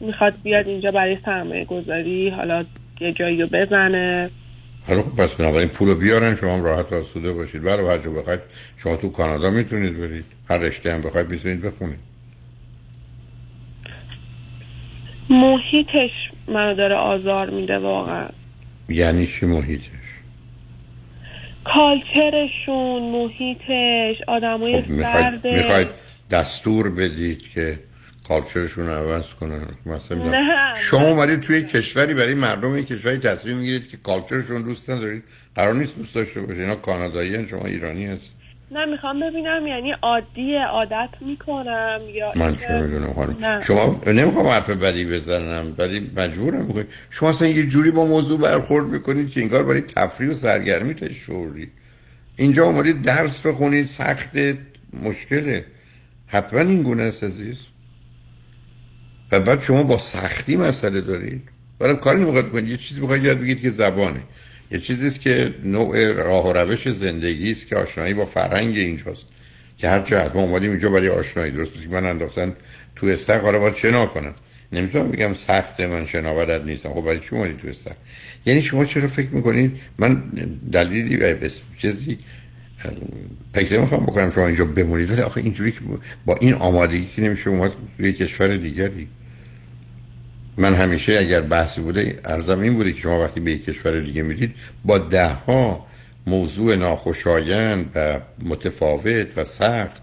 می‌خواد 0.00 0.34
بیاد 0.42 0.68
اینجا 0.68 0.90
برای 0.90 1.18
سرمایه 1.24 1.64
گذاری 1.64 2.30
حالا 2.30 2.64
یه 3.00 3.12
جایی 3.12 3.42
رو 3.42 3.46
بزنه. 3.46 4.30
حالا 4.86 5.02
خب 5.02 5.16
پس 5.16 5.34
بنابراین 5.34 5.68
پولو 5.68 5.94
بیارن 5.94 6.34
شما 6.34 6.56
هم 6.56 6.64
راحت 6.64 6.92
و 6.92 6.94
آسوده 6.94 7.32
باشید. 7.32 7.62
برای 7.62 7.86
هر 7.86 7.98
جا 7.98 8.10
بخواید 8.10 8.40
شما 8.76 8.96
تو 8.96 9.08
کانادا 9.08 9.50
می‌تونید 9.50 10.00
برید. 10.00 10.24
هر 10.50 10.58
رشته 10.58 10.92
هم 10.92 11.00
بخواید 11.00 11.30
می‌تونید 11.30 11.62
بخونید. 11.62 12.09
محیطش 15.30 16.10
منو 16.48 16.74
داره 16.74 16.94
آزار 16.94 17.50
میده 17.50 17.78
واقعا. 17.78 18.28
یعنی 18.88 19.26
چی 19.26 19.46
محیطش 19.46 19.84
کالچرشون 21.64 23.02
محیطش 23.02 24.22
آدمای 24.26 24.82
خب 24.82 24.88
می‌خواید 24.88 25.88
دستور 26.30 26.90
بدید 26.90 27.48
که 27.54 27.78
کالچرشون 28.28 28.86
رو 28.86 28.92
عوض 28.92 29.24
کنن. 29.40 29.68
مثلا 29.86 30.32
شما 30.74 31.08
اومدید 31.08 31.40
توی 31.40 31.62
کشوری 31.62 32.14
برای 32.14 32.34
مردم 32.34 32.72
این 32.72 32.84
کشوری 32.84 33.18
تصمیم 33.18 33.56
می‌گیرید 33.56 33.88
که 33.88 33.96
کالچرشون 33.96 34.62
دوست 34.62 34.90
ندارید. 34.90 35.22
قرار 35.54 35.74
نیست 35.74 35.96
دوست 35.96 36.14
داشته 36.14 36.40
باشید 36.40 36.60
اینا 36.60 36.74
کانادایی 36.74 37.46
شما 37.46 37.64
ایرانی 37.64 38.06
هست 38.06 38.30
نه 38.72 38.84
می‌خوام 38.84 39.20
ببینم 39.20 39.66
یعنی 39.66 39.92
عادیه 40.02 40.64
عادت 40.72 41.08
می‌کنم 41.20 42.00
یا 42.14 42.32
من 42.36 42.56
چه 42.56 42.80
می‌دونم 42.80 43.12
خانم. 43.12 43.60
شما 43.60 44.02
نمی‌خوام 44.06 44.46
حرف 44.46 44.70
بدی 44.70 45.04
بزنم 45.04 45.74
ولی 45.78 46.10
مجبورم 46.16 46.64
می‌کنید 46.64 46.86
شما 47.10 47.28
اصلا 47.28 47.48
یه 47.48 47.66
جوری 47.66 47.90
با 47.90 48.06
موضوع 48.06 48.40
برخورد 48.40 48.86
می‌کنید 48.86 49.30
که 49.30 49.40
انگار 49.40 49.62
برای 49.62 49.80
تفریح 49.80 50.30
و 50.30 50.34
سرگرمی 50.34 50.94
تشوری 50.94 51.70
اینجا 52.36 52.64
اومدید 52.64 53.02
درس 53.02 53.46
بخونید 53.46 53.84
سخت 53.86 54.30
مشکله. 55.02 55.64
حتما 56.26 56.60
این 56.60 56.82
گونه 56.82 57.02
است 57.02 57.24
عزیز. 57.24 57.58
و 59.32 59.40
بعد 59.40 59.62
شما 59.62 59.82
با 59.82 59.98
سختی 59.98 60.56
مسئله 60.56 61.00
دارید. 61.00 61.48
ولی 61.80 61.94
کاری 61.96 62.20
نمی‌خواد 62.20 62.50
کنید 62.50 62.68
یه 62.68 62.76
چیزی 62.76 63.00
می‌خواید 63.00 63.24
یاد 63.24 63.40
بگید 63.40 63.60
که 63.60 63.70
زبانه. 63.70 64.20
یه 64.70 64.80
چیزی 64.80 65.06
است 65.06 65.20
که 65.20 65.54
نوع 65.64 66.12
راه 66.12 66.48
و 66.48 66.52
روش 66.52 66.88
زندگی 66.88 67.50
است 67.50 67.66
که 67.66 67.76
آشنایی 67.76 68.14
با 68.14 68.26
فرهنگ 68.26 68.76
اینجاست. 68.76 69.26
که 69.78 69.88
هر 69.88 70.00
جهت 70.00 70.36
ما 70.36 70.42
اومدیم 70.42 70.70
اینجا 70.70 70.90
برای 70.90 71.08
آشنایی. 71.08 71.52
درست 71.52 71.72
که 71.72 71.88
من 71.90 72.06
انداختن 72.06 72.52
تو 72.96 73.06
استخ 73.06 73.40
حالا 73.40 73.58
باید 73.58 73.74
شنا 73.74 74.06
کنم 74.06 74.34
نمی‌تونم 74.72 75.10
بگم 75.10 75.34
سخته 75.34 75.86
من 75.86 76.06
شنا 76.06 76.34
بلد 76.34 76.64
نیستم. 76.64 76.88
خب 76.88 77.00
برای 77.00 77.20
چی 77.20 77.26
اومدی 77.30 77.54
تو 77.62 77.68
استخ 77.68 77.92
یعنی 78.46 78.62
شما 78.62 78.84
چرا 78.84 79.08
فکر 79.08 79.28
می‌کنید؟ 79.28 79.80
من 79.98 80.22
دلیلی 80.72 81.16
و 81.16 81.48
چیزی 81.78 82.18
فکر 83.54 83.76
نمی‌خوام 83.76 84.02
بکنم 84.02 84.30
شما 84.30 84.46
اینجا 84.46 84.64
بمونید. 84.64 85.10
ولی 85.10 85.20
آخه 85.20 85.40
اینجوری 85.40 85.72
که 85.72 85.80
با 86.26 86.34
این 86.40 86.54
آمادگی 86.54 87.06
که 87.16 87.22
نمیشه 87.22 87.50
اومد 87.50 87.72
توی 87.96 88.12
کشور 88.12 88.56
دیگری. 88.56 89.08
من 90.56 90.74
همیشه 90.74 91.18
اگر 91.18 91.40
بحثی 91.40 91.80
بوده 91.80 92.20
ارزم 92.24 92.60
این 92.60 92.74
بوده 92.74 92.92
که 92.92 93.00
شما 93.00 93.24
وقتی 93.24 93.40
به 93.40 93.52
یک 93.52 93.64
کشور 93.64 94.00
دیگه 94.00 94.22
میرید 94.22 94.54
با 94.84 94.98
ده 94.98 95.28
ها 95.28 95.86
موضوع 96.26 96.76
ناخوشایند 96.76 97.90
و 97.94 98.20
متفاوت 98.44 99.26
و 99.36 99.44
سخت 99.44 100.02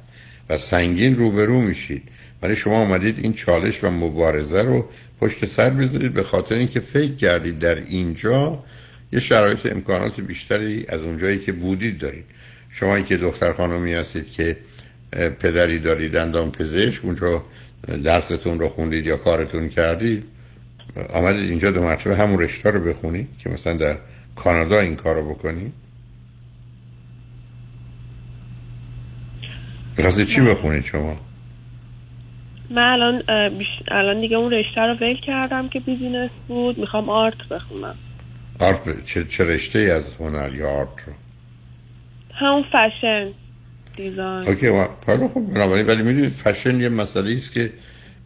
و 0.49 0.57
سنگین 0.57 1.15
روبرو 1.15 1.61
میشید. 1.61 2.03
ولی 2.41 2.56
شما 2.56 2.78
آمدید 2.78 3.19
این 3.19 3.34
چالش 3.34 3.84
و 3.84 3.90
مبارزه 3.90 4.61
رو 4.61 4.90
پشت 5.22 5.45
سر 5.45 5.69
بذارید 5.69 6.14
به 6.14 6.24
خاطر 6.24 6.56
اینکه 6.56 6.80
فکر 6.80 7.15
کردید 7.15 7.60
در 7.60 7.76
اینجا 7.76 8.64
یه 9.14 9.19
شرایط 9.19 9.65
امکانات 9.65 10.22
بیشتری 10.22 10.86
از 10.90 11.02
اونجایی 11.02 11.40
که 11.40 11.52
بودید 11.52 11.98
دارید. 11.98 12.26
شما 12.69 12.99
که 12.99 13.18
دختر 13.18 13.53
خانمی 13.53 13.94
هستید 13.94 14.32
که 14.32 14.57
پدری 15.11 15.80
دارید 15.80 16.11
دندان 16.11 16.52
پزشک 16.52 17.06
اونجا 17.06 17.44
درستون 18.03 18.60
رو 18.60 18.69
خوندید 18.69 19.06
یا 19.06 19.18
کارتون 19.18 19.69
کردید. 19.69 20.24
آمدید 21.14 21.49
اینجا 21.49 21.72
دو 21.72 21.82
مرتبه 21.82 22.15
همون 22.15 22.40
رشته 22.40 22.69
رو 22.69 22.80
بخونید 22.80 23.28
که 23.40 23.49
مثلا 23.49 23.74
در 23.74 23.98
کانادا 24.36 24.80
این 24.80 24.95
کار 24.95 25.15
رو 25.15 25.34
بکنید 25.34 25.74
می‌خواستید 29.98 30.28
چی 30.28 30.41
بخونید 30.41 30.84
شما؟ 30.84 31.15
من 32.69 32.82
الان 32.82 33.24
الان 33.88 34.22
دیگه 34.22 34.38
اون 34.38 34.52
رشته 34.52 34.82
رو 34.82 34.94
ول 34.94 35.15
کردم 35.28 35.69
که 35.69 35.80
بیزینس 35.80 36.30
بود. 36.48 36.78
می‌خوام 36.78 37.10
آرت 37.10 37.48
بخونم. 37.49 37.95
art 38.60 39.06
چه, 39.06 39.24
چه 39.24 39.44
رشته 39.44 39.80
ای 39.80 39.91
از 39.91 40.10
هنر 40.19 40.53
یا 40.56 40.69
art 40.69 40.90
رو؟ 41.07 41.14
همون 42.34 42.64
fashion 42.64 43.28
design. 43.95 44.48
Okay 44.48 44.68
حالا 45.07 45.28
خب 45.28 45.41
بنابراین 45.53 45.86
ولی 45.86 46.03
می‌دونید 46.03 46.30
فشن 46.30 46.82
یه 46.82 46.90
مسئله 46.90 47.34
است 47.34 47.53
که 47.53 47.72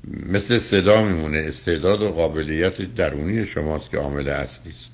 مثل 0.07 0.57
صدا 0.57 1.03
میمونه 1.03 1.37
استعداد 1.37 2.01
و 2.01 2.09
قابلیت 2.09 2.95
درونی 2.95 3.45
شماست 3.45 3.89
که 3.89 3.97
عامل 3.97 4.29
اصلی 4.29 4.71
است 4.71 4.89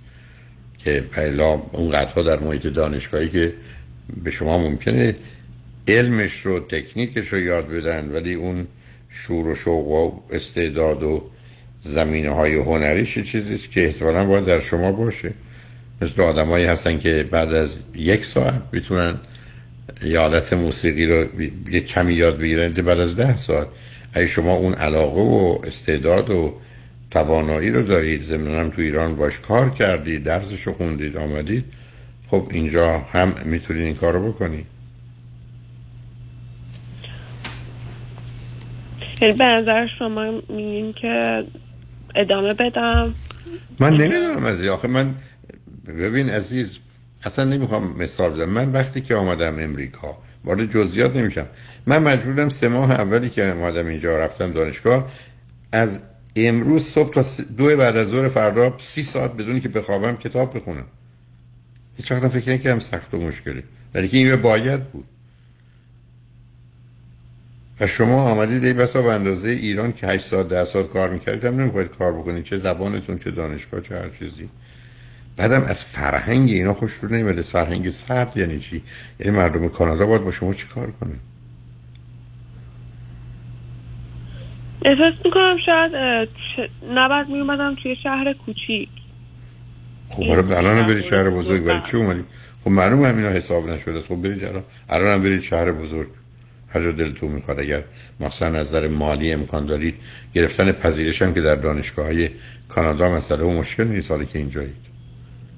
که 0.77 1.03
پیلا 1.11 1.51
اون 1.53 1.91
قطعا 1.91 2.23
در 2.23 2.39
محیط 2.39 2.67
دانشگاهی 2.67 3.29
که 3.29 3.53
به 4.23 4.31
شما 4.31 4.57
ممکنه 4.57 5.15
علمش 5.87 6.45
رو 6.45 6.59
تکنیکش 6.59 7.27
رو 7.27 7.39
یاد 7.39 7.67
بدن 7.67 8.11
ولی 8.11 8.33
اون 8.33 8.67
شور 9.09 9.47
و 9.47 9.55
شوق 9.55 9.87
و 9.87 10.35
استعداد 10.35 11.03
و 11.03 11.29
زمینه 11.83 12.29
های 12.29 12.55
هنریش 12.55 13.19
چیزیست 13.19 13.71
که 13.71 13.85
احتمالا 13.85 14.25
باید 14.25 14.45
در 14.45 14.59
شما 14.59 14.91
باشه. 14.91 15.33
مثل 16.01 16.21
آدمایی 16.21 16.65
هستن 16.65 16.99
که 16.99 17.27
بعد 17.31 17.53
از 17.53 17.79
یک 17.95 18.25
ساعت 18.25 18.61
می‌تونن 18.71 19.19
یه 20.03 20.19
حالت 20.19 20.53
موسیقی 20.53 21.05
رو 21.05 21.41
یه 21.71 21.79
کمی 21.79 22.13
یاد 22.13 22.37
بگیرن 22.37 22.73
بعد 22.73 22.99
از 22.99 23.15
ده 23.15 23.37
ساعت 23.37 23.67
اگه 24.17 24.27
شما 24.27 24.53
اون 24.53 24.73
علاقه 24.73 25.21
و 25.21 25.57
استعداد 25.67 26.29
و 26.29 26.53
توانایی 27.11 27.69
رو 27.69 27.83
دارید. 27.83 28.23
ضمن 28.23 28.71
تو 28.71 28.81
ایران 28.81 29.15
باش 29.15 29.39
کار 29.39 29.69
کردید 29.69 30.23
درسش 30.23 30.61
رو 30.61 30.73
خوندید 30.73 31.17
آمدید. 31.17 31.65
خب 32.27 32.47
اینجا 32.51 32.99
هم 32.99 33.33
می‌تونید 33.45 33.83
این 33.83 33.95
کار 33.95 34.13
رو 34.13 34.31
بکنید. 34.31 34.65
یعنی 39.21 39.33
به 39.33 39.43
نظر 39.43 39.87
شما 39.99 40.41
میگین 40.49 40.93
که 40.93 41.43
ادامه 42.15 42.53
بدم؟ 42.53 43.15
من 43.79 43.93
نمی‌دونم 43.93 44.45
از 44.45 44.67
آخه 44.67 44.87
من 44.87 45.15
ببین 45.87 46.29
عزیز 46.29 46.77
اصلا 47.23 47.45
نمی‌خوام 47.45 47.97
مثال 47.97 48.31
بزنم. 48.31 48.49
من 48.49 48.71
وقتی 48.71 49.01
که 49.01 49.15
آمدم 49.15 49.59
امریکا 49.59 50.17
وارد 50.47 50.71
جزئیات 50.71 51.15
نمیشم. 51.15 51.45
من 51.85 52.03
مجبورم 52.03 52.49
سه 52.49 52.67
ماه 52.67 52.91
اولی 52.91 53.29
که 53.29 53.43
آمدم 53.43 53.87
اینجا 53.87 54.17
رفتم 54.17 54.51
دانشگاه 54.51 55.11
از 55.71 56.01
امروز 56.35 56.85
صبح 56.85 57.13
تا 57.13 57.43
دو 57.57 57.77
بعد 57.77 57.97
از 57.97 58.07
ظهر 58.07 58.29
فردا 58.29 58.77
سی 58.79 59.03
ساعت 59.03 59.33
بدونی 59.33 59.59
که 59.59 59.69
بخوابم 59.69 60.15
کتاب 60.15 60.55
بخونم. 60.55 60.85
هیچ 61.97 62.11
وقتم 62.11 62.29
فکر 62.29 62.51
نکردم 62.51 62.79
سخت 62.79 63.13
و 63.13 63.17
مشکلی. 63.17 63.63
ولی 63.93 64.07
که 64.07 64.17
این 64.17 64.35
باید 64.35 64.83
بود. 64.83 65.05
و 67.79 67.87
شما 67.87 68.31
آمدید 68.31 68.65
ای 68.65 68.73
بسا 68.73 69.01
به 69.01 69.13
اندازه 69.13 69.49
ایران 69.49 69.93
که 69.93 70.07
8 70.07 70.25
ساعت 70.25 70.47
10 70.47 70.63
ساعت 70.63 70.87
کار 70.87 71.09
می‌کردید 71.09 71.45
هم 71.45 71.61
نمی‌خواید 71.61 71.87
کار 71.87 72.13
بکنید. 72.13 72.43
چه 72.43 72.57
زبانتون 72.57 73.17
چه 73.17 73.31
دانشگاه 73.31 73.81
چه 73.81 73.95
هر 73.95 74.09
چیزی. 74.19 74.49
بعدم 75.37 75.61
از 75.61 75.83
فرهنگ 75.83 76.49
اینا 76.49 76.73
خوش 76.73 76.93
رو 76.93 77.09
نمیاد. 77.09 77.41
فرهنگ 77.41 77.89
سرد 77.89 78.37
یعنی 78.37 78.59
چی؟ 78.59 78.83
یعنی 79.19 79.37
مردم 79.37 79.67
کانادا 79.67 80.05
باید 80.05 80.23
با 80.23 80.31
شما 80.31 80.53
چی 80.53 80.67
کار 80.67 80.91
کنه 80.91 81.15
احساس 84.85 85.13
می‌کنم 85.25 85.57
شاید 85.65 85.91
نباید 86.89 87.27
میومدم 87.27 87.75
توی 87.83 87.95
شهر 88.03 88.33
کوچیک. 88.33 88.89
خب 90.09 90.23
برای 90.27 90.53
الان 90.53 90.87
برید 90.87 91.03
شهر 91.03 91.29
بزرگ 91.29 91.63
برای 91.63 91.81
چی 91.91 91.97
اومدید 91.97 92.25
خب 92.63 92.71
معلومه 92.71 93.07
همینا 93.07 93.29
حساب 93.29 93.69
نشده. 93.69 94.01
خب 94.01 94.15
برید 94.15 94.43
الان 94.43 94.63
الان 94.89 95.13
هم 95.13 95.21
برید 95.21 95.41
شهر 95.41 95.71
بزرگ. 95.71 96.07
هر 96.69 96.81
جا 96.81 96.91
دلتون 96.91 97.31
می‌خواد. 97.31 97.59
اگر 97.59 97.83
مثلا 98.19 98.59
نظر 98.59 98.87
مالی 98.87 99.31
امکان 99.31 99.65
دارید 99.65 99.95
گرفتن 100.33 100.71
پذیرش 100.71 101.21
هم 101.21 101.33
که 101.33 101.41
در 101.41 101.55
دانشگاه 101.55 102.05
های 102.05 102.29
کانادا 102.69 103.09
مسئله 103.09 103.43
و 103.43 103.51
مشکل 103.59 103.87
نیست. 103.87 104.11
حالی 104.11 104.25
که 104.25 104.39
اینجایید. 104.39 104.87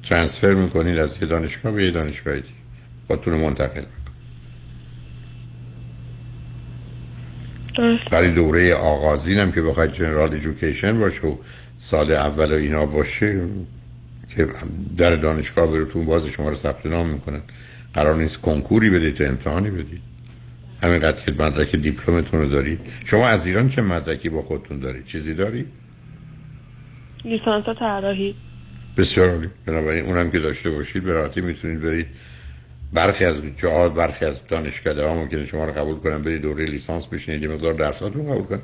ترانسفر 0.04 0.54
می‌کنید 0.54 0.98
از 0.98 1.22
یه 1.22 1.28
دانشگاه 1.28 1.72
به 1.72 1.84
یه 1.84 1.92
دانشگاه 1.92 2.36
دیگه. 2.36 2.48
خودتون 3.08 3.34
منتقل 3.34 3.82
برای 8.12 8.32
دوره 8.32 8.74
آغازین 8.74 9.38
هم 9.38 9.52
که 9.52 9.62
بخواید 9.62 9.92
جنرال 9.92 10.34
ایژوکیشن 10.34 11.00
باشه 11.00 11.28
و 11.28 11.36
سال 11.78 12.12
اول 12.12 12.52
و 12.52 12.56
اینا 12.56 12.86
باشه 12.86 13.42
که 14.36 14.48
در 14.98 15.16
دانشگاه 15.16 15.72
براتون 15.72 16.06
باز 16.06 16.26
شما 16.26 16.50
رو 16.50 16.56
ثبت 16.56 16.86
نام 16.86 17.10
می‌کنن. 17.10 17.42
قرار 17.94 18.16
نیست 18.16 18.42
کنکوری 18.42 18.90
بدید 18.90 19.22
امتحانی 19.22 19.70
بدید. 19.70 20.02
همینقدر 20.84 21.26
که 21.26 21.32
مدرک 21.32 21.76
دیپلمتون 21.76 22.40
رو 22.40 22.48
دارید. 22.48 22.80
شما 23.06 23.28
از 23.28 23.48
ایران 23.48 23.70
چه 23.70 23.82
مدرکی 23.82 24.30
با 24.30 24.42
خودتون 24.42 24.80
دارید؟ 24.80 25.06
چیزی 25.06 25.34
دارید 25.34 25.68
لیسانس 27.26 27.66
طراحی 27.80 28.36
بسیار 29.00 29.30
عالی. 29.30 29.50
بنابراین 29.66 30.06
اونم 30.06 30.32
که 30.32 30.40
داشته 30.40 30.70
باشید 30.70 31.04
به 31.04 31.14
راحتی 31.14 31.42
می‌تونید 31.42 31.82
برید. 31.82 32.08
برخی 32.94 33.26
از 33.26 33.42
جاها 33.58 33.90
برخی 33.90 34.26
از 34.26 34.48
دانشکده 34.48 35.06
ها 35.06 35.14
ممکنه 35.14 35.46
شما 35.46 35.66
رو 35.66 35.72
قبول 35.72 35.96
کنن 35.96 36.22
برید 36.22 36.42
دوره 36.42 36.66
لیسانس 36.66 37.08
بشینید 37.08 37.42
یه 37.42 37.48
مقدار 37.48 37.74
درساتون 37.74 38.32
قبول 38.32 38.44
کنن. 38.44 38.60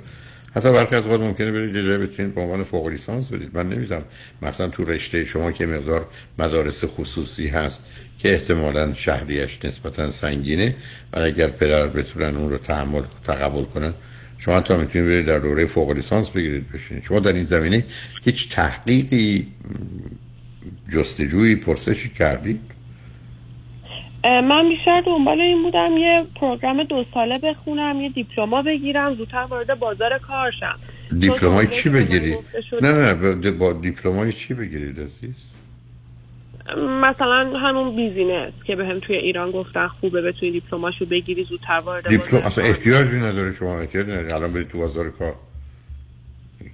حتی 0.56 0.72
برخی 0.72 0.96
از 0.96 1.08
وقت 1.08 1.20
ممکنه 1.20 1.52
برید 1.52 1.76
یه 1.76 1.98
بتونید 1.98 2.36
به 2.36 2.42
عنوان 2.42 2.64
فوق 2.64 2.88
لیسانس 2.88 3.30
برید. 3.30 3.50
من 3.54 3.70
نمی‌دونم. 3.70 4.04
مثلا 4.42 4.68
تو 4.68 4.86
رشته 4.86 5.26
شما 5.26 5.52
که 5.52 5.66
مقدار 5.66 6.08
مدارس 6.40 6.84
خصوصی 6.86 7.48
هست 7.48 7.84
که 8.20 8.34
احتمالا 8.34 8.94
شهریش 8.94 9.60
نسبتا 9.66 10.10
سنگینه 10.10 10.76
و 11.14 11.20
اگر 11.20 11.48
پدر 11.48 11.88
بتونن 11.88 12.36
اون 12.36 12.50
رو 12.50 12.58
تحمل 12.58 13.04
تقبل 13.24 13.64
کنن 13.64 13.94
شما 14.38 14.62
تا 14.62 14.78
می‌تونید 14.78 15.08
برید 15.08 15.26
در 15.26 15.40
دوره 15.40 15.66
فوق 15.66 15.92
لیسانس 15.92 16.30
بگیرید 16.30 16.72
بشینید. 16.72 17.04
شما 17.04 17.20
در 17.20 17.34
این 17.34 17.44
زمینه 17.44 17.86
هیچ 18.24 18.50
تحقیقی 18.56 19.48
جستجویی 20.90 21.56
پرسشی 21.56 22.10
کردید 22.10 22.62
من 24.24 24.70
بیشتر 24.70 25.02
دنبال 25.06 25.42
این 25.42 25.64
بودم 25.64 25.98
یه 25.98 26.26
پروگرام 26.36 26.84
دو 26.84 27.06
ساله 27.14 27.38
بخونم 27.38 28.02
یه 28.02 28.10
دیپلما 28.10 28.62
بگیرم 28.62 29.14
زودتر 29.14 29.46
وارد 29.50 29.80
بازار 29.80 30.18
کار 30.18 30.52
شم. 30.60 30.80
دیپلمای 31.20 31.68
چی 31.68 31.90
بگیرید؟ 31.90 32.38
نه 32.82 33.14
نه 33.14 33.52
با 33.52 33.74
دیپلمای 33.74 34.34
چی 34.34 34.54
بگیرید 34.54 35.00
عزیز؟ 35.00 35.36
مثلا 37.02 37.60
همون 37.60 37.96
business 37.96 38.54
که 38.68 38.76
به 38.76 38.86
هم 38.86 39.00
توی 39.00 39.16
ایران 39.16 39.52
گفتن 39.52 39.88
خوبه 39.88 40.22
بتونی 40.22 40.52
دیپلماشو 40.52 41.06
بگیری 41.06 41.44
زودتر 41.44 41.80
وارد 41.86 42.10
دیپلم 42.10 42.42
اصلا 42.42 42.64
احتیاجی 42.64 43.18
نداره 43.18 43.52
شما 43.52 43.80
احتیاج 43.80 44.10
نداره. 44.10 44.36
الان 44.36 44.54
برید 44.54 44.68
تو 44.68 44.78
بازار 44.78 45.10
کار. 45.10 45.36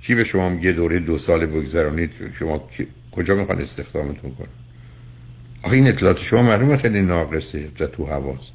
کی 0.03 0.15
به 0.15 0.23
شما 0.23 0.49
میگه 0.49 0.71
دوره 0.71 0.99
دو 0.99 1.17
سال 1.17 1.45
بگذرانید 1.45 2.11
شما 2.39 2.69
کجا 3.11 3.35
می‌خوان 3.35 3.61
استخدامتون 3.61 4.31
کنن؟ 4.31 4.47
آخه 5.63 5.75
این 5.75 5.87
اطلاعات 5.87 6.19
شما 6.19 6.43
معلومه 6.43 6.77
خیلی 6.77 7.01
ناقصه 7.01 7.69
و 7.79 7.87
تو 7.87 8.05
حواس. 8.05 8.49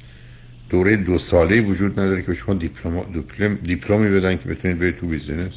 دوره 0.69 0.95
دو 0.95 1.17
ساله 1.17 1.61
وجود 1.61 1.99
نداره 1.99 2.21
که 2.21 2.27
به 2.27 2.33
شما 2.33 2.55
دیپلم 2.55 3.03
دیپلم 3.13 3.55
دیپلمی 3.55 4.19
بدن 4.19 4.37
که 4.37 4.49
بتونید 4.49 4.79
برید 4.79 4.97
تو 4.97 5.07
business. 5.07 5.53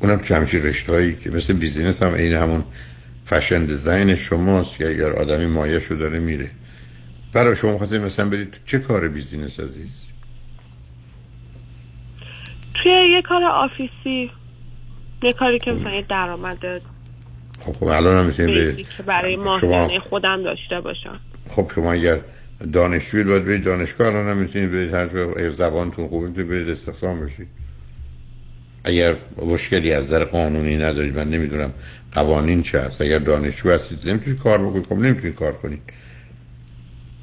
اونم 0.00 0.18
که 0.18 0.36
همیشه 0.36 0.58
رشته‌هایی 0.58 1.14
که 1.14 1.30
مثل 1.30 1.52
business 1.52 2.02
هم 2.02 2.14
این 2.14 2.34
همون 2.34 2.64
fashion 3.26 3.64
design 3.64 4.14
شماست 4.14 4.76
که 4.76 4.88
اگر 4.88 5.12
آدمی 5.12 5.46
مایه 5.46 5.78
شو 5.78 5.94
داره 5.94 6.18
میره. 6.18 6.50
برای 7.32 7.56
شما 7.56 7.78
خواستید 7.78 8.00
مثلا 8.00 8.28
برید 8.28 8.50
تو 8.50 8.58
چه 8.66 8.78
کار 8.78 9.08
business 9.08 9.60
عزیز؟ 9.60 10.02
توی 12.82 12.92
یه 12.92 13.22
کار 13.22 13.44
office 13.44 14.18
ی 14.18 14.30
یه 15.22 15.32
کاری 15.32 15.58
که 15.58 15.72
مثلا 15.72 16.00
درآمد 16.08 16.58
خب 17.60 17.72
خب 17.72 17.84
الان 17.84 18.18
هم 18.18 18.26
می‌تونید 18.26 18.88
که 18.96 19.02
برای 19.02 19.36
ماهیانه 19.36 19.98
خودم 19.98 20.42
داشته 20.42 20.80
باشم. 20.80 21.20
خب 21.48 21.70
شما 21.74 21.92
اگر 21.92 22.18
دانشجوی 22.72 23.24
باید 23.24 23.44
برید 23.44 23.64
دانشگاه 23.64 24.06
الان 24.06 24.28
هم 24.28 24.36
می‌تونید 24.36 24.70
برید 24.72 24.94
هر 24.94 25.52
زبانتون 25.52 26.08
خوبه 26.08 26.28
می‌تونید 26.28 26.50
برید 26.50 26.68
استخدام 26.68 27.20
بشید. 27.20 27.48
اگر 28.84 29.14
مشکلی 29.46 29.92
از 29.92 30.10
در 30.10 30.24
قانونی 30.24 30.76
ندارید 30.76 31.16
من 31.16 31.30
نمی‌دونم 31.30 31.72
قوانین 32.12 32.62
چه 32.62 32.80
هست. 32.80 33.00
اگر 33.00 33.18
دانشجو 33.18 33.70
هستید 33.70 34.08
نمی‌تونید 34.08 34.38
کار 34.38 34.58
بکنید. 34.58 34.86
خب 34.86 34.92
نمی‌تونید 34.92 35.34
کار 35.34 35.52
کنید. 35.52 35.82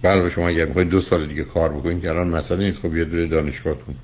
بله 0.02 0.30
شما 0.30 0.48
اگر 0.48 0.66
می‌خواید 0.66 0.90
دو 0.90 1.02
سال 1.02 1.26
دیگه 1.26 1.44
کار 1.44 1.70
بکنید 1.74 2.02
که 2.02 2.10
الان 2.10 2.28
مسئله 2.28 2.66
نیست. 2.66 2.80
خب 2.80 2.96
یه 2.96 3.06
دوره 3.06 3.28
دانشگاهتون. 3.28 3.96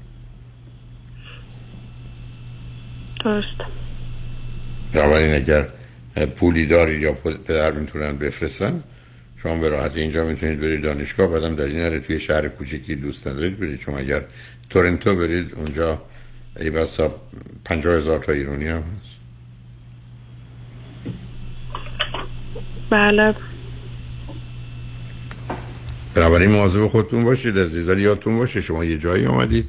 درست. 3.25 3.47
یا 4.93 5.17
اگر 5.17 5.67
پولی 6.15 6.65
دارید 6.65 7.01
یا 7.01 7.13
پدر 7.13 7.71
می‌تونن 7.71 8.17
بفرستن؟ 8.17 8.83
شما 9.37 9.57
به 9.57 9.69
راحتی 9.69 9.99
اینجا 9.99 10.25
می‌تونید 10.25 10.59
برید 10.59 10.81
دانشگاه 10.81 11.27
بعدم 11.27 11.55
در 11.55 11.65
این 11.65 11.99
توی 11.99 12.19
شهر 12.19 12.47
کوچکی 12.47 12.95
دوست 12.95 13.27
ندارید 13.27 13.59
برید. 13.59 13.79
شما 13.79 13.97
اگر 13.97 14.23
تورنتو 14.69 15.15
برید 15.15 15.53
اونجا 15.55 16.01
ای 16.59 16.69
بسا 16.69 17.15
پنجاه 17.65 17.97
هزار 17.97 18.19
تا 18.19 18.31
ایرانی 18.31 18.67
هم 18.67 18.77
هست. 18.77 19.13
بله. 22.89 23.35
بنابراین 26.15 26.51
مواظب 26.51 26.87
خودتون 26.87 27.23
باشید 27.23 27.59
عزیز 27.59 27.89
یادتون 27.89 28.37
باشه 28.37 28.61
شما 28.61 28.85
یه 28.85 28.97
جایی 28.97 29.25
آمدید 29.25 29.65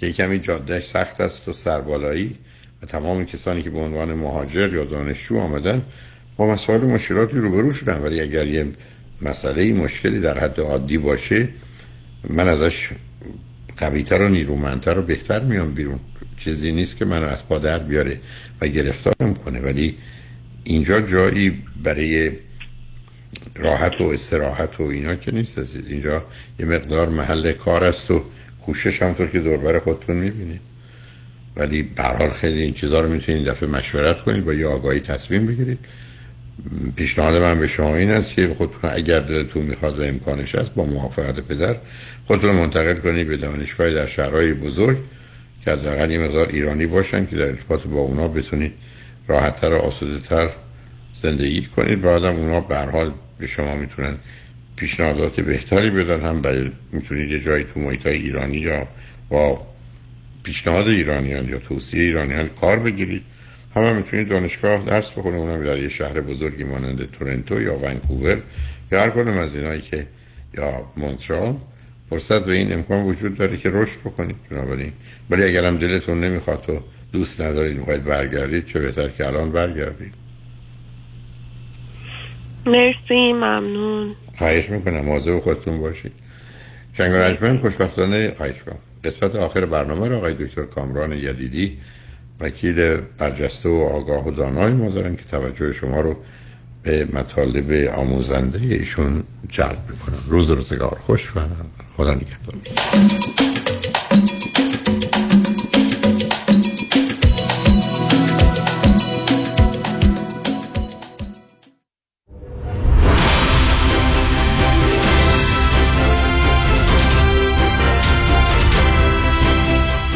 که 0.00 0.12
کمی 0.12 0.38
جادهش 0.38 0.86
سخت 0.86 1.20
است 1.20 1.48
و 1.48 1.52
سربالایی. 1.52 2.38
و 2.84 2.86
تمام 2.86 3.24
کسانی 3.24 3.62
که 3.62 3.70
به 3.70 3.78
عنوان 3.78 4.14
مهاجر 4.14 4.74
یا 4.74 4.84
دانشجو 4.84 5.38
آمدن 5.38 5.82
با 6.36 6.46
مسائل 6.46 6.80
مشکلاتی 6.80 7.38
روبرو 7.38 7.72
شدن. 7.72 7.98
ولی 8.02 8.20
اگر 8.20 8.46
یه 8.46 8.66
مسئله 9.22 9.72
مشکلی 9.72 10.20
در 10.20 10.38
حد 10.38 10.60
عادی 10.60 10.98
باشه 10.98 11.48
من 12.30 12.48
ازش 12.48 12.88
قویتر 13.76 14.22
و 14.22 14.28
نیرومندتر 14.28 14.98
و 14.98 15.02
بهتر 15.02 15.40
میام 15.40 15.74
بیرون. 15.74 16.00
چیزی 16.36 16.72
نیست 16.72 16.96
که 16.96 17.04
من 17.04 17.24
از 17.24 17.48
پادر 17.48 17.78
بیاره 17.78 18.20
و 18.60 18.68
گرفتارم 18.68 19.34
کنه. 19.34 19.60
ولی 19.60 19.96
اینجا 20.64 21.00
جایی 21.00 21.62
برای 21.82 22.32
راحت 23.56 24.00
و 24.00 24.04
استراحت 24.04 24.80
و 24.80 24.82
اینا 24.82 25.14
که 25.14 25.30
نیست 25.30 25.58
اینجا 25.88 26.24
یه 26.58 26.66
مقدار 26.66 27.08
محل 27.08 27.52
کار 27.52 27.84
است 27.84 28.10
و 28.10 28.24
کوشش 28.62 29.02
همطور 29.02 29.26
که 29.26 29.40
دوربر 29.40 29.78
خودتون 29.78 30.16
می‌بینید. 30.16 30.73
ولی 31.56 31.82
برحال 31.82 32.30
خیلی 32.30 32.62
این 32.62 32.72
چیزها 32.72 33.00
رو 33.00 33.08
می‌تونید 33.08 33.48
دفعه 33.48 33.68
مشورت 33.68 34.22
کنید 34.22 34.44
با 34.44 34.54
یه 34.54 34.66
آگاهی 34.66 35.00
تصمیم 35.00 35.46
بگیرید. 35.46 35.78
پیشنهاد 36.96 37.42
من 37.42 37.58
به 37.58 37.66
شما 37.66 37.96
این 37.96 38.10
است 38.10 38.30
که 38.30 38.54
خودتون 38.54 38.90
اگر 38.92 39.20
دلتون 39.20 39.62
می‌خواد 39.62 39.98
و 39.98 40.02
امکانش 40.02 40.54
هست 40.54 40.74
با 40.74 40.84
موافقت 40.84 41.40
پدر 41.40 41.76
خودتون 42.26 42.50
منتقل 42.50 42.94
کنید 42.94 43.28
به 43.28 43.36
دانشگاه 43.36 43.90
در 43.90 44.06
شهرهای 44.06 44.52
بزرگ 44.54 44.96
که 45.64 45.70
حداقل 45.70 46.10
یه 46.10 46.18
مقدار 46.18 46.48
ایرانی 46.48 46.86
باشن 46.86 47.26
که 47.26 47.36
در 47.36 47.44
ارتباط 47.44 47.82
با 47.82 48.00
اونا 48.00 48.28
بتونید 48.28 48.72
راحتتر 49.28 49.72
و 49.72 49.76
آسوده 49.78 50.20
تر 50.20 50.48
زندگی 51.14 51.62
کنید. 51.62 52.00
بعدم 52.00 52.34
اونا 52.36 52.60
به 52.60 52.78
حال 52.78 53.12
به 53.38 53.46
شما 53.46 53.74
می‌تونن 53.74 54.14
پیشنهادات 54.76 55.40
بهتری 55.40 55.90
بدن 55.90 56.20
هم 56.20 56.42
می‌تونید 56.92 57.30
یه 57.30 57.40
جایی 57.40 57.64
تو 57.64 57.80
محیط 57.80 58.06
ایرانی 58.06 58.56
یا 58.56 58.88
با 59.28 59.66
پیشنهاد 60.44 60.88
ایرانیان 60.88 61.48
یا 61.48 61.58
توصیه 61.58 62.02
ایرانیان 62.02 62.48
کار 62.48 62.78
بگیرید. 62.78 63.22
همه 63.76 63.92
می‌تونید 63.92 64.28
دانشگاه 64.28 64.84
درس 64.84 65.12
بخونید 65.12 65.40
اونم 65.40 65.64
در 65.64 65.78
یه 65.78 65.88
شهر 65.88 66.20
بزرگی 66.20 66.64
مانند 66.64 67.10
تورنتو 67.10 67.62
یا 67.62 67.76
ونکوور. 67.76 68.38
یا 68.92 69.00
هر 69.00 69.10
کدوم 69.10 69.38
از 69.38 69.54
اینایی 69.54 69.80
که 69.80 70.06
یا 70.58 70.92
مونترال. 70.96 71.56
فرصت 72.10 72.44
به 72.44 72.52
این 72.52 72.72
امکان 72.72 73.04
وجود 73.04 73.36
داره 73.36 73.56
که 73.56 73.70
رشد 73.72 74.00
بکنید. 74.00 74.36
بنابراین 74.50 74.92
ولی 75.30 75.44
اگر 75.44 75.64
هم 75.64 75.78
دلتون 75.78 76.24
نمی‌خواد 76.24 76.70
و 76.70 76.80
دوست 77.12 77.40
ندارید 77.40 77.76
می‌خواید 77.76 78.04
برگردید 78.04 78.66
چه 78.66 78.80
بهتر 78.80 79.08
که 79.08 79.26
الان 79.26 79.52
برگردید. 79.52 80.14
مرسی 82.66 83.32
ممنون. 83.32 84.14
خواهش 84.38 84.70
می‌کنم 84.70 85.00
مواظب 85.00 85.40
خودتون 85.40 85.80
باشید. 85.80 86.12
شنگ 86.96 87.58
خوشبختانه 87.58 88.34
خواهش 88.36 88.62
کنم 88.62 88.78
قسمت 89.04 89.36
آخر 89.36 89.66
برنامه 89.66 90.08
را 90.08 90.16
آقای 90.16 90.34
دکتر 90.34 90.64
کامران 90.64 91.12
یدیدی 91.12 91.78
وکیل 92.40 92.96
برجسته 93.18 93.68
و 93.68 93.90
آگاه 93.92 94.28
و 94.28 94.30
دانای 94.30 94.72
ما 94.72 94.90
دارن 94.90 95.16
که 95.16 95.24
توجه 95.24 95.72
شما 95.72 96.00
رو 96.00 96.16
به 96.82 97.08
مطالب 97.12 97.88
آموزنده 97.94 98.58
ایشون 98.58 99.22
جلب 99.48 99.78
می‌کنن. 99.90 100.18
روز 100.28 100.50
روزگار. 100.50 100.98
خوش 101.06 101.36
و 101.36 101.40
خدا 101.96 102.14
نگهدار. 102.14 102.54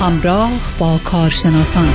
همراه 0.00 0.50
با 0.78 1.00
کارشناسان. 1.04 1.92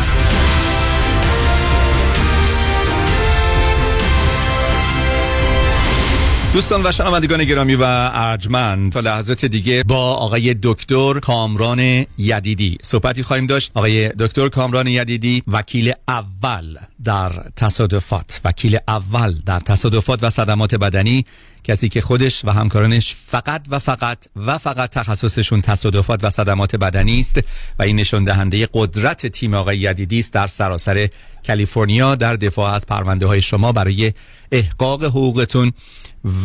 دوستان 6.53 6.81
و 6.85 6.91
شنوندگان 6.91 7.43
گرامی 7.43 7.75
و 7.75 7.83
ارجمند 8.13 8.91
تا 8.91 8.99
لحظات 8.99 9.45
دیگه 9.45 9.83
با 9.83 10.13
آقای 10.13 10.55
دکتر 10.63 11.19
کامران 11.19 12.05
یدیدی 12.17 12.77
صحبتی 12.81 13.23
خواهیم 13.23 13.47
داشت. 13.47 13.71
آقای 13.75 14.09
دکتر 14.09 14.49
کامران 14.49 14.87
یدیدی 14.87 15.43
وکیل 15.47 15.93
اول 16.07 16.77
در 17.03 17.31
تصادفات. 17.55 18.41
وکیل 18.45 18.77
اول 18.87 19.33
در 19.45 19.59
تصادفات 19.59 20.23
و 20.23 20.29
صدمات 20.29 20.75
بدنی 20.75 21.25
کسی 21.63 21.89
که 21.89 22.01
خودش 22.01 22.45
و 22.45 22.49
همکارانش 22.49 23.15
فقط 23.25 23.61
و 23.69 23.79
فقط 23.79 24.17
و 24.35 24.57
فقط 24.57 24.89
تخصصشون 24.89 25.61
تصادفات 25.61 26.23
و 26.23 26.29
صدمات 26.29 26.75
بدنی 26.75 27.19
است 27.19 27.39
و 27.79 27.83
این 27.83 27.95
نشون 27.95 28.23
دهنده 28.23 28.67
قدرت 28.73 29.27
تیم 29.27 29.53
آقای 29.53 29.77
یدیدی 29.77 30.19
است 30.19 30.33
در 30.33 30.47
سراسر 30.47 31.09
کالیفرنیا 31.47 32.15
در 32.15 32.35
دفاع 32.35 32.73
از 32.73 32.85
پرونده 32.85 33.25
های 33.25 33.41
شما 33.41 33.71
برای 33.71 34.13
احقاق 34.51 35.03
حقوقتون 35.03 35.71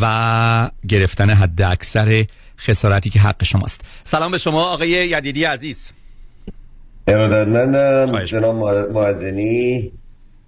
و 0.01 0.69
گرفتن 0.87 1.29
حد 1.29 1.61
اکثر 1.61 2.25
خسارتی 2.59 3.09
که 3.09 3.19
حق 3.19 3.43
شماست. 3.43 3.81
سلام 4.03 4.31
به 4.31 4.37
شما 4.37 4.63
آقای 4.63 4.89
یدیدی 4.89 5.43
عزیز. 5.43 5.91
ارادتمندم. 7.07 8.25
جناب 8.25 8.55
معزنی 8.93 9.91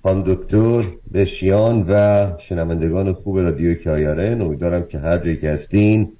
خان 0.03 0.23
دکتر 0.27 0.83
بشیان 1.13 1.85
و 1.89 2.27
شنوندگان 2.39 3.13
خوب 3.13 3.39
رادیو 3.39 3.73
کیارن 3.73 4.41
امیدوارم 4.41 4.87
که 4.87 4.99
هر 4.99 5.17
جایی 5.17 5.37
که 5.37 5.49
هستین 5.49 6.11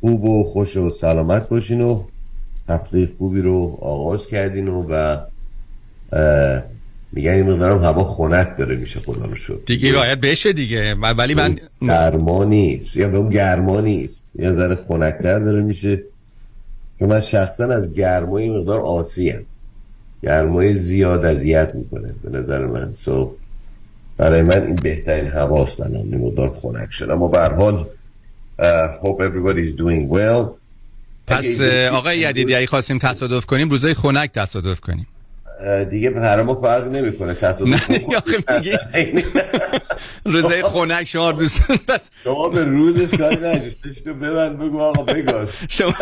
خوب 0.00 0.24
و 0.24 0.44
خوش 0.44 0.76
و 0.76 0.90
سلامت 0.90 1.48
باشین 1.48 1.80
و 1.80 2.04
هفته 2.68 3.08
خوبی 3.18 3.40
رو 3.40 3.78
آغاز 3.80 4.26
کردین 4.26 4.68
و 4.68 5.16
میگن 7.12 7.32
این 7.32 7.50
مقدارم 7.50 7.84
هوا 7.84 8.04
خنک 8.04 8.58
داره 8.58 8.76
میشه 8.76 9.00
خدا 9.00 9.24
رو 9.24 9.34
شد 9.34 9.62
دیگه 9.66 9.92
باید 9.92 10.20
بشه 10.20 10.52
دیگه. 10.52 10.94
ولی 10.94 11.34
من 11.34 11.56
گرما 11.82 12.44
نیست. 12.44 12.96
یا 12.96 13.08
به 13.08 13.18
اون 13.18 13.28
گرما 13.28 13.80
نیست. 13.80 14.32
یه 14.34 14.52
ذره 14.52 14.74
خنکتر 14.74 15.38
داره 15.38 15.62
میشه. 15.62 16.02
که 16.98 17.06
من 17.06 17.20
شخصا 17.20 17.64
از 17.64 17.92
گرمای 17.92 18.50
مقدار 18.50 18.80
آسی 18.80 19.30
هم. 19.30 19.42
گرمای 20.22 20.74
زیاد 20.74 21.24
اذیت 21.24 21.72
می‌کنه. 21.74 22.14
به 22.24 22.38
نظر 22.38 22.66
من. 22.66 22.92
سو 22.92 23.34
برای 24.16 24.42
من 24.42 24.62
این 24.66 24.76
بهترین 24.76 25.30
هواست 25.30 25.80
الان 25.80 26.06
مقدار 26.06 26.50
خنک 26.50 26.90
شد. 26.90 27.10
اما 27.10 27.28
به 27.28 27.38
هر 27.38 27.52
حال 27.52 27.86
hope 29.02 29.20
everybody 29.20 29.70
is 29.70 29.74
doing 29.74 30.14
well. 30.14 30.48
پس 31.26 31.60
آقای 31.92 32.18
یدیدی 32.18 32.54
اگه 32.54 32.66
خواستیم 32.66 32.98
تصادف 32.98 33.46
کنیم 33.46 33.70
روزای 33.70 33.94
خنک 33.94 34.32
تصادف 34.32 34.80
کنیم. 34.80 35.06
دیگه 35.90 36.10
برای 36.10 36.44
ما 36.44 36.60
فرق 36.60 36.92
نمی‌کنه. 36.92 37.34
تصادف 37.34 37.90
میگی 37.90 38.06
روزای 40.24 40.62
خنک 40.62 41.04
شما 41.04 41.32
دوستان 41.32 41.78
بس 41.88 42.10
شما 42.24 42.48
به 42.48 42.64
روزش 42.64 43.18
کاری 43.18 43.36
نجوشتش 43.36 44.00
تو 44.04 44.14
ببند 44.14 44.58
بگو 44.58 44.80
آقا 44.80 45.02
بگاز. 45.02 45.48
شما 45.68 45.94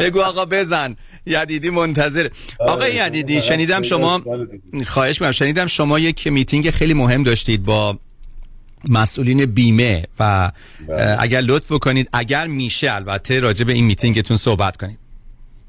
بگو 0.00 0.20
آقا 0.20 0.44
بزن. 0.44 0.96
یدیدی 1.26 1.70
منتظر 1.70 2.28
آقا 2.58 2.88
یدیدی 2.88 3.42
شنیدم 3.42 3.82
شما 3.82 4.22
خواهش 4.86 5.20
می‌کنم. 5.20 5.32
شنیدم 5.32 5.66
شما 5.66 5.98
یک 5.98 6.26
میتینگ 6.26 6.70
خیلی 6.70 6.94
مهم 6.94 7.22
داشتید 7.22 7.64
با 7.64 7.98
مسئولین 8.88 9.46
بیمه 9.46 10.04
و 10.20 10.52
اگر 11.18 11.40
لطف 11.40 11.72
بکنید 11.72 12.08
اگر 12.12 12.46
میشه 12.46 12.92
البته 12.92 13.40
راجع 13.40 13.64
به 13.64 13.72
این 13.72 13.84
میتینگتون 13.84 14.36
صحبت 14.36 14.76
کنید. 14.76 14.98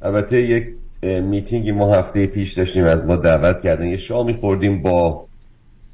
البته 0.02 0.42
یک 0.42 0.68
میتینگی 1.04 1.72
ما 1.72 1.96
هفته 1.96 2.26
پیش 2.26 2.54
داشتیم 2.54 2.84
از 2.84 3.06
ما 3.06 3.16
دعوت 3.16 3.64
کردن. 3.64 3.88
یه 3.88 3.98
شامی 3.98 4.34
خوردیم 4.34 4.82
با 4.82 5.27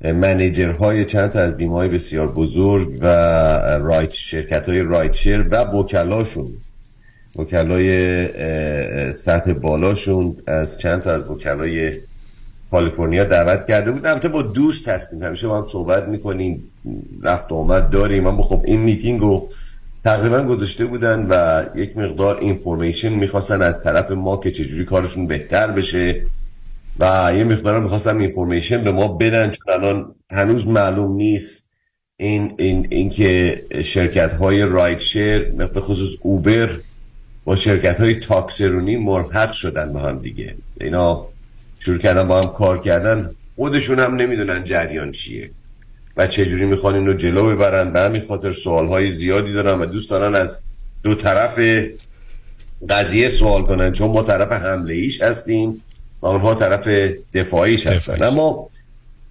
منیجرهای 0.03 1.05
چند 1.05 1.30
تا 1.31 1.39
از 1.39 1.57
بیمه 1.57 1.73
های 1.73 1.89
بسیار 1.89 2.27
بزرگ 2.27 2.97
و 3.01 3.05
رایت 3.77 4.11
شرکت 4.11 4.69
های 4.69 4.81
رایت 4.81 5.13
شیر 5.13 5.41
و 5.51 5.55
وکلاشون. 5.55 6.47
وکلای 7.35 8.27
سطح 9.13 9.53
بالاشون 9.53 10.35
از 10.47 10.77
چند 10.77 11.01
تا 11.01 11.11
از 11.11 11.30
وکلای 11.30 11.97
کالیفرنیا 12.71 13.23
دعوت 13.23 13.67
کرده 13.67 13.91
بود 13.91 14.05
البته 14.05 14.30
با 14.30 14.41
دوست 14.41 14.88
هستیم. 14.88 15.23
همیشه 15.23 15.47
با 15.47 15.57
هم 15.57 15.65
صحبت 15.67 16.07
می‌کنیم. 16.07 16.63
رفت 17.23 17.51
و 17.51 17.55
آمد 17.55 17.89
داریم. 17.89 18.27
اما 18.27 18.43
خب 18.43 18.61
این 18.65 18.80
میتینگ 18.80 19.19
رو 19.21 19.49
تقریبا 20.03 20.41
گذاشته 20.41 20.85
بودن 20.85 21.27
و 21.30 21.63
یک 21.75 21.97
مقدار 21.97 22.38
information 22.40 23.14
می‌خواستن 23.13 23.61
از 23.61 23.84
طرف 23.84 24.11
ما 24.11 24.38
که 24.38 24.51
چجوری 24.51 24.85
کارشون 24.85 25.27
بهتر 25.27 25.71
بشه. 25.71 26.21
و 26.99 27.34
یه 27.38 27.44
مقدار 27.44 27.80
می‌خواستم 27.80 28.18
information 28.18 28.84
به 28.84 28.91
ما 28.91 29.07
بدن 29.07 29.52
چون 29.52 29.74
الان 29.74 30.15
هنوز 30.32 30.68
معلوم 30.68 31.15
نیست 31.15 31.70
این, 32.18 32.53
این, 32.57 32.88
این 32.90 33.10
که 33.10 33.64
شرکت 33.84 34.34
های 34.34 34.61
rideshare 34.61 35.40
به 35.52 35.82
خصوص 35.82 36.10
Uber 36.22 36.69
با 37.45 37.56
شرکت 37.56 37.99
های 37.99 38.15
تاکسیرونی 38.15 38.98
ملحق 38.98 39.52
شدن 39.52 39.94
به 39.94 39.99
هم 39.99 40.20
دیگه. 40.20 40.56
اینا 40.82 41.28
شروع 41.80 41.98
کردن 41.98 42.28
با 42.28 42.41
هم 42.41 42.48
کار 42.48 42.80
کردن. 42.80 43.30
خودشون 43.56 43.99
هم 43.99 44.15
نمی‌دونن 44.15 44.64
جریان 44.64 45.11
چیه 45.11 45.52
و 46.18 46.28
چجوری 46.28 46.65
می‌خوان 46.65 46.95
این 46.95 47.07
رو 47.07 47.14
جلو 47.14 47.56
ببرن. 47.56 47.94
به 47.94 47.99
همین 47.99 48.22
خاطر 48.22 48.52
سوال 48.52 48.88
های 48.88 49.10
زیادی 49.10 49.53
دارن 49.53 49.80
و 49.80 49.86
دوست 49.86 50.10
دارن 50.10 50.36
از 50.36 50.60
دو 51.03 51.15
طرف 51.15 51.60
قضیه 52.90 53.30
سوال 53.30 53.64
کنن. 53.64 53.91
چون 53.91 54.11
ما 54.11 54.24
طرف 54.24 54.52
حمله 54.52 54.94
ایش 54.94 55.22
هستیم. 55.22 55.82
و 56.24 56.28
اونها 56.28 56.56
طرف 56.56 56.88
دفاعیش 57.34 57.88
هستن. 57.88 58.24
اما 58.24 58.70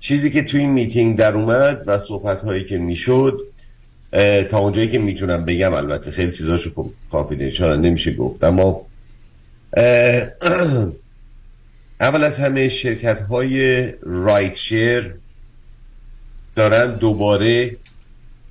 چیزی 0.01 0.31
که 0.31 0.43
توی 0.43 0.61
این 0.61 0.71
میتینگ 0.71 1.19
در 1.19 1.35
اومد 1.35 1.83
و 1.87 1.99
صحبت 1.99 2.43
هایی 2.43 2.65
که 2.65 2.79
می‌شد 2.79 3.41
تا 4.51 4.59
اونجایی 4.59 4.89
که 4.89 4.99
می‌تونم 4.99 5.45
بگم 5.45 5.75
البته 5.75 6.11
خیلی 6.11 6.33
چیزاشو 6.33 6.71
خب 6.75 6.91
کافیدنشال 7.13 7.81
نمیشه 7.81 8.15
گفت 8.15 8.45
اما 8.45 8.87
اول 12.01 12.25
از 12.25 12.39
همه 12.39 12.69
شرکت 12.69 13.21
های 13.21 13.87
rideshare 14.03 15.15
دارن 16.57 16.95
دوباره 16.95 17.77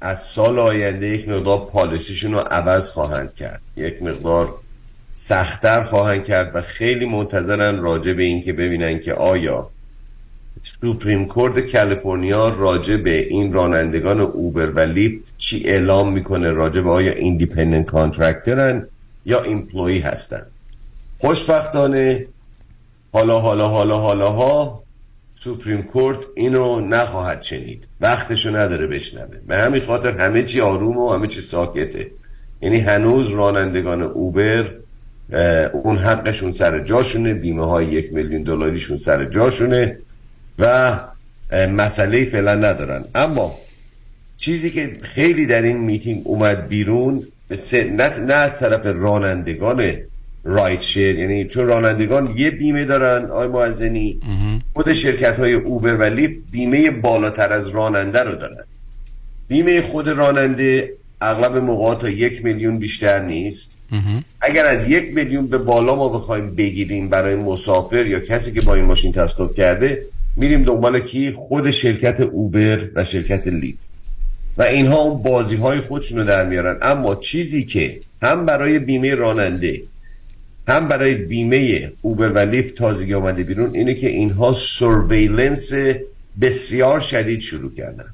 از 0.01 0.21
سال 0.21 0.59
آینده 0.59 1.07
یک 1.07 1.29
مقدار 1.29 1.65
policy 1.65 2.05
شون 2.05 2.31
رو 2.31 2.39
عوض 2.39 2.89
خواهند 2.89 3.35
کرد. 3.35 3.61
یک 3.77 4.03
مقدار 4.03 4.55
سختتر 5.13 5.83
خواهند 5.83 6.23
کرد 6.23 6.55
و 6.55 6.61
خیلی 6.61 7.05
منتظرن 7.05 7.77
راجع 7.77 8.13
به 8.13 8.23
این 8.23 8.41
که 8.41 8.53
ببینن 8.53 8.99
که 8.99 9.13
آیا 9.13 9.69
Supreme 10.81 11.25
Court 11.25 11.71
کالیفرنیا 11.71 12.49
راجع 12.49 12.97
به 12.97 13.27
این 13.27 13.53
رانندگان 13.53 14.19
Uber 14.21 14.69
و 14.69 14.79
Lyft 14.79 15.33
چی 15.37 15.63
اعلام 15.65 16.13
می‌کنه؟ 16.13 16.51
راجع 16.51 16.81
به 16.81 16.89
آیا 16.89 17.13
independent 17.13 17.85
contractor 17.85 18.78
ن 18.78 18.87
یا 19.25 19.43
ایمپلوی 19.43 19.99
هستن؟ 19.99 20.45
خوشبختانه 21.19 22.27
حالا 23.13 23.39
حالا 23.39 23.67
حالا 23.67 23.97
حالا 23.97 24.29
ها 24.29 24.83
سوپریم 25.33 25.81
کورت 25.81 26.25
اینو 26.35 26.79
نخواهد 26.79 27.41
شنید. 27.41 27.87
وقتشو 28.01 28.55
نداره 28.55 28.87
بشنوه. 28.87 29.37
به 29.47 29.57
همین 29.57 29.81
خاطر 29.81 30.17
همه 30.17 30.43
چی 30.43 30.61
آروم 30.61 30.97
و 30.97 31.13
همه 31.13 31.27
چی 31.27 31.41
ساکته. 31.41 32.11
یعنی 32.61 32.79
هنوز 32.79 33.29
رانندگان 33.29 34.01
اوبر 34.01 34.80
اون 35.73 35.97
حقشون 35.97 36.51
سر 36.51 36.79
جاشونه 36.79 37.33
بیمه 37.33 37.65
های 37.65 37.85
یک 37.85 38.13
میلیون 38.13 38.43
دلاریشون 38.43 38.97
سر 38.97 39.25
جاشونه 39.25 39.97
و 40.59 40.99
مسئله 41.53 42.25
فعلا 42.25 42.55
ندارن. 42.55 43.05
اما 43.15 43.57
چیزی 44.37 44.69
که 44.69 44.97
خیلی 45.01 45.45
در 45.45 45.61
این 45.61 45.77
میتینگ 45.77 46.21
اومد 46.25 46.67
بیرون 46.67 47.27
نه, 47.73 48.19
نه 48.19 48.33
از 48.33 48.57
طرف 48.57 48.85
رانندگان 48.85 49.93
rideshare 50.43 51.19
یعنی 51.19 51.45
چون 51.45 51.67
رانندگان 51.67 52.33
یه 52.37 52.51
بیمه 52.51 52.85
دارن 52.85 53.25
آی 53.25 53.47
معزنی 53.47 54.19
خود 54.73 54.93
شرکت 54.93 55.39
های 55.39 55.53
Uber 55.53 55.95
و 55.95 56.03
Lyft 56.03 56.31
بیمه 56.51 56.91
بالاتر 56.91 57.53
از 57.53 57.67
راننده 57.69 58.19
رو 58.19 58.35
دارن. 58.35 58.63
بیمه 59.47 59.81
خود 59.81 60.07
راننده 60.07 60.93
اغلب 61.21 61.57
موقع 61.57 61.95
تا 61.95 62.09
یک 62.09 62.45
میلیون 62.45 62.79
بیشتر 62.79 63.25
نیست. 63.25 63.77
اگر 64.41 64.65
از 64.65 64.87
یک 64.87 65.13
میلیون 65.13 65.47
به 65.47 65.57
بالا 65.57 65.95
ما 65.95 66.09
بخوایم 66.09 66.55
بگیریم 66.55 67.09
برای 67.09 67.35
مسافر 67.35 68.05
یا 68.05 68.19
کسی 68.19 68.51
که 68.51 68.61
با 68.61 68.75
این 68.75 68.85
ماشین 68.85 69.11
تصادف 69.11 69.55
کرده 69.55 70.05
میریم 70.35 70.63
دنبال 70.63 70.99
کی؟ 70.99 71.31
خود 71.31 71.71
شرکت 71.71 72.21
Uber 72.21 72.89
و 72.95 73.03
شرکت 73.03 73.47
Lyft 73.47 73.75
و 74.57 74.63
اینها 74.63 74.97
اون 74.97 75.23
بازی 75.23 75.55
های 75.55 75.79
خودشون 75.81 76.17
رو 76.17 76.25
در 76.25 76.45
میارن. 76.45 76.77
اما 76.81 77.15
چیزی 77.15 77.63
که 77.63 77.99
هم 78.21 78.45
برای 78.45 78.79
بیمه 78.79 79.15
راننده 79.15 79.81
هم 80.67 80.87
برای 80.87 81.15
بیمه 81.15 81.91
Uber 82.01 82.29
و 82.29 82.37
Lyft 82.37 82.75
تازگی 82.75 83.13
آمده 83.13 83.43
بیرون 83.43 83.75
اینه 83.75 83.93
که 83.93 84.07
اینها 84.09 84.53
surveillance 84.53 85.73
بسیار 86.41 86.99
شدید 86.99 87.39
شروع 87.39 87.73
کردن. 87.73 88.05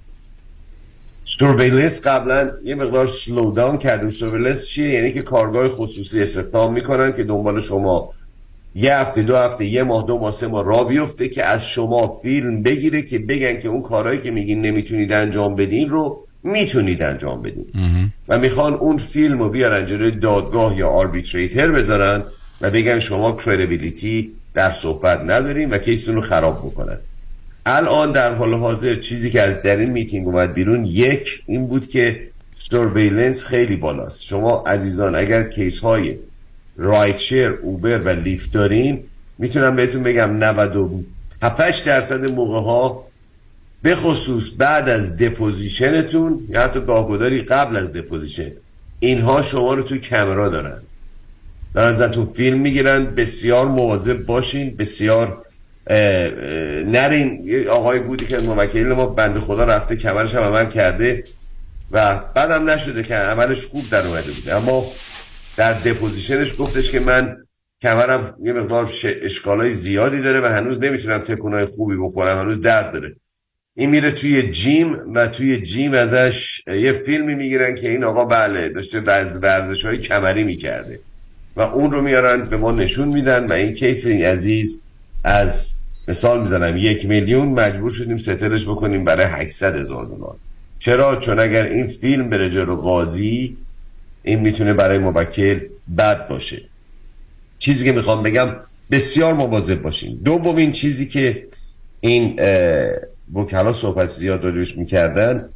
surveillance 1.30 2.08
قبلا 2.08 2.52
یه 2.64 2.76
مقدار 2.76 3.08
slow 3.08 3.52
down 3.52 3.78
کرده. 3.78 4.10
surveillance 4.10 4.68
چیه؟ 4.68 4.90
یعنی 4.90 5.14
که 5.14 5.22
کارآگاه 5.22 5.70
خصوصی 5.70 6.22
استخدام 6.22 6.74
می‌کنن 6.74 7.14
که 7.14 7.24
دنبال 7.24 7.62
شما 7.62 8.10
یه 8.76 8.98
هفته 8.98 9.22
دو 9.22 9.36
هفته 9.36 9.66
یه 9.66 9.84
ماه 9.84 10.06
دو 10.08 10.20
ماه 10.20 10.32
سه 10.32 10.48
ماه 10.48 10.66
را 10.66 10.84
بیفته 10.84 11.30
که 11.30 11.44
از 11.46 11.66
شما 11.66 12.20
فیلم 12.22 12.64
بگیره 12.64 13.02
که 13.02 13.20
بگن 13.20 13.60
که 13.60 13.68
اون 13.68 13.82
کارهایی 13.82 14.22
که 14.22 14.32
میگین 14.32 14.62
نمی‌تونید 14.62 15.14
انجام 15.14 15.56
بدین 15.56 15.90
رو 15.90 16.24
می‌تونید 16.44 17.04
انجام 17.04 17.42
بدین. 17.42 17.66
و 18.28 18.38
می‌خوان 18.38 18.74
اون 18.74 18.98
فیلم 18.98 19.40
رو 19.40 19.50
بیارن 19.50 19.86
جلوی 19.86 20.12
دادگاه 20.12 20.78
یا 20.78 20.90
arbitrator 20.90 21.72
بذارن 21.72 22.24
و 22.62 22.70
بگن 22.70 23.00
شما 23.00 23.38
credibility 23.46 24.32
در 24.54 24.72
صحبت 24.72 25.20
نداریم 25.20 25.72
و 25.72 25.78
case 25.78 25.99
تون 25.99 26.16
رو 26.16 26.22
خراب 26.22 26.58
بکنن. 26.58 26.98
الان 27.70 28.12
در 28.12 28.34
حال 28.34 28.54
حاضر 28.54 28.96
چیزی 28.96 29.32
که 29.32 29.42
از 29.42 29.62
در 29.62 29.78
این 29.78 29.90
میتینگ 29.90 30.28
اومد 30.28 30.54
بیرون 30.54 30.86
یک 30.86 31.44
این 31.46 31.68
بود 31.68 31.88
که 31.88 32.22
surveillance 32.54 33.46
خیلی 33.46 33.76
بالاست. 33.76 34.24
شما 34.24 34.64
عزیزان 34.68 35.16
اگر 35.16 35.44
case 35.44 35.80
های 35.80 36.18
rideshare 36.78 37.50
Uber 37.50 38.00
و 38.00 38.10
Lyft 38.10 38.52
دارین 38.52 39.04
می‌تونم 39.38 39.76
بهتون 39.76 40.04
بگم 40.04 40.38
97 40.44 41.86
درصد 41.86 42.26
موقع 42.26 42.60
ها 42.60 43.08
به 43.82 43.96
خصوص 43.96 44.50
بعد 44.58 44.90
از 44.90 45.18
deposition 45.18 46.12
تون 46.12 46.40
یا 46.50 46.62
حتی 46.62 46.80
گاهگداری 46.80 47.42
قبل 47.42 47.76
از 47.76 47.94
deposition 47.94 48.52
اینها 49.00 49.42
شما 49.42 49.74
رو 49.74 49.84
تو 49.84 49.98
کمرا 49.98 50.50
دارن. 50.50 50.82
دارن 51.74 51.88
ازتون 51.88 52.26
فیلم 52.26 52.60
می‌گیرن 52.60 53.06
بسیار 53.06 53.68
مواظب 53.68 54.26
باشین 54.26 54.76
بسیار 54.76 55.44
نرین 55.90 57.50
آقای 57.70 58.00
بودی 58.00 58.26
که 58.26 58.38
موکل 58.38 58.88
ما 58.88 59.06
بند 59.06 59.40
خدا 59.40 59.64
رفته 59.64 59.96
کمرش 59.96 60.36
هم 60.36 60.42
عمل 60.42 60.66
کرده 60.66 61.24
و 61.92 62.22
بعدم 62.36 62.70
نشده 62.70 63.04
که 63.04 63.16
عملش 63.16 63.66
خوب 63.66 63.90
در 63.90 64.08
اومده 64.08 64.32
بوده. 64.32 64.56
اما 64.56 64.86
در 65.58 65.74
دپوزیشنش 65.74 66.54
گفتش 66.60 66.92
که 66.92 67.00
من 67.00 67.38
کمرم 67.82 68.36
یه 68.44 68.54
مقدار 68.54 68.92
اشکالای 69.22 69.72
زیادی 69.72 70.22
داره 70.22 70.42
و 70.42 70.46
هنوز 70.46 70.80
نمی‌تونم 70.80 71.18
تکونای 71.18 71.66
خوبی 71.66 71.96
بخورم 71.98 72.40
هنوز 72.40 72.62
درد 72.62 72.94
داره. 72.94 73.16
این 73.76 73.90
میره 73.90 74.12
توی 74.12 74.50
جیم 74.50 75.14
و 75.16 75.28
توی 75.28 75.62
جیم 75.62 75.94
ازش 75.94 76.62
یه 76.68 76.94
فیلمی 76.94 77.36
می‌گیرن 77.36 77.76
که 77.76 77.90
این 77.90 78.04
آقا 78.04 78.26
بله 78.26 78.70
داشته 78.70 79.00
ورزش 79.42 79.86
های 79.86 79.98
کمری 79.98 80.44
می‌کرده 80.44 81.00
و 81.56 81.62
اون 81.62 81.92
رو 81.92 82.02
میارن 82.02 82.42
به 82.42 82.58
ما 82.58 82.72
نشون 82.72 83.08
میدن 83.08 83.48
و 83.48 83.54
این 83.54 83.74
کیس 83.74 84.06
این 84.06 84.26
عزیز 84.26 84.82
از 85.24 85.77
مثال 86.08 86.42
می‌زنم 86.42 86.78
یک 86.78 87.06
میلیون 87.06 87.48
مجبور 87.48 87.92
شدیم 87.92 88.18
ستلش 88.18 88.64
بکنیم 88.64 89.06
برای 89.06 89.26
800 89.26 89.76
هزار 89.76 90.06
دلار. 90.06 90.36
چرا؟ 90.80 91.16
چون 91.16 91.40
اگر 91.40 91.64
این 91.64 91.86
فیلم 91.86 92.30
بره 92.30 92.50
جلو 92.50 92.76
قاضی 92.76 93.58
این 94.24 94.40
می‌تونه 94.40 94.74
برای 94.74 94.98
موکل 94.98 95.60
بد 95.98 96.28
باشه. 96.28 96.62
چیزی 97.60 97.86
که 97.86 97.92
می‌خوام 97.92 98.24
بگم 98.24 98.50
بسیار 98.92 99.34
مواظب 99.34 99.82
باشیم 99.82 100.22
دومین 100.26 100.72
چیزی 100.72 101.06
که 101.06 101.48
این 102.00 102.40
وکلا 103.34 103.74
صحبت 103.74 104.08
زیاد 104.10 104.46
روش 104.46 104.78
می‌کردن 104.78 105.50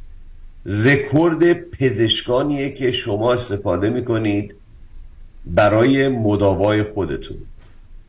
رکورد 0.66 1.52
پزشکانیه 1.52 2.70
که 2.70 2.92
شما 2.92 3.32
استفاده 3.32 3.90
می‌کنید 3.90 4.54
برای 5.46 6.08
مداوای 6.08 6.82
خودتون. 6.82 7.36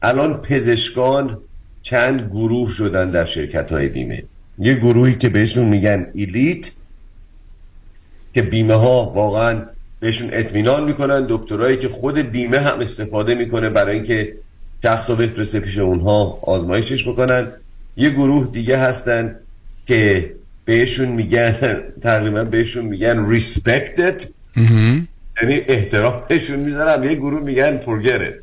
الان 0.01 0.41
پزشکان 0.41 1.37
چند 1.83 2.29
گروه 2.33 2.71
شدن 2.71 3.11
در 3.11 3.25
شرکت 3.25 3.71
های 3.71 3.87
بیمه. 3.87 4.23
یه 4.59 4.73
گروهی 4.73 5.15
که 5.15 5.29
بهشون 5.29 5.65
میگن 5.65 6.07
ایلیت 6.13 6.71
که 8.33 8.41
بیمه 8.41 8.73
ها 8.73 9.11
واقعا 9.15 9.61
بهشون 9.99 10.29
اطمینان 10.33 10.83
می‌کنن. 10.83 11.25
دکترایی 11.29 11.77
که 11.77 11.89
خود 11.89 12.17
بیمه 12.17 12.59
هم 12.59 12.79
استفاده 12.79 13.35
می‌کنه 13.35 13.69
برای 13.69 13.95
اینکه 13.95 14.33
شخص 14.83 15.09
رو 15.09 15.15
بفرسته 15.15 15.59
پیش 15.59 15.77
اونها 15.77 16.39
آزمایشش 16.41 17.07
بکنن. 17.07 17.47
یه 17.97 18.09
گروه 18.09 18.47
دیگه 18.51 18.77
هستن 18.77 19.35
که 19.87 20.33
بهشون 20.65 21.07
میگن 21.07 21.55
تقریبا 22.01 22.43
بهشون 22.43 22.85
میگن 22.85 23.39
respected. 23.39 24.25
یعنی 25.41 25.61
احترامشون 25.67 26.59
می‌ذارم. 26.59 27.03
یه 27.03 27.15
گروه 27.15 27.43
میگن 27.43 27.77
پرگره 27.77 28.42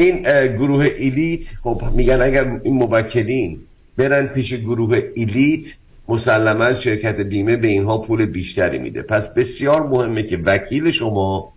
این 0.00 0.22
گروه 0.56 0.84
elite 0.98 1.52
خب 1.62 1.82
میگن 1.94 2.20
اگر 2.22 2.60
این 2.64 2.74
موکلین 2.74 3.60
برن 3.96 4.26
پیش 4.26 4.54
گروه 4.54 5.02
elite 5.14 5.66
مسلما 6.08 6.74
شرکت 6.74 7.20
بیمه 7.20 7.56
به 7.56 7.68
اینها 7.68 7.98
پول 7.98 8.26
بیشتری 8.26 8.78
میده. 8.78 9.02
پس 9.02 9.34
بسیار 9.34 9.86
مهمه 9.86 10.22
که 10.22 10.36
وکیل 10.36 10.90
شما 10.90 11.52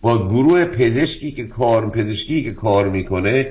با 0.00 0.28
گروه 0.28 0.64
پزشکی 0.64 1.32
که 1.32 1.44
کار 1.44 1.90
پزشکی 1.90 2.42
که 2.42 2.52
کار 2.52 2.88
می‌کنه 2.88 3.48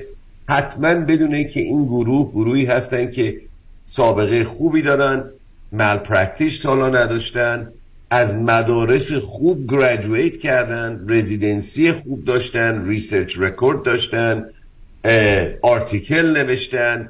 حتما 0.48 0.94
بدونه 0.94 1.44
که 1.44 1.60
این 1.60 1.84
گروه 1.84 2.30
گروهی 2.30 2.64
هستن 2.64 3.10
که 3.10 3.36
سابقه 3.84 4.44
خوبی 4.44 4.82
دارن 4.82 5.24
malpractice 5.72 5.96
تا 5.96 6.58
حالا 6.58 6.88
نداشتن. 6.88 7.68
از 8.14 8.34
مدارس 8.34 9.12
خوب 9.12 9.72
graduate 9.72 10.36
کردن 10.36 11.04
residency 11.08 11.92
خوب 11.92 12.24
داشتن 12.24 12.88
research 12.88 13.38
record 13.38 13.82
داشتن 13.82 14.44
article 15.62 16.26
نوشتن 16.26 17.08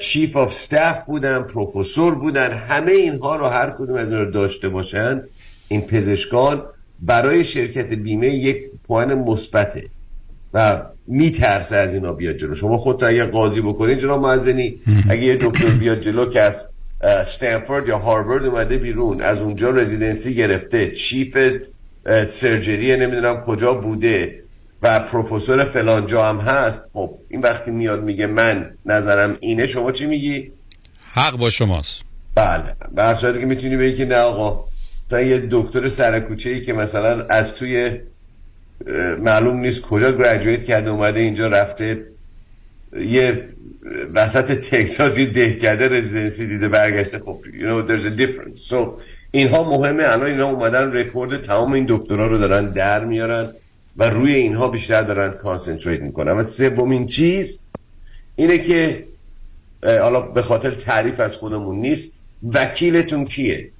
chief 0.00 0.36
of 0.36 0.54
staff 0.54 1.04
بودن 1.04 1.42
پروفسور 1.42 2.14
بودن 2.14 2.52
همه 2.52 2.92
اینها 2.92 3.36
رو 3.36 3.46
هر 3.46 3.70
کدوم 3.70 3.94
از 3.94 4.10
داشته 4.10 4.68
باشن 4.68 5.22
این 5.68 5.80
پزشکان 5.80 6.62
برای 7.00 7.44
شرکت 7.44 7.86
بیمه 7.86 8.28
یک 8.28 8.70
پوان 8.86 9.14
مثبته 9.14 9.84
و 10.54 10.82
می‌ترسه 11.06 11.76
از 11.76 11.94
اینا 11.94 12.12
بیاد 12.12 12.36
جلو. 12.36 12.54
شما 12.54 12.78
خودت 12.78 13.02
اگه 13.02 13.24
قاضی 13.24 13.60
بکنید 13.60 13.98
جناب 13.98 14.22
معزنی 14.22 14.74
اگه 15.10 15.22
یه 15.22 15.36
دکتر 15.36 15.70
بیاد 15.70 16.00
جلو 16.00 16.26
که 16.26 16.40
از 16.40 16.64
استنفورد 17.00 17.88
یا 17.88 17.98
هاروارد 17.98 18.46
اومده 18.46 18.78
بیرون. 18.78 19.20
از 19.20 19.38
اونجا 19.38 19.70
residency 19.70 20.34
گرفته. 20.34 20.90
chief 20.90 21.38
surgery 22.26 22.96
نمی‌دونم 22.96 23.40
کجا 23.40 23.74
بوده. 23.74 24.42
و 24.82 25.00
پروفسور 25.00 25.64
فلانجا 25.64 26.24
هم 26.24 26.38
هست. 26.38 26.90
خب 26.92 27.18
این 27.28 27.40
وقتی 27.40 27.70
میاد 27.70 28.04
میگه 28.04 28.26
من 28.26 28.70
نظرم 28.86 29.36
اینه 29.40 29.66
شما 29.66 29.92
چی 29.92 30.06
میگی؟ 30.06 30.52
حق 31.12 31.36
با 31.36 31.50
شماست. 31.50 32.02
بله. 32.34 32.76
به 32.94 33.14
صورتی 33.14 33.40
که 33.40 33.46
می‌تونی 33.46 33.76
بگی 33.76 33.96
که 33.96 34.04
نه 34.04 34.16
آقا. 34.16 34.64
مثلا 35.06 35.20
یه 35.20 35.48
دکتر 35.50 35.88
سرکوچه 35.88 36.50
ای 36.50 36.60
که 36.60 36.72
مثلا 36.72 37.24
از 37.24 37.54
توی 37.54 38.00
معلوم 39.18 39.60
نیست 39.60 39.82
کجا 39.82 40.12
گریجویت 40.12 40.64
کرده 40.64 40.90
اومده 40.90 41.20
اینجا 41.20 41.48
رفته 41.48 42.06
یه 42.92 43.48
وسط 44.14 44.52
تکساس 44.52 45.18
یه 45.18 45.26
ده 45.26 45.54
کرده 45.54 45.88
رزیدنسی 45.88 46.46
دیده 46.46 46.68
برگشته. 46.68 47.18
خب 47.18 47.40
you 47.44 47.62
know 47.62 47.90
there's 47.90 48.06
a 48.06 48.20
difference. 48.20 48.70
So 48.70 49.02
اینها 49.30 49.78
مهمه. 49.78 50.02
الان 50.02 50.22
اینا 50.22 50.50
اومدن 50.50 50.92
رکورد 50.92 51.42
تمام 51.42 51.72
این 51.72 51.86
دکترها 51.88 52.26
رو 52.26 52.38
دارن 52.38 52.70
در 52.70 53.04
میارن 53.04 53.52
و 53.96 54.10
روی 54.10 54.34
اینها 54.34 54.68
بیشتر 54.68 55.02
دارن 55.02 55.30
کانسنتریت 55.30 56.00
می‌کنن. 56.00 56.32
و 56.32 56.42
سومین 56.42 57.06
چیز 57.06 57.60
اینه 58.36 58.58
که 58.58 59.04
حالا 59.82 60.20
به 60.20 60.42
خاطر 60.42 60.70
تعریف 60.70 61.20
از 61.20 61.36
خودمون 61.36 61.80
نیست 61.80 62.18
وکیلتون 62.52 63.24
کیه؟ 63.24 63.70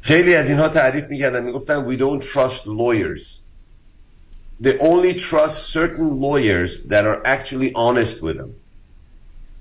خیلی 0.00 0.34
از 0.34 0.48
اینها 0.48 0.68
تعریف 0.68 1.10
می‌کردن. 1.10 1.44
می‌گفتن 1.44 1.86
we 1.88 1.98
don't 1.98 2.24
trust 2.24 2.62
lawyers. 2.62 3.43
They 4.62 4.78
only 4.78 5.14
trust 5.14 5.72
certain 5.72 6.20
lawyers 6.20 6.84
that 6.90 7.04
are 7.04 7.20
actually 7.26 7.72
honest 7.74 8.22
with 8.22 8.38
them. 8.38 8.50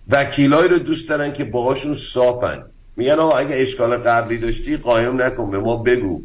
وکیلایی 0.10 0.68
رو 0.70 0.80
دوست 0.80 1.10
دارن 1.10 1.34
که 1.34 1.44
باهاشون 1.44 1.94
صافن. 1.94 2.64
میگن 2.98 3.20
آقا 3.20 3.38
اگه 3.38 3.56
اشکال 3.56 3.98
قبلی 3.98 4.38
داشتی 4.38 4.78
قایم 4.78 5.22
نکن 5.22 5.52
به 5.52 5.60
ما 5.60 5.78
بگو. 5.78 6.22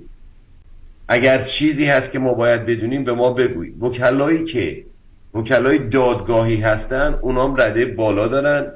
اگر 1.08 1.42
چیزی 1.42 1.84
هست 1.84 2.12
که 2.12 2.18
ما 2.18 2.32
باید 2.34 2.66
بدونیم 2.66 3.04
به 3.04 3.12
ما 3.12 3.30
بگوی. 3.30 3.70
وکلایی 3.70 4.44
که؟ 4.44 4.84
وکلای 5.34 5.78
دادگاهی 5.78 6.56
هستن 6.56 7.18
اونام 7.22 7.60
رده 7.60 7.86
بالا 7.86 8.28
دارن. 8.28 8.72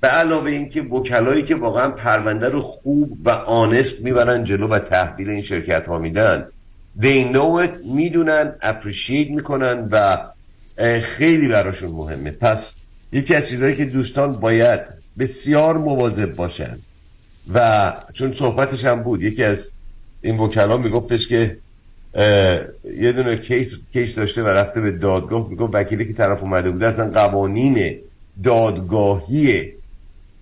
به 0.00 0.08
علاوه 0.08 0.50
اینکه 0.50 0.82
وکلایی 0.82 1.42
که 1.42 1.54
واقعا 1.54 1.90
پرونده 1.90 2.48
رو 2.48 2.60
خوب 2.60 3.18
و 3.24 3.30
آنست 3.30 4.00
می‌برن 4.00 4.44
جلو 4.44 4.68
و 4.68 4.78
تحویل 4.78 5.30
این 5.30 5.42
شرکت 5.42 5.86
ها 5.86 5.98
میدن. 5.98 6.48
They 7.00 7.24
know 7.34 7.66
it 7.66 7.84
می‌دونن 7.84 8.54
appreciate 8.62 9.30
می‌کنن 9.30 9.88
و 9.90 10.18
خیلی 11.00 11.48
براشون 11.48 11.90
مهمه. 11.90 12.30
پس 12.30 12.74
یکی 13.12 13.34
از 13.34 13.48
چیزهایی 13.48 13.76
که 13.76 13.84
دوستان 13.84 14.32
باید 14.32 14.80
بسیار 15.18 15.78
مواظب 15.78 16.34
باشن. 16.34 16.78
و 17.54 17.92
چون 18.12 18.32
صحبتش 18.32 18.84
هم 18.84 18.94
بود 18.94 19.22
یکی 19.22 19.44
از 19.44 19.70
این 20.22 20.36
وکلا 20.36 20.76
میگفتش 20.76 21.28
که 21.28 21.58
یه 22.96 23.12
دونه 23.12 23.36
case, 23.36 23.74
case 23.92 24.14
داشته 24.14 24.42
و 24.42 24.46
رفته 24.46 24.80
به 24.80 24.90
دادگاه 24.90 25.48
می‌گفت 25.48 25.74
وکیلی 25.74 26.04
که 26.06 26.12
طرف 26.12 26.42
اومده 26.42 26.70
بوده 26.70 26.86
اصلا 26.86 27.10
قوانین 27.10 27.98
دادگاهی 28.44 29.72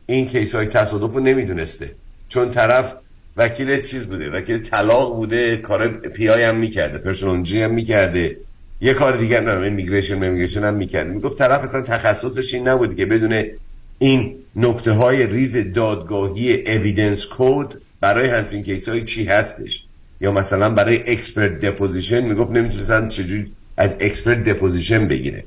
این 0.06 0.26
case 0.26 0.54
های 0.54 0.66
تصادف 0.66 1.14
رو 1.14 1.20
نمی‌دونسته. 1.20 1.94
چون 2.28 2.50
طرف 2.50 2.94
وکیل 3.36 3.80
چیز 3.80 4.06
بوده 4.06 4.30
وکیل 4.30 4.62
طلاق 4.62 5.16
بوده 5.16 5.56
کار 5.56 5.88
PI 5.88 6.42
هم 6.42 6.56
می‌کرده 6.56 6.98
personal 6.98 7.35
injury 7.35 7.62
هم 7.62 7.74
می‌کرده. 7.74 8.36
یه 8.80 8.94
کار 8.94 9.16
دیگر 9.16 9.40
immigration 9.40 10.30
immigration 10.30 10.64
هم 10.64 10.74
می‌کرده. 10.74 11.10
می‌گفت 11.10 11.38
طرف 11.38 11.62
اصلا 11.62 11.80
تخصصش 11.80 12.54
این 12.54 12.68
نبوده 12.68 12.94
که 12.94 13.06
بدونه 13.06 13.50
این 13.98 14.34
نکته 14.56 14.92
های 14.92 15.26
ریز 15.26 15.72
دادگاهی 15.72 16.62
evidence 16.76 17.26
code 17.26 17.80
برای 18.00 18.28
همچین 18.28 18.62
case 18.62 18.88
های 18.88 19.04
چی 19.04 19.24
هستش. 19.24 19.84
یا 20.20 20.32
مثلا 20.32 20.70
برای 20.70 20.96
expert 21.06 21.60
deposition 21.60 22.20
می‌گفت 22.20 22.50
نمی‌دونسته 22.50 23.08
چجوری 23.08 23.52
از 23.76 23.96
expert 24.00 24.44
deposition 24.44 25.08
بگیره. 25.08 25.44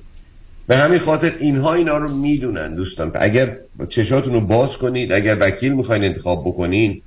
به 0.67 0.77
همین 0.77 0.99
خاطر 0.99 1.35
اینها 1.39 1.73
اینا 1.73 1.97
رو 1.97 2.15
می‌دونن 2.15 2.75
دوستان. 2.75 3.11
اگر 3.15 3.57
چشاتون 3.89 4.33
رو 4.33 4.41
باز 4.41 4.77
کنید 4.77 5.11
اگر 5.11 5.37
وکیل 5.39 5.73
می‌خواین 5.73 6.03
انتخاب 6.03 6.43
بکنین 6.47 7.01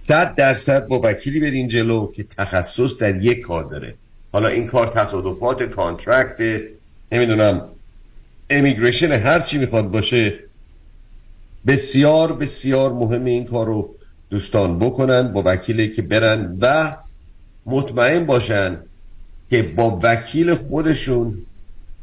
صد 0.00 0.34
درصد 0.34 0.86
با 0.86 1.00
وکیلی 1.04 1.40
برین 1.40 1.68
جلو 1.68 2.12
که 2.12 2.24
تخصص 2.24 2.96
در 2.96 3.22
یک 3.22 3.40
کار 3.40 3.64
داره. 3.64 3.94
حالا 4.32 4.48
این 4.48 4.66
کار 4.66 4.86
تصادفات 4.86 5.62
contract 5.62 6.62
نمی‌دونم 7.12 7.68
امیگریشن 8.50 9.12
هر 9.12 9.40
چی 9.40 9.58
می‌خواد 9.58 9.90
باشه 9.90 10.38
بسیار 11.66 12.32
بسیار 12.32 12.92
مهم 12.92 13.24
این 13.24 13.44
کار 13.44 13.66
رو 13.66 13.94
دوستان 14.30 14.78
بکنن 14.78 15.32
با 15.32 15.42
وکیلی 15.46 15.88
که 15.88 16.02
برن 16.02 16.58
و 16.60 16.96
مطمئن 17.66 18.26
باشن 18.26 18.76
که 19.50 19.62
با 19.62 20.00
وکیل 20.02 20.54
خودشون 20.54 21.34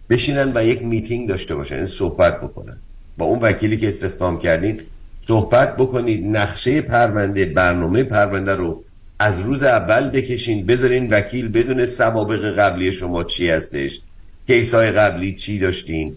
بشینن 0.09 0.51
و 0.55 0.63
یک 0.63 0.83
میتینگ 0.83 1.29
داشته 1.29 1.55
باشن 1.55 1.75
این 1.75 1.85
صحبت 1.85 2.41
بکنن. 2.41 2.77
با 3.17 3.25
اون 3.25 3.39
وکیلی 3.39 3.77
که 3.77 3.87
استخدام 3.87 4.39
کردین 4.39 4.81
صحبت 5.27 5.75
بکنید 5.75 6.37
نقشه 6.37 6.81
پرونده 6.81 7.45
برنامه 7.45 8.03
پرونده 8.03 8.55
رو 8.55 8.83
از 9.19 9.41
روز 9.41 9.63
اول 9.63 10.09
بکشین 10.09 10.65
بذارین 10.65 11.09
وکیل 11.09 11.47
بدون 11.49 11.85
سوابق 11.85 12.59
قبلی 12.59 12.91
شما 12.91 13.23
چی 13.23 13.49
هستش 13.49 14.01
case 14.47 14.73
های 14.73 14.91
قبلی 14.91 15.33
چی 15.33 15.59
داشتین 15.59 16.15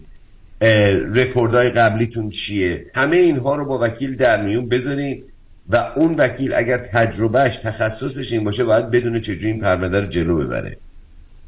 رکوردهای 1.13 1.69
قبلیتون 1.69 2.29
چیه 2.29 2.85
همه 2.95 3.17
اینها 3.17 3.55
رو 3.55 3.65
با 3.65 3.79
وکیل 3.79 4.15
در 4.15 4.43
میون 4.43 4.69
بذارین 4.69 5.23
و 5.69 5.75
اون 5.95 6.15
وکیل 6.15 6.53
اگر 6.53 6.77
تجربهش 6.77 7.57
تخصصش 7.57 8.31
این 8.31 8.43
باشه 8.43 8.63
باید 8.63 8.91
بدونه 8.91 9.19
چجوری 9.19 9.47
این 9.47 9.59
پرونده 9.59 9.99
رو 9.99 10.07
جلو 10.07 10.45
ببره. 10.45 10.77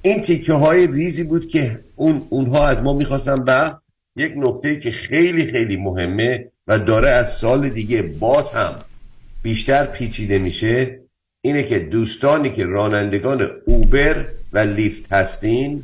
این 0.01 0.21
تیکه 0.21 0.53
های 0.53 0.87
ریزی 0.87 1.23
بود 1.23 1.45
که 1.45 1.79
اون 1.95 2.27
اونها 2.29 2.67
از 2.67 2.83
ما 2.83 2.93
می‌خواستن 2.93 3.35
و 3.47 3.71
یک 4.15 4.33
نکته 4.35 4.75
که 4.75 4.91
خیلی 4.91 5.51
خیلی 5.51 5.77
مهمه 5.77 6.50
و 6.67 6.79
داره 6.79 7.09
از 7.09 7.33
سال 7.33 7.69
دیگه 7.69 8.01
باز 8.01 8.51
هم 8.51 8.75
بیشتر 9.43 9.85
پیچیده 9.85 10.37
میشه 10.37 10.99
اینه 11.41 11.63
که 11.63 11.79
دوستانی 11.79 12.49
که 12.49 12.65
رانندگان 12.65 13.49
اوبر 13.65 14.25
و 14.53 14.59
لیفت 14.59 15.13
هستین 15.13 15.83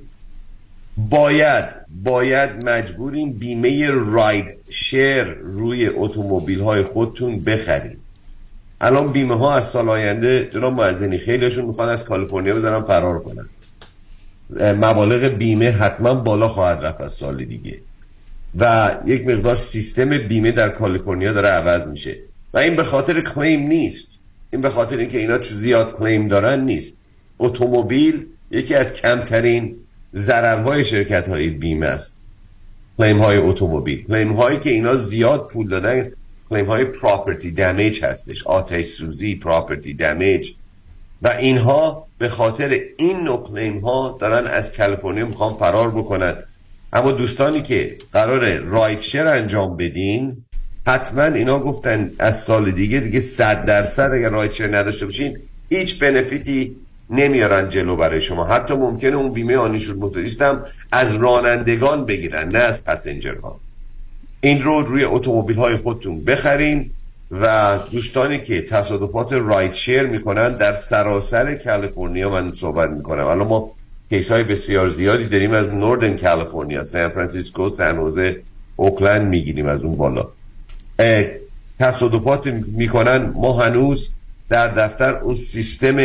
باید 0.97 1.65
باید 2.03 2.49
مجبورین 2.49 3.33
بیمه 3.33 3.89
راید 3.89 4.57
شیر 4.69 5.23
روی 5.23 5.87
اتومبیل 5.87 6.61
های 6.61 6.83
خودتون 6.83 7.39
بخرید 7.39 7.97
الان 8.81 9.11
بیمه 9.11 9.37
ها 9.37 9.55
از 9.55 9.65
سال 9.65 9.89
آینده 9.89 10.49
جناب 10.51 10.73
معزنی 10.73 11.17
خیلیشون 11.17 11.65
می‌خوان 11.65 11.89
از 11.89 12.03
کالیفرنیا 12.03 12.55
بزنن 12.55 12.83
فرار 12.83 13.19
کنن. 13.19 13.49
مبالغ 14.59 15.23
بیمه 15.23 15.71
حتما 15.71 16.13
بالا 16.13 16.47
خواهد 16.47 16.85
رفت 16.85 17.01
از 17.01 17.13
سال 17.13 17.45
دیگه. 17.45 17.79
و 18.59 18.95
یک 19.05 19.27
مقدار 19.27 19.55
سیستم 19.55 20.17
بیمه 20.17 20.51
در 20.51 20.69
کالیفرنیا 20.69 21.34
داره 21.34 21.49
عوض 21.49 21.88
میشه. 21.88 22.19
و 22.53 22.57
این 22.57 22.75
به 22.75 22.84
خاطر 22.84 23.21
کلیم 23.21 23.67
نیست. 23.67 24.19
این 24.51 24.61
به 24.61 24.69
خاطر 24.69 24.97
اینکه 24.97 25.17
اینا 25.17 25.38
چیز 25.38 25.57
زیاد 25.57 25.95
کلیم 25.95 26.27
دارن 26.27 26.65
نیست. 26.65 26.97
اتومبیل 27.39 28.25
یکی 28.51 28.75
از 28.75 28.93
کمترین 28.93 29.75
ضررهای 30.15 30.84
شرکت 30.84 31.29
های 31.29 31.49
بیمه 31.49 31.85
است. 31.85 32.15
کلیم 32.97 33.21
های 33.21 33.38
اتومبیل. 33.38 34.07
کلیم 34.07 34.31
هایی 34.31 34.59
که 34.59 34.69
اینا 34.69 34.95
زیاد 34.95 35.47
پول 35.47 35.67
دادن 35.69 36.11
کلیم 36.49 36.65
های 36.65 36.85
پراپرتی 36.85 37.51
دمیج 37.51 38.03
هستش. 38.03 38.47
آتش 38.47 38.85
سوزی 38.85 39.35
پراپرتی 39.35 39.93
دمیج 39.93 40.51
و 41.21 41.27
اینها 41.27 42.07
به 42.17 42.29
خاطر 42.29 42.79
این 42.97 43.19
نوع 43.19 43.47
کلیم 43.47 43.79
ها 43.79 44.17
دارن 44.19 44.47
از 44.47 44.77
کالیفرنیا 44.77 45.25
می‌خوان 45.25 45.53
فرار 45.53 45.91
بکنن. 45.91 46.35
اما 46.93 47.11
دوستانی 47.11 47.61
که 47.61 47.97
قرار 48.14 48.57
رایتشر 48.57 49.27
انجام 49.27 49.77
بدین 49.77 50.38
حتما 50.88 51.23
اینا 51.23 51.59
گفتن 51.59 52.11
از 52.19 52.39
سال 52.39 52.72
دیگه 52.72 52.99
دیگه 52.99 53.19
صد 53.19 53.65
درصد 53.65 54.11
اگر 54.14 54.30
rideshare 54.29 54.77
نداشته 54.77 55.05
باشین 55.05 55.38
هیچ 55.69 55.99
benefit 55.99 56.66
ی 56.66 56.75
نمیارن 57.09 57.69
جلو 57.69 57.95
برای 57.95 58.22
شما. 58.22 58.45
حتی 58.45 58.73
ممکنه 58.73 59.15
اون 59.15 59.34
بیمه 59.34 59.57
uninsured 59.57 59.95
motorist 59.95 60.41
هم 60.41 60.64
از 60.91 61.14
رانندگان 61.14 62.05
بگیرن 62.05 62.47
نه 62.47 62.59
از 62.59 62.84
passenger 62.84 63.46
ها. 63.46 63.59
این 64.41 64.61
رو 64.61 64.81
روی 64.81 65.03
اتومبیل 65.03 65.57
های 65.57 65.77
خودتون 65.77 66.23
بخرین 66.26 66.89
و 67.31 67.77
دوستانی 67.91 68.39
که 68.39 68.61
تصادفات 68.61 69.34
rideshare 69.34 70.03
می‌کنن 70.03 70.49
در 70.57 70.73
سراسر 70.73 71.55
کالیفرنیا 71.55 72.30
من 72.30 72.51
صحبت 72.51 72.89
می‌کنم. 72.89 73.26
الان 73.26 73.47
ما 73.47 73.72
case 74.09 74.31
های 74.31 74.43
بسیار 74.43 74.88
زیادی 74.88 75.25
داریم 75.25 75.51
از 75.51 75.67
Northern 75.67 76.15
کالیفرنیا 76.15 76.84
سان 76.84 77.09
فرانسیسکو 77.09 77.69
سان 77.69 77.97
هوزه 77.97 78.41
اوکلند 78.75 79.27
می‌گیریم 79.27 79.65
از 79.65 79.84
اون 79.84 79.97
بالا. 79.97 80.27
تصادفات 81.79 82.47
می‌کنن. 82.47 83.17
ما 83.17 83.53
هنوز 83.53 84.13
در 84.49 84.67
دفتر 84.67 85.13
اون 85.15 85.35
سیستم 85.35 85.95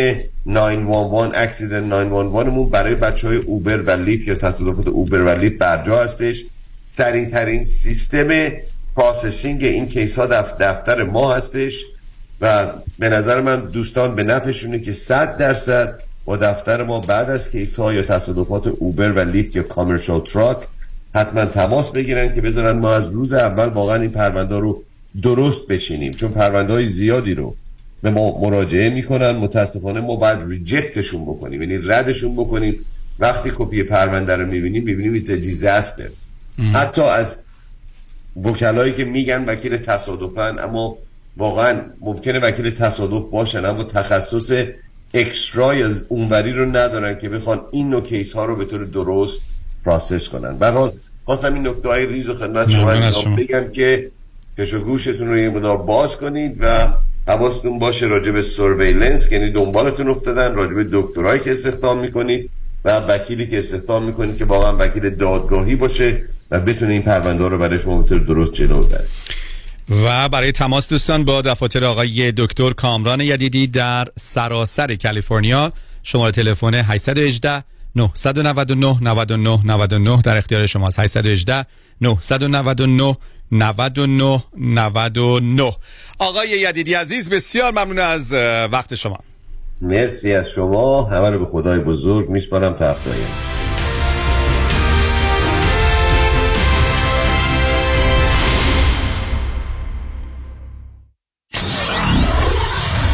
911 0.46 1.38
accident 1.38 1.84
911 1.84 2.50
مون 2.50 2.70
برای 2.70 2.94
بچه 2.94 3.28
های 3.28 3.36
اوبر 3.36 3.82
و 3.82 3.90
لیفت 3.90 4.28
یا 4.28 4.34
تصادفات 4.34 4.88
اوبر 4.88 5.20
و 5.20 5.28
لیفت 5.28 5.58
برجا 5.58 6.02
هستش. 6.02 6.44
سریع 6.84 7.28
ترین 7.28 7.64
سیستم 7.64 8.52
processing 8.96 9.64
این 9.64 9.88
case 9.88 10.18
ها 10.18 10.26
دفتر 10.60 11.02
ما 11.02 11.34
هستش 11.34 11.84
و 12.40 12.66
به 12.98 13.08
نظر 13.08 13.40
من 13.40 13.60
دوستان 13.60 14.14
به 14.14 14.22
نفعشونه 14.22 14.78
که 14.78 14.92
100 14.92 15.36
درصد 15.36 15.98
با 16.24 16.36
دفتر 16.36 16.82
ما 16.82 17.00
بعد 17.00 17.30
از 17.30 17.50
case 17.50 17.78
ها 17.78 17.92
یا 17.92 18.02
تصادفات 18.02 18.66
اوبر 18.66 19.12
و 19.12 19.18
لیفت 19.18 19.56
یا 19.56 19.62
commercial 19.62 20.20
truck 20.20 20.58
حتما 21.14 21.44
تماس 21.44 21.90
بگیرن 21.90 22.34
که 22.34 22.40
بذارن 22.40 22.78
ما 22.78 22.92
از 22.92 23.10
روز 23.10 23.32
اول 23.32 23.66
واقعا 23.66 23.96
این 23.96 24.10
پرونده 24.10 24.58
رو 24.58 24.82
درست 25.22 25.66
بچینیم. 25.66 26.12
چون 26.12 26.30
پرونده 26.30 26.72
های 26.72 26.86
زیادی 26.86 27.34
رو 27.34 27.56
به 28.02 28.10
ما 28.10 28.40
مراجعه 28.40 28.90
می‌کنن. 28.90 29.30
متاسفانه 29.30 30.00
ما 30.00 30.16
باید 30.16 30.38
reject 30.48 30.94
شون 30.94 31.24
بکنیم. 31.24 31.62
یعنی 31.62 31.78
ردشون 31.78 32.36
بکنیم. 32.36 32.78
وقتی 33.18 33.52
کپی 33.54 33.82
پرونده 33.82 34.36
رو 34.36 34.46
می‌بینیم 34.46 34.84
می‌بینیم 34.84 35.12
it's 35.12 35.30
disaster 35.30 36.08
حتی 36.74 37.02
از 37.02 37.38
وکلایی 38.44 38.92
که 38.92 39.04
میگن 39.04 39.44
وکیل 39.44 39.76
تصادفن 39.76 40.58
اما 40.58 40.98
واقعا 41.36 41.80
ممکنه 42.00 42.38
وکیل 42.38 42.70
تصادف 42.70 43.30
باشن 43.30 43.64
اما 43.64 43.84
تخصص 43.84 44.52
extraordinary 45.14 46.52
رو 46.52 46.66
ندارن 46.66 47.18
که 47.18 47.28
بخوان 47.28 47.60
این 47.70 47.90
نوع 47.90 48.02
case 48.02 48.32
ها 48.32 48.44
رو 48.44 48.56
به 48.56 48.64
طور 48.64 48.84
درست 48.84 49.40
process 49.84 50.28
کنن. 50.28 50.58
به 50.58 50.70
حال 50.70 50.92
خواستم 51.24 51.54
این 51.54 51.66
نکته 51.66 51.88
های 51.88 52.06
ریز 52.06 52.28
و 52.28 52.34
خدمت 52.34 52.70
شما, 52.70 53.36
بگم 53.36 53.70
که 53.72 54.10
چشم 54.58 54.74
و 54.74 54.78
گوشتون 54.78 55.28
رو 55.28 55.38
یه 55.38 55.50
مقدار 55.50 55.76
باز 55.76 56.16
کنید 56.16 56.56
و 56.60 56.88
حواستون 57.26 57.78
باشه 57.78 58.06
راجع 58.06 58.30
به 58.30 58.42
surveillance 58.42 59.32
یعنی 59.32 59.52
دنبالتون 59.52 60.08
افتادن 60.08 60.54
راجع 60.54 60.74
به 60.74 60.86
دکترایی 60.92 61.40
که 61.40 61.50
استخدام 61.50 61.98
می‌کنید 61.98 62.50
و 62.84 62.98
وکیلی 62.98 63.46
که 63.46 63.58
استخدام 63.58 64.04
می‌کنید 64.04 64.36
که 64.36 64.44
واقعا 64.44 64.76
وکیل 64.76 65.10
دادگاهی 65.10 65.76
باشه 65.76 66.22
و 66.50 66.60
بتونه 66.60 66.92
این 66.92 67.02
پرونده 67.02 67.48
رو 67.48 67.58
برای 67.58 67.78
شما 67.78 68.02
به 68.02 68.18
درست 68.18 68.52
جلو 68.52 68.82
بره 68.82 69.04
و 69.92 70.28
برای 70.28 70.52
تماس 70.52 70.88
دوستان 70.88 71.24
با 71.24 71.42
دفاتر 71.42 71.84
آقای 71.84 72.32
دکتر 72.36 72.72
کامران 72.72 73.20
یدیدی 73.20 73.66
در 73.66 74.08
سراسر 74.18 74.94
کالیفرنیا 74.94 75.70
شماره 76.02 76.32
تلفن 76.32 76.74
818 76.74 77.64
999 77.96 78.96
99 79.02 79.58
99 79.64 80.22
در 80.22 80.36
اختیار 80.36 80.66
شماست 80.66 80.98
818 81.00 81.66
999 82.00 83.16
99 83.52 84.42
99 84.58 85.72
آقای 86.18 86.48
یدیدی 86.48 86.94
عزیز 86.94 87.30
بسیار 87.30 87.70
ممنون 87.72 87.98
از 87.98 88.32
وقت 88.72 88.94
شما. 88.94 89.18
مرسی 89.80 90.34
از 90.34 90.50
شما. 90.50 91.02
همه 91.02 91.30
رو 91.30 91.38
به 91.38 91.44
خدای 91.44 91.80
بزرگ 91.80 92.28
میسپارم. 92.28 92.72
تا 92.72 92.96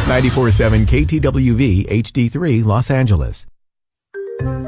947 0.09 0.87
KTWV 0.87 1.63
HD3 1.91 2.65
Los 2.65 2.91
Angeles. 2.91 3.47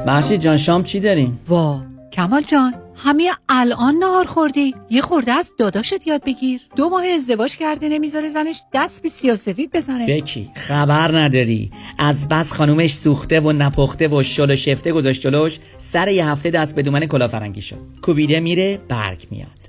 محشید 0.07 0.41
جان 0.41 0.57
شام 0.57 0.83
چی 0.83 0.99
داریم؟ 0.99 1.39
وا 1.47 1.81
کمال 2.13 2.41
جان 2.41 2.73
همه 2.95 3.31
الان 3.49 3.95
نهار 3.95 4.25
خوردی. 4.25 4.75
یه 4.89 5.01
خورده 5.01 5.31
از 5.31 5.53
داداشت 5.59 6.07
یاد 6.07 6.23
بگیر. 6.25 6.61
دو 6.75 6.89
ماه 6.89 7.05
ازدواج 7.05 7.55
کرده 7.55 7.89
نمی‌ذاره 7.89 8.27
زنش 8.27 8.61
دست 8.73 9.03
به 9.03 9.09
سیاسفید 9.09 9.71
بزنه. 9.71 10.07
بکی 10.07 10.51
خبر 10.55 11.17
نداری. 11.17 11.71
از 11.99 12.27
بس 12.27 12.53
خانومش 12.53 12.95
سوخته 12.95 13.39
و 13.39 13.51
نپخته 13.51 14.07
و 14.07 14.23
شل 14.23 14.51
و 14.51 14.55
شفته 14.55 14.91
گذاشت 14.91 15.21
جلوش 15.21 15.59
سر 15.77 16.07
یه 16.07 16.27
هفته 16.27 16.49
دست 16.49 16.75
به 16.75 16.81
دومن 16.81 17.05
کلافرنگی 17.05 17.61
شد. 17.61 17.79
کوبیده 18.01 18.39
میره 18.39 18.79
برگ 18.89 19.27
میاد. 19.31 19.60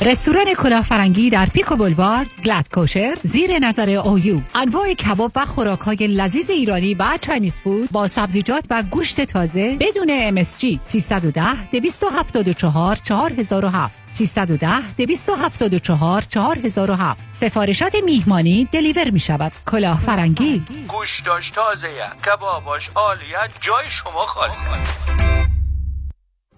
رستوران 0.00 0.54
کلاه 0.54 0.88
فرنگی 0.88 1.30
در 1.30 1.46
پیکو 1.46 1.76
بولوارد 1.76 2.26
glatt 2.44 2.68
kosher 2.72 3.18
زیر 3.22 3.58
نظر 3.58 3.90
اویو 3.90 4.40
انواع 4.54 4.94
کباب 4.94 5.32
و 5.36 5.44
خوراک 5.44 5.80
های 5.80 5.96
لذیذ 5.96 6.50
ایرانی 6.50 6.94
و 6.94 7.18
Chinese 7.20 7.60
food 7.60 7.90
با 7.90 8.06
سبزیجات 8.06 8.64
و 8.70 8.82
گوشت 8.82 9.20
تازه 9.20 9.76
بدون 9.80 10.44
MSG 10.44 10.78
310 10.82 11.70
274 11.70 12.96
4007 12.96 13.94
310 14.06 14.94
274 14.96 16.22
4007 16.22 17.20
سفارشات 17.30 17.94
میهمانی 18.04 18.68
deliver 18.72 19.10
می 19.10 19.20
شود 19.20 19.52
کلاه 19.66 20.00
فرنگی 20.00 20.62
گوشتاش 20.88 21.50
تازه 21.50 21.88
کباباش 22.26 22.90
عالیه 22.94 23.38
جای 23.60 23.90
شما 23.90 24.26
خالی. 24.26 25.43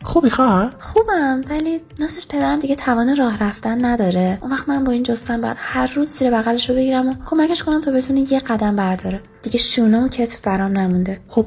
خوبی 0.06 0.30
خواه؟ 0.30 0.70
خوبم 0.78 1.40
ولی 1.50 1.80
ناسش 1.98 2.26
پدرم 2.26 2.58
دیگه 2.58 2.74
توان 2.74 3.16
راه 3.16 3.38
رفتن 3.42 3.84
نداره. 3.84 4.38
اون 4.42 4.52
وقت 4.52 4.68
من 4.68 4.84
با 4.84 4.92
این 4.92 5.02
جستن 5.02 5.40
باید 5.40 5.56
هر 5.60 5.92
روز 5.94 6.12
زیر 6.12 6.30
بغلش 6.30 6.70
رو 6.70 6.76
بگیرم 6.76 7.08
و 7.08 7.12
کمکش 7.26 7.62
کنم 7.62 7.80
تا 7.80 7.90
بتونه 7.90 8.32
یه 8.32 8.40
قدم 8.40 8.76
برداره. 8.76 9.20
دیگه 9.42 9.58
شونه 9.58 10.04
و 10.04 10.08
کتف 10.08 10.40
برام 10.40 10.78
نمونده. 10.78 11.20
خب 11.28 11.46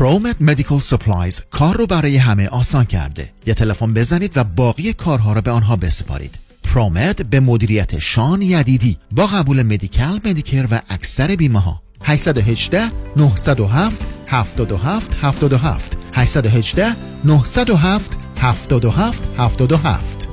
ProMed 0.00 0.36
Medical 0.40 0.80
Supplies 0.80 1.42
کار 1.50 1.76
رو 1.76 1.86
برای 1.86 2.16
همه 2.16 2.48
آسان 2.48 2.84
کرده. 2.84 3.32
یه 3.46 3.54
تلفن 3.54 3.94
بزنید 3.94 4.32
و 4.36 4.44
باقی 4.44 4.92
کارها 4.92 5.32
رو 5.32 5.40
به 5.40 5.50
آنها 5.50 5.76
بسپارید. 5.76 6.34
ProMed 6.64 7.22
به 7.22 7.40
مدیریت 7.40 7.98
شان 7.98 8.42
یدیدی 8.42 8.98
با 9.12 9.26
قبول 9.26 9.62
Medi-Cal 9.62 10.20
Medicare 10.24 10.66
و 10.70 10.80
اکثر 10.88 11.36
بیمه 11.36 11.58
ها 11.58 11.82
818 12.02 12.90
907 13.16 14.02
77 14.26 15.16
77 15.22 15.96
818 16.12 16.96
907 17.24 18.16
77 18.40 19.28
77 19.36 20.29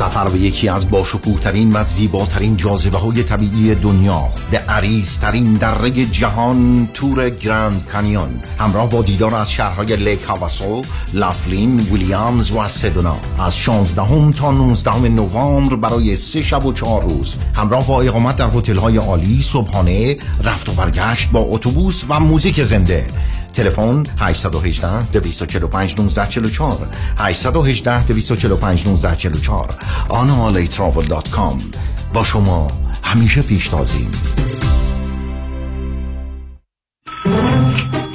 سفر 0.00 0.28
به 0.28 0.38
یکی 0.38 0.68
از 0.68 0.90
باشکوهترین 0.90 1.72
و 1.72 1.84
زیباترین 1.84 2.56
جاذبه 2.56 2.98
های 2.98 3.22
طبیعی 3.22 3.74
دنیا 3.74 4.28
به 4.50 4.58
عریضترین 4.58 5.54
دره 5.54 5.90
جهان 5.90 6.88
تور 6.94 7.30
گراند 7.30 7.86
کانیون 7.92 8.28
همراه 8.58 8.90
با 8.90 9.02
دیدار 9.02 9.34
از 9.34 9.52
شهرهای 9.52 9.96
لیک 9.96 10.22
هاواسو 10.22 10.82
لافلین 11.14 11.80
ویلیامز 11.80 12.50
و 12.50 12.68
سدونا 12.68 13.16
از 13.38 13.56
16 13.56 14.32
تا 14.32 14.52
19 14.52 15.08
نوامبر 15.08 15.76
برای 15.76 16.16
سه 16.16 16.42
شب 16.42 16.66
و 16.66 16.72
چهار 16.72 17.02
روز 17.02 17.36
همراه 17.54 17.86
با 17.86 18.02
اقامت 18.02 18.36
در 18.36 18.50
هتل 18.54 18.76
های 18.76 18.96
عالی 18.96 19.42
صبحانه 19.42 20.16
رفت 20.44 20.68
و 20.68 20.72
برگشت 20.72 21.30
با 21.30 21.40
اتوبوس 21.40 22.04
و 22.08 22.20
موزیک 22.20 22.62
زنده. 22.62 23.06
تلفن 23.54 24.02
818 24.18 25.02
245 25.12 25.92
1944 25.92 26.78
818 27.18 28.04
245 28.06 28.80
1944 28.80 29.74
analatravel.com 30.10 31.76
با 32.12 32.24
شما 32.24 32.68
همیشه 33.02 33.42
پیشتازیم 33.42 34.10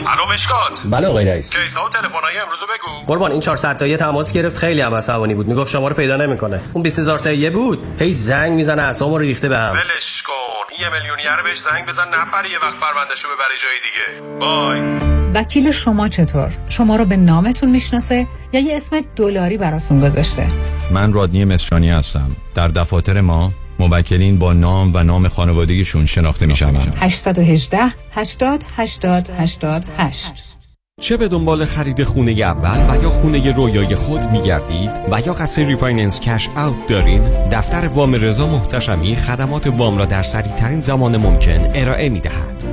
الو 0.07 0.33
مشکات. 0.33 0.83
بله 0.91 1.07
آقای 1.07 1.25
رئیس. 1.25 1.55
کیسا 1.55 1.85
و 1.85 1.89
تلفن‌های 1.89 2.37
امروز 2.37 2.59
بگو. 2.59 3.05
قربان 3.07 3.31
این 3.31 3.41
400 3.41 3.77
تایی 3.77 3.97
تماس 3.97 4.33
گرفت 4.33 4.57
خیلی 4.57 4.81
هم 4.81 4.95
عصبانی 4.95 5.33
بود. 5.33 5.47
می‌گفت 5.47 5.71
شما 5.71 5.87
رو 5.87 5.95
پیدا 5.95 6.17
نمی‌کنه. 6.17 6.61
اون 6.73 6.83
20000 6.83 7.19
تایی 7.19 7.49
بود. 7.49 7.95
هی 7.99 8.13
زنگ 8.13 8.51
می‌زنه 8.51 8.81
اعصابمو 8.81 9.17
ریخته 9.17 9.49
به 9.49 9.57
هم. 9.57 9.71
ولش 9.71 10.23
کن. 10.23 10.83
یه 10.83 10.89
میلیونیر 10.89 11.41
بهش 11.43 11.59
زنگ 11.59 11.85
بزن 11.85 12.07
نپره 12.07 12.51
یه 12.51 12.59
وقت 12.59 12.77
پروندهشو 12.79 13.27
ببره 13.27 13.57
جای 13.61 13.79
دیگه. 13.85 14.39
Bye. 14.39 15.24
وکیل 15.35 15.71
شما 15.71 16.07
چطور؟ 16.07 16.51
شما 16.67 16.95
رو 16.95 17.05
به 17.05 17.17
نامتون 17.17 17.69
می‌شناسه 17.69 18.27
یا 18.53 18.59
یه 18.59 18.75
اسم 18.75 19.01
دلاری 19.15 19.57
براتون 19.57 20.01
گذاشته؟ 20.01 20.47
من 20.91 21.13
رادنی 21.13 21.45
مصرانی 21.45 21.89
هستم. 21.89 22.31
در 22.55 22.67
دفاتر 22.67 23.21
ما 23.21 23.51
موکلین 23.79 24.37
با 24.37 24.53
نام 24.53 24.91
و 24.93 25.03
نام 25.03 25.27
خانوادگیشون 25.27 26.05
شناخته 26.05 26.45
میشن 26.45 26.75
818 26.95 27.79
80 28.11 28.63
80 28.77 29.29
88 29.39 30.55
چه 31.01 31.17
به 31.17 31.27
دنبال 31.27 31.65
خرید 31.65 32.03
خونه 32.03 32.31
اول 32.31 32.95
و 32.99 33.03
یا 33.03 33.09
خونه 33.09 33.51
رویای 33.51 33.95
خود 33.95 34.29
میگردید 34.31 34.89
و 35.11 35.21
یا 35.25 35.33
قصد 35.33 35.61
refinance 35.61 36.19
cash 36.19 36.49
out 36.55 36.87
دارین 36.87 37.49
دفتر 37.49 37.87
وام 37.87 38.15
رضا 38.15 38.47
محتشمی 38.47 39.15
خدمات 39.15 39.67
وام 39.67 39.97
را 39.97 40.05
در 40.05 40.23
سریع 40.23 40.55
ترین 40.55 40.79
زمان 40.79 41.17
ممکن 41.17 41.71
ارائه 41.73 42.09
می 42.09 42.19
دهد 42.19 42.54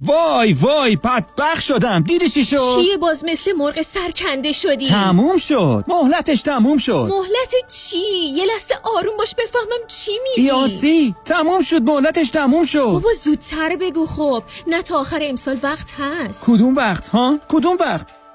وای 0.00 0.52
وای 0.52 0.96
بدبخ 0.96 1.60
شدم. 1.60 2.02
دیدی 2.02 2.28
چی 2.28 2.44
شد؟ 2.44 2.76
چیه 2.80 2.96
باز 2.96 3.24
مثل 3.24 3.52
مرغ 3.52 3.82
سرکنده 3.82 4.52
شدی؟ 4.52 4.88
تموم 4.88 5.36
شد. 5.36 5.84
مهلتش 5.88 6.42
تموم 6.42 6.78
شد. 6.78 7.08
مهلت 7.08 7.68
چی؟ 7.70 7.98
یه 8.36 8.44
لحظه 8.46 8.74
آروم 8.96 9.16
باش 9.16 9.34
بفهمم 9.34 9.86
چی 9.88 10.12
میگی. 10.22 10.48
یاسی 10.48 11.14
تموم 11.24 11.62
شد. 11.62 11.82
مهلتش 11.82 12.30
تموم 12.30 12.64
شد. 12.64 12.78
بابا 12.78 13.12
زودتر 13.24 13.76
بگو 13.76 14.06
خب. 14.06 14.42
نه 14.66 14.82
تا 14.82 14.98
آخر 14.98 15.20
امسال 15.22 15.58
وقت 15.62 15.94
هست. 15.98 16.46
کدوم 16.46 16.76
وقت 16.76 17.08
ها؟ 17.08 17.38
کدوم 17.48 17.76
وقت؟ 17.80 18.17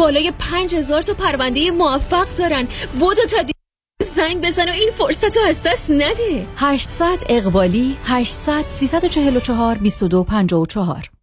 بالای 0.00 0.32
پنج 0.38 0.74
هزار 0.74 1.02
تا 1.02 1.14
پرونده 1.14 1.70
موفق 1.70 2.26
دارن. 2.38 2.68
بودو 3.00 3.22
تا 3.30 3.42
دی... 3.42 3.52
زنگ 4.14 4.46
بزن 4.46 4.68
و 4.68 4.72
این 4.72 4.90
فرصت 4.98 5.36
رو 5.36 5.42
از 5.48 5.62
دست 5.66 5.90
نده. 5.90 6.46
800 6.56 7.06
اقبالی 7.28 7.96
800 8.04 8.64
344 8.68 9.74
2254 9.74 11.19